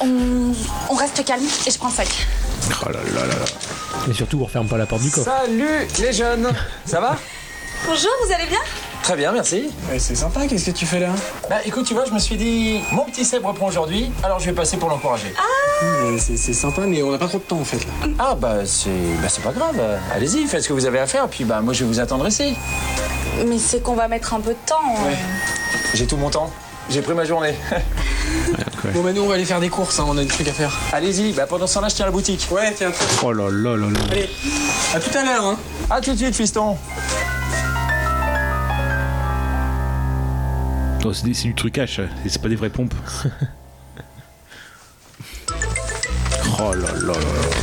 On, 0.00 0.52
on 0.88 0.94
reste 0.94 1.24
calme 1.24 1.44
et 1.66 1.70
je 1.70 1.76
prends 1.78 1.88
le 1.88 1.94
sac. 1.94 2.08
Oh 2.82 2.88
là 2.90 3.00
là 3.14 3.26
là 3.26 3.34
là. 3.34 3.44
Et 4.10 4.14
surtout, 4.14 4.38
on 4.40 4.44
referme 4.44 4.66
pas 4.66 4.76
la 4.78 4.86
porte 4.86 5.02
du 5.02 5.10
coffre. 5.10 5.30
Salut 5.30 5.86
les 6.00 6.12
jeunes 6.12 6.48
Ça 6.84 7.00
va 7.00 7.16
Bonjour, 7.86 8.10
vous 8.26 8.32
allez 8.32 8.46
bien 8.46 8.58
Très 9.02 9.16
bien, 9.16 9.32
merci. 9.32 9.70
c'est 9.98 10.14
sympa, 10.14 10.46
qu'est-ce 10.46 10.66
que 10.66 10.70
tu 10.76 10.86
fais 10.86 11.00
là 11.00 11.08
Bah 11.50 11.56
écoute, 11.64 11.84
tu 11.86 11.94
vois, 11.94 12.04
je 12.04 12.12
me 12.12 12.20
suis 12.20 12.36
dit, 12.36 12.80
mon 12.92 13.04
petit 13.04 13.24
Seb 13.24 13.44
reprend 13.44 13.66
aujourd'hui, 13.66 14.12
alors 14.22 14.38
je 14.38 14.46
vais 14.46 14.52
passer 14.52 14.76
pour 14.76 14.88
l'encourager. 14.88 15.34
Euh, 15.82 16.16
C'est 16.20 16.36
c'est 16.36 16.52
sympa, 16.52 16.82
mais 16.86 17.02
on 17.02 17.10
n'a 17.10 17.18
pas 17.18 17.26
trop 17.26 17.38
de 17.38 17.42
temps 17.42 17.58
en 17.58 17.64
fait 17.64 17.78
là. 17.84 18.08
Ah 18.20 18.34
bah 18.36 18.58
c'est 18.64 18.90
bah, 19.20 19.28
c'est 19.28 19.42
pas 19.42 19.50
grave, 19.50 19.74
allez-y, 20.14 20.46
faites 20.46 20.62
ce 20.62 20.68
que 20.68 20.72
vous 20.72 20.86
avez 20.86 21.00
à 21.00 21.08
faire, 21.08 21.26
puis 21.26 21.42
bah 21.44 21.60
moi 21.60 21.72
je 21.74 21.82
vais 21.82 21.90
vous 21.90 21.98
attendre 21.98 22.28
ici. 22.28 22.54
Mais 23.48 23.58
c'est 23.58 23.82
qu'on 23.82 23.94
va 23.94 24.06
mettre 24.06 24.34
un 24.34 24.40
peu 24.40 24.50
de 24.50 24.56
temps. 24.66 24.94
Ouais. 25.04 25.16
J'ai 25.94 26.06
tout 26.06 26.16
mon 26.16 26.30
temps, 26.30 26.52
j'ai 26.90 27.02
pris 27.02 27.14
ma 27.14 27.24
journée. 27.24 27.54
Bon, 28.94 29.02
bah 29.02 29.12
nous 29.12 29.22
on 29.22 29.28
va 29.28 29.34
aller 29.34 29.44
faire 29.44 29.60
des 29.60 29.68
courses, 29.68 30.00
hein, 30.00 30.06
on 30.08 30.18
a 30.18 30.22
des 30.22 30.28
trucs 30.28 30.48
à 30.48 30.52
faire. 30.52 30.76
Allez-y, 30.92 31.32
bah 31.32 31.46
pendant 31.46 31.66
ce 31.66 31.74
temps-là, 31.74 31.88
je 31.88 31.94
tiens 31.94 32.06
la 32.06 32.10
boutique. 32.10 32.48
Ouais, 32.50 32.74
tiens. 32.74 32.90
Oh 33.22 33.32
là 33.32 33.48
là 33.50 33.76
là 33.76 33.88
là. 33.88 34.00
Allez, 34.10 34.28
à 34.94 35.00
tout 35.00 35.16
à 35.16 35.22
l'heure, 35.22 35.44
hein. 35.44 35.58
À 35.88 36.00
tout 36.00 36.12
de 36.12 36.16
suite, 36.16 36.34
fiston. 36.34 36.76
Non, 41.04 41.12
c'est 41.12 41.28
du 41.28 41.54
trucage, 41.54 41.96
ça. 41.96 42.02
c'est 42.28 42.42
pas 42.42 42.48
des 42.48 42.56
vraies 42.56 42.70
pompes. 42.70 42.94
oh 46.58 46.72
là 46.74 46.92
là 46.92 46.92
là 46.92 47.12
là. 47.12 47.61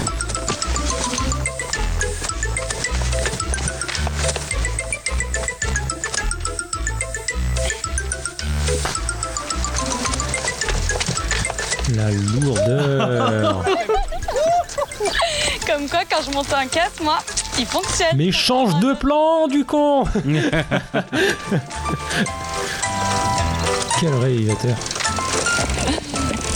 La 11.96 12.12
lourdeur. 12.12 13.64
Comme 15.68 15.88
quoi, 15.88 16.00
quand 16.10 16.22
je 16.26 16.32
monte 16.32 16.54
un 16.54 16.68
casse, 16.68 17.00
moi, 17.04 17.20
il 17.58 17.66
fonctionne. 17.66 18.16
Mais 18.16 18.32
change 18.32 18.78
de 18.80 18.94
plan, 18.94 19.48
du 19.48 19.66
con 19.66 20.04
Quel 24.00 24.14
réalisateur. 24.16 24.76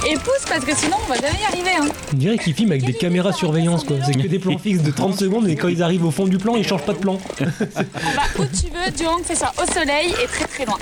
Et 0.05 0.15
pousse, 0.15 0.43
parce 0.49 0.65
que 0.65 0.75
sinon, 0.75 0.97
on 1.05 1.07
va 1.07 1.15
jamais 1.15 1.39
y 1.41 1.45
arriver. 1.45 1.71
Hein. 1.81 1.87
On 2.13 2.17
dirait 2.17 2.37
qu'il 2.37 2.53
filme 2.53 2.71
avec 2.71 2.83
des 2.85 2.93
caméras 2.93 3.31
surveillance 3.31 3.85
quoi. 3.85 3.95
C'est 4.05 4.13
que 4.13 4.27
des 4.27 4.39
plans 4.39 4.57
fixes 4.57 4.83
de 4.83 4.91
30 4.91 5.17
secondes 5.17 5.47
et 5.47 5.55
quand 5.55 5.69
ils 5.69 5.81
arrivent 5.81 6.05
au 6.05 6.11
fond 6.11 6.27
du 6.27 6.37
plan, 6.37 6.55
ils 6.55 6.67
changent 6.67 6.85
pas 6.85 6.93
de 6.93 6.99
plan. 6.99 7.17
Bah, 7.39 8.23
où 8.37 8.43
tu 8.45 8.67
veux, 8.67 8.91
Duong, 8.97 9.23
fais 9.23 9.35
ça 9.35 9.53
au 9.61 9.65
soleil 9.71 10.13
et 10.21 10.27
très 10.27 10.45
très 10.45 10.65
loin. 10.65 10.77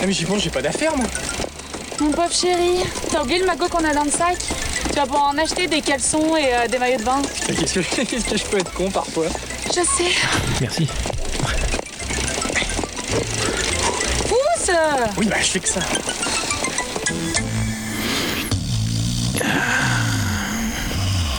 Ah, 0.00 0.06
mais 0.06 0.12
j'y 0.12 0.24
pense, 0.24 0.40
j'ai 0.42 0.50
pas 0.50 0.62
d'affaires 0.62 0.96
moi. 0.96 1.06
Mon 2.00 2.10
pauvre 2.10 2.32
chéri, 2.32 2.80
t'as 3.10 3.22
oublié 3.22 3.38
le 3.40 3.46
magot 3.46 3.68
qu'on 3.68 3.84
a 3.84 3.94
dans 3.94 4.04
le 4.04 4.10
sac? 4.10 4.36
Tu 4.88 4.94
vas 4.96 5.06
pouvoir 5.06 5.28
en 5.28 5.38
acheter 5.38 5.66
des 5.66 5.80
caleçons 5.80 6.36
et 6.36 6.54
euh, 6.54 6.68
des 6.68 6.78
maillots 6.78 6.98
de 6.98 7.04
bain. 7.04 7.22
Qu'est-ce 7.46 7.74
que, 7.74 7.80
qu'est-ce 8.04 8.24
que 8.24 8.36
je 8.36 8.44
peux 8.44 8.58
être 8.58 8.72
con 8.72 8.90
parfois? 8.90 9.26
Je 9.68 9.72
sais. 9.72 10.10
Merci. 10.60 10.88
Pousse 14.28 14.70
Oui, 15.16 15.26
bah 15.26 15.36
je 15.40 15.46
fais 15.46 15.60
que 15.60 15.68
ça. 15.68 15.80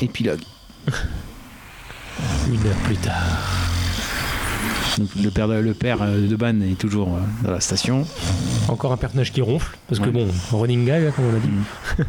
Épilogue. 0.01 0.41
Une 2.47 2.67
heure 2.67 2.75
plus 2.85 2.97
tard. 2.97 3.64
Donc, 4.97 5.09
le 5.21 5.29
père, 5.29 5.47
de- 5.47 5.55
le 5.55 5.73
père 5.73 5.97
euh, 6.01 6.27
de 6.27 6.35
Ban 6.35 6.59
est 6.61 6.77
toujours 6.77 7.09
euh, 7.09 7.19
dans 7.43 7.51
la 7.51 7.59
station. 7.59 8.05
Encore 8.67 8.91
un 8.93 8.97
personnage 8.97 9.31
qui 9.31 9.41
ronfle, 9.41 9.77
parce 9.87 9.99
que 10.01 10.09
bon, 10.09 10.27
running 10.51 10.85
guy, 10.85 10.91
là, 11.05 11.11
comme 11.11 11.25
on 11.25 11.35
a 11.35 11.39
dit. 11.39 12.03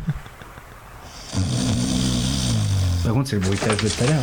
Par 3.05 3.13
contre, 3.13 3.29
c'est 3.31 3.37
le 3.37 3.43
bruitage 3.43 3.77
de 3.77 3.89
tout 3.89 4.05
à 4.05 4.07
l'heure. 4.07 4.17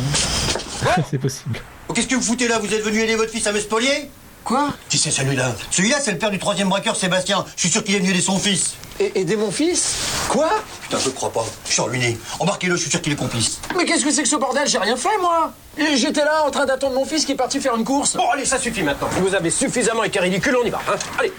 hein. 0.96 1.02
c'est 1.10 1.18
possible. 1.18 1.58
Oh, 1.88 1.92
Qu'est-ce 1.92 2.06
que 2.08 2.14
vous 2.14 2.22
foutez 2.22 2.48
là? 2.48 2.58
Vous 2.58 2.72
êtes 2.72 2.82
venu 2.84 2.98
aider 3.00 3.16
votre 3.16 3.30
fils 3.30 3.46
à 3.46 3.52
me 3.52 3.60
spolier 3.60 4.10
Quoi? 4.44 4.74
Qui 4.90 4.98
c'est 4.98 5.10
celui-là? 5.10 5.54
Celui-là, 5.70 5.96
c'est 6.02 6.12
le 6.12 6.18
père 6.18 6.30
du 6.30 6.38
troisième 6.38 6.68
braqueur 6.68 6.96
Sébastien. 6.96 7.44
Je 7.56 7.60
suis 7.62 7.70
sûr 7.70 7.82
qu'il 7.82 7.94
est 7.94 7.98
venu 7.98 8.10
aider 8.10 8.20
son 8.20 8.38
fils. 8.38 8.74
Et 9.00 9.18
aider 9.20 9.36
mon 9.36 9.50
fils? 9.50 9.94
Quoi 10.28 10.48
Putain, 10.82 10.98
je 10.98 11.10
crois 11.10 11.32
pas. 11.32 11.44
Je 11.66 11.72
suis 11.72 11.82
ruiné. 11.82 12.18
Embarquez-le, 12.40 12.76
je 12.76 12.80
suis 12.82 12.90
sûr 12.90 13.00
qu'il 13.00 13.12
est 13.12 13.16
complice. 13.16 13.60
Mais 13.76 13.84
qu'est-ce 13.84 14.04
que 14.04 14.10
c'est 14.10 14.22
que 14.22 14.28
ce 14.28 14.36
bordel 14.36 14.66
J'ai 14.66 14.78
rien 14.78 14.96
fait 14.96 15.16
moi 15.20 15.52
Et 15.78 15.96
J'étais 15.96 16.24
là 16.24 16.44
en 16.46 16.50
train 16.50 16.66
d'attendre 16.66 16.94
mon 16.94 17.04
fils 17.04 17.24
qui 17.24 17.32
est 17.32 17.36
parti 17.36 17.60
faire 17.60 17.76
une 17.76 17.84
course. 17.84 18.16
Bon, 18.16 18.28
allez, 18.32 18.44
ça 18.44 18.58
suffit 18.58 18.82
maintenant. 18.82 19.08
Vous 19.20 19.34
avez 19.34 19.50
suffisamment 19.50 20.04
été 20.04 20.18
ridicule, 20.20 20.56
on 20.62 20.66
y 20.66 20.70
va. 20.70 20.80
Hein 20.88 20.94
allez. 21.18 21.32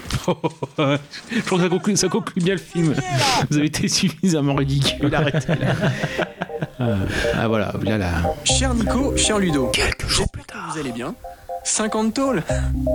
Je 1.30 1.40
trouve 1.40 1.58
que 1.58 1.64
ça 1.64 1.68
conclut, 1.70 1.96
ça 1.96 2.08
conclut 2.08 2.42
bien 2.42 2.54
le 2.54 2.60
film. 2.60 2.94
Vous 3.50 3.56
avez 3.58 3.66
été 3.66 3.88
suffisamment 3.88 4.54
ridicule. 4.54 5.14
Arrêtez. 5.14 5.54
là. 5.54 5.74
Euh, 6.80 6.96
ah 7.38 7.48
voilà, 7.48 7.72
là 7.82 7.98
là. 7.98 8.10
Cher 8.44 8.74
Nico, 8.74 9.16
cher 9.16 9.38
Ludo. 9.38 9.66
Quelques 9.68 10.06
jours 10.08 10.28
plus 10.30 10.44
tard. 10.44 10.70
Vous 10.72 10.78
allez 10.80 10.92
bien 10.92 11.14
50 11.70 12.14
tôles 12.14 12.42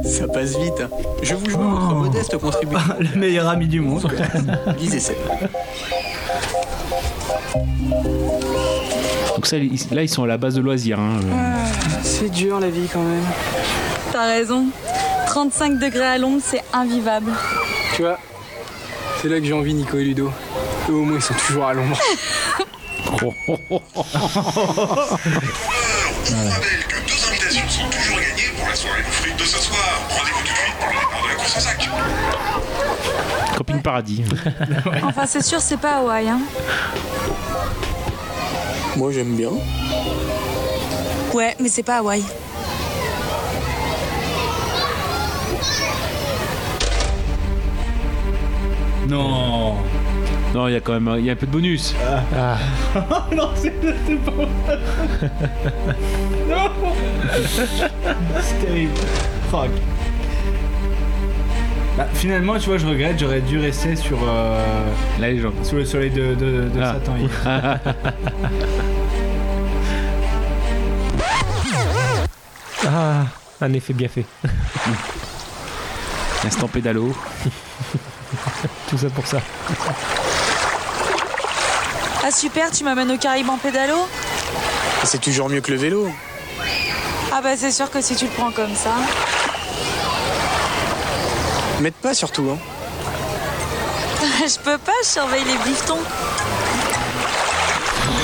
Ça 0.05 0.27
passe 0.27 0.57
vite. 0.57 0.81
Je 1.21 1.35
vous 1.35 1.49
joins 1.49 1.69
votre 1.79 1.95
modeste 1.95 2.37
contribution. 2.37 2.79
Le 2.99 3.19
meilleur 3.19 3.47
ami 3.49 3.67
du 3.67 3.81
monde. 3.81 4.09
Lisez 4.79 4.99
Seb. 5.01 5.17
Donc 9.35 9.45
ça, 9.45 9.57
là, 9.57 10.03
ils 10.03 10.09
sont 10.09 10.23
à 10.23 10.27
la 10.27 10.37
base 10.37 10.55
de 10.55 10.61
loisirs. 10.61 10.99
hein. 10.99 11.19
C'est 12.03 12.29
dur 12.29 12.59
la 12.61 12.69
vie 12.69 12.87
quand 12.91 13.03
même. 13.03 13.23
T'as 14.13 14.25
raison. 14.27 14.67
35 15.27 15.77
degrés 15.79 16.05
à 16.05 16.17
l'ombre, 16.17 16.41
c'est 16.43 16.63
invivable. 16.73 17.31
Tu 17.95 18.03
vois, 18.03 18.17
c'est 19.21 19.27
là 19.29 19.39
que 19.39 19.45
j'ai 19.45 19.53
envie 19.53 19.73
Nico 19.73 19.97
et 19.97 20.03
Ludo. 20.03 20.31
Eux 20.89 20.93
au 20.93 21.03
moins 21.03 21.17
ils 21.17 21.21
sont 21.21 21.33
toujours 21.33 21.65
à 21.65 21.73
l'ombre. 21.73 21.97
la 28.71 28.77
soirée 28.77 29.01
bouffe 29.03 29.35
de 29.35 29.43
ce 29.43 29.59
soir. 29.59 29.83
Rendez-vous 30.09 30.39
tout 30.39 30.53
de 30.53 30.57
suite 30.57 30.75
pour 30.79 30.87
le 30.87 30.93
départ 30.93 31.23
de 31.23 31.27
la 31.27 31.35
course 31.35 31.57
au 31.57 31.59
sac. 31.59 31.89
Camping 33.57 33.81
Paradis. 33.81 34.23
Enfin, 35.03 35.25
c'est 35.25 35.43
sûr, 35.43 35.59
c'est 35.59 35.75
pas 35.75 35.97
Hawaï. 35.97 36.29
Hein. 36.29 36.39
Moi 38.95 39.11
j'aime 39.11 39.35
bien. 39.35 39.51
Ouais, 41.33 41.55
mais 41.59 41.67
c'est 41.67 41.83
pas 41.83 41.97
Hawaï. 41.97 42.23
Non. 49.09 49.75
Non, 50.53 50.67
il 50.67 50.73
y 50.73 50.75
a 50.75 50.81
quand 50.81 50.99
même 50.99 51.15
il 51.19 51.25
y 51.25 51.29
a 51.29 51.33
un 51.33 51.35
peu 51.35 51.45
de 51.47 51.51
bonus. 51.51 51.95
Ah. 52.35 52.57
non, 53.35 53.49
c'est 53.55 53.73
c'est 54.05 54.15
pas 54.17 54.31
Non 56.49 56.71
C'est 58.41 58.65
terrible. 58.65 58.91
Fuck. 59.49 59.69
Bah, 61.97 62.07
finalement, 62.13 62.57
tu 62.57 62.69
vois, 62.69 62.77
je 62.77 62.85
regrette, 62.87 63.19
j'aurais 63.19 63.41
dû 63.41 63.59
rester 63.59 63.95
sur 63.95 64.17
euh, 64.27 64.85
la 65.19 65.29
légende. 65.31 65.53
Sous 65.63 65.75
le 65.75 65.85
soleil 65.85 66.09
de, 66.09 66.35
de, 66.35 66.69
de 66.69 66.81
Ah. 66.81 66.93
Satan 66.93 67.15
hier. 67.17 67.79
Ah, 72.87 73.25
un 73.61 73.73
effet 73.73 73.93
bien 73.93 74.07
fait. 74.07 74.25
Instant 76.45 76.67
pédalo. 76.67 77.13
Tout 78.89 78.97
ça 78.97 79.09
pour 79.09 79.27
ça. 79.27 79.39
Ah 82.23 82.29
super, 82.31 82.69
tu 82.69 82.83
m'amènes 82.83 83.09
au 83.11 83.17
Caraïbes 83.17 83.49
en 83.49 83.57
pédalo 83.57 83.95
C'est 85.03 85.19
toujours 85.19 85.49
mieux 85.49 85.61
que 85.61 85.71
le 85.71 85.77
vélo. 85.77 86.07
Ah 87.31 87.41
bah 87.41 87.57
c'est 87.57 87.71
sûr 87.71 87.89
que 87.89 87.99
si 87.99 88.15
tu 88.15 88.25
le 88.25 88.31
prends 88.31 88.51
comme 88.51 88.75
ça. 88.75 88.91
M'aide 91.79 91.93
pas 91.93 92.13
surtout. 92.13 92.51
Hein. 92.51 92.59
je 94.47 94.59
peux 94.59 94.77
pas, 94.77 94.91
je 95.03 95.07
surveille 95.07 95.45
les 95.45 95.57
bifetons. 95.57 95.97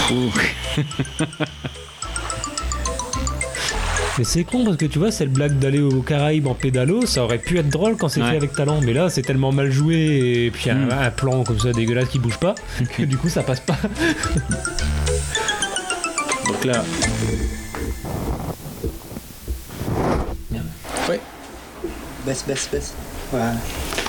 Mais 4.17 4.23
c'est 4.23 4.43
con 4.43 4.63
parce 4.65 4.77
que 4.77 4.85
tu 4.85 4.97
vois, 4.97 5.11
cette 5.11 5.31
blague 5.31 5.59
d'aller 5.59 5.79
aux 5.79 6.01
Caraïbes 6.01 6.47
en 6.47 6.55
pédalo, 6.55 7.05
ça 7.05 7.23
aurait 7.23 7.37
pu 7.37 7.59
être 7.59 7.69
drôle 7.69 7.97
quand 7.97 8.09
c'est 8.09 8.21
Ouais. 8.21 8.31
fait 8.31 8.37
avec 8.37 8.53
talent. 8.53 8.79
Mais 8.83 8.93
là, 8.93 9.09
c'est 9.11 9.21
tellement 9.21 9.51
mal 9.51 9.69
joué 9.71 10.45
et 10.45 10.51
puis 10.51 10.69
un, 10.71 10.75
Mm. 10.87 10.91
un 10.91 11.11
plan 11.11 11.43
comme 11.43 11.59
ça 11.59 11.71
dégueulasse 11.71 12.09
qui 12.09 12.17
bouge 12.17 12.37
pas 12.39 12.55
que 12.97 13.03
du 13.03 13.15
coup, 13.17 13.29
ça 13.29 13.43
passe 13.43 13.59
pas. 13.59 13.77
Donc 16.47 16.65
là, 16.65 16.83
Ouais. 21.09 21.19
Baisse, 22.25 22.43
baisse, 22.47 22.67
baisse. 22.71 22.93
Voilà. 23.31 23.53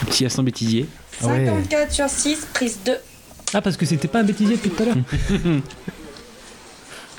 petit 0.06 0.24
instant 0.26 0.42
bêtisier. 0.42 0.88
54 1.20 1.92
sur 1.92 2.08
6, 2.08 2.46
prise 2.54 2.78
2. 2.84 2.96
Ah, 3.54 3.60
parce 3.62 3.76
que 3.76 3.86
c'était 3.86 4.08
pas 4.08 4.20
un 4.20 4.24
bêtisier 4.24 4.56
depuis 4.56 4.70
tout 4.70 4.82
à 4.82 4.86
l'heure. 4.86 4.96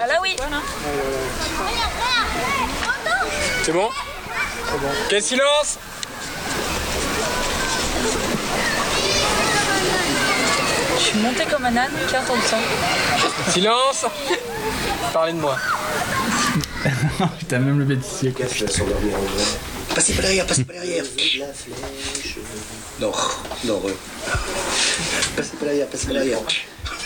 Ah 0.02 0.08
là 0.08 0.14
oui. 0.24 0.30
C'est 3.64 3.72
bon 3.74 3.90
Quel 5.10 5.22
silence 5.22 5.78
Je 10.98 11.04
suis 11.04 11.20
montée 11.20 11.46
comme 11.46 11.66
un 11.66 11.76
âne 11.78 11.92
qui 12.08 12.16
attend 12.16 12.36
le 12.36 12.42
sang. 12.42 12.58
Silence 13.52 14.06
Parlez 15.14 15.34
de 15.34 15.38
moi. 15.40 15.58
Putain, 17.40 17.60
même 17.60 17.80
le 17.80 17.86
bêtisier. 17.86 18.32
quoi. 18.32 18.46
Passez 19.96 20.14
pas 20.14 20.22
derrière, 20.22 20.46
passez 20.46 20.64
pas 20.64 20.74
derrière. 20.74 21.04
Non, 23.00 23.12
non, 23.66 23.82
euh. 23.86 23.92
Passez 25.36 25.56
pas 25.58 25.66
derrière, 25.66 25.88
passez 25.88 26.08
pas 26.08 26.14
derrière. 26.14 26.40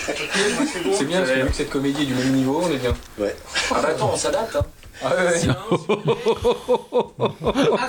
C'est 0.97 1.05
bien, 1.05 1.19
parce 1.19 1.31
que 1.31 1.39
vu 1.43 1.49
que 1.49 1.55
cette 1.55 1.69
comédie 1.69 2.03
est 2.03 2.07
du 2.07 2.13
même 2.13 2.34
niveau, 2.34 2.61
on 2.63 2.71
est 2.71 2.77
bien. 2.77 2.93
Ouais. 3.17 3.35
Ah 3.71 3.81
bah 3.81 3.89
attends, 3.91 4.11
on 4.13 4.17
s'adapte, 4.17 4.55
hein. 4.55 4.65
Ah 5.05 5.15
ouais, 5.15 5.23
ouais. 5.47 5.55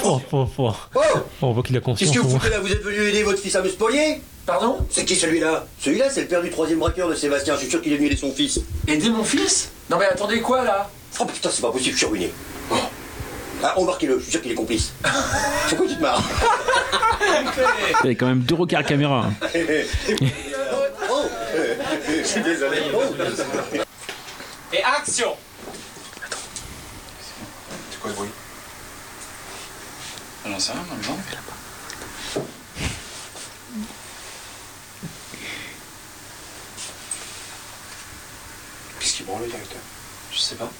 Oh, 0.04 0.20
oh, 0.32 0.46
oh. 0.58 0.72
On 1.42 1.52
voit 1.52 1.62
qu'il 1.62 1.76
a 1.76 1.80
Qu'est-ce 1.80 1.84
conscience. 1.84 2.10
que 2.14 2.18
vous 2.20 2.26
au 2.26 2.30
moins. 2.30 2.40
foutez 2.40 2.50
là 2.52 2.60
Vous 2.60 2.72
êtes 2.72 2.82
venu 2.82 2.96
aider 3.08 3.22
votre 3.22 3.38
fils 3.40 3.54
à 3.56 3.62
me 3.62 3.68
spolier 3.68 4.20
Pardon? 4.46 4.78
C'est 4.90 5.04
qui 5.04 5.14
celui-là? 5.16 5.66
Celui-là, 5.80 6.10
c'est 6.10 6.22
le 6.22 6.26
père 6.26 6.42
du 6.42 6.50
troisième 6.50 6.78
braqueur 6.80 7.08
de 7.08 7.14
Sébastien. 7.14 7.54
Je 7.54 7.60
suis 7.60 7.70
sûr 7.70 7.80
qu'il 7.80 7.92
est 7.92 7.96
venu 7.96 8.06
aider 8.08 8.16
son 8.16 8.32
fils. 8.32 8.60
Aider 8.86 9.08
mon 9.10 9.24
fils? 9.24 9.70
Non 9.90 9.96
mais 9.98 10.06
attendez 10.06 10.40
quoi 10.40 10.64
là? 10.64 10.90
Oh 11.20 11.24
putain, 11.24 11.48
c'est 11.52 11.62
pas 11.62 11.70
possible, 11.70 11.92
je 11.92 11.98
suis 11.98 12.06
ruiné. 12.06 12.30
Oh. 12.70 12.74
Ah, 13.62 13.78
embarquez-le, 13.78 14.18
je 14.18 14.22
suis 14.24 14.32
sûr 14.32 14.42
qu'il 14.42 14.52
est 14.52 14.56
complice. 14.56 14.92
Pourquoi 15.68 15.86
tu 15.86 15.96
te 15.96 16.02
marres? 16.02 16.22
Il 18.04 18.08
y 18.08 18.10
a 18.10 18.14
quand 18.14 18.26
même 18.26 18.40
deux 18.40 18.54
regards 18.56 18.84
caméra. 18.84 19.26
hein. 19.28 19.48
Oh 21.10 21.22
Je 22.08 22.24
suis 22.26 22.42
désolé. 22.42 22.78
Oh. 22.94 23.00
Et 24.72 24.82
action 24.82 25.28
quoi 28.04 28.12
ce 28.12 28.16
bruit 28.16 28.30
J'en 30.46 30.60
sais 30.60 30.72
rien, 30.72 30.82
non 31.08 31.16
Qu'est-ce 39.00 39.14
qu'il 39.14 39.24
branle 39.24 39.40
le 39.42 39.48
directeur? 39.48 39.78
Je 40.32 40.38
sais 40.38 40.56
pas. 40.56 40.70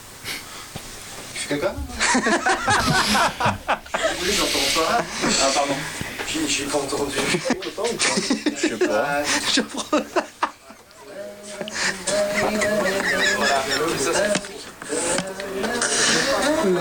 Il 1.35 1.41
fait 1.41 1.59
caca 1.59 1.75
Oui, 4.23 4.33
j'entends 4.37 4.59
pas. 4.75 4.99
Ah, 4.99 5.51
pardon. 5.55 5.77
J'ai 6.29 6.47
j'ai 6.47 6.65
pas 6.65 6.79
entendu. 6.79 7.17
Je 8.45 8.51
sais 8.69 8.77
pas. 8.77 9.23
Je 9.55 9.61
prends. 9.63 9.99
Alors, 16.65 16.73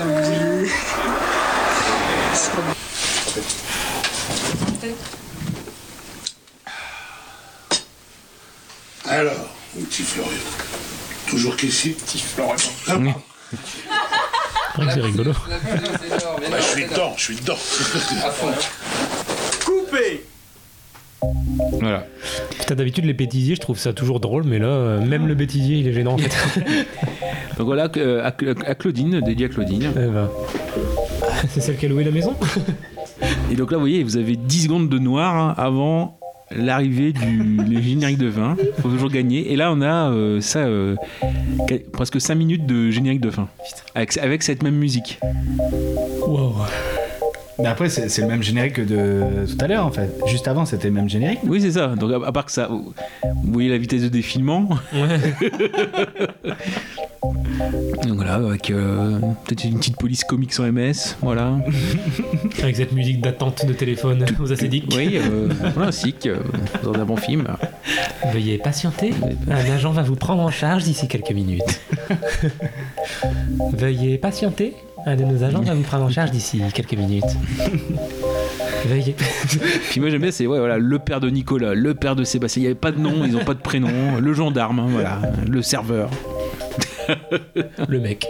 mon 9.74 9.84
petit 9.84 10.02
Florian. 10.02 10.32
Toujours 11.28 11.54
qu'ici 11.56 11.90
Petit 11.90 12.18
Florian. 12.18 12.56
C'est 14.94 15.00
rigolo. 15.00 15.32
Bah, 15.32 15.38
je 16.56 16.62
suis 16.62 16.86
dedans, 16.86 17.12
je 17.18 17.22
suis 17.22 17.36
dedans. 17.36 17.58
Coupé 19.66 20.24
Voilà. 21.80 22.06
Putain, 22.58 22.74
d'habitude, 22.74 23.04
les 23.04 23.12
bêtisiers, 23.14 23.54
je 23.54 23.60
trouve 23.60 23.78
ça 23.78 23.92
toujours 23.92 24.20
drôle, 24.20 24.44
mais 24.44 24.58
là, 24.58 24.66
euh, 24.66 25.04
même 25.04 25.26
le 25.26 25.34
bêtisier, 25.34 25.78
il 25.78 25.88
est 25.88 25.92
gênant 25.92 26.14
en 26.14 26.18
fait. 26.18 26.64
Donc 27.56 27.66
voilà, 27.66 27.88
euh, 27.96 28.22
à, 28.22 28.28
à 28.66 28.74
Claudine, 28.74 29.20
dédié 29.20 29.46
à 29.46 29.48
Claudine. 29.48 29.90
Eh 29.90 29.98
ben. 29.98 30.30
C'est 31.48 31.60
celle 31.60 31.76
qui 31.76 31.86
a 31.86 31.88
loué 31.88 32.04
la 32.04 32.10
maison? 32.10 32.34
Et 33.50 33.56
donc 33.56 33.70
là, 33.70 33.76
vous 33.76 33.82
voyez, 33.82 34.02
vous 34.02 34.16
avez 34.16 34.36
10 34.36 34.64
secondes 34.64 34.88
de 34.88 34.98
noir 34.98 35.36
hein, 35.36 35.54
avant 35.56 36.18
l'arrivée 36.50 37.12
du 37.12 37.38
le 37.38 37.80
générique 37.80 38.18
de 38.18 38.30
fin. 38.30 38.56
faut 38.80 38.88
toujours 38.88 39.10
gagner. 39.10 39.52
Et 39.52 39.56
là, 39.56 39.72
on 39.72 39.80
a 39.80 40.10
euh, 40.10 40.40
ça, 40.40 40.60
euh, 40.60 40.96
presque 41.92 42.20
5 42.20 42.34
minutes 42.34 42.66
de 42.66 42.90
générique 42.90 43.20
de 43.20 43.30
fin. 43.30 43.48
Avec, 43.94 44.16
avec 44.18 44.42
cette 44.42 44.62
même 44.62 44.76
musique. 44.76 45.18
Wow. 46.26 46.54
Mais 47.58 47.66
après, 47.66 47.88
c'est 47.88 48.20
le 48.20 48.26
même 48.26 48.42
générique 48.42 48.74
que 48.74 48.82
de 48.82 49.46
tout 49.46 49.56
à 49.60 49.66
l'heure 49.68 49.86
en 49.86 49.92
fait. 49.92 50.10
Juste 50.26 50.48
avant, 50.48 50.64
c'était 50.64 50.88
le 50.88 50.94
même 50.94 51.08
générique. 51.08 51.40
Oui, 51.44 51.60
c'est 51.60 51.72
ça. 51.72 51.88
Donc, 51.88 52.10
à, 52.12 52.26
à 52.28 52.32
part 52.32 52.46
que 52.46 52.52
ça. 52.52 52.68
Vous 52.68 52.92
voyez 53.52 53.68
la 53.68 53.78
vitesse 53.78 54.02
de 54.02 54.08
défilement 54.08 54.68
Donc 58.02 58.16
voilà, 58.16 58.34
avec 58.34 58.70
euh, 58.70 59.18
peut-être 59.44 59.64
une 59.64 59.78
petite 59.78 59.96
police 59.96 60.24
comique 60.24 60.52
sans 60.52 60.70
MS. 60.70 61.16
Voilà. 61.22 61.56
Avec 62.62 62.76
cette 62.76 62.92
musique 62.92 63.20
d'attente 63.20 63.64
de 63.66 63.72
téléphone 63.72 64.26
aux 64.40 64.52
acédiques. 64.52 64.92
Oui, 64.94 65.16
euh, 65.16 65.48
voilà, 65.74 65.92
sick, 65.92 66.26
euh, 66.26 66.38
dans 66.82 66.94
un 66.94 67.04
bon 67.04 67.16
film. 67.16 67.46
Veuillez 68.32 68.58
patienter. 68.58 69.12
Un 69.48 69.72
agent 69.72 69.92
va 69.92 70.02
vous 70.02 70.16
prendre 70.16 70.42
en 70.42 70.50
charge 70.50 70.84
d'ici 70.84 71.08
quelques 71.08 71.32
minutes. 71.32 71.80
Veuillez 73.72 74.18
patienter. 74.18 74.74
Un 75.06 75.16
de 75.16 75.24
nos 75.24 75.42
agents 75.42 75.60
va 75.60 75.74
vous 75.74 75.82
prendre 75.82 76.04
en 76.04 76.10
charge 76.10 76.30
d'ici 76.30 76.62
quelques 76.72 76.94
minutes. 76.94 77.24
Veuillez. 78.86 79.14
Puis 79.90 80.00
moi 80.00 80.10
j'aime 80.10 80.22
bien, 80.22 80.30
c'est 80.30 80.46
ouais, 80.46 80.58
voilà, 80.58 80.78
le 80.78 80.98
père 80.98 81.20
de 81.20 81.28
Nicolas, 81.30 81.74
le 81.74 81.94
père 81.94 82.16
de 82.16 82.24
Sébastien. 82.24 82.60
Il 82.60 82.64
n'y 82.64 82.66
avait 82.68 82.74
pas 82.74 82.90
de 82.92 82.98
nom, 82.98 83.24
ils 83.24 83.32
n'ont 83.32 83.44
pas 83.44 83.54
de 83.54 83.60
prénom. 83.60 84.18
Le 84.20 84.32
gendarme, 84.34 84.78
hein, 84.80 84.86
voilà, 84.90 85.20
le 85.48 85.62
serveur. 85.62 86.10
le 87.88 88.00
mec. 88.00 88.26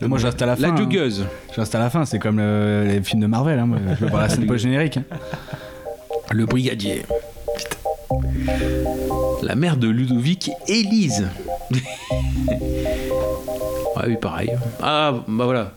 Moi, 0.00 0.18
je 0.18 0.26
reste 0.26 0.42
à 0.42 0.46
la 0.46 0.56
fin. 0.56 0.62
La 0.62 0.68
hein. 0.68 0.88
Je 0.90 1.60
reste 1.60 1.74
à 1.74 1.78
la 1.78 1.88
fin. 1.90 2.04
C'est 2.04 2.18
comme 2.18 2.38
le- 2.38 2.84
les 2.88 3.00
films 3.02 3.20
de 3.22 3.26
Marvel. 3.26 3.58
Hein. 3.58 3.66
moi, 3.66 3.78
Je 3.98 4.04
veux 4.04 4.10
voir 4.10 4.22
la 4.22 4.28
scène 4.28 4.46
post-générique. 4.46 4.96
hein. 4.98 5.04
Le 6.32 6.46
brigadier. 6.46 7.02
Putain. 7.56 7.76
La 9.42 9.54
mère 9.54 9.76
de 9.76 9.88
Ludovic, 9.88 10.50
Élise. 10.66 11.28
ouais, 11.70 11.80
oui, 14.06 14.16
pareil. 14.20 14.50
Ah, 14.82 15.12
bah 15.28 15.44
voilà. 15.44 15.72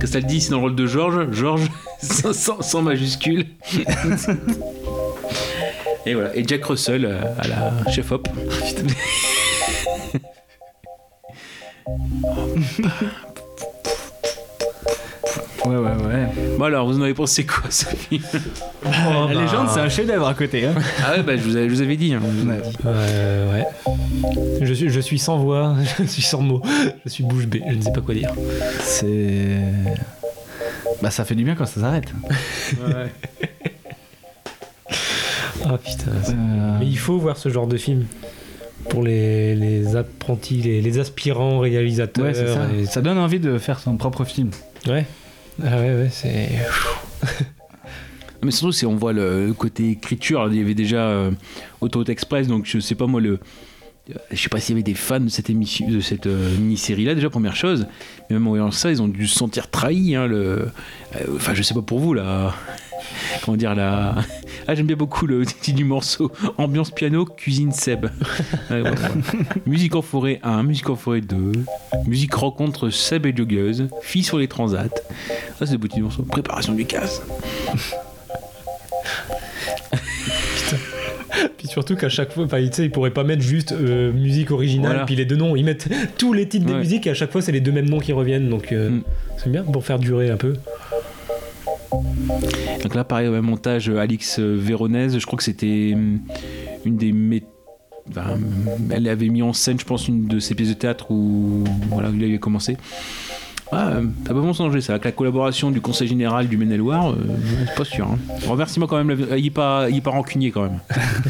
Castaldi, 0.00 0.40
c'est 0.40 0.50
dans 0.50 0.56
le 0.58 0.62
rôle 0.62 0.74
de 0.76 0.86
Georges. 0.86 1.30
Georges, 1.32 1.68
sans, 2.02 2.32
sans- 2.32 2.62
sans 2.62 2.82
majuscule. 2.82 3.46
Et 6.06 6.14
voilà. 6.14 6.34
Et 6.36 6.44
Jack 6.46 6.64
Russell 6.64 7.04
euh, 7.04 7.20
à 7.38 7.48
la 7.48 7.72
chef 7.90 8.12
hop. 8.12 8.28
Ouais, 15.68 15.76
ouais, 15.76 16.06
ouais. 16.06 16.26
Bon 16.58 16.64
alors, 16.64 16.86
vous 16.86 16.98
en 16.98 17.02
avez 17.02 17.14
pensé 17.14 17.44
quoi, 17.46 17.64
Sophie 17.70 18.20
La 18.84 19.26
légende, 19.34 19.68
c'est 19.72 19.80
un 19.80 19.88
chef-d'œuvre 19.88 20.26
à 20.28 20.34
côté. 20.34 20.66
Hein. 20.66 20.74
Ah 21.04 21.12
ouais, 21.16 21.22
bah 21.22 21.36
je 21.36 21.42
vous 21.42 21.56
avais, 21.56 21.68
je 21.68 21.74
vous 21.74 21.82
avais 21.82 21.96
dit. 21.96 22.14
hein. 22.14 22.20
Euh, 22.86 23.52
ouais. 23.52 23.64
Je 24.62 24.72
suis, 24.72 24.88
je 24.88 25.00
suis 25.00 25.18
sans 25.18 25.38
voix, 25.38 25.74
je 25.98 26.04
suis 26.04 26.22
sans 26.22 26.40
mots, 26.42 26.62
je 27.04 27.10
suis 27.10 27.24
bouche 27.24 27.46
bée, 27.46 27.62
je 27.68 27.74
ne 27.74 27.80
sais 27.82 27.92
pas 27.92 28.00
quoi 28.00 28.14
dire. 28.14 28.32
C'est. 28.80 29.58
Bah, 31.02 31.10
ça 31.10 31.24
fait 31.24 31.34
du 31.34 31.44
bien 31.44 31.54
quand 31.54 31.66
ça 31.66 31.80
s'arrête. 31.80 32.12
Ah 35.64 35.76
putain. 35.78 36.12
c'est- 36.22 36.34
Mais 36.80 36.86
il 36.86 36.98
faut 36.98 37.18
voir 37.18 37.36
ce 37.36 37.48
genre 37.48 37.66
de 37.66 37.76
film 37.76 38.06
pour 38.88 39.02
les, 39.02 39.54
les 39.54 39.96
apprentis, 39.96 40.56
les, 40.62 40.80
les 40.80 40.98
aspirants 40.98 41.58
réalisateurs. 41.58 42.24
Ouais, 42.24 42.34
c'est 42.34 42.46
ça. 42.54 42.66
et- 42.78 42.86
Ça 42.86 43.00
donne 43.00 43.18
envie 43.18 43.40
de 43.40 43.58
faire 43.58 43.78
son 43.80 43.96
propre 43.96 44.24
film. 44.24 44.50
Ouais. 44.86 45.04
Ah 45.62 45.76
ouais, 45.76 45.94
ouais, 45.94 46.08
c'est. 46.10 46.50
Mais 48.42 48.50
surtout, 48.52 48.72
c'est 48.72 48.86
on 48.86 48.94
voit 48.94 49.12
le, 49.12 49.52
côté 49.52 49.90
écriture. 49.90 50.46
Il 50.50 50.56
y 50.56 50.60
avait 50.60 50.74
déjà 50.74 51.08
euh, 51.08 51.30
Express, 52.06 52.46
donc 52.46 52.66
je 52.66 52.78
sais 52.78 52.94
pas 52.94 53.06
moi 53.06 53.20
le. 53.20 53.40
Je 54.30 54.40
sais 54.40 54.48
pas 54.48 54.58
s'il 54.58 54.74
y 54.74 54.76
avait 54.76 54.82
des 54.82 54.94
fans 54.94 55.20
de 55.20 55.28
cette 55.28 55.50
émission, 55.50 55.86
de 55.86 56.00
cette 56.00 56.26
euh, 56.26 56.56
mini-série 56.56 57.04
là. 57.04 57.14
Déjà 57.14 57.28
première 57.28 57.56
chose, 57.56 57.86
mais 58.30 58.36
même 58.36 58.46
en 58.46 58.50
voyant 58.50 58.70
ça, 58.70 58.90
ils 58.90 59.02
ont 59.02 59.08
dû 59.08 59.26
se 59.26 59.36
sentir 59.36 59.70
trahis. 59.70 60.14
hein, 60.14 60.30
euh, 60.30 60.66
enfin, 61.34 61.52
je 61.52 61.62
sais 61.62 61.74
pas 61.74 61.82
pour 61.82 61.98
vous 61.98 62.14
là. 62.14 62.54
Comment 63.44 63.56
dire 63.56 63.74
là 63.74 64.14
Ah, 64.66 64.74
j'aime 64.74 64.86
bien 64.86 64.96
beaucoup 64.96 65.26
le 65.26 65.44
titre 65.46 65.76
du 65.76 65.84
morceau. 65.84 66.30
Ambiance 66.58 66.90
piano, 66.90 67.24
cuisine 67.24 67.72
Seb. 67.72 68.06
Ouais, 68.70 68.82
musique 69.66 69.94
en 69.94 70.02
forêt 70.02 70.40
1, 70.42 70.62
musique 70.62 70.90
en 70.90 70.96
forêt 70.96 71.20
2, 71.20 71.52
musique 72.06 72.34
rencontre 72.34 72.90
Seb 72.90 73.26
et 73.26 73.34
joggeuse, 73.34 73.88
fille 74.02 74.22
sur 74.22 74.38
les 74.38 74.48
transats. 74.48 74.84
Ça, 75.58 75.66
c'est 75.66 75.72
des 75.72 75.78
petits 75.78 76.00
morceaux. 76.00 76.22
Préparation 76.22 76.74
du 76.74 76.84
casse. 76.84 77.22
Puis 81.56 81.68
surtout 81.68 81.94
qu'à 81.96 82.08
chaque 82.08 82.32
fois, 82.32 82.44
enfin, 82.44 82.60
tu 82.64 82.72
sais, 82.72 82.84
ils 82.84 82.90
pourraient 82.90 83.10
pas 83.12 83.24
mettre 83.24 83.42
juste 83.42 83.72
euh, 83.72 84.12
musique 84.12 84.50
originale 84.50 84.90
Voilà. 84.92 85.04
puis 85.06 85.14
les 85.16 85.24
deux 85.24 85.36
noms. 85.36 85.54
Ils 85.56 85.64
mettent 85.64 85.88
tous 86.16 86.32
les 86.32 86.48
titres 86.48 86.66
des 86.66 86.74
musiques 86.74 87.06
et 87.06 87.10
à 87.10 87.14
chaque 87.14 87.30
fois 87.30 87.42
c'est 87.42 87.52
les 87.52 87.60
deux 87.60 87.72
mêmes 87.72 87.88
noms 87.88 88.00
qui 88.00 88.12
reviennent. 88.12 88.48
Donc 88.48 88.72
euh, 88.72 88.98
c'est 89.36 89.50
bien 89.50 89.62
pour 89.62 89.84
faire 89.84 89.98
durer 89.98 90.30
un 90.30 90.36
peu. 90.36 90.54
Donc 92.82 92.94
là, 92.94 93.04
pareil, 93.04 93.28
même 93.28 93.44
montage, 93.44 93.88
euh, 93.88 93.98
Alix 93.98 94.38
euh, 94.38 94.56
Véronèse, 94.58 95.18
je 95.18 95.26
crois 95.26 95.36
que 95.36 95.42
c'était 95.44 95.92
hum, 95.94 96.20
une 96.84 96.96
des 96.96 97.12
mé- 97.12 97.42
enfin, 98.10 98.32
hum, 98.34 98.42
elle 98.90 99.08
avait 99.08 99.28
mis 99.28 99.42
en 99.42 99.52
scène, 99.52 99.78
je 99.80 99.84
pense, 99.84 100.08
une 100.08 100.26
de 100.26 100.38
ses 100.38 100.54
pièces 100.54 100.68
de 100.68 100.74
théâtre 100.74 101.10
où 101.10 101.64
voilà, 101.90 102.10
il 102.14 102.22
avait 102.24 102.38
commencé. 102.38 102.76
Ah, 103.70 103.88
euh, 103.88 104.06
ça 104.26 104.32
peut 104.32 104.40
bon 104.40 104.54
changer 104.54 104.80
ça. 104.80 104.94
Avec 104.94 105.04
la 105.04 105.12
collaboration 105.12 105.70
du 105.70 105.82
Conseil 105.82 106.08
général 106.08 106.48
du 106.48 106.56
Maine-et-Loire, 106.56 107.10
euh, 107.12 107.16
c'est 107.66 107.74
pas 107.74 107.84
sûr. 107.84 108.06
Hein. 108.06 108.18
Remercie-moi 108.46 108.88
quand 108.88 109.02
même. 109.02 109.14
Il 109.36 109.44
est 109.46 109.50
pas, 109.50 109.90
il 109.90 110.00
pas 110.00 110.10
rancunier 110.10 110.50
quand 110.50 110.62
même. 110.62 110.78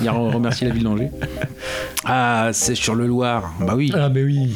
Il 0.01 0.07
a 0.09 0.13
re- 0.13 0.33
remercié 0.33 0.69
la 0.69 0.73
ville 0.73 0.85
d'Angers. 0.85 1.11
Ah, 2.05 2.51
c'est 2.53 2.77
sur 2.77 2.95
le 2.95 3.09
Loir. 3.09 3.55
Bah 3.61 3.75
oui. 3.77 3.91
Ah, 3.93 4.09
mais 4.09 4.23
oui. 4.23 4.55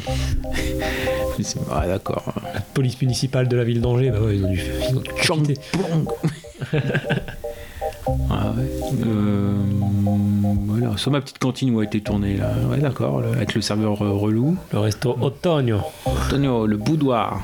Ah, 1.71 1.87
d'accord. 1.87 2.33
La 2.53 2.61
police 2.61 3.01
municipale 3.01 3.47
de 3.47 3.55
la 3.55 3.63
ville 3.63 3.81
d'Angers, 3.81 4.11
bah 4.11 4.21
ouais, 4.21 4.37
ils 4.37 4.45
ont 4.45 4.51
dû. 4.51 4.61
Ils 4.89 4.97
ont 4.97 5.01
dû 5.01 5.11
quitter. 5.21 5.59
Ah 8.29 8.51
ouais. 8.57 8.69
Euh, 9.05 9.53
voilà, 10.67 10.97
sur 10.97 11.11
ma 11.11 11.21
petite 11.21 11.39
cantine 11.39 11.73
où 11.73 11.79
a 11.79 11.83
été 11.83 12.01
tournée 12.01 12.35
là. 12.35 12.51
Ouais, 12.69 12.79
d'accord. 12.79 13.23
Avec 13.23 13.53
le 13.55 13.61
serveur 13.61 14.01
euh, 14.01 14.11
relou. 14.11 14.57
Le 14.71 14.79
resto 14.79 15.17
Otoño. 15.21 15.79
Otoño, 16.05 16.67
le 16.67 16.77
boudoir, 16.77 17.41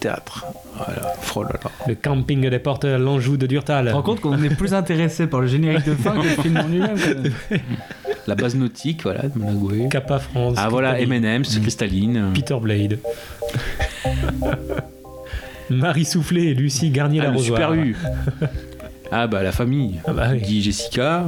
théâtre. 0.00 0.46
Voilà. 0.76 1.12
Oh. 1.36 1.44
Le 1.88 1.94
camping 1.94 2.48
des 2.48 2.58
portes 2.58 2.84
à 2.84 2.98
l'Anjou 2.98 3.36
de 3.36 3.46
Durtal. 3.46 3.84
Tu 3.86 3.90
te 3.90 3.94
rends 3.96 4.02
compte 4.02 4.20
qu'on 4.20 4.42
est 4.42 4.54
plus 4.54 4.74
intéressé 4.74 5.26
par 5.26 5.40
le 5.40 5.46
générique 5.46 5.84
de 5.86 5.94
fin 5.94 6.12
que 6.12 6.22
le 6.22 6.42
film 6.42 6.56
en 6.56 6.68
lui-même. 6.68 6.96
La 8.26 8.34
base 8.36 8.54
nautique, 8.54 9.02
voilà, 9.02 9.22
de 9.28 9.38
Managoué. 9.38 9.88
Kappa 9.90 10.18
France. 10.20 10.54
Ah 10.56 10.68
voilà. 10.68 11.00
M&M's, 11.00 11.58
cristalline. 11.58 12.30
Peter 12.34 12.56
Blade. 12.60 12.98
Marie 15.70 16.04
Soufflé 16.04 16.48
et 16.48 16.54
Lucie 16.54 16.88
Ah, 16.92 16.96
Garnier-La 16.96 17.30
le 17.30 17.36
Rosoire. 17.36 17.72
super 17.72 17.72
U. 17.72 17.96
Ah 19.14 19.26
bah 19.26 19.42
la 19.42 19.52
famille. 19.52 20.00
Ah 20.06 20.12
bah 20.14 20.28
oui. 20.32 20.40
Dit 20.40 20.62
Jessica. 20.62 21.26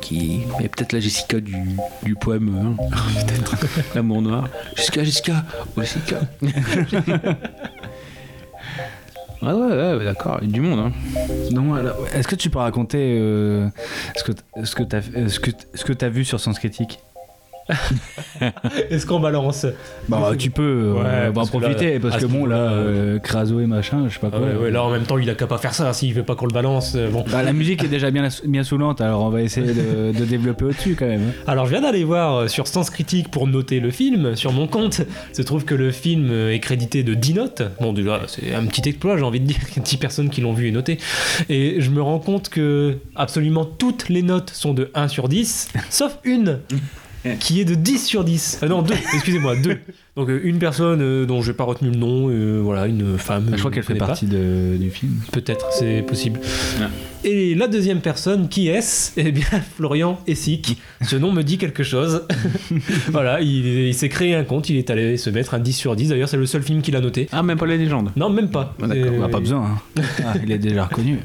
Qui 0.00 0.40
mais 0.58 0.68
peut-être 0.68 0.92
la 0.92 1.00
Jessica 1.00 1.40
du, 1.40 1.54
du 2.02 2.14
poème. 2.16 2.76
hein. 2.78 2.88
peut-être. 3.26 3.56
L'amour 3.94 4.20
noir. 4.22 4.48
Jessica, 4.76 5.04
Jessica. 5.04 5.44
Oh, 5.76 5.80
Jessica. 5.80 6.20
Ah 9.42 9.54
ouais, 9.54 9.66
ouais, 9.66 9.94
ouais, 9.96 10.04
d'accord, 10.04 10.38
il 10.40 10.48
y 10.48 10.50
a 10.50 10.54
du 10.54 10.60
monde. 10.60 10.80
Hein. 10.80 10.92
Non, 11.52 11.76
est-ce 12.14 12.26
que 12.26 12.34
tu 12.34 12.48
peux 12.50 12.58
raconter 12.58 13.18
euh, 13.20 13.68
ce 14.16 14.24
que 14.24 14.32
ce 14.64 14.74
que 14.74 14.82
t'as 14.82 15.00
euh, 15.14 15.28
ce 15.28 15.38
que 15.38 15.50
ce 15.74 15.84
que 15.84 15.92
t'as 15.92 16.08
vu 16.08 16.24
sur 16.24 16.40
Sens 16.40 16.58
Critique? 16.58 16.98
Est-ce 18.90 19.06
qu'on 19.06 19.18
balance 19.20 19.66
Bah 20.08 20.32
tu 20.38 20.50
peux, 20.50 20.62
euh, 20.62 20.92
Ouais, 20.94 21.28
on 21.28 21.32
va 21.32 21.40
en 21.42 21.44
là, 21.44 21.50
profiter 21.50 21.98
parce 21.98 22.16
que 22.18 22.26
bon 22.26 22.46
là, 22.46 22.56
euh, 22.56 23.18
Craso 23.18 23.60
et 23.60 23.66
machin, 23.66 24.04
je 24.08 24.14
sais 24.14 24.20
pas 24.20 24.28
Ah 24.32 24.38
quoi. 24.38 24.46
ouais, 24.46 24.54
ouais, 24.56 24.70
là 24.70 24.84
en 24.84 24.90
même 24.90 25.02
temps 25.04 25.18
il 25.18 25.28
a 25.30 25.34
qu'à 25.34 25.46
pas 25.46 25.58
faire 25.58 25.74
ça 25.74 25.92
s'il 25.92 26.14
veut 26.14 26.22
pas 26.22 26.34
qu'on 26.36 26.46
le 26.46 26.52
balance 26.52 26.92
euh, 26.96 27.10
bon 27.10 27.24
Bah, 27.30 27.42
la 27.42 27.52
musique 27.52 27.82
est 27.84 27.88
déjà 27.88 28.10
bien, 28.10 28.28
bien 28.44 28.62
saoulante, 28.62 29.00
alors 29.00 29.22
on 29.22 29.30
va 29.30 29.42
essayer 29.42 29.66
de, 29.72 30.12
de 30.16 30.24
développer 30.24 30.66
au-dessus 30.66 30.94
quand 30.98 31.06
même. 31.06 31.22
hein. 31.28 31.32
Alors 31.46 31.66
je 31.66 31.70
viens 31.72 31.80
d'aller 31.80 32.04
voir 32.04 32.36
euh, 32.36 32.48
sur 32.48 32.66
Sens 32.68 32.90
Critique 32.90 33.30
pour 33.30 33.46
noter 33.46 33.80
le 33.80 33.90
film 33.90 34.36
sur 34.36 34.52
mon 34.52 34.66
compte. 34.66 35.00
Il 35.30 35.36
se 35.36 35.42
trouve 35.42 35.64
que 35.64 35.74
le 35.74 35.90
film 35.90 36.28
euh, 36.30 36.52
est 36.52 36.60
crédité 36.60 37.02
de 37.02 37.14
10 37.14 37.34
notes. 37.34 37.62
Bon 37.80 37.92
déjà 37.92 38.20
c'est 38.28 38.54
un 38.54 38.64
petit 38.66 38.88
exploit 38.88 39.16
j'ai 39.16 39.24
envie 39.24 39.40
de 39.40 39.46
dire, 39.46 39.58
10 39.82 39.96
personnes 39.96 40.30
qui 40.30 40.40
l'ont 40.40 40.52
vu 40.52 40.68
et 40.68 40.72
noté. 40.72 40.98
Et 41.48 41.80
je 41.80 41.90
me 41.90 42.00
rends 42.02 42.18
compte 42.20 42.48
que 42.48 42.98
absolument 43.16 43.64
toutes 43.64 44.08
les 44.08 44.22
notes 44.22 44.50
sont 44.50 44.72
de 44.74 44.90
1 44.94 45.08
sur 45.08 45.28
10, 45.28 45.70
sauf 45.90 46.18
une 46.24 46.60
qui 47.40 47.60
est 47.60 47.64
de 47.64 47.74
10 47.74 48.04
sur 48.04 48.24
10. 48.24 48.58
Ah 48.62 48.66
non, 48.68 48.82
2, 48.82 48.94
excusez-moi, 49.14 49.56
2. 49.56 49.78
Donc 50.16 50.28
euh, 50.30 50.40
une 50.44 50.58
personne 50.58 51.00
euh, 51.02 51.26
dont 51.26 51.42
j'ai 51.42 51.52
pas 51.52 51.64
retenu 51.64 51.90
le 51.90 51.96
nom, 51.96 52.28
euh, 52.30 52.60
voilà, 52.62 52.86
une 52.86 53.18
femme. 53.18 53.48
je 53.52 53.56
crois 53.58 53.70
euh, 53.70 53.74
qu'elle 53.74 53.82
je 53.82 53.88
fait 53.88 53.94
partie 53.94 54.26
de- 54.26 54.76
du 54.78 54.90
film. 54.90 55.12
Peut-être, 55.32 55.66
c'est 55.72 56.02
possible. 56.02 56.40
Et 57.28 57.56
la 57.56 57.66
deuxième 57.66 57.98
personne, 58.00 58.48
qui 58.48 58.68
est-ce? 58.68 59.10
Eh 59.16 59.32
bien, 59.32 59.44
Florian 59.76 60.20
Essic. 60.28 60.78
Ce 61.02 61.16
nom 61.16 61.32
me 61.32 61.42
dit 61.42 61.58
quelque 61.58 61.82
chose. 61.82 62.22
voilà, 63.10 63.40
il, 63.40 63.66
il 63.66 63.94
s'est 63.94 64.08
créé 64.08 64.36
un 64.36 64.44
compte, 64.44 64.70
il 64.70 64.76
est 64.76 64.90
allé 64.90 65.16
se 65.16 65.28
mettre 65.30 65.54
un 65.54 65.58
10 65.58 65.72
sur 65.72 65.96
10. 65.96 66.10
D'ailleurs, 66.10 66.28
c'est 66.28 66.36
le 66.36 66.46
seul 66.46 66.62
film 66.62 66.82
qu'il 66.82 66.94
a 66.94 67.00
noté. 67.00 67.26
Ah, 67.32 67.42
même 67.42 67.58
pas 67.58 67.66
la 67.66 67.76
légende 67.76 68.12
Non, 68.14 68.30
même 68.30 68.48
pas. 68.48 68.76
Ah, 68.80 68.86
d'accord, 68.86 69.12
on 69.16 69.18
n'a 69.18 69.28
pas 69.28 69.40
besoin. 69.40 69.76
hein. 69.96 70.02
Ah, 70.24 70.34
il 70.40 70.52
est 70.52 70.58
déjà 70.58 70.84
reconnu. 70.84 71.18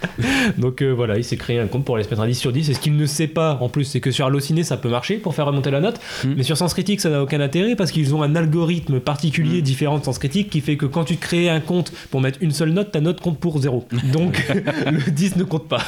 Donc 0.58 0.82
euh, 0.82 0.90
voilà, 0.90 1.16
il 1.16 1.24
s'est 1.24 1.38
créé 1.38 1.58
un 1.58 1.66
compte 1.66 1.86
pour 1.86 1.94
aller 1.94 2.04
se 2.04 2.10
mettre 2.10 2.20
un 2.20 2.26
10 2.28 2.34
sur 2.34 2.52
10. 2.52 2.68
Et 2.68 2.74
ce 2.74 2.80
qu'il 2.80 2.94
ne 2.96 3.06
sait 3.06 3.26
pas, 3.26 3.56
en 3.62 3.70
plus, 3.70 3.84
c'est 3.84 4.00
que 4.00 4.10
sur 4.10 4.26
Allociné, 4.26 4.64
ça 4.64 4.76
peut 4.76 4.90
marcher 4.90 5.16
pour 5.16 5.34
faire 5.34 5.46
remonter 5.46 5.70
la 5.70 5.80
note. 5.80 5.98
Mais 6.36 6.42
sur 6.42 6.58
Sens 6.58 6.74
Critique, 6.74 7.00
ça 7.00 7.08
n'a 7.08 7.22
aucun 7.22 7.40
intérêt 7.40 7.74
parce 7.74 7.90
qu'ils 7.90 8.14
ont 8.14 8.22
un 8.22 8.36
algorithme 8.36 9.00
particulier 9.00 9.62
différent 9.62 9.98
de 9.98 10.04
Sens 10.04 10.18
Critique 10.18 10.50
qui 10.50 10.60
fait 10.60 10.76
que 10.76 10.84
quand 10.84 11.04
tu 11.04 11.16
te 11.16 11.22
crées 11.22 11.48
un 11.48 11.60
compte 11.60 11.90
pour 12.10 12.20
mettre 12.20 12.38
une 12.42 12.50
seule 12.50 12.72
note, 12.72 12.92
ta 12.92 13.00
note 13.00 13.22
compte 13.22 13.38
pour 13.38 13.58
zéro. 13.58 13.86
Donc 14.12 14.44
le 14.90 15.10
10 15.10 15.36
ne 15.38 15.44
compte 15.44 15.68
pas. 15.68 15.82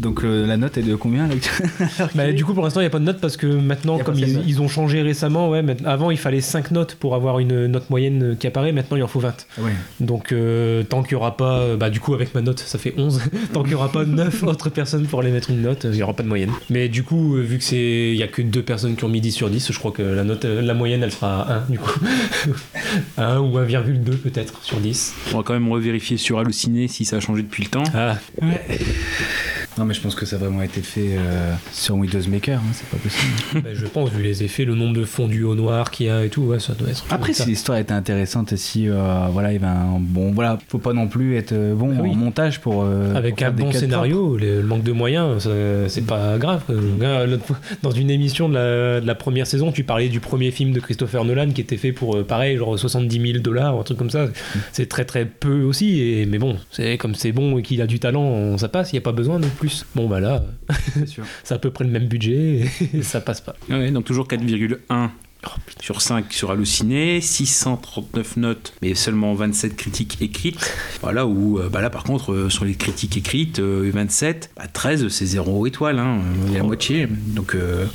Donc 0.00 0.24
euh, 0.24 0.46
la 0.46 0.56
note 0.56 0.78
est 0.78 0.82
de 0.82 0.94
combien 0.94 1.28
là 1.28 1.34
Bah, 2.14 2.32
du 2.32 2.44
coup, 2.44 2.54
pour 2.54 2.64
l'instant, 2.64 2.80
il 2.80 2.84
n'y 2.84 2.88
a 2.88 2.90
pas 2.90 2.98
de 2.98 3.04
note 3.04 3.20
parce 3.20 3.36
que 3.36 3.46
maintenant, 3.46 3.98
comme 3.98 4.18
ils, 4.18 4.60
ont 4.60 4.68
changé 4.68 5.02
récemment, 5.02 5.50
ouais, 5.50 5.62
avant 5.84 6.10
il 6.10 6.16
fallait 6.16 6.40
5 6.40 6.70
notes 6.70 6.94
pour 6.94 7.14
avoir 7.14 7.38
une 7.38 7.66
note 7.66 7.90
moyenne 7.90 8.36
qui 8.38 8.46
apparaît, 8.46 8.72
maintenant 8.72 8.96
il 8.96 9.02
en 9.02 9.08
faut 9.08 9.20
20. 9.20 9.46
Ouais. 9.58 9.72
Donc, 10.00 10.32
euh, 10.32 10.82
tant 10.84 11.02
qu'il 11.02 11.16
n'y 11.16 11.20
aura 11.20 11.36
pas, 11.36 11.60
euh, 11.60 11.76
bah, 11.76 11.90
du 11.90 12.00
coup, 12.00 12.14
avec 12.14 12.34
ma 12.34 12.40
note, 12.40 12.60
ça 12.60 12.78
fait 12.78 12.94
11. 12.96 13.20
tant 13.52 13.60
qu'il 13.60 13.70
n'y 13.70 13.74
aura 13.74 13.92
pas 13.92 14.04
9 14.06 14.42
autres 14.44 14.70
personnes 14.70 15.06
pour 15.06 15.20
aller 15.20 15.30
mettre 15.30 15.50
une 15.50 15.60
note, 15.60 15.84
il 15.84 15.90
n'y 15.90 16.02
aura 16.02 16.14
pas 16.14 16.22
de 16.22 16.28
moyenne. 16.28 16.50
Mais 16.70 16.88
du 16.88 17.02
coup, 17.02 17.34
vu 17.34 17.58
que 17.58 17.64
c'est, 17.64 18.10
il 18.12 18.16
n'y 18.16 18.22
a 18.22 18.28
que 18.28 18.40
deux 18.40 18.62
personnes 18.62 18.96
qui 18.96 19.04
ont 19.04 19.08
mis 19.08 19.20
10 19.20 19.32
sur 19.32 19.50
10, 19.50 19.70
je 19.70 19.78
crois 19.78 19.92
que 19.92 20.02
la 20.02 20.24
note, 20.24 20.44
la 20.44 20.74
moyenne, 20.74 21.02
elle 21.02 21.12
sera 21.12 21.46
1 21.68 21.70
du 21.70 21.78
coup. 21.78 22.00
1 23.18 23.38
ou 23.40 23.58
1,2 23.58 24.16
peut-être 24.16 24.62
sur 24.62 24.78
10. 24.78 25.14
On 25.32 25.38
va 25.38 25.42
quand 25.42 25.52
même 25.52 25.70
revérifier 25.70 26.16
sur 26.16 26.38
Halluciné 26.38 26.88
si 26.88 27.04
ça 27.04 27.16
a 27.16 27.20
changé 27.20 27.42
depuis 27.42 27.64
le 27.64 27.68
temps. 27.68 27.84
Ah. 27.94 28.16
Non 29.78 29.84
mais 29.84 29.94
je 29.94 30.00
pense 30.00 30.14
que 30.14 30.26
ça 30.26 30.36
a 30.36 30.38
vraiment 30.38 30.62
été 30.62 30.80
fait 30.82 31.16
euh, 31.16 31.54
sur 31.72 31.94
Windows 31.94 32.20
Maker, 32.28 32.58
hein, 32.58 32.72
c'est 32.72 32.88
pas 32.88 32.96
possible. 32.96 33.32
Bah, 33.62 33.70
je 33.72 33.86
pense, 33.86 34.10
vu 34.10 34.22
les 34.22 34.42
effets, 34.42 34.64
le 34.64 34.74
nombre 34.74 34.94
de 34.96 35.04
fondus 35.04 35.44
au 35.44 35.54
noir 35.54 35.90
qu'il 35.90 36.06
y 36.06 36.10
a 36.10 36.24
et 36.24 36.28
tout, 36.28 36.42
ouais, 36.42 36.60
ça 36.60 36.72
doit 36.74 36.88
être. 36.88 37.04
Après, 37.10 37.32
si 37.32 37.46
l'histoire 37.46 37.78
était 37.78 37.92
intéressante 37.92 38.52
et 38.52 38.56
si 38.56 38.88
euh, 38.88 39.26
voilà, 39.30 39.52
il 39.52 39.60
bon, 40.00 40.32
voilà, 40.32 40.58
faut 40.68 40.78
pas 40.78 40.92
non 40.92 41.08
plus 41.08 41.36
être 41.36 41.52
euh, 41.52 41.74
bon 41.74 41.94
Ah 41.96 42.02
oui. 42.02 42.10
en 42.10 42.14
montage 42.14 42.60
pour 42.60 42.82
euh, 42.84 43.14
Avec 43.14 43.36
pour 43.36 43.46
un 43.46 43.50
bon 43.50 43.72
scénario, 43.72 44.36
le, 44.36 44.62
manque 44.62 44.82
de 44.82 44.92
moyens, 44.92 45.48
c'est 45.88 46.06
pas 46.06 46.38
grave. 46.38 46.62
Dans 47.82 47.90
une 47.90 48.10
émission 48.10 48.48
de 48.48 48.54
la, 48.54 49.00
de 49.00 49.06
la 49.06 49.14
première 49.14 49.46
saison, 49.46 49.72
tu 49.72 49.84
parlais 49.84 50.08
du 50.08 50.20
premier 50.20 50.50
film 50.50 50.72
de 50.72 50.80
Christopher 50.80 51.24
Nolan 51.24 51.50
qui 51.50 51.60
était 51.60 51.76
fait 51.76 51.92
pour 51.92 52.24
pareil, 52.24 52.56
genre 52.56 52.78
70 52.78 53.32
000 53.32 53.38
dollars, 53.38 53.78
un 53.78 53.82
truc 53.82 53.98
comme 53.98 54.10
ça. 54.10 54.26
C'est 54.72 54.88
très 54.88 55.04
très 55.04 55.24
peu 55.26 55.62
aussi, 55.62 56.00
et, 56.00 56.26
mais 56.26 56.38
bon, 56.38 56.56
c'est 56.70 56.98
comme 56.98 57.14
c'est 57.14 57.32
bon 57.32 57.58
et 57.58 57.62
qu'il 57.62 57.82
a 57.82 57.86
du 57.86 57.98
talent, 57.98 58.56
ça 58.58 58.68
passe, 58.68 58.92
il 58.92 58.96
n'y 58.96 59.00
a 59.00 59.02
pas 59.02 59.12
besoin 59.12 59.38
de 59.38 59.46
plus. 59.60 59.86
Bon 59.94 60.08
bah 60.08 60.20
là, 60.20 60.42
c'est 61.44 61.54
à 61.54 61.58
peu 61.58 61.70
près 61.70 61.84
le 61.84 61.90
même 61.90 62.08
budget 62.08 62.64
et 62.94 63.02
ça 63.02 63.20
passe 63.20 63.42
pas. 63.42 63.54
Ouais, 63.68 63.90
donc 63.90 64.06
toujours 64.06 64.26
4,1 64.26 65.10
sur 65.80 66.02
5 66.02 66.32
sur 66.32 66.50
Halluciné, 66.50 67.20
639 67.20 68.36
notes, 68.36 68.74
mais 68.82 68.94
seulement 68.94 69.34
27 69.34 69.76
critiques 69.76 70.20
écrites. 70.20 70.58
Voilà, 71.02 71.26
où 71.26 71.58
euh, 71.58 71.70
bah 71.70 71.80
là 71.80 71.88
par 71.88 72.04
contre, 72.04 72.32
euh, 72.32 72.50
sur 72.50 72.66
les 72.66 72.74
critiques 72.74 73.16
écrites, 73.16 73.58
euh, 73.58 73.90
27, 73.92 74.50
bah, 74.54 74.66
13 74.70 75.08
c'est 75.08 75.24
0 75.24 75.66
étoile, 75.66 75.98
hein, 75.98 76.18
euh, 76.18 76.44
il 76.46 76.52
y 76.52 76.56
a 76.56 76.58
la 76.58 76.64
moitié. 76.64 77.08
Donc, 77.08 77.54
euh, 77.54 77.86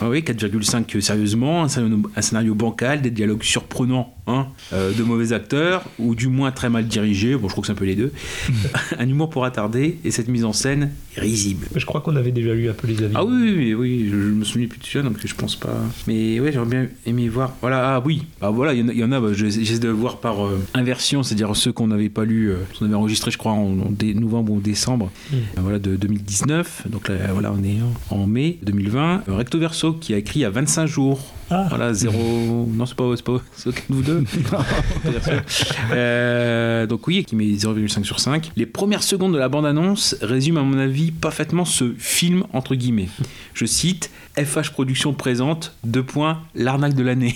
ah 0.00 0.08
oui, 0.08 0.20
4,5 0.20 0.96
euh, 0.96 1.00
sérieusement, 1.02 1.64
un 1.64 1.68
scénario, 1.68 2.02
un 2.16 2.22
scénario 2.22 2.54
bancal, 2.54 3.02
des 3.02 3.10
dialogues 3.10 3.42
surprenants, 3.42 4.14
hein, 4.30 4.46
euh, 4.72 4.92
de 4.92 5.02
mauvais 5.02 5.32
acteurs, 5.32 5.82
ou 5.98 6.14
du 6.14 6.28
moins 6.28 6.50
très 6.52 6.70
mal 6.70 6.86
dirigés, 6.86 7.34
bon 7.36 7.48
je 7.48 7.52
crois 7.52 7.62
que 7.62 7.66
c'est 7.66 7.72
un 7.72 7.76
peu 7.76 7.84
les 7.84 7.96
deux, 7.96 8.12
un 8.98 9.08
humour 9.08 9.30
pour 9.30 9.44
attarder, 9.44 9.98
et 10.04 10.10
cette 10.10 10.28
mise 10.28 10.44
en 10.44 10.52
scène 10.52 10.90
est 11.16 11.20
risible. 11.20 11.66
Je 11.74 11.84
crois 11.86 12.00
qu'on 12.00 12.16
avait 12.16 12.32
déjà 12.32 12.54
lu 12.54 12.68
un 12.68 12.72
peu 12.72 12.86
les 12.86 13.02
avis. 13.02 13.14
Ah 13.16 13.24
oui, 13.24 13.32
oui, 13.42 13.50
oui, 13.56 13.74
oui, 13.74 14.04
je, 14.10 14.16
je 14.16 14.16
me 14.30 14.44
souviens 14.44 14.68
plus 14.68 14.78
de 14.78 14.84
celui-là, 14.84 15.08
donc 15.08 15.18
je 15.24 15.34
pense 15.34 15.56
pas. 15.56 15.76
Mais 16.06 16.40
ouais, 16.40 16.52
j'aurais 16.52 16.68
bien 16.68 16.86
aimé 17.06 17.28
voir. 17.28 17.54
Voilà, 17.60 17.96
ah 17.96 18.02
oui, 18.04 18.22
ah 18.40 18.50
voilà, 18.50 18.72
il 18.74 18.90
y 18.96 19.04
en 19.04 19.12
a, 19.12 19.16
a 19.16 19.20
bah, 19.20 19.32
je- 19.32 19.46
j'essaie 19.48 19.78
de 19.78 19.88
le 19.88 19.94
voir 19.94 20.18
par 20.18 20.46
euh, 20.46 20.58
inversion, 20.74 21.22
c'est-à-dire 21.22 21.54
ceux 21.56 21.72
qu'on 21.72 21.88
n'avait 21.88 22.08
pas 22.08 22.24
lu, 22.24 22.50
euh, 22.50 22.56
qu'on 22.78 22.86
avait 22.86 22.94
enregistré, 22.94 23.30
je 23.30 23.38
crois, 23.38 23.52
en, 23.52 23.78
en 23.80 23.90
dé- 23.90 24.14
novembre 24.14 24.52
ou 24.52 24.60
décembre, 24.60 25.10
Mm. 25.32 25.36
voilà, 25.58 25.78
de 25.78 25.96
2019. 25.96 26.84
Donc 26.88 27.08
là, 27.08 27.14
voilà, 27.32 27.52
on 27.52 27.62
est 27.62 27.76
en, 28.10 28.26
mai 28.26 28.58
2020. 28.62 29.24
Euh, 29.28 29.34
Recto 29.34 29.58
Verso 29.58 29.92
qui 29.94 30.14
a 30.14 30.18
écrit 30.18 30.40
il 30.40 30.42
y 30.42 30.44
a 30.44 30.50
25 30.50 30.86
jours. 30.86 31.20
Ah. 31.50 31.66
Voilà, 31.68 31.92
zéro. 31.92 32.68
Non, 32.72 32.86
c'est 32.86 32.94
pas, 32.94 33.12
pas, 33.24 33.40
c'est 33.56 33.68
aucun 33.68 33.82
de 33.88 33.94
vous 33.94 34.02
deux. 34.02 34.24
Euh, 35.92 36.86
donc 36.86 37.06
oui, 37.06 37.24
qui 37.24 37.34
met 37.34 37.44
0,5 37.44 38.04
sur 38.04 38.20
5. 38.20 38.52
Les 38.56 38.66
premières 38.66 39.02
secondes 39.02 39.32
de 39.32 39.38
la 39.38 39.48
bande-annonce 39.48 40.16
résument 40.22 40.60
à 40.60 40.62
mon 40.62 40.78
avis 40.78 41.10
parfaitement 41.10 41.64
ce 41.64 41.92
film 41.98 42.44
entre 42.52 42.74
guillemets. 42.74 43.08
Je 43.54 43.64
cite 43.64 44.10
FH 44.38 44.70
Productions 44.72 45.12
présente 45.12 45.74
deux 45.84 46.02
points 46.02 46.42
l'arnaque 46.54 46.94
de 46.94 47.02
l'année. 47.02 47.34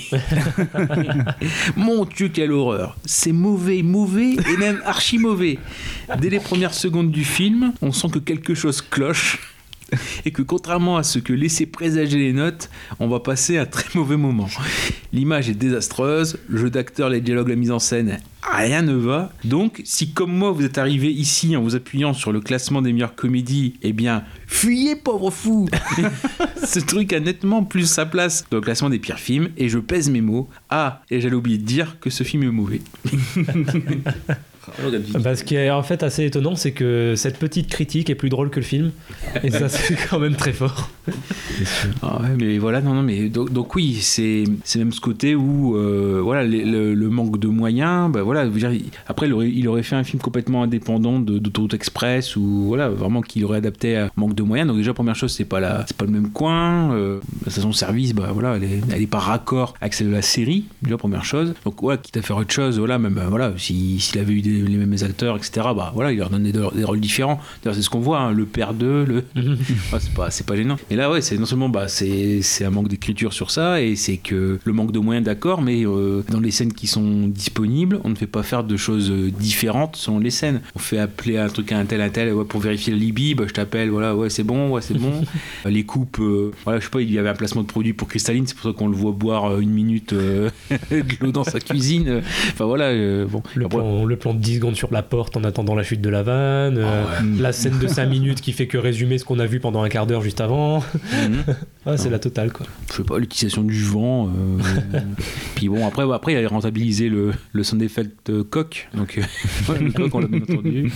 Mon 1.76 2.04
Dieu 2.04 2.28
quelle 2.28 2.52
horreur. 2.52 2.96
C'est 3.04 3.32
mauvais, 3.32 3.82
mauvais 3.82 4.34
et 4.34 4.56
même 4.58 4.80
archi 4.84 5.18
mauvais. 5.18 5.58
Dès 6.20 6.30
les 6.30 6.40
premières 6.40 6.74
secondes 6.74 7.10
du 7.10 7.24
film, 7.24 7.72
on 7.82 7.92
sent 7.92 8.08
que 8.12 8.18
quelque 8.18 8.54
chose 8.54 8.80
cloche 8.80 9.53
et 10.24 10.30
que 10.30 10.42
contrairement 10.42 10.96
à 10.96 11.02
ce 11.02 11.18
que 11.18 11.32
laissaient 11.32 11.66
présager 11.66 12.18
les 12.18 12.32
notes, 12.32 12.70
on 13.00 13.08
va 13.08 13.20
passer 13.20 13.58
un 13.58 13.66
très 13.66 13.86
mauvais 13.94 14.16
moment. 14.16 14.48
L'image 15.12 15.48
est 15.48 15.54
désastreuse, 15.54 16.38
le 16.48 16.58
jeu 16.58 16.70
d'acteur, 16.70 17.08
les 17.08 17.20
dialogues, 17.20 17.48
la 17.48 17.56
mise 17.56 17.70
en 17.70 17.78
scène, 17.78 18.18
rien 18.42 18.82
ne 18.82 18.94
va. 18.94 19.32
Donc, 19.44 19.82
si 19.84 20.12
comme 20.12 20.32
moi 20.32 20.50
vous 20.52 20.64
êtes 20.64 20.78
arrivé 20.78 21.12
ici 21.12 21.56
en 21.56 21.62
vous 21.62 21.74
appuyant 21.74 22.12
sur 22.12 22.32
le 22.32 22.40
classement 22.40 22.82
des 22.82 22.92
meilleures 22.92 23.14
comédies, 23.14 23.74
eh 23.82 23.92
bien, 23.92 24.24
fuyez 24.46 24.96
pauvre 24.96 25.30
fou 25.30 25.68
Ce 26.64 26.80
truc 26.80 27.12
a 27.12 27.20
nettement 27.20 27.64
plus 27.64 27.86
sa 27.86 28.06
place 28.06 28.44
dans 28.50 28.58
le 28.58 28.62
classement 28.62 28.90
des 28.90 28.98
pires 28.98 29.18
films, 29.18 29.50
et 29.56 29.68
je 29.68 29.78
pèse 29.78 30.10
mes 30.10 30.20
mots. 30.20 30.48
Ah, 30.70 31.02
et 31.10 31.20
j'allais 31.20 31.34
oublier 31.34 31.58
de 31.58 31.64
dire 31.64 31.98
que 32.00 32.10
ce 32.10 32.24
film 32.24 32.42
est 32.42 32.50
mauvais. 32.50 32.80
Bah, 35.20 35.36
ce 35.36 35.44
qui 35.44 35.54
est 35.56 35.70
en 35.70 35.82
fait 35.82 36.02
assez 36.02 36.24
étonnant, 36.24 36.56
c'est 36.56 36.72
que 36.72 37.14
cette 37.16 37.38
petite 37.38 37.68
critique 37.68 38.10
est 38.10 38.14
plus 38.14 38.28
drôle 38.28 38.50
que 38.50 38.60
le 38.60 38.64
film. 38.66 38.90
Et 39.42 39.50
ça, 39.50 39.68
c'est 39.68 39.96
quand 40.08 40.18
même 40.18 40.36
très 40.36 40.52
fort. 40.52 40.90
Ah 42.02 42.20
ouais, 42.22 42.28
mais 42.38 42.58
voilà, 42.58 42.80
non, 42.80 42.94
non, 42.94 43.02
mais 43.02 43.28
donc, 43.28 43.52
donc 43.52 43.74
oui, 43.74 43.98
c'est 44.00 44.44
c'est 44.64 44.78
même 44.78 44.92
ce 44.92 45.00
côté 45.00 45.34
où 45.34 45.76
euh, 45.76 46.20
voilà 46.22 46.42
les- 46.44 46.64
le, 46.64 46.94
le 46.94 47.08
manque 47.10 47.38
de 47.38 47.48
moyens, 47.48 48.10
bah 48.10 48.22
voilà, 48.22 48.44
je 48.44 48.50
veux 48.50 48.58
dire, 48.58 48.72
il- 48.72 48.86
après 49.06 49.26
il 49.26 49.32
aurait, 49.32 49.50
il 49.50 49.68
aurait 49.68 49.82
fait 49.82 49.96
un 49.96 50.04
film 50.04 50.20
complètement 50.20 50.62
indépendant 50.62 51.18
de 51.20 51.38
d'Autoroute 51.38 51.74
Express 51.74 52.36
ou 52.36 52.64
voilà 52.66 52.88
vraiment 52.88 53.20
qu'il 53.20 53.44
aurait 53.44 53.58
adapté 53.58 53.96
à 53.96 54.10
manque 54.16 54.34
de 54.34 54.42
moyens. 54.42 54.68
Donc 54.68 54.76
déjà 54.78 54.94
première 54.94 55.14
chose, 55.16 55.32
c'est 55.32 55.44
pas 55.44 55.60
la, 55.60 55.84
c'est 55.86 55.96
pas 55.96 56.04
le 56.04 56.10
même 56.10 56.30
coin, 56.30 56.92
euh, 56.94 57.20
la 57.44 57.50
station 57.50 57.70
de 57.70 57.74
service, 57.74 58.14
bah 58.14 58.30
voilà, 58.32 58.56
elle 58.56 58.64
est, 58.64 58.80
elle 58.92 59.02
est 59.02 59.06
pas 59.06 59.18
raccord 59.18 59.74
avec 59.80 59.94
celle 59.94 60.08
de 60.08 60.12
la 60.12 60.22
série. 60.22 60.64
Déjà 60.82 60.96
première 60.96 61.24
chose. 61.24 61.54
Donc 61.64 61.74
voilà, 61.82 61.98
quitte 61.98 62.16
à 62.16 62.22
faire 62.22 62.36
autre 62.36 62.52
chose, 62.52 62.78
voilà, 62.78 62.98
même 62.98 63.18
euh, 63.18 63.28
voilà, 63.28 63.52
si- 63.56 64.00
s'il 64.00 64.18
avait 64.18 64.32
eu 64.34 64.40
des- 64.42 64.53
les 64.62 64.76
mêmes 64.76 64.96
acteurs, 65.02 65.36
etc. 65.36 65.68
Bah 65.76 65.92
voilà, 65.94 66.12
il 66.12 66.18
leur 66.18 66.30
donne 66.30 66.44
des, 66.44 66.52
des 66.52 66.84
rôles 66.84 67.00
différents. 67.00 67.40
D'ailleurs, 67.62 67.76
c'est 67.76 67.82
ce 67.82 67.90
qu'on 67.90 68.00
voit, 68.00 68.20
hein, 68.20 68.32
le 68.32 68.46
père 68.46 68.74
d'eux, 68.74 69.04
le, 69.04 69.24
Ouais, 69.92 69.98
c'est 70.00 70.14
pas, 70.14 70.28
pas 70.46 70.56
gênant. 70.56 70.76
Et 70.90 70.96
là, 70.96 71.10
ouais, 71.10 71.20
c'est 71.20 71.38
non 71.38 71.46
seulement 71.46 71.68
bah, 71.68 71.88
c'est, 71.88 72.42
un 72.64 72.70
manque 72.70 72.88
d'écriture 72.88 73.32
sur 73.32 73.50
ça, 73.50 73.80
et 73.80 73.96
c'est 73.96 74.16
que 74.16 74.58
le 74.62 74.72
manque 74.72 74.92
de 74.92 74.98
moyens, 74.98 75.24
d'accord, 75.24 75.62
mais 75.62 75.84
euh, 75.84 76.22
dans 76.28 76.40
les 76.40 76.50
scènes 76.50 76.72
qui 76.72 76.86
sont 76.86 77.28
disponibles, 77.28 78.00
on 78.04 78.10
ne 78.10 78.14
fait 78.14 78.26
pas 78.26 78.42
faire 78.42 78.64
de 78.64 78.76
choses 78.76 79.10
euh, 79.10 79.30
différentes 79.30 79.96
selon 79.96 80.18
les 80.18 80.30
scènes. 80.30 80.60
On 80.74 80.78
fait 80.78 80.98
appeler 80.98 81.38
un 81.38 81.48
truc 81.48 81.72
à 81.72 81.78
un 81.78 81.84
tel, 81.84 82.00
un 82.00 82.08
tel, 82.08 82.32
ouais, 82.32 82.44
pour 82.44 82.60
vérifier 82.60 82.92
le 82.92 82.98
Libye, 82.98 83.34
bah, 83.34 83.44
je 83.46 83.52
t'appelle, 83.52 83.90
voilà, 83.90 84.14
ouais, 84.16 84.30
c'est 84.30 84.44
bon, 84.44 84.70
ouais, 84.70 84.80
c'est 84.80 84.98
bon. 84.98 85.24
Les 85.64 85.84
coupes, 85.84 86.18
euh, 86.20 86.52
voilà, 86.64 86.80
je 86.80 86.84
sais 86.84 86.90
pas, 86.90 87.00
il 87.00 87.12
y 87.12 87.18
avait 87.18 87.28
un 87.28 87.34
placement 87.34 87.62
de 87.62 87.66
produit 87.66 87.92
pour 87.92 88.08
Cristalline, 88.08 88.46
c'est 88.46 88.56
pour 88.56 88.70
ça 88.70 88.76
qu'on 88.76 88.88
le 88.88 88.96
voit 88.96 89.12
boire 89.12 89.60
une 89.60 89.70
minute 89.70 90.12
euh, 90.12 90.50
de 90.90 91.04
l'eau 91.20 91.32
dans 91.32 91.44
sa 91.44 91.60
cuisine. 91.60 92.22
Enfin 92.52 92.64
voilà, 92.64 92.92
bon. 93.26 93.42
Le 93.54 93.68
plan, 93.68 94.04
le 94.04 94.16
plan 94.16 94.34
de 94.34 94.40
10 94.44 94.56
secondes 94.56 94.76
sur 94.76 94.92
la 94.92 95.02
porte 95.02 95.36
en 95.36 95.42
attendant 95.44 95.74
la 95.74 95.82
chute 95.82 96.00
de 96.02 96.10
la 96.10 96.22
vanne, 96.22 96.76
euh, 96.78 97.04
la 97.38 97.52
scène 97.52 97.78
de 97.78 97.86
5 97.88 98.06
minutes 98.06 98.40
qui 98.40 98.52
fait 98.52 98.66
que 98.66 98.76
résumer 98.78 99.18
ce 99.18 99.24
qu'on 99.24 99.38
a 99.38 99.46
vu 99.46 99.58
pendant 99.58 99.82
un 99.82 99.88
quart 99.88 100.06
d'heure 100.06 100.22
juste 100.22 100.40
avant. 100.40 100.82
Ah, 101.86 101.98
c'est 101.98 102.08
la 102.08 102.18
totale 102.18 102.50
quoi. 102.50 102.64
je 102.90 102.94
sais 102.96 103.02
pas, 103.04 103.18
l'utilisation 103.18 103.62
du 103.62 103.82
vent. 103.82 104.28
euh, 104.28 105.00
puis 105.54 105.68
bon, 105.68 105.86
après, 105.86 106.02
après, 106.10 106.32
il 106.32 106.42
a 106.42 106.48
rentabilisé 106.48 107.10
le, 107.10 107.32
le 107.52 107.62
sound 107.62 107.82
effect 107.82 108.30
euh, 108.30 108.42
coq. 108.42 108.88
Donc, 108.94 109.20
le 109.68 109.92
coq, 109.92 110.14
on 110.14 110.20
l'a 110.20 110.26
bien 110.28 110.40
entendu. 110.40 110.90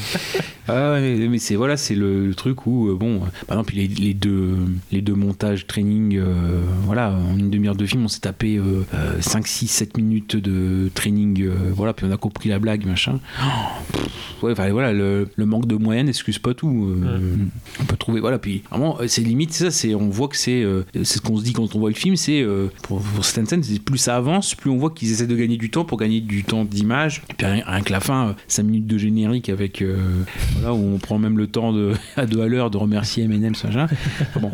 Ah, 0.66 0.92
ouais, 0.92 1.00
mais, 1.18 1.28
mais 1.28 1.38
c'est 1.38 1.56
voilà, 1.56 1.76
c'est 1.76 1.94
le, 1.94 2.26
le 2.26 2.34
truc 2.34 2.66
où, 2.66 2.96
bon, 2.98 3.20
par 3.46 3.58
exemple, 3.58 3.74
les, 3.74 3.86
les 3.86 4.14
deux, 4.14 4.56
les 4.90 5.02
deux 5.02 5.12
montages 5.14 5.66
training, 5.66 6.16
euh, 6.16 6.62
voilà, 6.86 7.10
en 7.12 7.36
une 7.36 7.50
demi-heure 7.50 7.76
de 7.76 7.84
film, 7.84 8.04
on 8.04 8.08
s'est 8.08 8.20
tapé 8.20 8.56
euh, 8.56 8.84
5, 9.20 9.46
6, 9.46 9.68
7 9.68 9.96
minutes 9.98 10.36
de 10.36 10.90
training, 10.94 11.48
voilà, 11.74 11.92
puis 11.92 12.06
on 12.08 12.12
a 12.12 12.16
compris 12.16 12.48
la 12.48 12.58
blague, 12.58 12.86
machin. 12.86 13.20
Oh, 13.40 14.46
ouais, 14.46 14.52
enfin, 14.52 14.70
voilà, 14.70 14.92
le, 14.92 15.28
le 15.36 15.46
manque 15.46 15.66
de 15.66 15.76
moyens 15.76 16.06
n'excuse 16.06 16.38
pas 16.38 16.54
tout. 16.54 16.96
euh, 17.04 17.36
On 17.80 17.84
peut 17.84 17.96
trouver, 17.96 18.20
voilà, 18.20 18.38
puis 18.38 18.62
vraiment, 18.70 18.98
euh, 19.00 19.04
c'est 19.06 19.20
limite, 19.22 19.52
ça, 19.52 19.70
c'est, 19.70 19.94
on 19.94 20.08
voit 20.08 20.28
que 20.28 20.36
c'est, 20.36 20.62
euh, 20.62 20.84
c'est 20.94 21.04
ce 21.04 21.20
qu'on 21.20 21.36
se 21.36 21.44
dit 21.44 21.52
quand 21.52 21.74
on 21.76 21.78
voit 21.78 21.90
le 21.90 21.94
film, 21.94 22.16
c'est, 22.16 22.40
euh, 22.42 22.66
pour, 22.82 23.00
pour 23.00 23.24
certaines 23.24 23.46
scènes, 23.46 23.62
c'est 23.62 23.78
plus 23.80 23.98
ça 23.98 24.16
avance, 24.16 24.54
plus 24.54 24.70
on 24.70 24.76
voit 24.78 24.90
qu'ils 24.90 25.12
essaient 25.12 25.26
de 25.26 25.36
gagner 25.36 25.56
du 25.56 25.70
temps 25.70 25.84
pour 25.84 25.98
gagner 25.98 26.20
du 26.20 26.42
temps 26.44 26.64
d'image. 26.64 27.22
Et 27.30 27.34
puis 27.34 27.46
rien, 27.46 27.62
rien 27.66 27.80
que 27.82 27.92
la 27.92 28.00
fin, 28.00 28.34
5 28.48 28.62
minutes 28.64 28.86
de 28.86 28.98
générique 28.98 29.48
avec, 29.48 29.84
voilà, 30.54 30.74
où 30.74 30.94
on 30.94 30.98
prend 30.98 31.18
même 31.18 31.38
le 31.38 31.46
temps 31.46 31.72
de, 31.72 31.92
à 32.16 32.26
deux 32.26 32.40
à 32.40 32.46
l'heure 32.48 32.70
de 32.70 32.76
remercier 32.76 33.24
M&M, 33.24 33.54
ce 33.54 33.66
machin. 33.68 33.86
Enfin, 34.20 34.40
bon, 34.40 34.50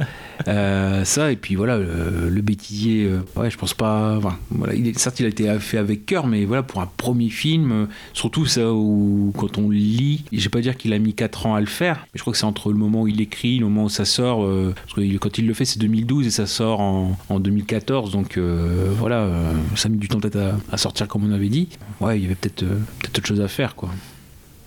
euh, 0.48 1.04
ça, 1.04 1.32
et 1.32 1.36
puis 1.36 1.54
voilà, 1.54 1.78
le, 1.78 2.28
le 2.28 2.40
bêtisier, 2.42 3.04
euh, 3.04 3.20
ouais, 3.36 3.50
je 3.50 3.56
pense 3.58 3.74
pas, 3.74 4.16
enfin, 4.16 4.38
voilà, 4.50 4.74
il 4.74 4.86
est, 4.86 4.98
certes, 4.98 5.20
il 5.20 5.26
a 5.26 5.28
été 5.28 5.58
fait 5.60 5.78
avec 5.78 6.06
cœur, 6.06 6.26
mais 6.26 6.44
voilà, 6.44 6.62
pour 6.62 6.80
un 6.80 6.90
premier 6.96 7.30
film, 7.30 7.72
euh, 7.72 7.86
surtout 8.12 8.46
ça 8.46 8.72
où, 8.72 9.32
quand 9.36 9.58
on 9.58 9.70
lit, 9.70 10.24
je 10.32 10.42
vais 10.42 10.48
pas 10.48 10.60
dire 10.60 10.76
qu'il 10.76 10.92
a 10.92 10.98
mis 10.98 11.14
4 11.14 11.46
ans 11.46 11.54
à 11.54 11.60
le 11.60 11.66
faire, 11.66 12.00
mais 12.06 12.18
je 12.18 12.20
crois 12.20 12.32
que 12.32 12.38
c'est 12.38 12.44
entre 12.44 12.70
le 12.72 12.78
moment 12.78 13.02
où 13.02 13.08
il 13.08 13.20
écrit, 13.20 13.58
le 13.58 13.64
moment 13.66 13.84
où 13.84 13.88
ça 13.88 14.04
sort, 14.04 14.48
parce 14.74 14.94
que 14.94 15.16
quand 15.18 15.38
il 15.38 15.46
le 15.46 15.54
fait, 15.54 15.64
c'est 15.64 15.78
2012 15.78 16.26
et 16.26 16.30
ça 16.30 16.46
sort 16.46 16.80
en, 16.80 17.18
en 17.28 17.40
2014, 17.40 18.10
donc 18.12 18.38
voilà, 18.38 19.28
ça 19.76 19.86
a 19.86 19.90
mis 19.90 19.98
du 19.98 20.08
temps 20.08 20.20
peut-être 20.20 20.38
à, 20.38 20.56
à 20.72 20.76
sortir 20.76 21.08
comme 21.08 21.24
on 21.24 21.32
avait 21.32 21.48
dit. 21.48 21.68
Ouais, 22.00 22.18
il 22.18 22.22
y 22.22 22.26
avait 22.26 22.34
peut-être 22.34 22.64
peut-être 22.64 23.18
autre 23.18 23.26
chose 23.26 23.40
à 23.40 23.48
faire, 23.48 23.74
quoi. 23.74 23.90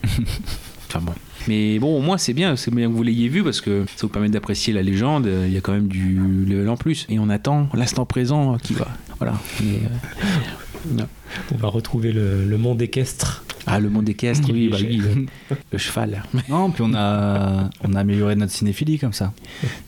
Enfin 0.89 1.02
bon. 1.02 1.14
Mais 1.48 1.80
bon, 1.80 1.98
au 1.98 2.02
moins 2.02 2.18
c'est 2.18 2.34
bien, 2.34 2.56
c'est 2.56 2.74
bien 2.74 2.88
que 2.88 2.94
vous 2.94 3.03
l'ayez 3.03 3.30
vu 3.30 3.44
parce 3.44 3.61
que 3.61 3.86
ça 3.95 4.02
vous 4.02 4.10
permet 4.10 4.30
d'apprécier 4.30 4.74
la 4.74 4.82
légende. 4.82 5.30
Il 5.45 5.53
y 5.53 5.57
a 5.57 5.61
quand 5.61 5.74
même 5.74 5.88
du 5.88 6.45
level 6.45 6.69
en 6.69 6.78
plus. 6.78 7.06
Et 7.10 7.19
on 7.19 7.30
attend 7.30 7.69
l'instant 7.74 8.06
présent 8.06 8.57
qui 8.57 8.74
va. 8.74 8.88
Voilà. 9.19 9.36
Euh. 9.64 11.02
On 11.54 11.58
va 11.58 11.68
retrouver 11.68 12.12
le, 12.12 12.45
le 12.45 12.58
monde 12.58 12.82
équestre. 12.82 13.44
Ah, 13.70 13.82
le 13.82 13.90
monde 13.90 14.08
équestre, 14.08 14.49
oui, 14.54 14.70
bah, 14.70 14.78
oui, 14.80 14.95
le, 14.98 15.26
le 15.74 15.78
cheval. 15.78 16.24
Non, 16.48 16.72
puis 16.72 16.84
on 16.88 16.94
a, 16.94 17.70
on 17.84 17.94
a 17.95 17.99
amélioré 17.99 18.36
notre 18.38 18.54
cinéphilie 18.54 18.98
comme 18.98 19.12
ça. 19.12 19.34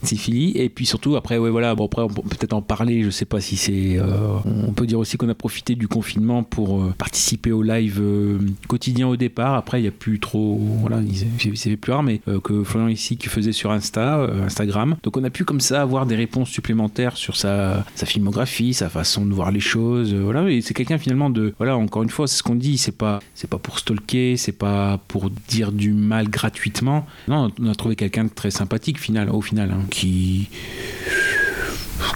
Cinéphilie. 0.02 0.52
Et 0.56 0.68
puis 0.68 0.84
surtout, 0.84 1.16
après, 1.16 1.38
ouais, 1.38 1.48
voilà, 1.48 1.74
bon, 1.74 1.86
après, 1.86 2.02
on 2.02 2.08
peut 2.08 2.20
peut-être 2.22 2.52
en 2.52 2.60
parler. 2.60 3.02
Je 3.02 3.08
sais 3.10 3.24
pas 3.24 3.40
si 3.40 3.56
c'est. 3.56 3.96
euh, 3.98 4.36
on 4.44 4.72
peut 4.72 4.86
dire 4.86 4.98
aussi 4.98 5.16
qu'on 5.16 5.30
a 5.30 5.34
profité 5.34 5.76
du 5.76 5.88
confinement 5.88 6.42
pour 6.42 6.82
euh, 6.82 6.94
participer 6.98 7.52
au 7.52 7.62
live 7.62 8.00
euh, 8.02 8.38
quotidien 8.68 9.08
au 9.08 9.16
départ. 9.16 9.54
Après, 9.54 9.78
il 9.78 9.82
n'y 9.82 9.88
a 9.88 9.92
plus 9.92 10.20
trop. 10.20 10.58
Voilà, 10.80 11.00
il- 11.00 11.56
c'est 11.56 11.76
plus 11.78 11.92
rare, 11.92 12.02
mais 12.02 12.20
euh, 12.28 12.38
que 12.38 12.62
Florian 12.64 12.88
ici 12.88 13.16
qui 13.16 13.28
faisait 13.28 13.52
sur 13.52 13.70
Insta, 13.70 14.18
euh, 14.18 14.44
Instagram. 14.44 14.96
Donc, 15.02 15.16
on 15.16 15.24
a 15.24 15.30
pu 15.30 15.44
comme 15.44 15.60
ça 15.60 15.80
avoir 15.80 16.04
des 16.04 16.16
réponses 16.16 16.50
supplémentaires 16.50 17.16
sur 17.16 17.34
sa, 17.36 17.86
sa 17.94 18.04
filmographie, 18.04 18.74
sa 18.74 18.90
façon 18.90 19.24
de 19.24 19.32
voir 19.32 19.50
les 19.52 19.60
choses. 19.60 20.12
euh, 20.12 20.20
voilà, 20.22 20.50
et 20.50 20.60
c'est 20.60 20.74
quelqu'un 20.74 20.98
finalement 20.98 21.29
de. 21.30 21.54
Voilà, 21.58 21.76
encore 21.76 22.02
une 22.02 22.10
fois, 22.10 22.26
c'est 22.26 22.36
ce 22.36 22.42
qu'on 22.42 22.54
dit. 22.54 22.78
C'est 22.78 22.96
pas, 22.96 23.20
c'est 23.34 23.48
pas 23.48 23.58
pour 23.58 23.78
stalker, 23.78 24.36
c'est 24.36 24.52
pas 24.52 24.98
pour 25.08 25.30
dire 25.30 25.72
du 25.72 25.92
mal 25.92 26.28
gratuitement. 26.28 27.06
Non, 27.28 27.50
on 27.60 27.68
a 27.68 27.74
trouvé 27.74 27.96
quelqu'un 27.96 28.24
de 28.24 28.30
très 28.30 28.50
sympathique 28.50 28.98
final, 28.98 29.30
au 29.30 29.40
final, 29.40 29.70
hein, 29.72 29.82
qui 29.90 30.48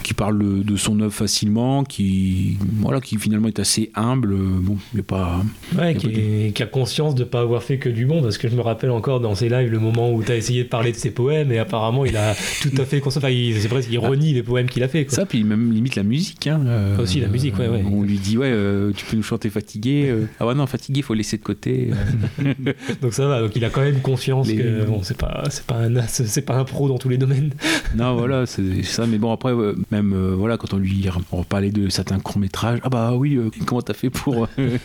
qui 0.03 0.13
parle 0.13 0.63
de- 0.63 0.75
son 0.75 0.99
œuvre 0.99 1.13
facilement, 1.13 1.83
qui 1.83 2.57
voilà, 2.81 2.99
qui 3.01 3.17
finalement 3.17 3.47
est 3.47 3.59
assez 3.59 3.91
humble. 3.95 4.33
euh, 4.33 4.37
Bon, 4.59 4.77
il 4.93 4.99
est 4.99 5.03
pas. 5.03 5.41
Ouais, 5.77 5.91
il 5.93 5.95
est 5.95 5.99
qui, 5.99 6.07
pas 6.07 6.13
du- 6.13 6.19
est- 6.19 6.51
qui 6.55 6.63
a 6.63 6.65
conscience 6.65 7.15
de 7.15 7.23
pas 7.23 7.41
avoir 7.41 7.63
fait 7.63 7.77
que 7.77 7.89
du 7.89 8.05
bon, 8.05 8.21
parce 8.21 8.37
que 8.37 8.47
je 8.49 8.55
me 8.55 8.61
rappelle 8.61 8.91
encore 8.91 9.19
dans 9.19 9.35
ses 9.35 9.49
lives 9.49 9.71
le 9.71 9.79
moment 9.79 10.11
où 10.13 10.21
tu 10.23 10.31
as 10.31 10.35
essayé 10.35 10.63
de 10.63 10.69
parler 10.69 10.91
de 10.91 10.97
ses 10.97 11.11
poèmes, 11.11 11.51
et 11.51 11.59
apparemment 11.59 12.05
il 12.05 12.17
a 12.17 12.35
tout 12.61 12.71
à 12.77 12.85
fait 12.85 12.99
conscience. 12.99 13.23
Enfin, 13.23 13.31
il- 13.33 13.55
c'est 13.59 13.67
vrai 13.67 13.81
qu'il 13.81 13.97
renie 13.99 14.33
les 14.33 14.43
poèmes 14.43 14.67
qu'il 14.67 14.83
a 14.83 14.87
fait. 14.87 15.05
Quoi. 15.05 15.15
Ça, 15.15 15.25
puis 15.25 15.43
même 15.43 15.71
limite 15.71 15.95
la 15.95 16.03
musique. 16.03 16.47
Hein, 16.47 16.61
euh, 16.65 16.97
Aussi, 17.01 17.19
la 17.21 17.27
musique, 17.27 17.57
ouais, 17.57 17.67
ouais. 17.67 17.83
On 17.89 18.01
lui 18.03 18.17
dit, 18.17 18.37
ouais, 18.37 18.49
euh, 18.51 18.91
tu 18.95 19.05
peux 19.05 19.15
nous 19.17 19.23
chanter 19.23 19.49
fatigué. 19.49 20.07
euh, 20.09 20.25
ah 20.39 20.45
ouais, 20.45 20.55
non, 20.55 20.65
fatigué, 20.67 21.01
faut 21.01 21.13
laisser 21.13 21.37
de 21.37 21.43
côté. 21.43 21.89
donc 23.01 23.13
ça 23.13 23.27
va, 23.27 23.41
donc 23.41 23.55
il 23.55 23.63
a 23.65 23.69
quand 23.69 23.81
même 23.81 24.01
conscience 24.01 24.47
Les- 24.47 24.55
que 24.57 24.83
bon, 24.85 25.01
c'est 25.03 25.17
pas, 25.17 25.43
c'est 25.49 25.65
pas 25.65 25.75
un 25.77 26.01
c'est 26.07 26.41
pas 26.41 26.55
un 26.57 26.63
pro 26.63 26.87
dans 26.87 26.97
tous 26.97 27.09
les 27.09 27.17
domaines. 27.17 27.51
non, 27.95 28.15
voilà, 28.15 28.45
c'est 28.45 28.83
ça. 28.83 29.05
Mais 29.07 29.17
bon, 29.17 29.31
après, 29.31 29.51
ouais, 29.53 29.73
même 29.91 30.13
euh, 30.13 30.35
voilà, 30.35 30.57
quand 30.57 30.73
on 30.73 30.77
lui 30.77 31.07
parlait 31.49 31.71
de 31.71 31.89
certains 31.89 32.19
courts 32.19 32.39
métrages, 32.39 32.79
ah 32.83 32.89
bah 32.89 33.13
oui, 33.15 33.35
euh, 33.35 33.49
comment 33.65 33.81
t'as 33.81 33.93
fait 33.93 34.09
pour 34.09 34.47
euh, 34.57 34.77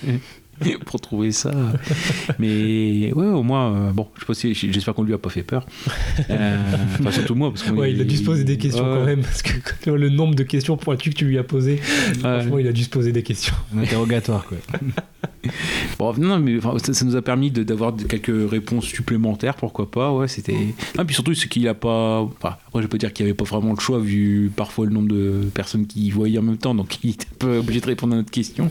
pour 0.86 1.00
trouver 1.00 1.32
ça? 1.32 1.52
Mais 2.38 3.12
ouais, 3.14 3.26
au 3.26 3.42
moins, 3.42 3.72
euh, 3.72 3.92
bon, 3.92 4.08
j'espère 4.52 4.94
qu'on 4.94 5.02
lui 5.04 5.14
a 5.14 5.18
pas 5.18 5.30
fait 5.30 5.42
peur. 5.42 5.64
Euh, 6.28 6.58
enfin, 7.00 7.10
surtout 7.10 7.34
moi, 7.34 7.50
parce 7.52 7.68
Ouais, 7.70 7.92
il 7.92 8.00
a 8.00 8.04
dû 8.04 8.16
se 8.16 8.24
poser 8.24 8.44
des 8.44 8.58
questions 8.58 8.84
Ouais. 8.84 8.98
quand 8.98 9.04
même, 9.06 9.22
parce 9.22 9.42
que 9.42 9.90
le 9.90 10.08
nombre 10.10 10.34
de 10.34 10.42
questions 10.42 10.76
pointues 10.76 11.10
que 11.10 11.14
tu 11.16 11.24
lui 11.24 11.38
as 11.38 11.44
posées, 11.44 11.76
franchement, 11.76 12.58
il 12.58 12.66
a 12.68 12.72
dû 12.72 12.84
se 12.84 12.90
poser 12.90 13.12
des 13.12 13.22
questions. 13.22 13.54
Interrogatoire, 13.76 14.44
quoi. 14.46 14.58
Bon, 15.98 16.12
non, 16.18 16.38
mais 16.38 16.58
enfin, 16.58 16.74
ça, 16.84 16.92
ça 16.92 17.04
nous 17.04 17.16
a 17.16 17.22
permis 17.22 17.50
de- 17.50 17.62
d'avoir 17.62 17.94
quelques 17.96 18.50
réponses 18.50 18.84
supplémentaires, 18.84 19.54
pourquoi 19.54 19.90
pas. 19.90 20.12
Ouais, 20.12 20.28
c'était. 20.28 20.74
Ah, 20.98 21.04
puis 21.04 21.14
surtout, 21.14 21.34
c'est 21.34 21.48
qu'il 21.48 21.66
a 21.68 21.74
pas. 21.74 22.20
Enfin, 22.20 22.56
après, 22.70 22.82
je 22.82 22.86
peux 22.86 22.98
dire 22.98 23.12
qu'il 23.12 23.26
n'y 23.26 23.30
avait 23.30 23.36
pas 23.36 23.44
vraiment 23.44 23.72
le 23.72 23.80
choix, 23.80 23.98
vu 23.98 24.48
parfois 24.54 24.86
le 24.86 24.92
nombre 24.92 25.08
de 25.08 25.40
personnes 25.52 25.88
qui 25.88 26.08
voyaient 26.12 26.38
en 26.38 26.42
même 26.42 26.56
temps, 26.56 26.72
donc 26.72 26.98
il 27.02 27.10
était 27.10 27.26
un 27.26 27.34
peu 27.36 27.56
obligé 27.58 27.80
de 27.80 27.86
répondre 27.86 28.14
à 28.14 28.18
notre 28.18 28.30
question. 28.30 28.70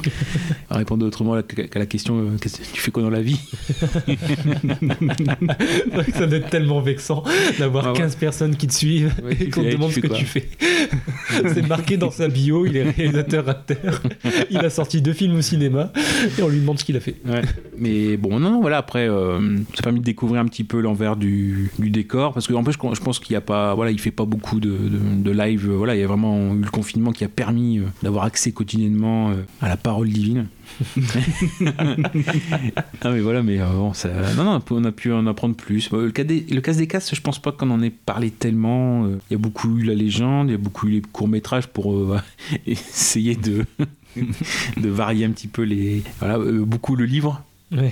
À 0.70 0.78
répondre 0.78 1.06
autrement 1.06 1.34
à 1.34 1.44
qu'à 1.44 1.80
la 1.80 1.86
question 1.86 2.18
euh, 2.18 2.38
Qu'est-ce 2.42 2.60
que 2.60 2.64
tu 2.74 2.80
fais 2.80 2.92
quoi 2.92 3.04
dans 3.04 3.10
la 3.10 3.22
vie? 3.22 3.42
Ça 6.14 6.28
doit 6.28 6.38
être 6.38 6.50
tellement 6.50 6.80
vexant 6.80 7.26
d'avoir 7.58 7.88
Ah 7.88 7.92
ouais. 7.92 7.98
15 7.98 8.16
personnes 8.16 8.56
qui 8.56 8.68
te 8.68 8.74
suivent 8.74 9.14
et 9.38 9.50
qu'on 9.50 9.64
te 9.64 9.72
demande 9.72 9.92
ce 9.92 10.00
que 10.00 10.08
tu 10.08 10.24
fais. 10.24 10.48
C'est 11.54 11.68
marqué 11.68 11.98
dans 11.98 12.12
sa 12.12 12.30
bio, 12.30 12.66
il 12.66 12.78
est 12.78 12.84
réalisateur-acteur. 12.84 14.02
Il 14.50 14.60
a 14.60 14.70
sorti 14.70 15.02
deux 15.02 15.14
films 15.14 15.36
au 15.36 15.42
cinéma 15.42 15.92
et 16.38 16.42
on 16.42 16.48
lui 16.48 16.62
demande 16.62 16.80
ce 16.80 16.86
qu'il 16.86 16.96
a 16.96 17.02
fait. 17.02 17.16
Ouais. 17.26 17.42
Mais 17.78 18.16
bon, 18.16 18.40
non, 18.40 18.52
non, 18.52 18.62
voilà, 18.62 18.78
après, 18.78 19.10
euh, 19.10 19.58
ça 19.74 19.80
a 19.80 19.84
permis 19.84 20.00
de 20.00 20.06
découvrir 20.06 20.40
un 20.42 20.46
petit 20.46 20.64
peu 20.64 20.80
l'envers 20.80 21.18
du, 21.18 21.70
du 21.80 21.90
décor, 21.90 22.34
parce 22.34 22.48
qu'en 22.48 22.64
plus, 22.64 22.74
je, 22.74 22.96
je 22.96 23.02
pense 23.02 23.20
qu'il 23.20 23.34
n'y 23.34 23.38
a 23.38 23.42
pas. 23.42 23.74
Voilà, 23.76 23.89
voilà, 23.90 23.92
il 23.92 24.00
fait 24.00 24.12
pas 24.12 24.26
beaucoup 24.26 24.60
de, 24.60 24.70
de- 24.70 25.24
de 25.24 25.32
live. 25.32 25.70
euh, 25.70 25.76
Voilà, 25.78 25.96
il 25.96 26.02
y 26.02 26.04
a 26.04 26.08
vraiment 26.08 26.54
eu 26.54 26.60
le 26.62 26.70
confinement 26.70 27.12
qui 27.12 27.24
a 27.24 27.30
permis 27.30 27.80
euh, 27.80 27.84
d'avoir 28.04 28.26
accès 28.26 28.52
quotidiennement 28.52 29.32
euh, 29.32 29.36
à 29.62 29.70
la 29.70 29.78
parole 29.78 30.10
divine. 30.10 30.48
ah 33.02 33.12
mais 33.12 33.20
voilà, 33.22 33.42
mais 33.44 33.58
bon, 33.58 33.94
ça, 33.94 34.10
non, 34.36 34.44
non, 34.44 34.62
on 34.72 34.84
a 34.86 34.92
pu 34.92 35.12
en 35.12 35.26
apprendre 35.28 35.56
plus. 35.56 35.92
Le 35.92 36.12
cas 36.12 36.24
des, 36.24 36.42
le 36.50 36.62
cas 36.62 36.74
des 36.74 36.88
castes, 36.88 37.16
je 37.16 37.22
pense 37.22 37.40
pas 37.40 37.52
qu'on 37.52 37.70
en 37.72 37.82
ait 37.82 37.90
parlé 37.90 38.32
tellement. 38.32 39.08
Il 39.08 39.18
y 39.32 39.36
a 39.36 39.38
beaucoup 39.38 39.78
eu 39.78 39.84
la 39.84 39.94
légende, 39.94 40.50
il 40.50 40.52
y 40.52 40.56
a 40.56 40.60
beaucoup 40.60 40.88
eu 40.88 40.92
les 40.92 41.02
courts 41.02 41.28
métrages 41.28 41.68
pour 41.68 41.94
euh, 41.96 42.20
essayer 42.68 43.36
de 43.36 43.66
de 44.16 44.90
varier 44.90 45.26
un 45.26 45.32
petit 45.32 45.48
peu 45.48 45.64
les. 45.64 46.04
Voilà, 46.20 46.38
beaucoup 46.64 46.96
le 46.96 47.06
livre. 47.06 47.44
Ouais. 47.72 47.92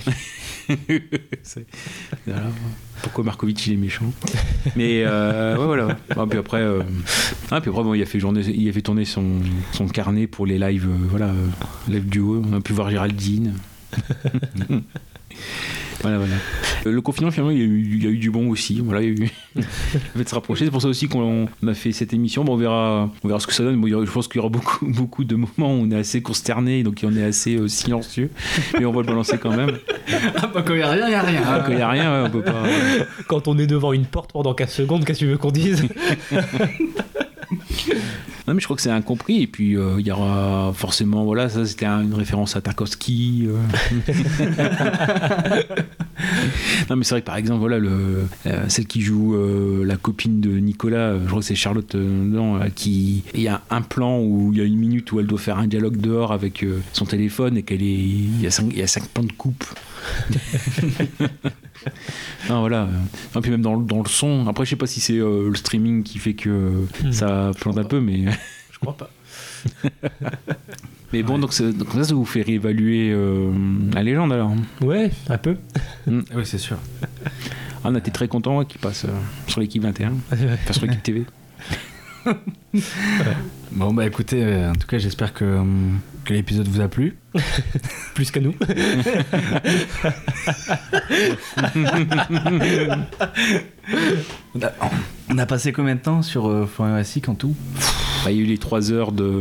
Pourquoi 3.04 3.24
Markovitch 3.24 3.68
il 3.68 3.74
est 3.74 3.78
méchant 3.78 4.12
Mais 4.76 5.04
euh, 5.06 5.56
ouais, 5.56 5.66
voilà. 5.66 5.98
Ah, 6.10 6.26
puis 6.28 6.40
après, 6.40 6.62
euh, 6.62 6.82
ah, 7.52 7.62
puis 7.62 7.70
après 7.70 7.84
bon, 7.84 7.94
il 7.94 8.02
a 8.02 8.06
fait 8.06 8.20
journée, 8.20 8.42
il 8.42 8.68
a 8.68 8.74
fait 8.74 8.82
tourner 8.82 9.06
son, 9.06 9.42
son 9.72 9.88
carnet 9.88 10.26
pour 10.26 10.46
les 10.48 10.58
lives, 10.58 10.88
euh, 10.90 11.08
voilà, 11.10 11.32
live 11.88 12.08
duo. 12.08 12.44
On 12.44 12.54
a 12.54 12.62
pu 12.62 12.74
voir 12.74 12.90
Géraldine. 12.90 13.54
Voilà, 16.02 16.18
voilà. 16.18 16.36
Euh, 16.86 16.92
Le 16.92 17.02
confinement, 17.02 17.32
finalement, 17.32 17.52
il 17.52 17.58
y, 17.58 17.62
a 17.62 17.66
eu, 17.66 17.90
il 17.96 18.04
y 18.04 18.08
a 18.08 18.10
eu 18.10 18.18
du 18.18 18.30
bon 18.30 18.50
aussi. 18.50 18.80
Voilà, 18.82 19.02
il 19.02 19.20
y 19.20 19.22
a 19.22 19.26
eu... 19.26 19.32
le 19.56 19.62
fait 19.64 20.24
de 20.24 20.30
se 20.30 20.36
rapprocher. 20.36 20.66
C'est 20.66 20.72
pour 20.72 20.82
ça 20.82 20.88
aussi 20.88 21.08
qu'on 21.08 21.48
on 21.62 21.68
a 21.68 21.74
fait 21.74 21.92
cette 21.92 22.14
émission. 22.14 22.44
Bon, 22.44 22.54
on, 22.54 22.58
verra, 22.58 23.10
on 23.24 23.28
verra 23.28 23.40
ce 23.40 23.48
que 23.48 23.54
ça 23.54 23.64
donne. 23.64 23.80
Bon, 23.82 23.88
je 23.88 24.12
pense 24.12 24.28
qu'il 24.28 24.38
y 24.38 24.40
aura 24.40 24.50
beaucoup, 24.50 24.86
beaucoup 24.88 25.24
de 25.24 25.36
moments 25.36 25.74
où 25.74 25.84
on 25.84 25.92
est 25.92 25.98
assez 25.98 26.22
consterné, 26.22 26.84
donc 26.84 27.04
on 27.04 27.16
est 27.16 27.24
assez 27.24 27.56
euh, 27.56 27.68
silencieux. 27.68 28.30
Mais 28.80 28.86
on 28.86 28.92
va 28.92 29.02
le 29.02 29.08
balancer 29.08 29.38
quand 29.38 29.56
même. 29.56 29.78
Ah 30.40 30.48
bah 30.54 30.64
quand 30.66 30.74
il 30.74 30.80
y 30.80 30.84
a 30.84 30.92
rien, 30.92 31.08
il 31.08 31.12
y 31.12 31.16
a 31.16 31.22
rien. 31.22 31.42
Ah, 31.46 31.64
quand 31.66 31.72
il 31.74 31.80
y 31.80 31.82
a 31.82 31.90
rien, 31.90 32.12
ouais, 32.12 32.28
on 32.28 32.32
peut 32.32 32.44
pas. 32.44 32.64
Quand 33.28 33.48
on 33.48 33.58
est 33.58 33.68
devant 33.68 33.92
une 33.92 34.06
porte 34.06 34.32
pendant 34.32 34.54
4 34.54 34.70
secondes, 34.70 35.06
qu'est-ce 35.06 35.20
que 35.20 35.26
tu 35.26 35.32
veux 35.32 35.38
qu'on 35.38 35.52
dise? 35.52 35.86
Non, 38.48 38.54
mais 38.54 38.60
je 38.60 38.66
crois 38.66 38.76
que 38.76 38.82
c'est 38.82 38.90
incompris. 38.92 39.42
Et 39.42 39.48
puis, 39.48 39.76
euh, 39.78 39.96
il 40.00 40.08
y 40.08 40.12
aura 40.12 40.72
forcément, 40.74 41.24
voilà, 41.26 41.50
ça 41.50 41.66
c'était 41.66 41.86
un- 41.86 42.02
une 42.02 42.14
référence 42.14 42.56
à 42.56 42.62
Tarkovsky. 42.62 43.48
euh. 43.48 43.58
non, 46.90 46.96
mais 46.96 47.04
c'est 47.04 47.12
vrai 47.16 47.22
que 47.22 47.26
par 47.26 47.38
exemple, 47.38 47.60
voilà, 47.60 47.80
le, 47.80 48.26
euh, 48.46 48.66
celle 48.70 48.88
qui 48.88 49.02
joue 49.02 49.36
la 49.84 49.98
copine 49.98 50.40
de 50.42 50.58
Nicolas, 50.58 51.18
je 51.20 51.26
crois 51.28 51.40
que 51.40 51.46
c'est 51.46 51.56
Charlotte 51.56 51.94
euh, 51.96 52.70
qui. 52.76 53.24
Il 53.34 53.42
y 53.42 53.48
a 53.48 53.62
un 53.70 53.82
plan 53.82 54.20
où 54.20 54.52
il 54.54 54.60
y 54.60 54.62
a 54.62 54.66
une 54.66 54.78
minute 54.78 55.12
où 55.12 55.20
elle 55.20 55.28
doit 55.28 55.40
faire 55.40 55.58
un 55.58 55.68
dialogue 55.68 55.98
dehors 55.98 56.32
avec 56.32 56.66
son 56.94 57.06
téléphone 57.06 57.58
et 57.58 57.64
qu'elle 57.64 57.84
est. 57.84 57.86
Il 57.94 58.42
y 58.42 58.48
a 58.48 58.52
cinq, 58.52 58.68
il 58.72 58.80
y 58.80 58.82
a 58.84 58.88
cinq 58.88 59.08
plans 59.10 59.24
de 59.24 59.32
coupe. 59.32 59.64
non, 62.50 62.60
voilà. 62.62 62.88
Non, 63.36 63.42
puis 63.42 63.52
même 63.52 63.62
dans, 63.62 63.76
le- 63.76 63.86
dans 63.86 64.02
le 64.02 64.08
son. 64.10 64.48
Après, 64.48 64.66
je 64.66 64.72
sais 64.72 64.76
pas 64.76 64.88
si 64.88 65.00
c'est 65.00 65.18
euh, 65.18 65.50
le 65.50 65.56
streaming 65.56 66.04
qui 66.04 66.20
fait 66.20 66.34
que 66.34 66.86
Hmm. 67.04 67.12
ça 67.12 67.52
plante 67.60 67.78
un 67.78 67.84
peu, 67.84 68.00
mais. 68.00 68.26
Je 68.72 68.80
crois 68.80 68.96
pas. 68.96 69.10
Mais 71.14 71.24
bon, 71.24 71.40
donc, 71.40 71.52
ça, 71.54 71.64
ça 72.04 72.14
vous 72.14 72.26
fait 72.26 72.44
réévaluer 72.44 73.12
euh, 73.12 73.52
la 73.94 74.04
légende 74.04 74.32
alors 74.34 74.54
Ouais, 74.82 75.10
un 75.30 75.38
peu. 75.40 75.58
Oui, 76.06 76.22
c'est 76.44 76.60
sûr. 76.60 76.78
on 77.84 77.96
a 77.96 77.98
été 77.98 78.12
très 78.12 78.28
content 78.28 78.64
qu'il 78.66 78.80
passe 78.80 79.06
euh, 79.06 79.10
sur 79.48 79.60
l'équipe 79.62 79.82
21, 79.82 80.14
enfin 80.32 80.74
sur 80.74 80.86
l'équipe 80.86 81.02
TV. 81.02 81.26
Bon 83.72 83.94
bah 83.94 84.06
écoutez, 84.06 84.44
euh, 84.44 84.72
en 84.72 84.76
tout 84.76 84.86
cas 84.88 84.98
j'espère 84.98 85.34
que, 85.34 85.62
que 86.26 86.34
l'épisode 86.34 86.68
vous 86.68 86.82
a 86.82 86.88
plu. 86.90 87.16
Plus 88.14 88.32
qu'à 88.32 88.40
nous. 88.42 88.54
on, 95.30 95.38
a, 95.38 95.46
passé 95.46 95.72
combien 95.72 95.96
de 95.96 96.02
temps 96.02 96.22
sur 96.22 96.48
euh, 96.48 96.66
Forum 96.66 96.94
Classique 96.94 97.30
en 97.30 97.36
tout? 97.36 97.56
Bah, 98.26 98.32
il 98.32 98.38
y 98.38 98.40
a 98.40 98.44
eu 98.44 98.46
les 98.46 98.58
3 98.58 98.92
heures 98.92 99.12
de. 99.12 99.32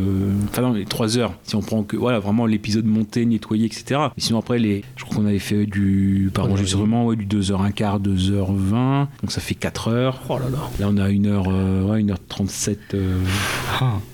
Enfin, 0.51 0.63
non, 0.63 0.73
les 0.73 0.85
3 0.85 1.19
heures, 1.19 1.33
si 1.45 1.57
on 1.57 1.63
prend 1.63 1.83
que. 1.83 1.97
Voilà, 1.97 2.19
vraiment 2.19 2.47
l'épisode 2.47 2.85
monté, 2.85 3.25
nettoyé, 3.25 3.67
etc. 3.67 4.01
Et 4.17 4.21
sinon, 4.21 4.39
après, 4.39 4.59
les... 4.59 4.85
je 4.97 5.05
crois 5.05 5.17
qu'on 5.17 5.27
avait 5.27 5.39
fait 5.39 5.67
du. 5.67 6.31
Par 6.35 6.45
enregistrement, 6.47 7.07
ouais, 7.07 7.17
du 7.17 7.27
2h15, 7.27 8.03
2h20. 8.03 9.07
Donc 9.23 9.33
ça 9.33 9.41
fait 9.41 9.55
4 9.55 9.89
heures. 9.89 10.21
Oh 10.29 10.39
là 10.39 10.45
là. 10.51 10.59
Là, 10.79 10.89
on 10.91 10.97
a 10.99 11.09
1h, 11.09 11.87
ouais, 11.87 12.03
1h37. 12.03 12.77
euh. 12.95 13.19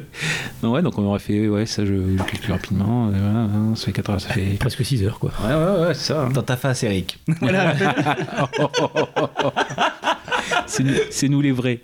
non, 0.62 0.72
ouais, 0.72 0.82
donc 0.82 0.98
on 0.98 1.04
aurait 1.04 1.18
fait. 1.20 1.48
Ouais, 1.48 1.64
ça, 1.66 1.84
je, 1.84 1.94
je 1.94 2.22
calcule 2.24 2.52
rapidement. 2.52 3.08
euh, 3.08 3.10
Voilà, 3.12 3.35
hein, 3.36 3.74
ça 3.76 3.86
fait 3.86 3.92
4 3.92 4.10
heures. 4.10 4.20
Ça 4.20 4.28
fait. 4.30 4.42
Presque 4.60 4.84
6 4.84 5.04
heures, 5.04 5.18
quoi. 5.18 5.30
Ouais, 5.44 5.54
ouais, 5.54 5.86
ouais, 5.88 5.94
c'est 5.94 6.12
ça. 6.12 6.22
hein. 6.22 6.30
Dans 6.30 6.42
ta 6.42 6.56
face, 6.56 6.82
Eric. 6.82 7.18
c'est 10.66 10.82
nous, 10.84 10.94
c'est 11.10 11.28
nous 11.28 11.40
les 11.40 11.52
vrais. 11.52 11.80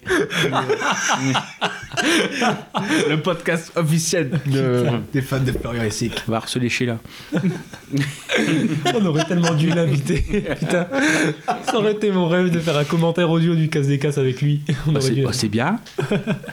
Le 3.08 3.16
podcast 3.16 3.72
officiel 3.76 4.30
de- 4.46 4.86
des 5.12 5.22
fans 5.22 5.40
de 5.40 5.52
Florian 5.52 5.80
Classique. 5.82 6.22
On 6.28 6.32
va 6.32 6.38
harceler 6.38 6.68
Sheila. 6.68 6.98
On 8.94 9.06
aurait 9.06 9.24
tellement 9.24 9.54
dû 9.54 9.68
l'inviter. 9.70 10.22
Putain. 10.58 10.86
Ça 11.66 11.76
aurait 11.76 11.92
été 11.92 12.10
mon 12.10 12.28
rêve 12.28 12.50
de 12.50 12.58
faire 12.60 12.76
un 12.76 12.84
commentaire 12.84 13.30
audio 13.30 13.54
du 13.54 13.68
casse 13.68 13.86
des 13.88 13.98
casses 13.98 14.18
avec 14.18 14.40
lui. 14.42 14.62
On 14.86 14.92
Bah, 14.92 14.98
aurait 15.00 15.08
c'est 15.08 15.14
dû. 15.14 15.22
bah, 15.24 15.30
c'est 15.32 15.48
bien. 15.48 15.78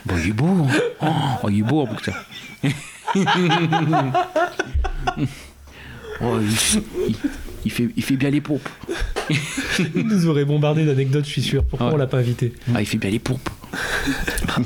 Bon, 0.05 0.15
il 0.23 0.29
est 0.29 0.33
beau. 0.33 0.67
hein. 1.01 1.13
Oh, 1.43 1.49
il 1.49 1.59
est 1.59 1.63
beau 1.63 1.81
en 1.81 1.87
bouquin. 1.87 2.13
Oh, 6.21 6.37
il, 6.41 6.49
il- 7.09 7.15
il 7.65 7.71
fait, 7.71 7.89
il 7.95 8.03
fait 8.03 8.15
bien 8.17 8.29
les 8.29 8.41
pompes. 8.41 8.67
Il 9.95 10.05
nous 10.07 10.27
aurait 10.27 10.43
bombardé 10.45 10.85
d'anecdotes, 10.85 11.25
je 11.25 11.29
suis 11.29 11.41
sûr. 11.41 11.63
Pourquoi 11.63 11.87
Ouais. 11.89 11.93
on 11.93 11.97
l'a 11.97 12.07
pas 12.07 12.17
invité 12.17 12.53
Ah, 12.73 12.81
il 12.81 12.85
fait 12.85 12.97
bien 12.97 13.09
les 13.09 13.19
pompes. 13.19 13.49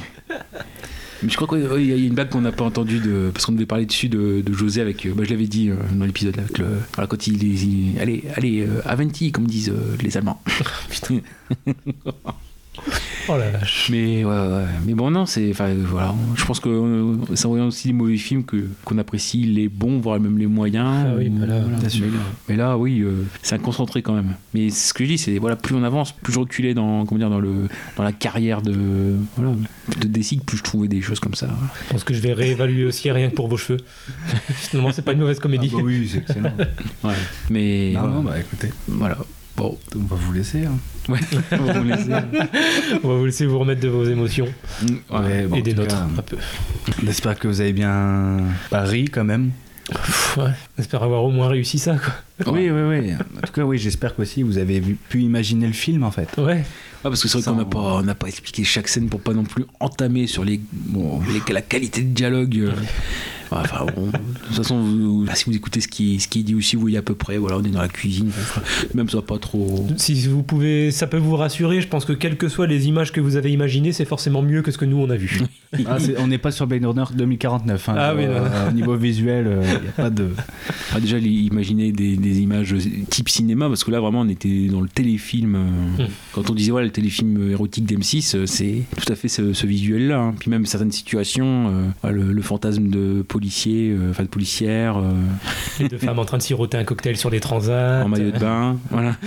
Mais 1.21 1.29
je 1.29 1.35
crois 1.37 1.47
qu'il 1.47 1.85
y 1.85 1.93
a 1.93 1.95
une 1.95 2.13
blague 2.15 2.29
qu'on 2.29 2.41
n'a 2.41 2.51
pas 2.51 2.65
entendue 2.65 2.99
de, 2.99 3.29
parce 3.33 3.45
qu'on 3.45 3.51
devait 3.53 3.65
parler 3.65 3.85
dessus 3.85 4.09
de, 4.09 4.41
de 4.41 4.53
José 4.53 4.81
avec. 4.81 5.05
euh, 5.05 5.13
Bah, 5.15 5.23
je 5.25 5.29
l'avais 5.29 5.45
dit 5.47 5.69
euh, 5.69 5.75
dans 5.93 6.05
l'épisode 6.05 6.37
avec 6.37 6.57
le, 6.57 6.65
voilà, 6.95 7.07
quand 7.07 7.27
il, 7.27 7.41
il- 7.43 7.99
allez, 7.99 8.23
allez, 8.35 8.67
Aventi 8.85 9.31
comme 9.31 9.45
disent 9.47 9.69
euh, 9.69 9.95
les 10.01 10.17
Allemands. 10.17 10.41
Putain. 10.89 11.19
Oh 13.29 13.37
la 13.37 13.49
vache. 13.51 13.89
Mais 13.91 14.25
ouais, 14.25 14.31
ouais. 14.31 14.65
mais 14.85 14.93
bon 14.93 15.09
non, 15.11 15.25
c'est, 15.25 15.49
enfin 15.51 15.73
voilà, 15.75 16.13
je 16.35 16.43
pense 16.45 16.59
que 16.59 16.67
euh, 16.69 17.15
en 17.45 17.49
voyant 17.49 17.67
aussi 17.67 17.87
les 17.87 17.93
mauvais 17.93 18.17
films 18.17 18.43
que 18.43 18.67
qu'on 18.83 18.97
apprécie 18.97 19.43
les 19.43 19.69
bons, 19.69 19.99
voire 19.99 20.19
même 20.19 20.37
les 20.37 20.47
moyens. 20.47 21.05
Ah 21.07 21.13
oui, 21.17 21.27
ou- 21.29 21.39
bah 21.39 21.45
là, 21.45 21.59
voilà. 21.61 21.77
mais, 21.81 21.99
là, 22.07 22.17
mais 22.49 22.55
là, 22.57 22.77
oui, 22.77 22.99
euh, 23.01 23.23
c'est 23.41 23.55
un 23.55 23.59
concentré 23.59 24.01
quand 24.01 24.13
même. 24.13 24.33
Mais 24.53 24.69
ce 24.69 24.93
que 24.93 25.03
je 25.05 25.09
dis, 25.11 25.17
c'est 25.17 25.37
voilà, 25.39 25.55
plus 25.55 25.73
on 25.75 25.83
avance, 25.83 26.11
plus 26.11 26.33
je 26.33 26.39
reculais 26.39 26.73
dans, 26.73 27.05
comment 27.05 27.19
dire, 27.19 27.29
dans 27.29 27.39
le, 27.39 27.67
dans 27.95 28.03
la 28.03 28.11
carrière 28.11 28.61
de, 28.61 29.15
voilà, 29.37 29.53
de 30.01 30.07
Dessig, 30.07 30.41
plus 30.43 30.57
je 30.57 30.63
trouvais 30.63 30.87
des 30.89 31.01
choses 31.01 31.19
comme 31.21 31.35
ça. 31.35 31.47
voilà. 31.47 31.71
Je 31.87 31.91
pense 31.93 32.03
que 32.03 32.13
je 32.13 32.19
vais 32.19 32.33
réévaluer 32.33 32.85
aussi 32.85 33.09
rien 33.11 33.29
que 33.29 33.35
pour 33.35 33.47
vos 33.47 33.57
cheveux. 33.57 33.79
Finalement, 34.49 34.91
c'est 34.91 35.01
pas 35.03 35.13
une 35.13 35.19
mauvaise 35.19 35.39
comédie. 35.39 35.69
Ah 35.73 35.77
bah 35.77 35.83
oui, 35.85 36.09
c'est 36.11 36.17
excellent. 36.19 36.51
Ouais. 37.03 37.13
Mais 37.49 37.91
Non, 37.93 37.99
voilà. 38.01 38.15
non, 38.15 38.21
bah 38.23 38.39
écoutez. 38.39 38.69
Voilà. 38.87 39.17
Bon, 39.55 39.77
on 39.95 39.99
va 39.99 40.15
vous 40.15 40.33
laisser. 40.33 40.65
hein. 40.65 40.77
Ouais, 41.09 41.19
on 41.51 41.57
va 41.63 41.73
vous 41.79 41.83
laisser. 41.83 42.11
On 43.03 43.07
va 43.07 43.15
vous 43.15 43.25
laisser 43.25 43.45
vous 43.45 43.59
remettre 43.59 43.81
de 43.81 43.87
vos 43.89 44.03
émotions. 44.05 44.47
Ouais, 45.11 45.45
bon, 45.47 45.55
Et 45.57 45.61
des 45.61 45.73
nôtres, 45.73 45.89
cas, 45.95 46.07
un 46.17 46.21
peu. 46.21 46.37
J'espère 47.03 47.37
que 47.37 47.47
vous 47.47 47.61
avez 47.61 47.73
bien 47.73 48.37
ri 48.71 49.05
quand 49.05 49.23
même. 49.23 49.51
Ouais, 50.37 50.49
j'espère 50.77 51.03
avoir 51.03 51.23
au 51.23 51.29
moins 51.29 51.49
réussi 51.49 51.77
ça, 51.77 51.97
quoi. 51.97 52.53
Oui, 52.53 52.69
oui, 52.71 52.81
oui. 52.81 53.13
En 53.13 53.41
tout 53.45 53.53
cas, 53.53 53.63
oui, 53.63 53.77
j'espère 53.77 54.15
qu'aussi 54.15 54.41
vous 54.41 54.57
avez 54.57 54.79
vu- 54.79 54.95
pu 54.95 55.21
imaginer 55.21 55.67
le 55.67 55.73
film 55.73 56.03
en 56.03 56.09
fait. 56.11 56.29
Ouais. 56.37 56.43
Ouais, 56.45 56.63
parce 57.03 57.21
que 57.21 57.27
c'est 57.27 57.37
vrai 57.39 57.51
qu'on 57.51 57.57
n'a 57.57 57.65
pas, 57.65 57.79
on 57.79 58.01
n'a 58.01 58.15
pas 58.15 58.27
expliqué 58.27 58.63
chaque 58.63 58.87
scène 58.87 59.09
pour 59.09 59.19
pas 59.19 59.33
non 59.33 59.43
plus 59.43 59.65
entamer 59.81 60.25
sur 60.25 60.45
les, 60.45 60.61
bon, 60.71 61.21
les- 61.31 61.53
la 61.53 61.61
qualité 61.61 62.01
de 62.01 62.07
dialogue. 62.13 62.57
euh. 62.57 62.71
Enfin, 63.61 63.85
bon, 63.95 64.07
de 64.07 64.11
toute 64.47 64.55
façon, 64.55 64.81
vous- 64.81 65.25
si 65.33 65.45
vous 65.45 65.55
écoutez 65.55 65.81
ce 65.81 65.87
qui, 65.87 66.19
ce 66.19 66.27
qui 66.27 66.39
est 66.39 66.43
dit 66.43 66.55
aussi, 66.55 66.75
vous 66.75 66.81
voyez 66.83 66.97
à 66.97 67.01
peu 67.01 67.15
près. 67.15 67.37
Voilà, 67.37 67.57
on 67.57 67.63
est 67.63 67.69
dans 67.69 67.81
la 67.81 67.87
cuisine. 67.87 68.31
Même 68.93 69.09
ça 69.09 69.17
va 69.17 69.23
pas 69.23 69.37
trop. 69.39 69.87
Si 69.97 70.27
vous 70.27 70.43
pouvez, 70.43 70.91
ça 70.91 71.07
peut 71.07 71.17
vous 71.17 71.35
rassurer. 71.35 71.81
Je 71.81 71.87
pense 71.87 72.05
que 72.05 72.13
quelles 72.13 72.37
que 72.37 72.47
soient 72.49 72.67
les 72.67 72.87
images 72.87 73.11
que 73.11 73.21
vous 73.21 73.35
avez 73.35 73.51
imaginées, 73.51 73.91
c'est 73.91 74.05
forcément 74.05 74.41
mieux 74.41 74.61
que 74.61 74.71
ce 74.71 74.77
que 74.77 74.85
nous 74.85 74.97
on 74.97 75.09
a 75.09 75.15
vu. 75.17 75.41
Ah, 75.87 75.97
on 76.19 76.27
n'est 76.27 76.37
pas 76.37 76.51
sur 76.51 76.67
Blade 76.67 76.85
Runner 76.85 77.03
2049. 77.17 77.89
hein. 77.89 77.95
Ah 77.97 78.13
oui, 78.15 78.25
Euh, 78.25 78.37
non, 78.37 78.45
non. 78.45 78.69
Au 78.69 78.71
niveau 78.73 78.95
visuel, 78.95 79.47
il 79.63 79.67
n'y 79.81 79.87
a 79.87 79.91
pas 79.93 80.11
de. 80.11 80.27
Ah, 80.93 80.99
déjà, 80.99 81.17
imaginer 81.17 81.91
des, 81.91 82.15
des 82.15 82.41
images 82.41 82.75
type 83.09 83.27
cinéma, 83.27 83.67
parce 83.69 83.83
que 83.83 83.89
là, 83.89 83.99
vraiment, 83.99 84.21
on 84.21 84.29
était 84.29 84.67
dans 84.67 84.81
le 84.81 84.87
téléfilm. 84.87 85.55
euh, 85.55 85.59
Mm. 86.03 86.07
Quand 86.33 86.49
on 86.51 86.53
disait, 86.53 86.69
voilà, 86.69 86.85
le 86.85 86.91
téléfilm 86.91 87.49
érotique 87.49 87.85
d'M6, 87.87 88.35
euh, 88.35 88.45
c'est 88.45 88.83
tout 88.97 89.11
à 89.11 89.15
fait 89.15 89.27
ce, 89.27 89.53
ce 89.53 89.65
visuel-là. 89.65 90.19
hein. 90.19 90.35
Puis 90.39 90.51
même 90.51 90.67
certaines 90.67 90.91
situations, 90.91 91.71
euh, 92.05 92.11
le, 92.11 92.31
le 92.31 92.41
fantasme 92.43 92.89
de 92.89 93.23
policier, 93.27 93.42
euh, 93.47 94.11
enfin 94.11 94.23
de 94.23 94.27
policière, 94.29 94.97
euh, 94.97 95.11
Les 95.79 95.89
deux 95.89 95.97
femmes 95.97 96.19
en 96.19 96.25
train 96.25 96.37
de 96.37 96.43
siroter 96.43 96.77
un 96.77 96.83
cocktail 96.83 97.17
sur 97.17 97.29
des 97.29 97.39
transats. 97.39 98.03
en 98.05 98.07
maillot 98.09 98.31
de 98.31 98.39
bain, 98.39 98.77
voilà. 98.91 99.15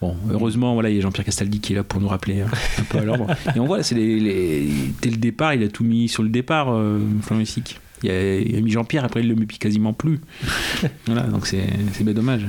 Bon, 0.00 0.16
heureusement, 0.32 0.74
voilà, 0.74 0.90
il 0.90 0.96
y 0.96 0.98
a 0.98 1.02
Jean-Pierre 1.02 1.24
Castaldi 1.26 1.60
qui 1.60 1.74
est 1.74 1.76
là 1.76 1.84
pour 1.84 2.00
nous 2.00 2.08
rappeler 2.08 2.40
hein, 2.40 2.48
un 2.80 2.82
peu 2.82 2.98
à 2.98 3.02
l'ordre. 3.04 3.28
Et 3.54 3.60
on 3.60 3.66
voit, 3.66 3.84
c'est 3.84 3.94
les, 3.94 4.18
les- 4.18 4.68
dès 5.00 5.10
le 5.10 5.16
départ, 5.16 5.54
il 5.54 5.62
a 5.62 5.68
tout 5.68 5.84
mis 5.84 6.08
sur 6.08 6.24
le 6.24 6.28
départ, 6.28 6.72
euh. 6.72 6.98
Il 8.02 8.08
y 8.08 8.12
a, 8.12 8.36
il 8.40 8.56
a 8.56 8.60
mis 8.60 8.70
Jean-Pierre, 8.70 9.04
après 9.04 9.20
il 9.20 9.28
le 9.28 9.34
met 9.36 9.46
plus 9.46 9.58
quasiment 9.58 9.92
plus. 9.92 10.20
voilà, 11.06 11.22
donc 11.22 11.46
c'est 11.46 11.64
bien 12.02 12.14
dommage. 12.14 12.46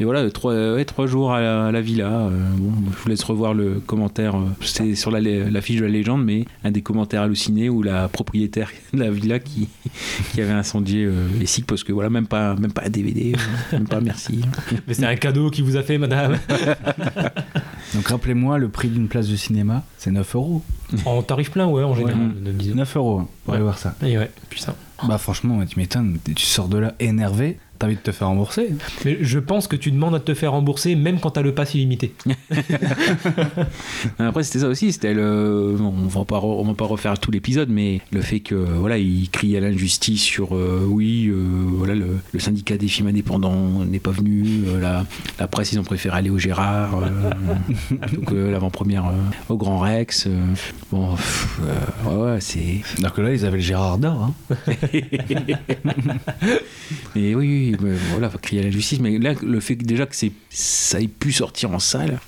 Et 0.00 0.04
voilà, 0.04 0.30
trois, 0.30 0.54
ouais, 0.74 0.84
trois 0.84 1.06
jours 1.06 1.32
à 1.32 1.40
la, 1.40 1.66
à 1.66 1.72
la 1.72 1.80
villa. 1.80 2.08
euh, 2.08 2.50
bon, 2.56 2.72
je 2.92 3.02
vous 3.02 3.08
laisse 3.08 3.22
revoir 3.24 3.54
le 3.54 3.80
commentaire. 3.80 4.36
euh, 4.36 4.46
C'est 4.62 4.94
sur 4.94 5.10
la, 5.10 5.20
la 5.20 5.60
fiche 5.60 5.80
de 5.80 5.84
la 5.84 5.90
légende, 5.90 6.24
mais 6.24 6.44
un 6.64 6.70
des 6.70 6.82
commentaires 6.82 7.22
hallucinés 7.22 7.68
où 7.68 7.82
la 7.82 8.08
propriétaire 8.08 8.70
de 8.92 8.98
la 9.00 9.10
villa 9.10 9.38
qui, 9.38 9.68
qui 10.32 10.40
avait 10.40 10.52
incendié 10.52 11.04
euh, 11.04 11.12
les 11.38 11.46
cycles 11.46 11.66
parce 11.66 11.84
que 11.84 11.92
voilà, 11.92 12.08
même 12.10 12.26
pas, 12.26 12.54
même 12.56 12.72
pas 12.72 12.84
un 12.86 12.90
DVD, 12.90 13.34
euh, 13.34 13.76
même 13.76 13.88
pas 13.88 14.00
merci. 14.00 14.40
Mais 14.86 14.94
c'est 14.94 15.04
un 15.06 15.16
cadeau 15.16 15.50
qu'il 15.50 15.64
vous 15.64 15.76
a 15.76 15.82
fait, 15.82 15.98
madame. 15.98 16.38
Donc 17.94 18.08
rappelez-moi, 18.08 18.58
le 18.58 18.68
prix 18.68 18.88
d'une 18.88 19.08
place 19.08 19.28
de 19.28 19.36
cinéma, 19.36 19.84
c'est 19.98 20.10
9 20.10 20.34
euros. 20.36 20.62
En 21.04 21.22
tarif 21.22 21.50
plein, 21.50 21.66
ouais, 21.66 21.82
en 21.82 21.94
général. 21.94 22.32
9 22.74 22.96
euros, 22.96 23.22
pour 23.44 23.54
aller 23.54 23.62
voir 23.62 23.78
ça. 23.78 23.94
Et 24.02 24.16
ouais, 24.18 24.30
putain. 24.48 24.74
Bah 25.06 25.18
franchement, 25.18 25.58
ouais, 25.58 25.66
tu 25.66 25.78
m'étonnes, 25.78 26.18
tu 26.34 26.44
sors 26.44 26.68
de 26.68 26.78
là 26.78 26.94
énervé, 26.98 27.58
t'as 27.78 27.86
envie 27.86 27.96
de 27.96 28.00
te 28.00 28.12
faire 28.12 28.28
rembourser. 28.28 28.70
Mais 29.04 29.18
je 29.20 29.38
pense 29.38 29.66
que 29.68 29.76
tu 29.76 29.90
demandes 29.90 30.14
à 30.14 30.20
te 30.20 30.34
faire 30.34 30.52
rembourser 30.52 30.94
même 30.96 31.20
quand 31.20 31.30
t'as 31.30 31.42
le 31.42 31.52
pass 31.54 31.74
illimité. 31.74 32.12
Après, 34.18 34.42
c'était 34.42 34.60
ça 34.60 34.68
aussi. 34.68 34.92
C'était 34.92 35.14
le. 35.14 35.74
bon, 35.78 35.94
on 35.96 36.06
va 36.06 36.24
pas, 36.24 36.38
re- 36.38 36.60
on 36.60 36.64
va 36.64 36.74
pas 36.74 36.84
refaire 36.86 37.18
tout 37.18 37.30
l'épisode, 37.30 37.68
mais 37.70 38.00
le 38.12 38.20
fait 38.20 38.40
que 38.40 38.54
voilà, 38.54 38.98
il 38.98 39.28
crie 39.30 39.56
à 39.56 39.60
l'injustice 39.60 40.22
sur 40.22 40.54
euh, 40.56 40.84
oui, 40.86 41.26
euh, 41.28 41.34
voilà, 41.68 41.94
le, 41.94 42.18
le 42.32 42.38
syndicat 42.40 42.76
des 42.76 42.88
films 42.88 43.08
indépendants 43.08 43.84
n'est 43.84 43.98
pas 43.98 44.10
venu. 44.10 44.44
euh, 44.68 44.80
la, 44.80 45.04
la 45.38 45.46
presse, 45.48 45.72
ils 45.72 45.78
ont 45.78 45.84
préféré 45.84 46.18
aller 46.18 46.30
au 46.30 46.38
Gérard 46.38 46.98
euh, 46.98 47.08
plutôt 48.06 48.22
que 48.22 48.34
l'avant-première 48.34 49.06
euh, 49.06 49.12
au 49.48 49.56
Grand 49.56 49.78
Rex. 49.78 50.26
euh. 50.26 50.30
bon, 50.90 51.14
pff, 51.14 51.58
euh, 51.62 52.10
ouais, 52.10 52.32
ouais, 52.34 52.40
c'est. 52.40 52.80
Alors 52.98 53.12
que 53.12 53.20
là, 53.20 53.32
ils 53.32 53.44
avaient 53.44 53.56
le 53.58 53.62
Gérard 53.62 53.98
d'or. 53.98 54.32
Hein. 54.50 54.64
Et 57.16 57.34
oui, 57.34 57.67
oui, 57.72 57.76
mais 57.82 57.92
voilà, 58.12 58.30
faut 58.30 58.38
crier 58.38 58.62
à 58.62 58.64
la 58.64 58.70
justice. 58.70 59.00
Mais 59.00 59.18
là, 59.18 59.34
le 59.42 59.60
fait 59.60 59.76
que 59.76 59.84
déjà 59.84 60.06
que 60.06 60.14
c'est, 60.16 60.32
ça 60.50 61.00
ait 61.00 61.08
pu 61.08 61.32
sortir 61.32 61.70
en 61.72 61.78
salle, 61.78 62.18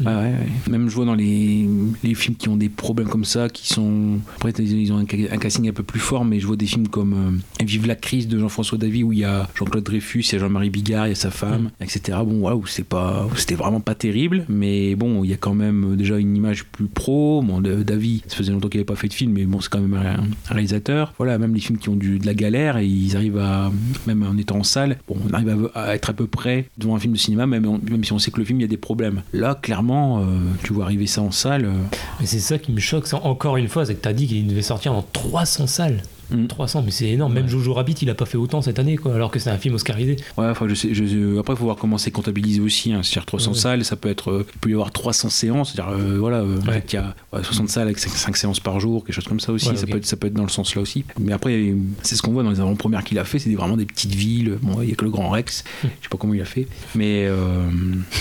ouais, 0.00 0.06
ouais. 0.06 0.34
même 0.70 0.88
je 0.88 0.94
vois 0.94 1.04
dans 1.04 1.14
les, 1.14 1.68
les 2.02 2.14
films 2.14 2.36
qui 2.36 2.48
ont 2.48 2.56
des 2.56 2.68
problèmes 2.68 3.08
comme 3.08 3.24
ça, 3.24 3.48
qui 3.48 3.68
sont. 3.72 4.18
Après, 4.36 4.50
ils 4.52 4.92
ont 4.92 4.98
un, 4.98 5.06
ca- 5.10 5.32
un 5.32 5.36
casting 5.38 5.68
un 5.68 5.72
peu 5.72 5.82
plus 5.82 6.00
fort, 6.00 6.24
mais 6.24 6.40
je 6.40 6.46
vois 6.46 6.56
des 6.56 6.66
films 6.66 6.88
comme 6.88 7.12
euh, 7.60 7.64
Vive 7.64 7.86
la 7.86 7.96
crise 7.96 8.28
de 8.28 8.38
Jean-François 8.38 8.78
Davy, 8.78 9.02
où 9.02 9.12
il 9.12 9.20
y 9.20 9.24
a 9.24 9.48
Jean-Claude 9.54 9.84
Dreyfus, 9.84 10.20
il 10.20 10.32
y 10.32 10.36
a 10.36 10.38
Jean-Marie 10.38 10.70
Bigard, 10.70 11.06
il 11.06 11.10
y 11.10 11.12
a 11.12 11.16
sa 11.16 11.30
femme, 11.30 11.70
etc. 11.80 12.18
Bon, 12.24 12.40
voilà, 12.40 12.56
où 12.56 12.66
c'est 12.66 12.84
pas, 12.84 13.26
où 13.32 13.36
c'était 13.36 13.54
vraiment 13.54 13.80
pas 13.80 13.94
terrible, 13.94 14.44
mais 14.48 14.94
bon, 14.96 15.24
il 15.24 15.30
y 15.30 15.32
a 15.32 15.36
quand 15.36 15.54
même 15.54 15.92
euh, 15.92 15.96
déjà 15.96 16.18
une 16.18 16.36
image 16.36 16.64
plus 16.64 16.86
pro. 16.86 17.42
Bon, 17.42 17.60
Davy, 17.60 18.22
ça 18.26 18.36
faisait 18.36 18.52
longtemps 18.52 18.68
qu'il 18.68 18.78
n'avait 18.80 18.84
pas 18.86 18.96
fait 18.96 19.08
de 19.08 19.14
film, 19.14 19.32
mais 19.32 19.44
bon, 19.44 19.60
c'est 19.60 19.70
quand 19.70 19.80
même 19.80 19.94
un, 19.94 20.22
un 20.50 20.52
réalisateur. 20.54 21.12
Voilà, 21.18 21.38
même 21.38 21.54
les 21.54 21.60
films 21.60 21.78
qui 21.78 21.88
ont 21.88 21.96
du, 21.96 22.18
de 22.18 22.26
la 22.26 22.34
galère, 22.34 22.76
et 22.78 22.86
ils 22.86 23.16
arrivent 23.16 23.38
à, 23.38 23.72
même 24.06 24.22
en 24.22 24.36
étant 24.36 24.62
salle, 24.64 24.98
bon, 25.08 25.16
on 25.28 25.32
arrive 25.32 25.70
à, 25.74 25.94
être 25.94 26.10
à 26.10 26.12
peu 26.12 26.26
près 26.26 26.66
devant 26.78 26.96
un 26.96 26.98
film 26.98 27.12
de 27.12 27.18
cinéma, 27.18 27.46
même, 27.46 27.78
si 28.02 28.12
on 28.12 28.18
sait 28.18 28.30
que 28.30 28.38
le 28.38 28.44
film, 28.44 28.58
il 28.60 28.62
y 28.62 28.66
a 28.66 28.68
des 28.68 28.76
problèmes. 28.76 29.22
Là, 29.32 29.54
clairement, 29.60 30.20
euh, 30.20 30.24
tu 30.62 30.72
vois 30.72 30.84
arriver 30.84 31.06
ça 31.06 31.22
en 31.22 31.30
salle. 31.30 31.64
euh, 31.66 31.72
Mais 32.20 32.26
c'est 32.26 32.40
ça 32.40 32.58
qui 32.58 32.72
me 32.72 32.80
choque, 32.80 33.06
encore 33.12 33.56
une 33.56 33.68
fois, 33.68 33.86
c'est 33.86 33.94
que 33.94 34.00
t'as 34.00 34.12
dit 34.12 34.26
qu'il 34.26 34.46
devait 34.46 34.62
sortir 34.62 34.92
dans 34.92 35.04
300 35.12 35.66
salles. 35.66 36.02
300, 36.48 36.82
mais 36.84 36.90
c'est 36.90 37.08
énorme. 37.08 37.32
Même 37.32 37.48
Jojo 37.48 37.72
Rabbit, 37.74 37.94
il 38.02 38.10
a 38.10 38.14
pas 38.14 38.26
fait 38.26 38.36
autant 38.36 38.62
cette 38.62 38.78
année, 38.78 38.96
quoi, 38.96 39.14
alors 39.14 39.30
que 39.30 39.38
c'est 39.38 39.50
un 39.50 39.58
film 39.58 39.74
oscarisé. 39.74 40.16
Ouais, 40.36 40.46
enfin, 40.48 40.66
je 40.68 40.74
sais, 40.74 40.94
je, 40.94 41.38
après, 41.38 41.54
il 41.54 41.56
faut 41.56 41.64
voir 41.64 41.76
comment 41.76 41.98
c'est 41.98 42.10
comptabilisé 42.10 42.60
aussi. 42.60 42.92
Hein. 42.92 43.00
C'est-à-dire 43.02 43.26
300 43.26 43.50
Ouais. 43.52 43.56
salles, 43.58 43.84
ça 43.84 43.96
peut 43.96 44.08
être. 44.08 44.30
euh, 44.30 44.46
il 44.54 44.58
peut 44.60 44.70
y 44.70 44.74
avoir 44.74 44.90
300 44.92 45.28
séances. 45.30 45.72
C'est-à-dire, 45.72 45.92
euh, 45.94 46.16
voilà, 46.18 46.38
euh, 46.38 46.58
en 46.60 46.72
fait, 46.72 46.92
il 46.92 46.96
y 46.96 46.98
a 46.98 47.14
ouais, 47.32 47.42
60 47.42 47.68
salles 47.68 47.84
avec 47.84 47.98
5, 47.98 48.36
séances 48.36 48.60
par 48.60 48.80
jour, 48.80 49.04
quelque 49.04 49.14
chose 49.14 49.28
comme 49.28 49.40
ça 49.40 49.52
aussi. 49.52 49.68
Ouais, 49.68 49.76
ça, 49.76 49.86
peut 49.86 49.96
être, 49.96 50.06
ça 50.06 50.16
peut 50.16 50.26
être 50.26 50.34
dans 50.34 50.42
le 50.42 50.48
sens 50.48 50.74
là 50.74 50.82
aussi. 50.82 51.04
Mais 51.18 51.32
après, 51.32 51.74
c'est 52.02 52.16
ce 52.16 52.22
qu'on 52.22 52.32
voit 52.32 52.42
dans 52.42 52.50
les 52.50 52.60
avant-premières 52.60 53.04
qu'il 53.04 53.18
a 53.18 53.24
fait. 53.24 53.38
C'est 53.38 53.52
vraiment 53.54 53.76
des 53.76 53.86
petites 53.86 54.14
villes. 54.14 54.58
Bon, 54.62 54.80
il 54.82 54.88
y 54.90 54.92
a 54.92 54.94
que 54.94 55.04
le 55.04 55.10
Grand 55.10 55.30
Rex. 55.30 55.64
Je 55.82 55.88
sais 55.88 56.08
pas 56.10 56.16
comment 56.18 56.34
il 56.34 56.40
a 56.40 56.44
fait. 56.46 56.66
Mais. 56.94 57.26
Euh... 57.26 57.68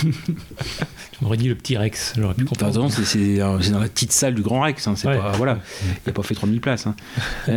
M'aurais 1.21 1.37
dit 1.37 1.47
le 1.47 1.55
petit 1.55 1.77
Rex, 1.77 2.13
j'aurais 2.17 2.33
pu 2.33 2.43
comprendre. 2.43 2.71
Attends, 2.85 2.89
c'est 2.89 3.39
euh, 3.41 3.57
dans 3.71 3.79
la 3.79 3.87
petite 3.87 4.11
salle 4.11 4.33
du 4.35 4.41
Grand 4.41 4.61
Rex. 4.61 4.87
Hein. 4.87 4.95
C'est 4.97 5.07
Ouais. 5.07 5.17
pas, 5.17 5.31
voilà. 5.33 5.59
Il 6.05 6.09
a 6.09 6.13
pas 6.13 6.23
fait 6.23 6.33
3000 6.35 6.59
places. 6.59 6.87
Hein. 6.87 6.95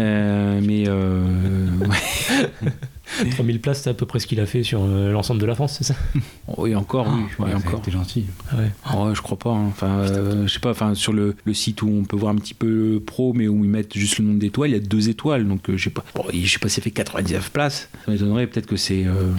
Euh, 0.47 0.61
mais. 0.63 0.85
Euh... 0.89 1.25
ouais. 1.89 2.71
3000 3.31 3.61
places, 3.61 3.83
c'est 3.83 3.91
à 3.91 3.95
peu 3.95 4.05
près 4.07 4.19
ce 4.19 4.27
qu'il 4.27 4.41
a 4.41 4.47
fait 4.47 4.63
sur 4.63 4.83
euh, 4.83 5.13
l'ensemble 5.13 5.41
de 5.41 5.47
la 5.47 5.55
France, 5.55 5.77
c'est 5.79 5.85
ça? 5.85 5.95
Oui, 6.57 6.75
encore, 6.75 7.07
oui. 7.09 7.23
oui, 7.39 7.55
encore. 7.55 7.81
T'es 7.83 7.91
gentil. 7.91 8.25
Ouais. 8.53 8.71
Ouais, 8.97 9.15
je 9.15 9.23
crois 9.23 9.39
pas. 9.39 9.51
hein. 9.51 9.67
Enfin, 9.69 9.89
euh, 10.01 10.47
je 10.47 10.53
sais 10.53 10.59
pas. 10.61 10.71
Enfin, 10.71 10.95
sur 10.95 11.13
le, 11.13 11.35
le 11.45 11.55
site 11.55 11.83
où 11.83 11.89
on 11.89 12.05
peut 12.05 12.17
voir 12.17 12.33
un 12.33 12.37
petit 12.37 12.55
peu 12.55 13.01
pro, 13.05 13.33
mais 13.33 13.49
où 13.49 13.65
ils 13.65 13.71
mettent 13.71 13.97
juste 13.97 14.19
le 14.19 14.25
nombre 14.25 14.39
d'étoiles, 14.41 14.71
il 14.71 14.75
y 14.75 14.77
a 14.77 14.81
deux 14.81 15.09
étoiles. 15.09 15.47
Donc, 15.47 15.71
euh, 15.71 15.77
je 15.77 15.85
sais 15.85 15.91
pas. 15.91 16.05
Bon, 16.15 16.25
je 16.33 16.47
sais 16.51 16.59
pas 16.59 16.69
s'il 16.69 16.83
fait 16.83 16.91
99 16.91 17.51
places. 17.51 17.89
Ça 18.05 18.11
m'étonnerait. 18.13 18.47
Peut-être 18.47 18.67
que 18.67 18.77
c'est. 18.77 19.05
euh, 19.07 19.33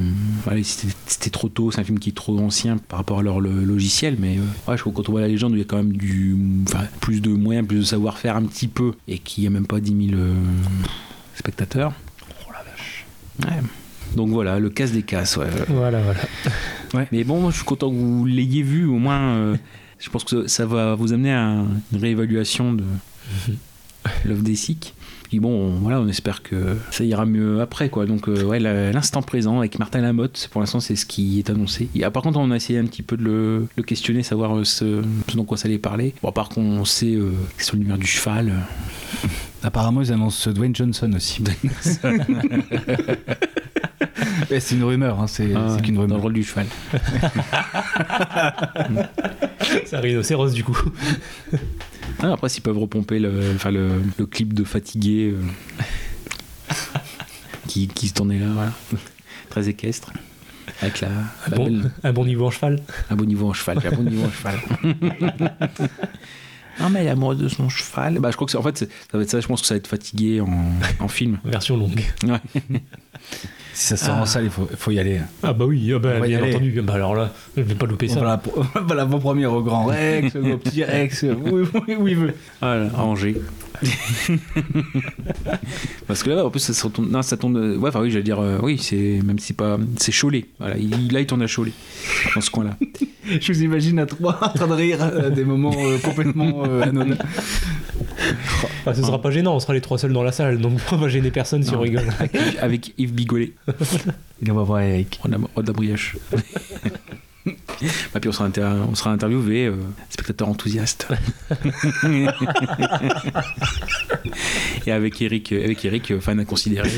c'était 0.63 0.93
c'était 1.05 1.29
trop 1.29 1.49
tôt. 1.49 1.71
C'est 1.71 1.81
un 1.81 1.83
film 1.83 1.99
qui 1.99 2.09
est 2.09 2.15
trop 2.15 2.37
ancien 2.39 2.77
par 2.77 2.99
rapport 2.99 3.19
à 3.19 3.23
leur 3.23 3.39
le- 3.39 3.63
logiciel. 3.63 4.15
Mais 4.19 4.37
euh, 4.37 4.41
ouais, 4.71 4.77
je 4.77 4.81
trouve 4.81 4.93
que 4.93 4.97
quand 4.97 5.09
on 5.09 5.13
voit 5.13 5.21
la 5.21 5.27
légende, 5.27 5.51
où 5.51 5.55
il 5.55 5.59
y 5.59 5.61
a 5.61 5.65
quand 5.65 5.77
même 5.77 5.93
du, 5.93 6.37
enfin, 6.67 6.85
plus 7.01 7.21
de 7.21 7.29
moyens, 7.29 7.67
plus 7.67 7.77
de 7.79 7.83
savoir-faire 7.83 8.35
un 8.35 8.43
petit 8.43 8.67
peu, 8.67 8.93
et 9.07 9.19
qu'il 9.19 9.43
y 9.43 9.47
a 9.47 9.49
même 9.49 9.67
pas 9.67 9.79
10 9.79 10.09
000 10.09 10.19
euh, 10.21 10.33
spectateurs. 11.35 11.93
Ouais. 13.45 13.61
Donc 14.15 14.29
voilà, 14.29 14.59
le 14.59 14.69
casse 14.69 14.91
des 14.91 15.03
casses. 15.03 15.37
Ouais. 15.37 15.47
Voilà, 15.67 16.01
voilà. 16.01 16.19
Ouais. 16.93 17.07
Mais 17.11 17.23
bon, 17.23 17.41
moi, 17.41 17.51
je 17.51 17.57
suis 17.57 17.65
content 17.65 17.89
que 17.89 17.95
vous 17.95 18.25
l'ayez 18.25 18.63
vu. 18.63 18.85
Au 18.85 18.97
moins, 18.97 19.19
euh, 19.35 19.57
je 19.99 20.09
pense 20.09 20.23
que 20.23 20.47
ça 20.47 20.65
va 20.65 20.95
vous 20.95 21.11
amener 21.13 21.33
à 21.33 21.41
une 21.91 21.99
réévaluation 21.99 22.73
de 22.73 22.83
l'œuvre 24.25 24.41
des 24.43 24.55
SIC. 24.55 24.93
Puis 25.29 25.41
bon, 25.41 25.49
on- 25.49 25.79
voilà, 25.81 25.99
on 25.99 26.07
espère 26.07 26.41
que 26.41 26.77
ça 26.89 27.03
ira 27.03 27.25
mieux 27.25 27.59
après, 27.59 27.89
quoi. 27.89 28.05
Donc, 28.05 28.29
euh, 28.29 28.43
ouais, 28.45 28.59
l'instant 28.61 29.21
présent 29.21 29.59
avec 29.59 29.77
Martin 29.77 29.99
Lamotte, 29.99 30.47
pour 30.51 30.61
l'instant, 30.61 30.79
c'est 30.79 30.95
ce 30.95 31.05
qui 31.05 31.39
est 31.39 31.49
annoncé. 31.49 31.89
Et, 31.93 32.05
ah, 32.05 32.11
par 32.11 32.23
contre, 32.23 32.39
on 32.39 32.49
a 32.51 32.55
essayé 32.55 32.79
un 32.79 32.85
petit 32.85 33.01
peu 33.03 33.17
de 33.17 33.23
le, 33.23 33.67
le 33.75 33.83
questionner, 33.83 34.23
savoir 34.23 34.55
euh, 34.57 34.63
ce, 34.63 35.01
ce 35.29 35.35
dont 35.35 35.43
quoi 35.43 35.57
ça 35.57 35.67
allait 35.67 35.77
parler. 35.79 36.13
Bon, 36.23 36.31
par 36.31 36.47
contre, 36.47 36.59
on 36.69 36.85
sait 36.85 37.13
euh, 37.13 37.31
que 37.57 37.63
c'est 37.65 37.73
l'univers 37.73 37.97
du 37.97 38.07
cheval. 38.07 38.53
Apparemment, 39.63 40.01
ils 40.01 40.11
annoncent 40.13 40.51
Dwayne 40.51 40.75
Johnson 40.75 41.11
aussi. 41.15 41.43
Ouais, 44.51 44.59
c'est 44.59 44.75
une 44.75 44.83
rumeur, 44.83 45.19
hein, 45.19 45.25
c'est 45.27 45.51
Ah, 45.55 45.73
c'est 45.75 45.81
qu'une 45.83 45.95
rumeur. 45.97 46.09
Dans 46.09 46.15
le 46.17 46.21
rôle 46.21 46.33
du 46.33 46.43
cheval. 46.43 46.67
C'est 49.85 49.95
un 49.95 49.99
rhinocéros, 49.99 50.51
du 50.53 50.63
coup. 50.63 50.77
Ah, 52.21 52.33
après, 52.33 52.49
s'ils 52.49 52.63
peuvent 52.63 52.77
repomper 52.77 53.19
le, 53.19 53.53
enfin, 53.55 53.71
le, 53.71 53.89
le 54.17 54.25
clip 54.25 54.53
de 54.53 54.63
Fatigué 54.63 55.33
euh, 55.33 56.73
qui, 57.67 57.87
qui 57.87 58.07
se 58.07 58.13
tournait 58.13 58.39
là, 58.39 58.47
voilà. 58.53 58.71
Très 59.49 59.67
équestre. 59.69 60.11
Avec 60.81 61.01
la, 61.01 61.07
Un 61.09 61.49
la 61.49 61.57
bon, 61.57 61.63
belle- 61.65 61.91
un 62.03 62.13
bon 62.13 62.25
niveau 62.25 62.47
en 62.47 62.51
cheval. 62.51 62.79
un 63.09 63.15
bon 63.15 63.25
niveau 63.25 63.49
en 63.49 63.53
cheval. 63.53 63.79
Un 63.85 63.91
bon 63.95 64.03
niveau 64.03 64.25
en 64.25 64.31
cheval. 64.31 64.55
Non, 66.79 66.89
mais 66.89 66.99
elle 67.01 67.07
est 67.07 67.11
amoureuse 67.11 67.37
de 67.39 67.47
son 67.49 67.69
cheval. 67.69 68.19
Bah, 68.19 68.29
je 68.31 68.35
crois 68.35 68.45
que 68.45 68.51
c'est- 68.51 68.57
en 68.57 68.63
fait, 68.63 68.77
ça 68.79 68.85
va 69.17 69.21
être 69.23 69.29
ça. 69.29 69.39
Je 69.39 69.47
pense 69.47 69.61
que 69.61 69.67
ça 69.67 69.73
va 69.73 69.77
être 69.79 69.87
fatigué 69.87 70.41
en, 70.41 70.47
en 70.99 71.07
film. 71.07 71.39
Version 71.43 71.77
longue. 71.77 72.03
Ouais. 72.23 72.39
Si 73.79 73.85
ça 73.89 73.95
sort 73.97 74.15
Ah. 74.17 74.21
en 74.23 74.25
salle, 74.25 74.45
il 74.45 74.49
faut, 74.49 74.67
faut 74.75 74.89
y 74.89 74.97
aller. 74.97 75.19
Ah 75.43 75.53
bah 75.53 75.65
oui, 75.65 75.91
ah 75.95 75.99
bah, 75.99 76.19
bien 76.19 76.41
entendu. 76.43 76.81
Bah 76.81 76.95
alors 76.95 77.13
là, 77.13 77.31
je 77.55 77.61
vais 77.61 77.75
pas 77.75 77.85
louper 77.85 78.07
ça. 78.07 78.15
Voilà, 78.15 78.37
pour- 78.39 78.65
voilà, 78.73 79.03
l'avant-première 79.03 79.53
au 79.53 79.61
Grand 79.61 79.85
Rex, 79.85 80.35
au 80.35 80.57
Petit 80.57 80.83
Rex, 80.83 81.23
oui, 81.45 81.61
oui, 81.87 81.95
oui, 81.99 82.15
oui. 82.15 82.31
Voilà, 82.59 82.87
à 82.97 83.03
Angers. 83.03 83.35
Parce 86.07 86.23
que 86.23 86.31
là, 86.31 86.43
en 86.45 86.49
plus, 86.49 86.59
ça, 86.59 86.73
se 86.73 86.83
retourne- 86.83 87.09
non, 87.11 87.21
ça 87.21 87.37
tourne. 87.37 87.77
Ouais, 87.77 87.89
enfin, 87.89 88.01
oui, 88.01 88.09
j'allais 88.09 88.23
dire, 88.23 88.39
euh, 88.39 88.57
oui, 88.63 88.79
c'est 88.81 89.19
même 89.23 89.37
si 89.37 89.53
pas. 89.53 89.77
C'est 89.97 90.11
Cholet. 90.11 90.45
Voilà, 90.59 90.75
il, 90.77 91.11
là, 91.13 91.19
il 91.19 91.27
tourne 91.27 91.43
à 91.43 91.47
Cholet, 91.47 91.73
dans 92.33 92.41
ce 92.41 92.49
coin-là. 92.49 92.75
Je 93.41 93.51
vous 93.53 93.61
imagine 93.61 93.99
à 93.99 94.05
trois 94.05 94.39
en 94.41 94.49
train 94.49 94.67
de 94.67 94.73
rire 94.73 95.03
à 95.03 95.29
des 95.29 95.43
moments 95.43 95.75
euh, 95.77 95.97
complètement 95.99 96.63
euh, 96.65 96.81
anodins. 96.83 97.17
Ah, 98.85 98.93
ce 98.93 99.01
sera 99.01 99.21
pas 99.21 99.31
gênant, 99.31 99.53
on 99.55 99.59
sera 99.59 99.73
les 99.73 99.81
trois 99.81 99.97
seuls 99.97 100.13
dans 100.13 100.23
la 100.23 100.31
salle, 100.31 100.59
donc 100.59 100.79
on 100.93 100.95
va 100.95 101.09
gêner 101.09 101.29
personne 101.29 101.61
si 101.61 101.75
on 101.75 101.79
rigole. 101.81 102.05
Avec, 102.19 102.35
avec 102.61 102.93
Yves 102.97 103.13
Bigolet. 103.13 103.51
Et 104.45 104.51
on 104.51 104.55
va 104.55 104.63
voir 104.63 104.81
Eric. 104.81 105.19
On 105.23 105.31
a, 105.33 105.71
brioche. 105.73 106.17
Bah, 108.13 108.19
puis 108.19 108.27
on 108.27 108.33
sera, 108.33 108.43
inter- 108.43 108.83
on 108.89 108.93
sera 108.95 109.11
interviewé, 109.11 109.67
euh, 109.67 109.75
spectateur 110.09 110.49
enthousiaste. 110.49 111.07
Et 114.85 114.91
avec 114.91 115.21
Eric, 115.21 115.53
avec 115.53 115.85
Eric 115.85 116.11
euh, 116.11 116.19
fan 116.19 116.41
inconsidéré. 116.41 116.89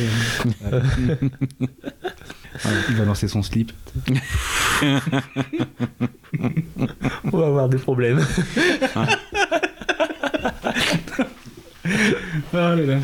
Il 2.89 2.95
va 2.95 3.05
lancer 3.05 3.27
son 3.27 3.43
slip. 3.43 3.71
On 7.31 7.37
va 7.37 7.45
avoir 7.47 7.69
des 7.69 7.77
problèmes. 7.77 8.25
Oh 12.53 12.57
là 12.57 12.75
là. 12.75 12.97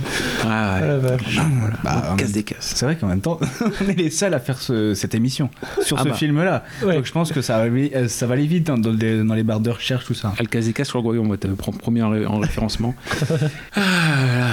Ah 0.46 0.80
ouais. 0.82 1.00
Voilà. 1.00 1.76
Bah, 1.84 2.10
en 2.12 2.16
casse 2.16 2.28
même- 2.28 2.34
des 2.34 2.44
casses. 2.44 2.74
C'est 2.76 2.86
vrai 2.86 2.96
qu'en 2.96 3.08
même 3.08 3.22
temps, 3.22 3.40
on 3.86 3.90
est 3.90 3.98
les 3.98 4.10
seuls 4.10 4.34
à 4.34 4.40
faire 4.40 4.58
ce- 4.60 4.94
cette 4.94 5.16
émission 5.16 5.50
sur 5.82 5.98
Ah 6.00 6.04
ce 6.04 6.10
bah. 6.10 6.14
film-là. 6.16 6.64
Donc 6.82 7.06
je 7.06 7.12
pense 7.12 7.32
que 7.32 7.42
ça 7.42 7.58
va, 7.58 7.64
aller- 7.64 7.92
euh, 7.96 8.08
ça 8.08 8.28
va 8.28 8.34
aller 8.34 8.46
vite 8.48 8.70
hein, 8.70 8.78
dans, 8.78 8.92
les, 8.92 9.24
dans 9.24 9.34
les 9.34 9.44
barres 9.44 9.60
de 9.60 9.70
recherche, 9.72 10.06
tout 10.06 10.14
ça. 10.14 10.34
Ah, 10.36 10.42
Le 10.42 10.48
casse 10.48 10.66
des 10.66 10.74
casses, 10.74 10.88
je 10.92 10.98
crois 10.98 11.02
qu'on 11.16 11.28
va 11.28 11.38
te 11.38 11.48
prendre 11.48 11.78
premier 11.78 12.02
en, 12.04 12.10
ré- 12.10 12.26
en 12.26 12.40
référencement. 12.40 12.94
Ah, 13.76 13.82
là. 13.82 14.48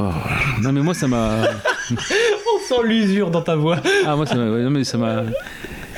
Oh, 0.00 0.62
non 0.62 0.72
mais 0.72 0.80
moi 0.82 0.94
ça 0.94 1.08
m'a. 1.08 1.36
On 1.90 1.94
sent 1.96 2.82
l'usure 2.86 3.30
dans 3.30 3.42
ta 3.42 3.56
voix. 3.56 3.78
Ah 4.06 4.16
moi 4.16 4.26
ça 4.26 4.34
m'a. 4.34 4.50
ouais, 4.50 4.62
non, 4.62 4.70
mais 4.70 4.84
ça 4.84 4.98
m'a. 4.98 5.22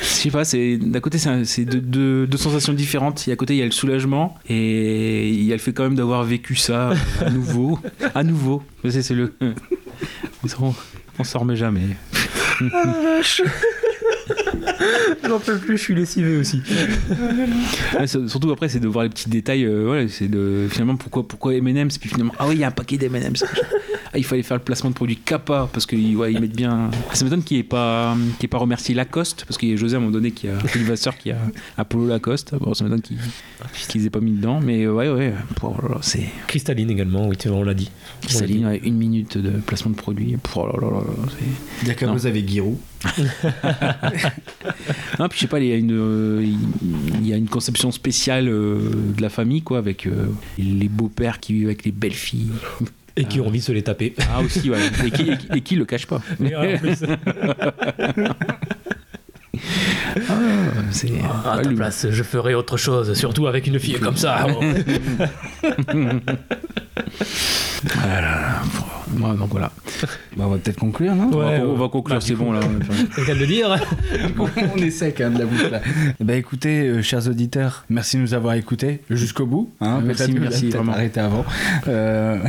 Je 0.00 0.06
sais 0.06 0.30
pas, 0.30 0.44
c'est 0.44 0.76
d'un 0.78 1.00
côté 1.00 1.18
c'est 1.18 1.64
deux, 1.64 1.80
deux- 1.80 2.26
deux 2.26 2.38
sensations 2.38 2.72
différentes. 2.72 3.26
Il 3.26 3.30
y 3.30 3.32
a 3.32 3.34
à 3.34 3.36
côté 3.36 3.54
il 3.54 3.58
y 3.58 3.62
a 3.62 3.66
le 3.66 3.70
soulagement 3.70 4.36
et 4.48 5.28
il 5.28 5.42
y 5.44 5.52
a 5.52 5.56
le 5.56 5.60
fait 5.60 5.72
quand 5.72 5.82
même 5.84 5.94
d'avoir 5.94 6.24
vécu 6.24 6.56
ça 6.56 6.90
euh, 6.90 6.94
à 7.26 7.30
nouveau, 7.30 7.78
à 8.14 8.22
nouveau. 8.24 8.62
C'est 8.88 9.02
c'est 9.02 9.14
le. 9.14 9.32
On, 10.60 10.74
on 11.18 11.24
s'en 11.24 11.40
remet 11.40 11.56
jamais. 11.56 11.82
J'en 15.26 15.38
peux 15.38 15.58
plus, 15.58 15.76
je 15.76 15.82
suis 15.82 15.94
lessivé 15.94 16.36
aussi. 16.36 16.62
Ouais, 17.98 18.06
surtout 18.06 18.50
après, 18.50 18.68
c'est 18.68 18.80
de 18.80 18.88
voir 18.88 19.04
les 19.04 19.10
petits 19.10 19.28
détails. 19.28 19.64
euh, 19.64 19.84
voilà, 19.86 20.08
c'est 20.08 20.28
de 20.28 20.66
finalement 20.70 20.96
pourquoi 20.96 21.26
pourquoi 21.26 21.54
M&M's 21.54 21.98
puis 21.98 22.08
finalement 22.08 22.32
ah 22.38 22.46
oui 22.48 22.54
il 22.56 22.60
y 22.60 22.64
a 22.64 22.68
un 22.68 22.72
paquet 22.72 22.96
d'M&M's. 22.96 23.44
Ah, 24.12 24.18
il 24.18 24.24
fallait 24.24 24.42
faire 24.42 24.56
le 24.56 24.62
placement 24.62 24.90
de 24.90 24.94
produit 24.96 25.16
Kappa 25.16 25.68
parce 25.72 25.86
qu'ils 25.86 26.16
ouais, 26.16 26.32
ils 26.32 26.40
mettent 26.40 26.56
bien. 26.56 26.90
Ah, 27.10 27.14
ça 27.14 27.24
m'étonne 27.24 27.44
qu'il 27.44 27.58
n'ait 27.58 27.62
pas 27.62 28.16
ait 28.42 28.48
pas 28.48 28.58
remercié 28.58 28.92
Lacoste 28.94 29.44
parce 29.46 29.56
qu'il 29.56 29.68
y 29.68 29.72
a 29.72 29.76
José 29.76 29.94
à 29.94 29.98
un 29.98 30.00
moment 30.00 30.12
donné 30.12 30.32
qui 30.32 30.48
a 30.48 30.58
Philippe 30.58 30.88
Vasseur 30.88 31.16
qui 31.16 31.30
a 31.30 31.38
Apollo 31.76 32.08
Lacoste. 32.08 32.54
Bon, 32.58 32.74
ça 32.74 32.82
m'étonne 32.84 33.02
qu'ils 33.02 33.18
qu'ils 33.88 34.06
aient 34.06 34.10
pas 34.10 34.20
mis 34.20 34.32
dedans, 34.32 34.60
mais 34.60 34.88
ouais 34.88 35.08
ouais. 35.08 35.32
Oh 35.62 35.76
c'est 36.00 36.24
Cristalline 36.48 36.90
également, 36.90 37.28
oui, 37.28 37.36
on 37.48 37.62
l'a 37.62 37.74
dit. 37.74 37.90
Cristalline, 38.22 38.66
ouais, 38.66 38.80
une 38.82 38.96
minute 38.96 39.38
de 39.38 39.50
placement 39.50 39.92
de 39.92 39.96
produit. 39.96 40.36
Oh 40.56 40.66
là, 40.66 41.00
c'est- 41.38 41.84
Diacabos 41.84 42.14
Non. 42.14 42.24
avec 42.26 42.48
Giroud. 42.48 42.78
Non, 45.18 45.28
puis 45.28 45.36
je 45.38 45.40
sais 45.42 45.46
pas, 45.48 45.58
il 45.60 45.66
y 45.66 45.72
a 45.72 45.76
une, 45.76 45.92
euh, 45.92 46.42
il 47.20 47.26
y 47.26 47.32
a 47.32 47.36
une 47.36 47.48
conception 47.48 47.90
spéciale 47.90 48.48
euh, 48.48 48.78
de 49.16 49.20
la 49.22 49.28
famille, 49.28 49.62
quoi, 49.62 49.78
avec 49.78 50.06
euh, 50.06 50.26
les 50.58 50.88
beaux-pères 50.88 51.40
qui 51.40 51.52
vivent 51.54 51.66
avec 51.66 51.84
les 51.84 51.92
belles 51.92 52.12
filles. 52.14 52.48
Et 53.16 53.24
qui 53.24 53.40
ont 53.40 53.46
envie 53.46 53.58
de 53.60 53.64
se 53.64 53.72
les 53.72 53.82
taper. 53.82 54.14
Ah, 54.34 54.40
aussi, 54.42 54.70
ouais. 54.70 54.78
Et 55.06 55.10
qui, 55.10 55.30
et 55.30 55.36
qui- 55.36 55.48
et 55.56 55.60
qui 55.60 55.76
le 55.76 55.84
cache 55.84 56.06
pas. 56.06 56.20
Et 56.44 56.54
en 56.56 56.78
plus. 56.78 56.98
Ah, 60.28 60.32
c'est. 60.90 61.10
À 61.44 61.58
ta 61.58 61.68
place, 61.68 62.06
je 62.10 62.22
ferai 62.22 62.54
autre 62.54 62.76
chose, 62.76 63.12
surtout 63.14 63.46
avec 63.46 63.66
une 63.66 63.78
fille 63.78 63.98
comme 64.00 64.16
ça. 64.16 64.46
Voilà. 67.84 68.60
Ouais, 69.12 69.36
donc 69.36 69.48
voilà. 69.50 69.70
Bah, 70.36 70.44
on 70.46 70.48
va 70.48 70.58
peut-être 70.58 70.78
conclure, 70.78 71.14
non? 71.14 71.30
On, 71.32 71.36
va, 71.38 71.46
Ouais, 71.48 71.60
on 71.60 71.74
va 71.74 71.88
conclure, 71.88 72.16
Bah, 72.16 72.20
c'est 72.20 72.32
du 72.32 72.36
bon 72.38 72.52
là. 72.52 72.60
C'est 73.12 73.20
le 73.20 73.26
cas 73.26 73.34
de 73.34 73.40
le 73.40 73.46
dire. 73.46 73.76
on 74.74 74.78
essaie 74.78 75.12
quand 75.12 75.24
même 75.24 75.34
de 75.34 75.38
la 75.40 75.46
boucle 75.46 75.68
là. 75.70 75.80
Bah 76.20 76.34
écoutez, 76.36 76.86
euh, 76.88 77.02
chers 77.02 77.26
auditeurs, 77.28 77.84
merci 77.90 78.16
de 78.16 78.22
nous 78.22 78.34
avoir 78.34 78.54
écoutés 78.54 79.00
jusqu'au 79.10 79.46
bout. 79.46 79.72
Hein, 79.80 80.00
Merci, 80.04 80.32
merci, 80.38 80.68
peut-être 80.68 80.88
arrêté 80.88 81.20
avant. 81.20 81.44
Euh, 81.88 82.38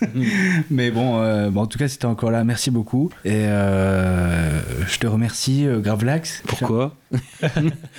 Mais 0.70 0.90
bon, 0.90 1.20
euh, 1.20 1.50
bon, 1.50 1.62
en 1.62 1.66
tout 1.66 1.78
cas, 1.78 1.88
si 1.88 1.98
t'es 1.98 2.06
encore 2.06 2.30
là, 2.30 2.44
merci 2.44 2.70
beaucoup. 2.70 3.10
Et 3.24 3.32
euh, 3.34 4.60
je 4.86 4.98
te 4.98 5.06
remercie, 5.06 5.66
euh, 5.66 5.80
Gravelax. 5.80 6.42
Pourquoi 6.46 6.94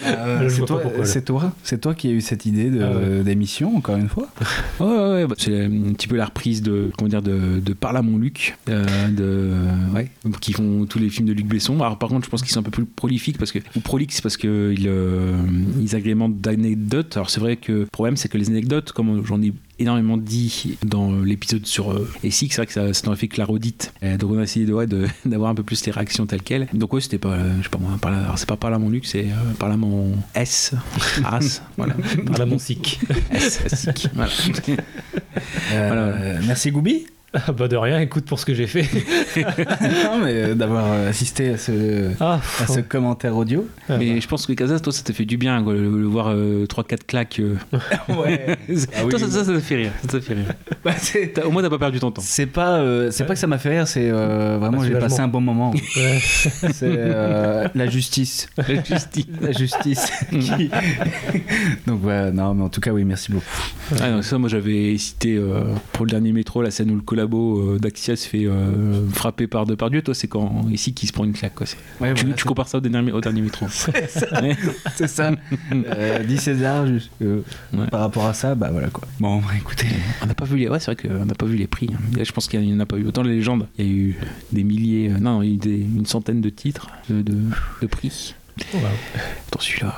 Euh, 0.05 0.47
Je 0.49 0.63
C'est 1.03 1.25
toi, 1.25 1.51
c'est 1.63 1.81
toi, 1.81 1.95
qui 1.95 2.07
as 2.09 2.11
eu 2.11 2.21
cette 2.21 2.45
idée 2.45 2.71
Ah 2.81 2.91
ouais. 2.95 3.23
d'émission, 3.23 3.75
encore 3.75 3.95
une 3.95 4.09
fois. 4.09 4.27
Ouais, 4.79 4.87
ouais, 4.87 4.97
ouais, 5.13 5.27
bah, 5.27 5.35
c'est 5.37 5.65
un 5.65 5.93
petit 5.93 6.07
peu 6.07 6.15
la 6.15 6.25
reprise 6.25 6.61
de, 6.61 6.91
comment 6.97 7.09
dire, 7.09 7.21
de, 7.21 7.59
de 7.59 7.73
Parle 7.73 7.97
à 7.97 8.01
mon 8.01 8.17
Luc, 8.17 8.57
euh, 8.69 8.85
de, 9.09 9.51
ouais, 9.93 10.09
qui 10.39 10.53
font 10.53 10.85
tous 10.85 10.99
les 10.99 11.09
films 11.09 11.27
de 11.27 11.33
Luc 11.33 11.47
Besson. 11.47 11.75
Alors, 11.81 11.97
par 11.97 12.09
contre, 12.09 12.25
je 12.25 12.29
pense 12.29 12.41
qu'ils 12.41 12.51
sont 12.51 12.59
un 12.59 12.63
peu 12.63 12.71
plus 12.71 12.85
prolifiques, 12.85 13.37
parce 13.37 13.51
que, 13.51 13.59
ou 13.75 13.79
prolixes, 13.81 14.21
parce 14.21 14.37
qu'ils 14.37 14.49
euh, 14.87 15.37
ils 15.81 15.95
agrémentent 15.95 16.39
d'anecdotes. 16.39 17.17
Alors, 17.17 17.29
c'est 17.29 17.39
vrai 17.41 17.57
que 17.57 17.71
le 17.71 17.85
problème, 17.87 18.15
c'est 18.15 18.29
que 18.29 18.37
les 18.37 18.49
anecdotes, 18.49 18.91
comme 18.91 19.25
j'en 19.25 19.41
ai 19.41 19.53
énormément 19.79 20.17
dit 20.17 20.77
dans 20.85 21.11
l'épisode 21.21 21.65
sur 21.65 21.91
euh, 21.91 22.09
Essig, 22.23 22.51
c'est 22.51 22.57
vrai 22.57 22.65
que 22.67 22.73
ça, 22.73 22.93
ça 22.93 23.05
n'aurait 23.05 23.17
fait 23.17 23.27
que 23.27 23.37
la 23.37 23.45
redite. 23.45 23.93
Euh, 24.03 24.17
donc, 24.17 24.31
on 24.31 24.37
a 24.39 24.43
essayé 24.43 24.65
de, 24.65 24.73
ouais, 24.73 24.85
d'avoir 25.25 25.49
un 25.49 25.55
peu 25.55 25.63
plus 25.63 25.85
les 25.85 25.91
réactions 25.91 26.25
telles 26.25 26.41
quelles. 26.43 26.67
Donc, 26.73 26.93
ouais, 26.93 27.01
c'était 27.01 27.17
pas, 27.17 27.29
euh, 27.33 27.53
je 27.59 27.63
sais 27.63 27.69
pas 27.69 27.77
moi, 27.79 27.91
Parle 28.01 28.15
à- 28.15 28.23
alors, 28.25 28.37
c'est 28.39 28.47
pas 28.47 28.57
Parle 28.57 28.73
à 28.75 28.79
mon 28.79 28.89
Luc, 28.89 29.05
c'est 29.05 29.25
euh, 29.25 29.53
Parle 29.57 29.73
à 29.73 29.77
mon 29.77 30.11
S, 30.35 30.73
As, 31.25 31.61
voilà. 31.77 31.95
Par 32.25 32.37
la 32.39 32.45
mon 32.45 32.59
sick. 32.59 32.99
S, 33.31 33.61
sick, 33.73 34.07
voilà. 34.13 34.31
Euh, 34.69 35.87
Voilà. 35.87 36.01
euh, 36.01 36.39
merci 36.45 36.71
Goubi. 36.71 37.05
Ah 37.33 37.51
bah 37.51 37.67
de 37.67 37.75
rien, 37.75 37.99
écoute 37.99 38.25
pour 38.25 38.39
ce 38.39 38.45
que 38.45 38.53
j'ai 38.55 38.65
fait. 38.65 38.81
non, 39.37 40.19
mais 40.23 40.33
euh, 40.33 40.55
d'avoir 40.55 40.85
euh, 40.91 41.09
assisté 41.09 41.49
à 41.49 41.57
ce, 41.57 42.09
Ah, 42.19 42.39
à 42.59 42.67
ce 42.67 42.79
commentaire 42.79 43.35
audio. 43.37 43.67
Mais 43.87 44.19
je 44.19 44.27
pense 44.27 44.47
que 44.47 44.53
Casas, 44.53 44.79
toi, 44.79 44.91
ça 44.91 45.03
t'a 45.03 45.13
fait 45.13 45.25
du 45.25 45.37
bien, 45.37 45.61
quoi, 45.63 45.73
le, 45.73 45.81
le 45.99 46.07
voir 46.07 46.33
3-4 46.35 46.97
claques. 47.07 47.39
euh. 47.39 47.55
Ouais. 48.09 48.57
Ah 48.95 49.01
oui. 49.03 49.09
toi, 49.11 49.19
ça, 49.19 49.27
ça, 49.29 49.43
ça 49.45 49.53
t'a 49.53 49.59
fait 49.59 49.75
rire. 49.75 49.91
Ça 50.09 50.19
fait 50.19 50.33
rire. 50.33 50.45
Bah, 50.83 50.93
T'as- 51.33 51.45
Au 51.45 51.51
moins, 51.51 51.61
t'as 51.61 51.69
pas 51.69 51.77
perdu 51.77 51.99
ton 51.99 52.09
temps. 52.11 52.21
C'est 52.25 52.45
pas, 52.45 52.77
euh, 52.79 53.11
c'est 53.11 53.25
pas 53.25 53.33
que 53.33 53.39
ça 53.39 53.47
m'a 53.47 53.57
fait 53.57 53.69
rire, 53.69 53.87
c'est 53.87 54.09
euh, 54.09 54.57
vraiment 54.59 54.81
j'ai 54.83 54.91
passé 54.95 55.19
un 55.19 55.27
bon 55.27 55.41
moment. 55.41 55.71
Ouais. 55.71 56.17
C'est 56.21 56.83
euh, 56.83 57.67
la 57.75 57.87
justice. 57.87 58.49
La 58.57 58.83
justice. 58.83 59.25
La 59.41 59.51
justice. 59.51 60.11
qui- 60.31 60.69
Donc 61.85 61.99
voilà, 62.01 62.31
non, 62.31 62.53
mais 62.53 62.63
en 62.63 62.69
tout 62.69 62.81
cas, 62.81 62.91
oui, 62.91 63.03
merci 63.03 63.31
beaucoup. 63.31 63.45
Ah, 64.01 64.09
non, 64.09 64.21
ça, 64.21 64.37
moi, 64.37 64.49
j'avais 64.49 64.97
cité 64.97 65.35
euh, 65.35 65.63
pour 65.91 66.05
le 66.05 66.11
dernier 66.11 66.31
métro 66.31 66.61
la 66.61 66.71
scène 66.71 66.91
où 66.91 66.95
le 66.95 67.01
collabo 67.19 67.73
euh, 67.75 67.79
d'Axia 67.79 68.15
se 68.15 68.27
fait 68.27 68.45
euh, 68.45 69.07
frapper 69.11 69.47
par 69.47 69.65
Depardieu. 69.65 70.01
Toi, 70.01 70.13
c'est 70.13 70.27
quand 70.27 70.65
ici 70.71 70.93
qui 70.93 71.07
se 71.07 71.13
prend 71.13 71.25
une 71.25 71.33
claque. 71.33 71.55
Quoi. 71.55 71.65
C'est- 71.65 71.77
Ouais, 71.99 72.13
tu, 72.13 72.21
voilà, 72.21 72.35
tu 72.35 72.43
c'est- 72.43 72.47
compares 72.47 72.67
ça 72.67 72.77
au 72.77 72.81
dernier, 72.81 73.11
au 73.11 73.21
dernier 73.21 73.41
métro. 73.41 73.65
Ouais. 74.41 74.55
C'est 74.95 75.07
ça. 75.07 75.31
Euh, 75.73 76.23
10 76.23 76.37
César, 76.37 76.87
juste, 76.87 77.11
euh, 77.21 77.41
par 77.91 77.99
rapport 78.01 78.25
à 78.25 78.33
ça, 78.33 78.55
bah 78.55 78.69
voilà 78.71 78.89
quoi. 78.89 79.07
Bon, 79.19 79.37
bah, 79.39 79.47
écoutez. 79.57 79.87
On 80.21 80.25
n'a 80.27 80.33
pas 80.35 80.45
vu 80.45 80.57
les, 80.57 80.67
ouais, 80.69 80.79
c'est 80.79 80.93
vrai 80.93 80.95
qu'on 80.95 81.25
n'a 81.25 81.35
pas 81.35 81.45
vu 81.45 81.55
les 81.57 81.67
prix. 81.67 81.89
hein. 81.93 81.99
Là, 82.17 82.23
je 82.23 82.31
pense 82.31 82.47
qu'il 82.47 82.59
n'y 82.61 82.73
en 82.73 82.79
a 82.79 82.85
pas 82.85 82.97
eu. 82.97 83.05
Autant 83.05 83.23
les 83.23 83.35
légendes, 83.35 83.67
il 83.77 83.85
y 83.85 83.89
a 83.89 83.91
eu 83.91 84.17
des 84.51 84.63
milliers, 84.63 85.09
euh, 85.11 85.17
non, 85.19 85.41
il 85.41 85.47
y 85.49 85.51
a 85.51 85.53
eu 85.55 85.57
des- 85.57 85.81
une 85.81 86.05
centaine 86.05 86.41
de 86.41 86.49
titres, 86.49 86.87
de, 87.09 87.21
de, 87.21 87.37
de 87.81 87.87
prix. 87.87 88.35
Dans 88.73 89.59
celui-là, 89.59 89.95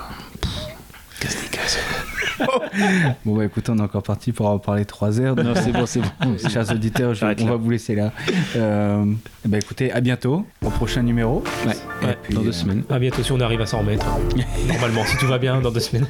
Bon, 3.25 3.35
bah 3.37 3.45
écoutez, 3.45 3.71
on 3.71 3.77
est 3.77 3.81
encore 3.81 4.01
parti 4.01 4.31
pour 4.31 4.47
en 4.49 4.57
parler 4.57 4.85
3 4.85 5.19
heures. 5.19 5.35
Non, 5.35 5.53
c'est 5.55 5.71
bon, 5.71 5.85
c'est 5.85 5.99
bon. 6.01 6.37
Chers 6.49 6.71
auditeurs, 6.71 7.13
je- 7.13 7.23
on 7.25 7.27
là. 7.27 7.35
va 7.51 7.55
vous 7.55 7.69
laisser 7.69 7.93
là. 7.95 8.11
Euh, 8.55 9.05
bah 9.45 9.57
écoutez, 9.59 9.91
à 9.91 10.01
bientôt 10.01 10.45
au 10.65 10.69
prochain 10.71 11.03
numéro. 11.03 11.43
Ouais, 11.67 11.73
Et 12.01 12.05
ouais, 12.07 12.17
puis, 12.23 12.33
dans 12.33 12.41
deux 12.41 12.49
euh, 12.49 12.51
semaines. 12.51 12.83
À 12.89 12.97
bientôt 12.97 13.21
si 13.21 13.31
on 13.31 13.39
arrive 13.39 13.61
à 13.61 13.65
s'en 13.67 13.79
remettre. 13.79 14.05
Normalement, 14.67 15.05
si 15.05 15.17
tout 15.17 15.27
va 15.27 15.37
bien, 15.37 15.61
dans 15.61 15.71
deux 15.71 15.79
semaines. 15.79 16.07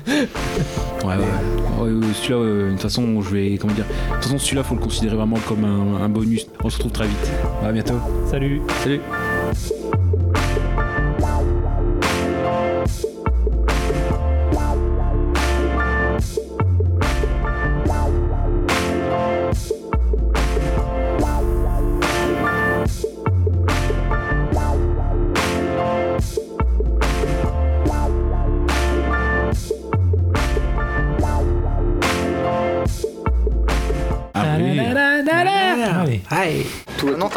Ouais, 1.04 1.16
ouais. 1.16 2.12
Celui-là, 2.14 2.36
euh, 2.40 2.66
de 2.68 2.72
toute 2.74 2.82
façon, 2.82 3.22
je 3.22 3.30
vais, 3.30 3.58
comment 3.60 3.74
dire, 3.74 3.86
de 3.86 4.14
toute 4.16 4.24
façon, 4.24 4.38
celui-là, 4.38 4.64
faut 4.64 4.76
le 4.76 4.82
considérer 4.82 5.16
vraiment 5.18 5.38
comme 5.48 5.66
un, 5.66 6.02
un 6.04 6.10
bonus. 6.10 6.46
On 6.64 6.70
se 6.70 6.76
retrouve 6.78 6.92
très 6.94 7.08
vite. 7.08 7.32
À 7.66 7.72
bientôt. 7.72 8.00
Salut. 8.30 8.62
Salut. 8.84 9.02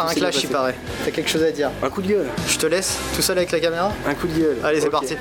Un 0.07 0.13
clash, 0.13 0.43
il 0.43 0.49
paraît. 0.49 0.75
T'as 1.03 1.11
quelque 1.11 1.29
chose 1.29 1.43
à 1.43 1.51
dire. 1.51 1.69
Un 1.83 1.89
coup 1.89 2.01
de 2.01 2.07
gueule. 2.07 2.27
Je 2.47 2.57
te 2.57 2.65
laisse 2.65 2.97
tout 3.15 3.21
seul 3.21 3.37
avec 3.37 3.51
la 3.51 3.59
caméra 3.59 3.91
Un 4.07 4.13
coup 4.13 4.27
de 4.27 4.39
gueule. 4.39 4.57
Allez, 4.63 4.81
c'est 4.81 4.89
parti. 4.89 5.15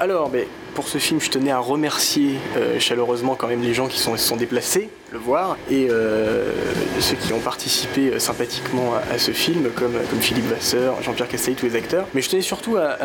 Alors, 0.00 0.28
ben, 0.28 0.44
pour 0.78 0.86
ce 0.86 0.98
film, 0.98 1.20
je 1.20 1.28
tenais 1.28 1.50
à 1.50 1.58
remercier 1.58 2.36
euh, 2.56 2.78
chaleureusement 2.78 3.34
quand 3.34 3.48
même 3.48 3.62
les 3.62 3.74
gens 3.74 3.88
qui 3.88 3.98
sont, 3.98 4.16
se 4.16 4.24
sont 4.24 4.36
déplacés 4.36 4.90
le 5.10 5.18
voir 5.18 5.56
et 5.70 5.88
euh, 5.90 6.52
ceux 7.00 7.16
qui 7.16 7.32
ont 7.32 7.40
participé 7.40 8.10
euh, 8.10 8.18
sympathiquement 8.20 8.92
à, 9.12 9.18
ce 9.18 9.32
film, 9.32 9.70
comme, 9.74 9.94
Philippe 10.20 10.46
Vasseur, 10.46 11.02
Jean-Pierre 11.02 11.26
Castaldi, 11.28 11.58
tous 11.58 11.66
les 11.66 11.74
acteurs. 11.76 12.04
Mais 12.14 12.20
je 12.20 12.28
tenais 12.28 12.42
surtout 12.42 12.76
à, 12.76 12.96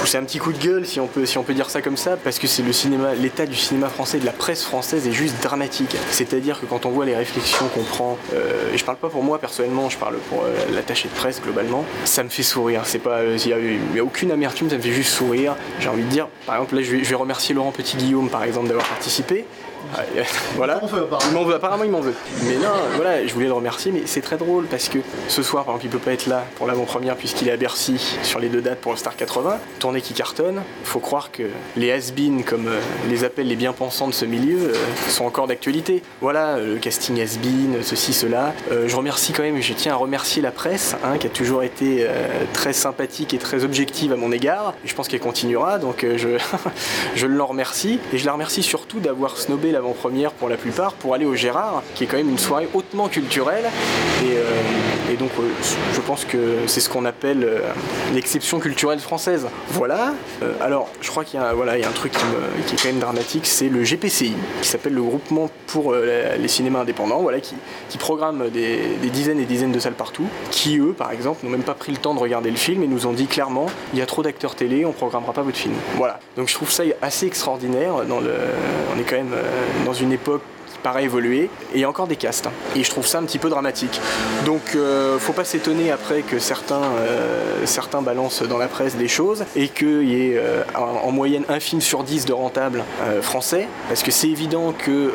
pousser 0.00 0.16
un 0.16 0.22
petit 0.24 0.38
coup 0.38 0.52
de 0.52 0.58
gueule, 0.58 0.86
si 0.86 0.98
on 0.98 1.08
peut, 1.08 1.26
si 1.26 1.36
on 1.36 1.42
peut 1.42 1.52
dire 1.52 1.68
ça 1.68 1.82
comme 1.82 1.98
ça, 1.98 2.16
parce 2.16 2.38
que 2.38 2.46
c'est 2.46 2.62
le 2.62 2.72
cinéma, 2.72 3.14
l'état 3.14 3.44
du 3.44 3.56
cinéma 3.56 3.88
français, 3.88 4.18
de 4.18 4.24
la 4.24 4.32
presse 4.32 4.64
française 4.64 5.06
est 5.06 5.12
juste 5.12 5.42
dramatique. 5.42 5.94
C'est-à-dire 6.10 6.58
que 6.58 6.64
quand 6.66 6.86
on 6.86 6.90
voit 6.90 7.04
les 7.04 7.16
réflexions 7.16 7.66
qu'on 7.74 7.82
prend, 7.84 8.16
et 8.72 8.78
je 8.78 8.84
parle 8.84 8.96
pas 8.98 9.08
pour 9.10 9.22
moi 9.24 9.38
personnellement, 9.38 9.90
je 9.90 9.98
parle 9.98 10.16
pour 10.30 10.44
euh, 10.44 10.54
l'attaché 10.72 11.08
de 11.08 11.14
presse 11.14 11.42
globalement, 11.42 11.84
ça 12.06 12.22
me 12.22 12.28
fait 12.30 12.42
sourire. 12.44 12.82
C'est 12.84 13.00
pas, 13.00 13.24
il 13.24 13.46
y, 13.46 13.52
a- 13.52 13.58
il 13.58 13.96
y 13.96 13.98
a 13.98 14.04
aucune 14.04 14.30
amertume, 14.30 14.70
ça 14.70 14.76
me 14.76 14.82
fait 14.82 14.92
juste 14.92 15.10
sourire. 15.12 15.54
J'ai 15.80 15.88
envie 15.88 16.04
de 16.04 16.08
dire, 16.08 16.28
par 16.46 16.54
exemple 16.54 16.77
je 16.82 16.96
vais, 16.96 17.14
remercier 17.14 17.54
Laurent 17.54 17.72
Petit 17.72 17.96
Guillaume 17.96 18.28
par 18.28 18.44
exemple 18.44 18.68
d'avoir 18.68 18.86
participé. 18.86 19.44
Ah, 19.96 20.00
euh, 20.16 20.22
voilà. 20.56 20.80
Il 21.28 21.32
m'en 21.32 21.44
veut, 21.44 21.54
apparemment 21.54 21.84
il 21.84 21.90
m'en 21.90 22.00
veut. 22.00 22.14
Mais 22.44 22.56
non, 22.56 22.68
voilà, 22.96 23.26
je 23.26 23.32
voulais 23.32 23.46
le 23.46 23.52
remercier, 23.52 23.92
mais 23.92 24.02
c'est 24.06 24.20
très 24.20 24.36
drôle 24.36 24.66
parce 24.66 24.88
que 24.88 24.98
ce 25.28 25.42
soir, 25.42 25.64
par 25.64 25.74
exemple, 25.74 25.86
il 25.86 25.98
peut 25.98 26.04
pas 26.04 26.12
être 26.12 26.26
là 26.26 26.44
pour 26.56 26.66
l'avant-première 26.66 27.16
puisqu'il 27.16 27.48
est 27.48 27.52
à 27.52 27.56
Bercy 27.56 27.98
sur 28.22 28.38
les 28.38 28.48
deux 28.48 28.60
dates 28.60 28.80
pour 28.80 28.92
le 28.92 28.98
Star 28.98 29.16
80, 29.16 29.58
tournée 29.78 30.00
qui 30.00 30.14
cartonne. 30.14 30.62
Faut 30.84 31.00
croire 31.00 31.30
que 31.30 31.44
les 31.76 31.92
has 31.92 32.12
comme 32.46 32.68
euh, 32.68 32.80
les 33.08 33.24
appellent 33.24 33.48
les 33.48 33.56
bien-pensants 33.56 34.08
de 34.08 34.12
ce 34.12 34.24
milieu, 34.24 34.70
euh, 34.70 34.74
sont 35.08 35.24
encore 35.24 35.46
d'actualité. 35.46 36.02
Voilà, 36.20 36.58
le 36.58 36.76
casting 36.76 37.20
has 37.20 37.38
ceci, 37.82 38.12
cela. 38.12 38.52
Je 38.70 38.94
remercie 38.96 39.32
quand 39.32 39.42
même, 39.42 39.60
je 39.60 39.72
tiens 39.72 39.92
à 39.92 39.96
remercier 39.96 40.42
la 40.42 40.50
presse, 40.50 40.96
hein, 41.04 41.18
qui 41.18 41.26
a 41.26 41.30
toujours 41.30 41.62
été 41.62 42.06
très 42.52 42.72
sympathique 42.72 43.34
et 43.34 43.38
très 43.38 43.64
objective 43.64 44.12
à 44.12 44.16
mon 44.16 44.32
égard. 44.32 44.74
Et 44.84 44.88
je 44.88 44.94
pense 44.94 45.08
qu'elle 45.08 45.20
continuera, 45.20 45.78
donc 45.78 46.04
je, 46.16 46.38
je 47.14 47.26
l'en 47.26 47.46
remercie. 47.46 48.00
Et 48.12 48.18
je 48.18 48.26
la 48.26 48.32
remercie 48.32 48.62
surtout 48.62 49.00
d'avoir 49.00 49.36
snobé 49.36 49.67
l'avant-première 49.72 50.32
pour 50.32 50.48
la 50.48 50.56
plupart 50.56 50.92
pour 50.94 51.14
aller 51.14 51.24
au 51.24 51.34
Gérard, 51.34 51.82
qui 51.94 52.04
est 52.04 52.06
quand 52.06 52.16
même 52.16 52.28
une 52.30 52.38
soirée 52.38 52.68
hautement 52.74 53.08
culturelle. 53.08 53.64
Et, 54.24 54.36
euh, 54.36 55.16
donc, 55.18 55.30
euh, 55.38 55.42
je 55.94 56.00
pense 56.00 56.24
que 56.24 56.38
c'est 56.66 56.80
ce 56.80 56.88
qu'on 56.88 57.04
appelle 57.04 57.42
euh, 57.42 57.60
l'exception 58.14 58.58
culturelle 58.60 59.00
française. 59.00 59.46
Voilà. 59.70 60.12
Alors, 60.60 60.88
je 61.00 61.10
crois 61.10 61.24
qu'il 61.24 61.40
y, 61.40 61.42
a, 61.42 61.52
voilà, 61.54 61.76
il 61.76 61.80
y 61.82 61.84
a 61.84 61.88
un 61.88 61.92
truc 61.92 62.12
qui, 62.12 62.24
me- 62.24 62.62
qui 62.66 62.74
est 62.74 62.78
quand 62.78 62.88
même 62.88 63.00
dramatique, 63.00 63.46
c'est 63.46 63.68
le 63.68 63.82
GPCI, 63.82 64.34
qui 64.62 64.68
s'appelle 64.68 64.94
le 64.94 65.02
Groupement 65.02 65.50
pour 65.66 65.94
les 65.94 66.48
cinémas 66.48 66.80
indépendants, 66.80 67.20
voilà, 67.22 67.40
qui, 67.40 67.54
qui 67.88 67.98
programme 67.98 68.48
des, 68.50 68.78
dizaines 69.10 69.40
et 69.40 69.44
dizaines 69.44 69.72
de 69.72 69.78
salles 69.78 69.94
partout, 69.94 70.26
qui 70.50 70.78
eux, 70.78 70.92
par 70.96 71.12
exemple, 71.12 71.44
n'ont 71.44 71.50
même 71.50 71.62
pas 71.62 71.74
pris 71.74 71.92
le 71.92 71.98
temps 71.98 72.14
de 72.14 72.18
regarder 72.20 72.50
le 72.50 72.56
film 72.56 72.82
et 72.82 72.86
nous 72.86 73.06
ont 73.06 73.12
dit 73.12 73.26
clairement, 73.26 73.66
il 73.92 73.98
y 73.98 74.02
a 74.02 74.06
trop 74.06 74.22
d'acteurs 74.22 74.54
télé, 74.54 74.84
on 74.84 74.92
programmera 74.92 75.32
pas 75.32 75.42
votre 75.42 75.56
film. 75.56 75.74
Voilà. 75.96 76.20
Donc 76.36 76.48
je 76.48 76.54
trouve 76.54 76.70
ça 76.70 76.82
assez 77.02 77.26
extraordinaire. 77.26 78.04
Dans 78.08 78.20
le, 78.20 78.32
on 78.94 78.98
est 79.00 79.04
quand 79.04 79.16
même 79.16 79.34
dans 79.84 79.92
une 79.92 80.12
époque 80.12 80.42
paraît 80.82 81.04
évoluer 81.04 81.50
et 81.74 81.84
encore 81.86 82.06
des 82.06 82.16
castes 82.16 82.46
hein. 82.46 82.52
et 82.76 82.84
je 82.84 82.90
trouve 82.90 83.06
ça 83.06 83.18
un 83.18 83.24
petit 83.24 83.38
peu 83.38 83.48
dramatique. 83.48 84.00
Donc 84.44 84.74
euh, 84.74 85.18
faut 85.18 85.32
pas 85.32 85.44
s'étonner 85.44 85.90
après 85.90 86.22
que 86.22 86.38
certains 86.38 86.82
euh, 86.82 87.64
certains 87.64 88.02
balancent 88.02 88.42
dans 88.42 88.58
la 88.58 88.68
presse 88.68 88.96
des 88.96 89.08
choses 89.08 89.44
et 89.56 89.68
qu'il 89.68 90.08
y 90.08 90.14
ait 90.14 90.38
euh, 90.38 90.62
en, 90.74 91.08
en 91.08 91.10
moyenne 91.10 91.44
un 91.48 91.60
film 91.60 91.80
sur 91.80 92.04
dix 92.04 92.24
de 92.24 92.32
rentable 92.32 92.84
français. 93.22 93.68
Parce 93.88 94.02
que 94.02 94.10
c'est 94.10 94.28
évident 94.28 94.72
que 94.72 95.12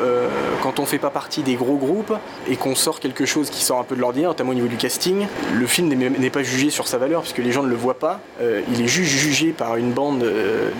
quand 0.62 0.78
on 0.78 0.86
fait 0.86 0.98
pas 0.98 1.10
partie 1.10 1.42
des 1.42 1.54
gros 1.54 1.76
groupes 1.76 2.12
et 2.48 2.56
qu'on 2.56 2.74
sort 2.74 3.00
quelque 3.00 3.26
chose 3.26 3.50
qui 3.50 3.62
sort 3.62 3.78
un 3.78 3.84
peu 3.84 3.94
de 3.94 4.00
l'ordinaire 4.00 4.30
notamment 4.30 4.50
au 4.50 4.54
niveau 4.54 4.68
du 4.68 4.76
casting 4.76 5.26
le 5.54 5.66
film 5.66 5.88
n'est 5.88 6.30
pas 6.30 6.42
jugé 6.42 6.70
sur 6.70 6.88
sa 6.88 6.98
valeur 6.98 7.22
puisque 7.22 7.38
les 7.38 7.52
gens 7.52 7.62
ne 7.62 7.68
le 7.68 7.76
voient 7.76 7.98
pas. 7.98 8.20
Il 8.40 8.80
est 8.80 8.88
juste 8.88 9.10
jugé 9.10 9.52
par 9.52 9.76
une 9.76 9.92
bande 9.92 10.24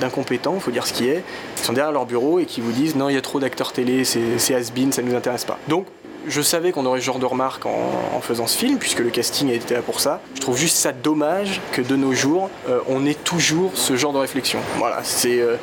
d'incompétents 0.00 0.58
faut 0.60 0.70
dire 0.70 0.86
ce 0.86 0.92
qui 0.92 1.08
est 1.08 1.22
qui 1.56 1.64
sont 1.64 1.72
derrière 1.72 1.92
leur 1.92 2.06
bureau 2.06 2.38
et 2.38 2.46
qui 2.46 2.60
vous 2.60 2.72
disent 2.72 2.96
non 2.96 3.08
il 3.08 3.14
y 3.14 3.18
a 3.18 3.22
trop 3.22 3.40
d'acteurs 3.40 3.72
télé 3.72 4.04
c'est 4.04 4.38
c'est 4.38 4.54
ça 4.92 5.02
nous 5.02 5.14
intéresse 5.14 5.44
pas. 5.44 5.58
Donc 5.68 5.86
je 6.26 6.42
savais 6.42 6.72
qu'on 6.72 6.86
aurait 6.86 7.00
ce 7.00 7.04
genre 7.04 7.18
de 7.18 7.26
remarques 7.26 7.66
en, 7.66 8.20
faisant 8.20 8.46
ce 8.46 8.56
film, 8.56 8.78
puisque 8.78 9.00
le 9.00 9.10
casting 9.10 9.50
été 9.50 9.74
là 9.74 9.82
pour 9.82 10.00
ça. 10.00 10.20
Je 10.34 10.40
trouve 10.40 10.56
juste 10.56 10.76
ça 10.76 10.92
dommage 10.92 11.60
que 11.72 11.82
de 11.82 11.94
nos 11.94 12.14
jours, 12.14 12.48
euh, 12.70 12.80
on 12.88 13.04
ait 13.04 13.14
toujours 13.14 13.72
ce 13.74 13.96
genre 13.96 14.14
de 14.14 14.18
réflexion. 14.18 14.60
Voilà, 14.78 15.00
c'est 15.02 15.40
euh, 15.40 15.56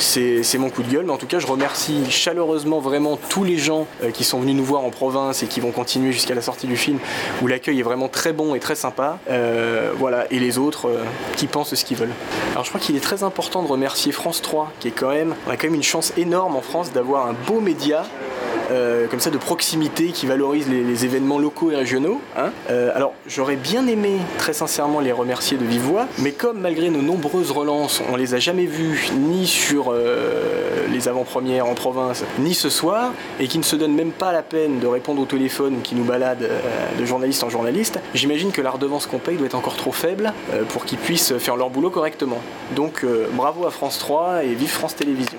c'est 0.00 0.58
mon 0.58 0.68
coup 0.68 0.82
de 0.82 0.90
gueule. 0.90 1.04
Mais 1.06 1.12
en 1.12 1.16
tout 1.16 1.26
cas, 1.26 1.38
je 1.38 1.46
remercie 1.46 2.10
chaleureusement 2.10 2.80
vraiment 2.80 3.16
tous 3.28 3.44
les 3.44 3.56
gens 3.56 3.86
euh, 4.02 4.10
qui 4.10 4.24
sont 4.24 4.40
venus 4.40 4.56
nous 4.56 4.64
voir 4.64 4.84
en 4.84 4.90
province 4.90 5.44
et 5.44 5.46
qui 5.46 5.60
vont 5.60 5.70
continuer 5.70 6.10
jusqu'à 6.10 6.34
la 6.34 6.42
sortie 6.42 6.66
du 6.66 6.76
film, 6.76 6.98
où 7.40 7.46
l'accueil 7.46 7.78
est 7.78 7.84
vraiment 7.84 8.08
très 8.08 8.32
bon 8.32 8.54
et 8.54 8.60
très 8.60 8.74
sympa. 8.74 9.18
Voilà, 9.98 10.26
et 10.30 10.38
les 10.38 10.58
autres 10.58 10.90
qui 11.36 11.46
pensent 11.46 11.74
ce 11.74 11.84
qu'ils 11.84 11.96
veulent. 11.96 12.12
Alors 12.52 12.64
je 12.64 12.70
crois 12.70 12.80
qu'il 12.80 12.96
est 12.96 13.00
très 13.00 13.22
important 13.22 13.62
de 13.62 13.68
remercier 13.68 14.12
France 14.12 14.42
3, 14.42 14.72
qui 14.80 14.88
est 14.88 14.92
quand 14.92 15.10
même, 15.10 15.34
on 15.46 15.50
a 15.50 15.56
quand 15.56 15.66
même 15.66 15.74
une 15.74 15.82
chance 15.82 16.12
énorme 16.16 16.56
en 16.56 16.62
France 16.62 16.92
d'avoir 16.92 17.26
un 17.26 17.34
beau 17.46 17.60
média 17.60 18.04
comme 19.10 19.20
ça 19.20 19.30
de 19.30 19.38
proximité 19.38 20.07
qui 20.12 20.26
valorise 20.26 20.68
les, 20.68 20.98
événements 21.04 21.38
locaux 21.38 21.70
et 21.70 21.76
régionaux. 21.76 22.20
hein. 22.36 22.50
Euh, 22.70 22.90
alors 22.94 23.12
j'aurais 23.26 23.56
bien 23.56 23.86
aimé 23.86 24.16
très 24.36 24.52
sincèrement 24.52 25.00
les 25.00 25.12
remercier 25.12 25.56
de 25.56 25.64
vive 25.64 25.82
voix, 25.82 26.06
mais 26.18 26.32
comme 26.32 26.58
malgré 26.60 26.90
nos 26.90 27.02
nombreuses 27.02 27.52
relances, 27.52 28.02
on 28.10 28.16
les 28.16 28.34
a 28.34 28.38
jamais 28.38 28.66
vus 28.66 29.10
ni 29.16 29.46
sur 29.46 29.92
euh, 29.92 30.86
les 30.90 31.08
avant-premières 31.08 31.66
en 31.66 31.74
province, 31.74 32.24
ni 32.40 32.54
ce 32.54 32.68
soir, 32.68 33.12
et 33.38 33.46
qui 33.46 33.58
ne 33.58 33.62
se 33.62 33.76
donnent 33.76 33.94
même 33.94 34.10
pas 34.10 34.32
la 34.32 34.42
peine 34.42 34.80
de 34.80 34.86
répondre 34.86 35.22
au 35.22 35.26
téléphone 35.26 35.80
qui 35.82 35.94
nous 35.94 36.04
baladent 36.04 36.42
euh, 36.42 36.60
de 36.98 37.04
journaliste 37.04 37.44
en 37.44 37.50
journaliste, 37.50 38.00
j'imagine 38.14 38.50
que 38.50 38.60
la 38.60 38.70
redevance 38.70 39.06
qu'on 39.06 39.18
paye 39.18 39.36
doit 39.36 39.46
être 39.46 39.54
encore 39.54 39.76
trop 39.76 39.92
faible 39.92 40.32
pour 40.70 40.84
qu'ils 40.84 40.98
puissent 40.98 41.36
faire 41.38 41.56
leur 41.56 41.70
boulot 41.70 41.90
correctement. 41.90 42.40
Donc 42.74 43.04
bravo 43.32 43.66
à 43.66 43.70
France 43.70 43.98
3 43.98 44.44
et 44.44 44.54
vive 44.54 44.70
France 44.70 44.96
Télévisions. 44.96 45.38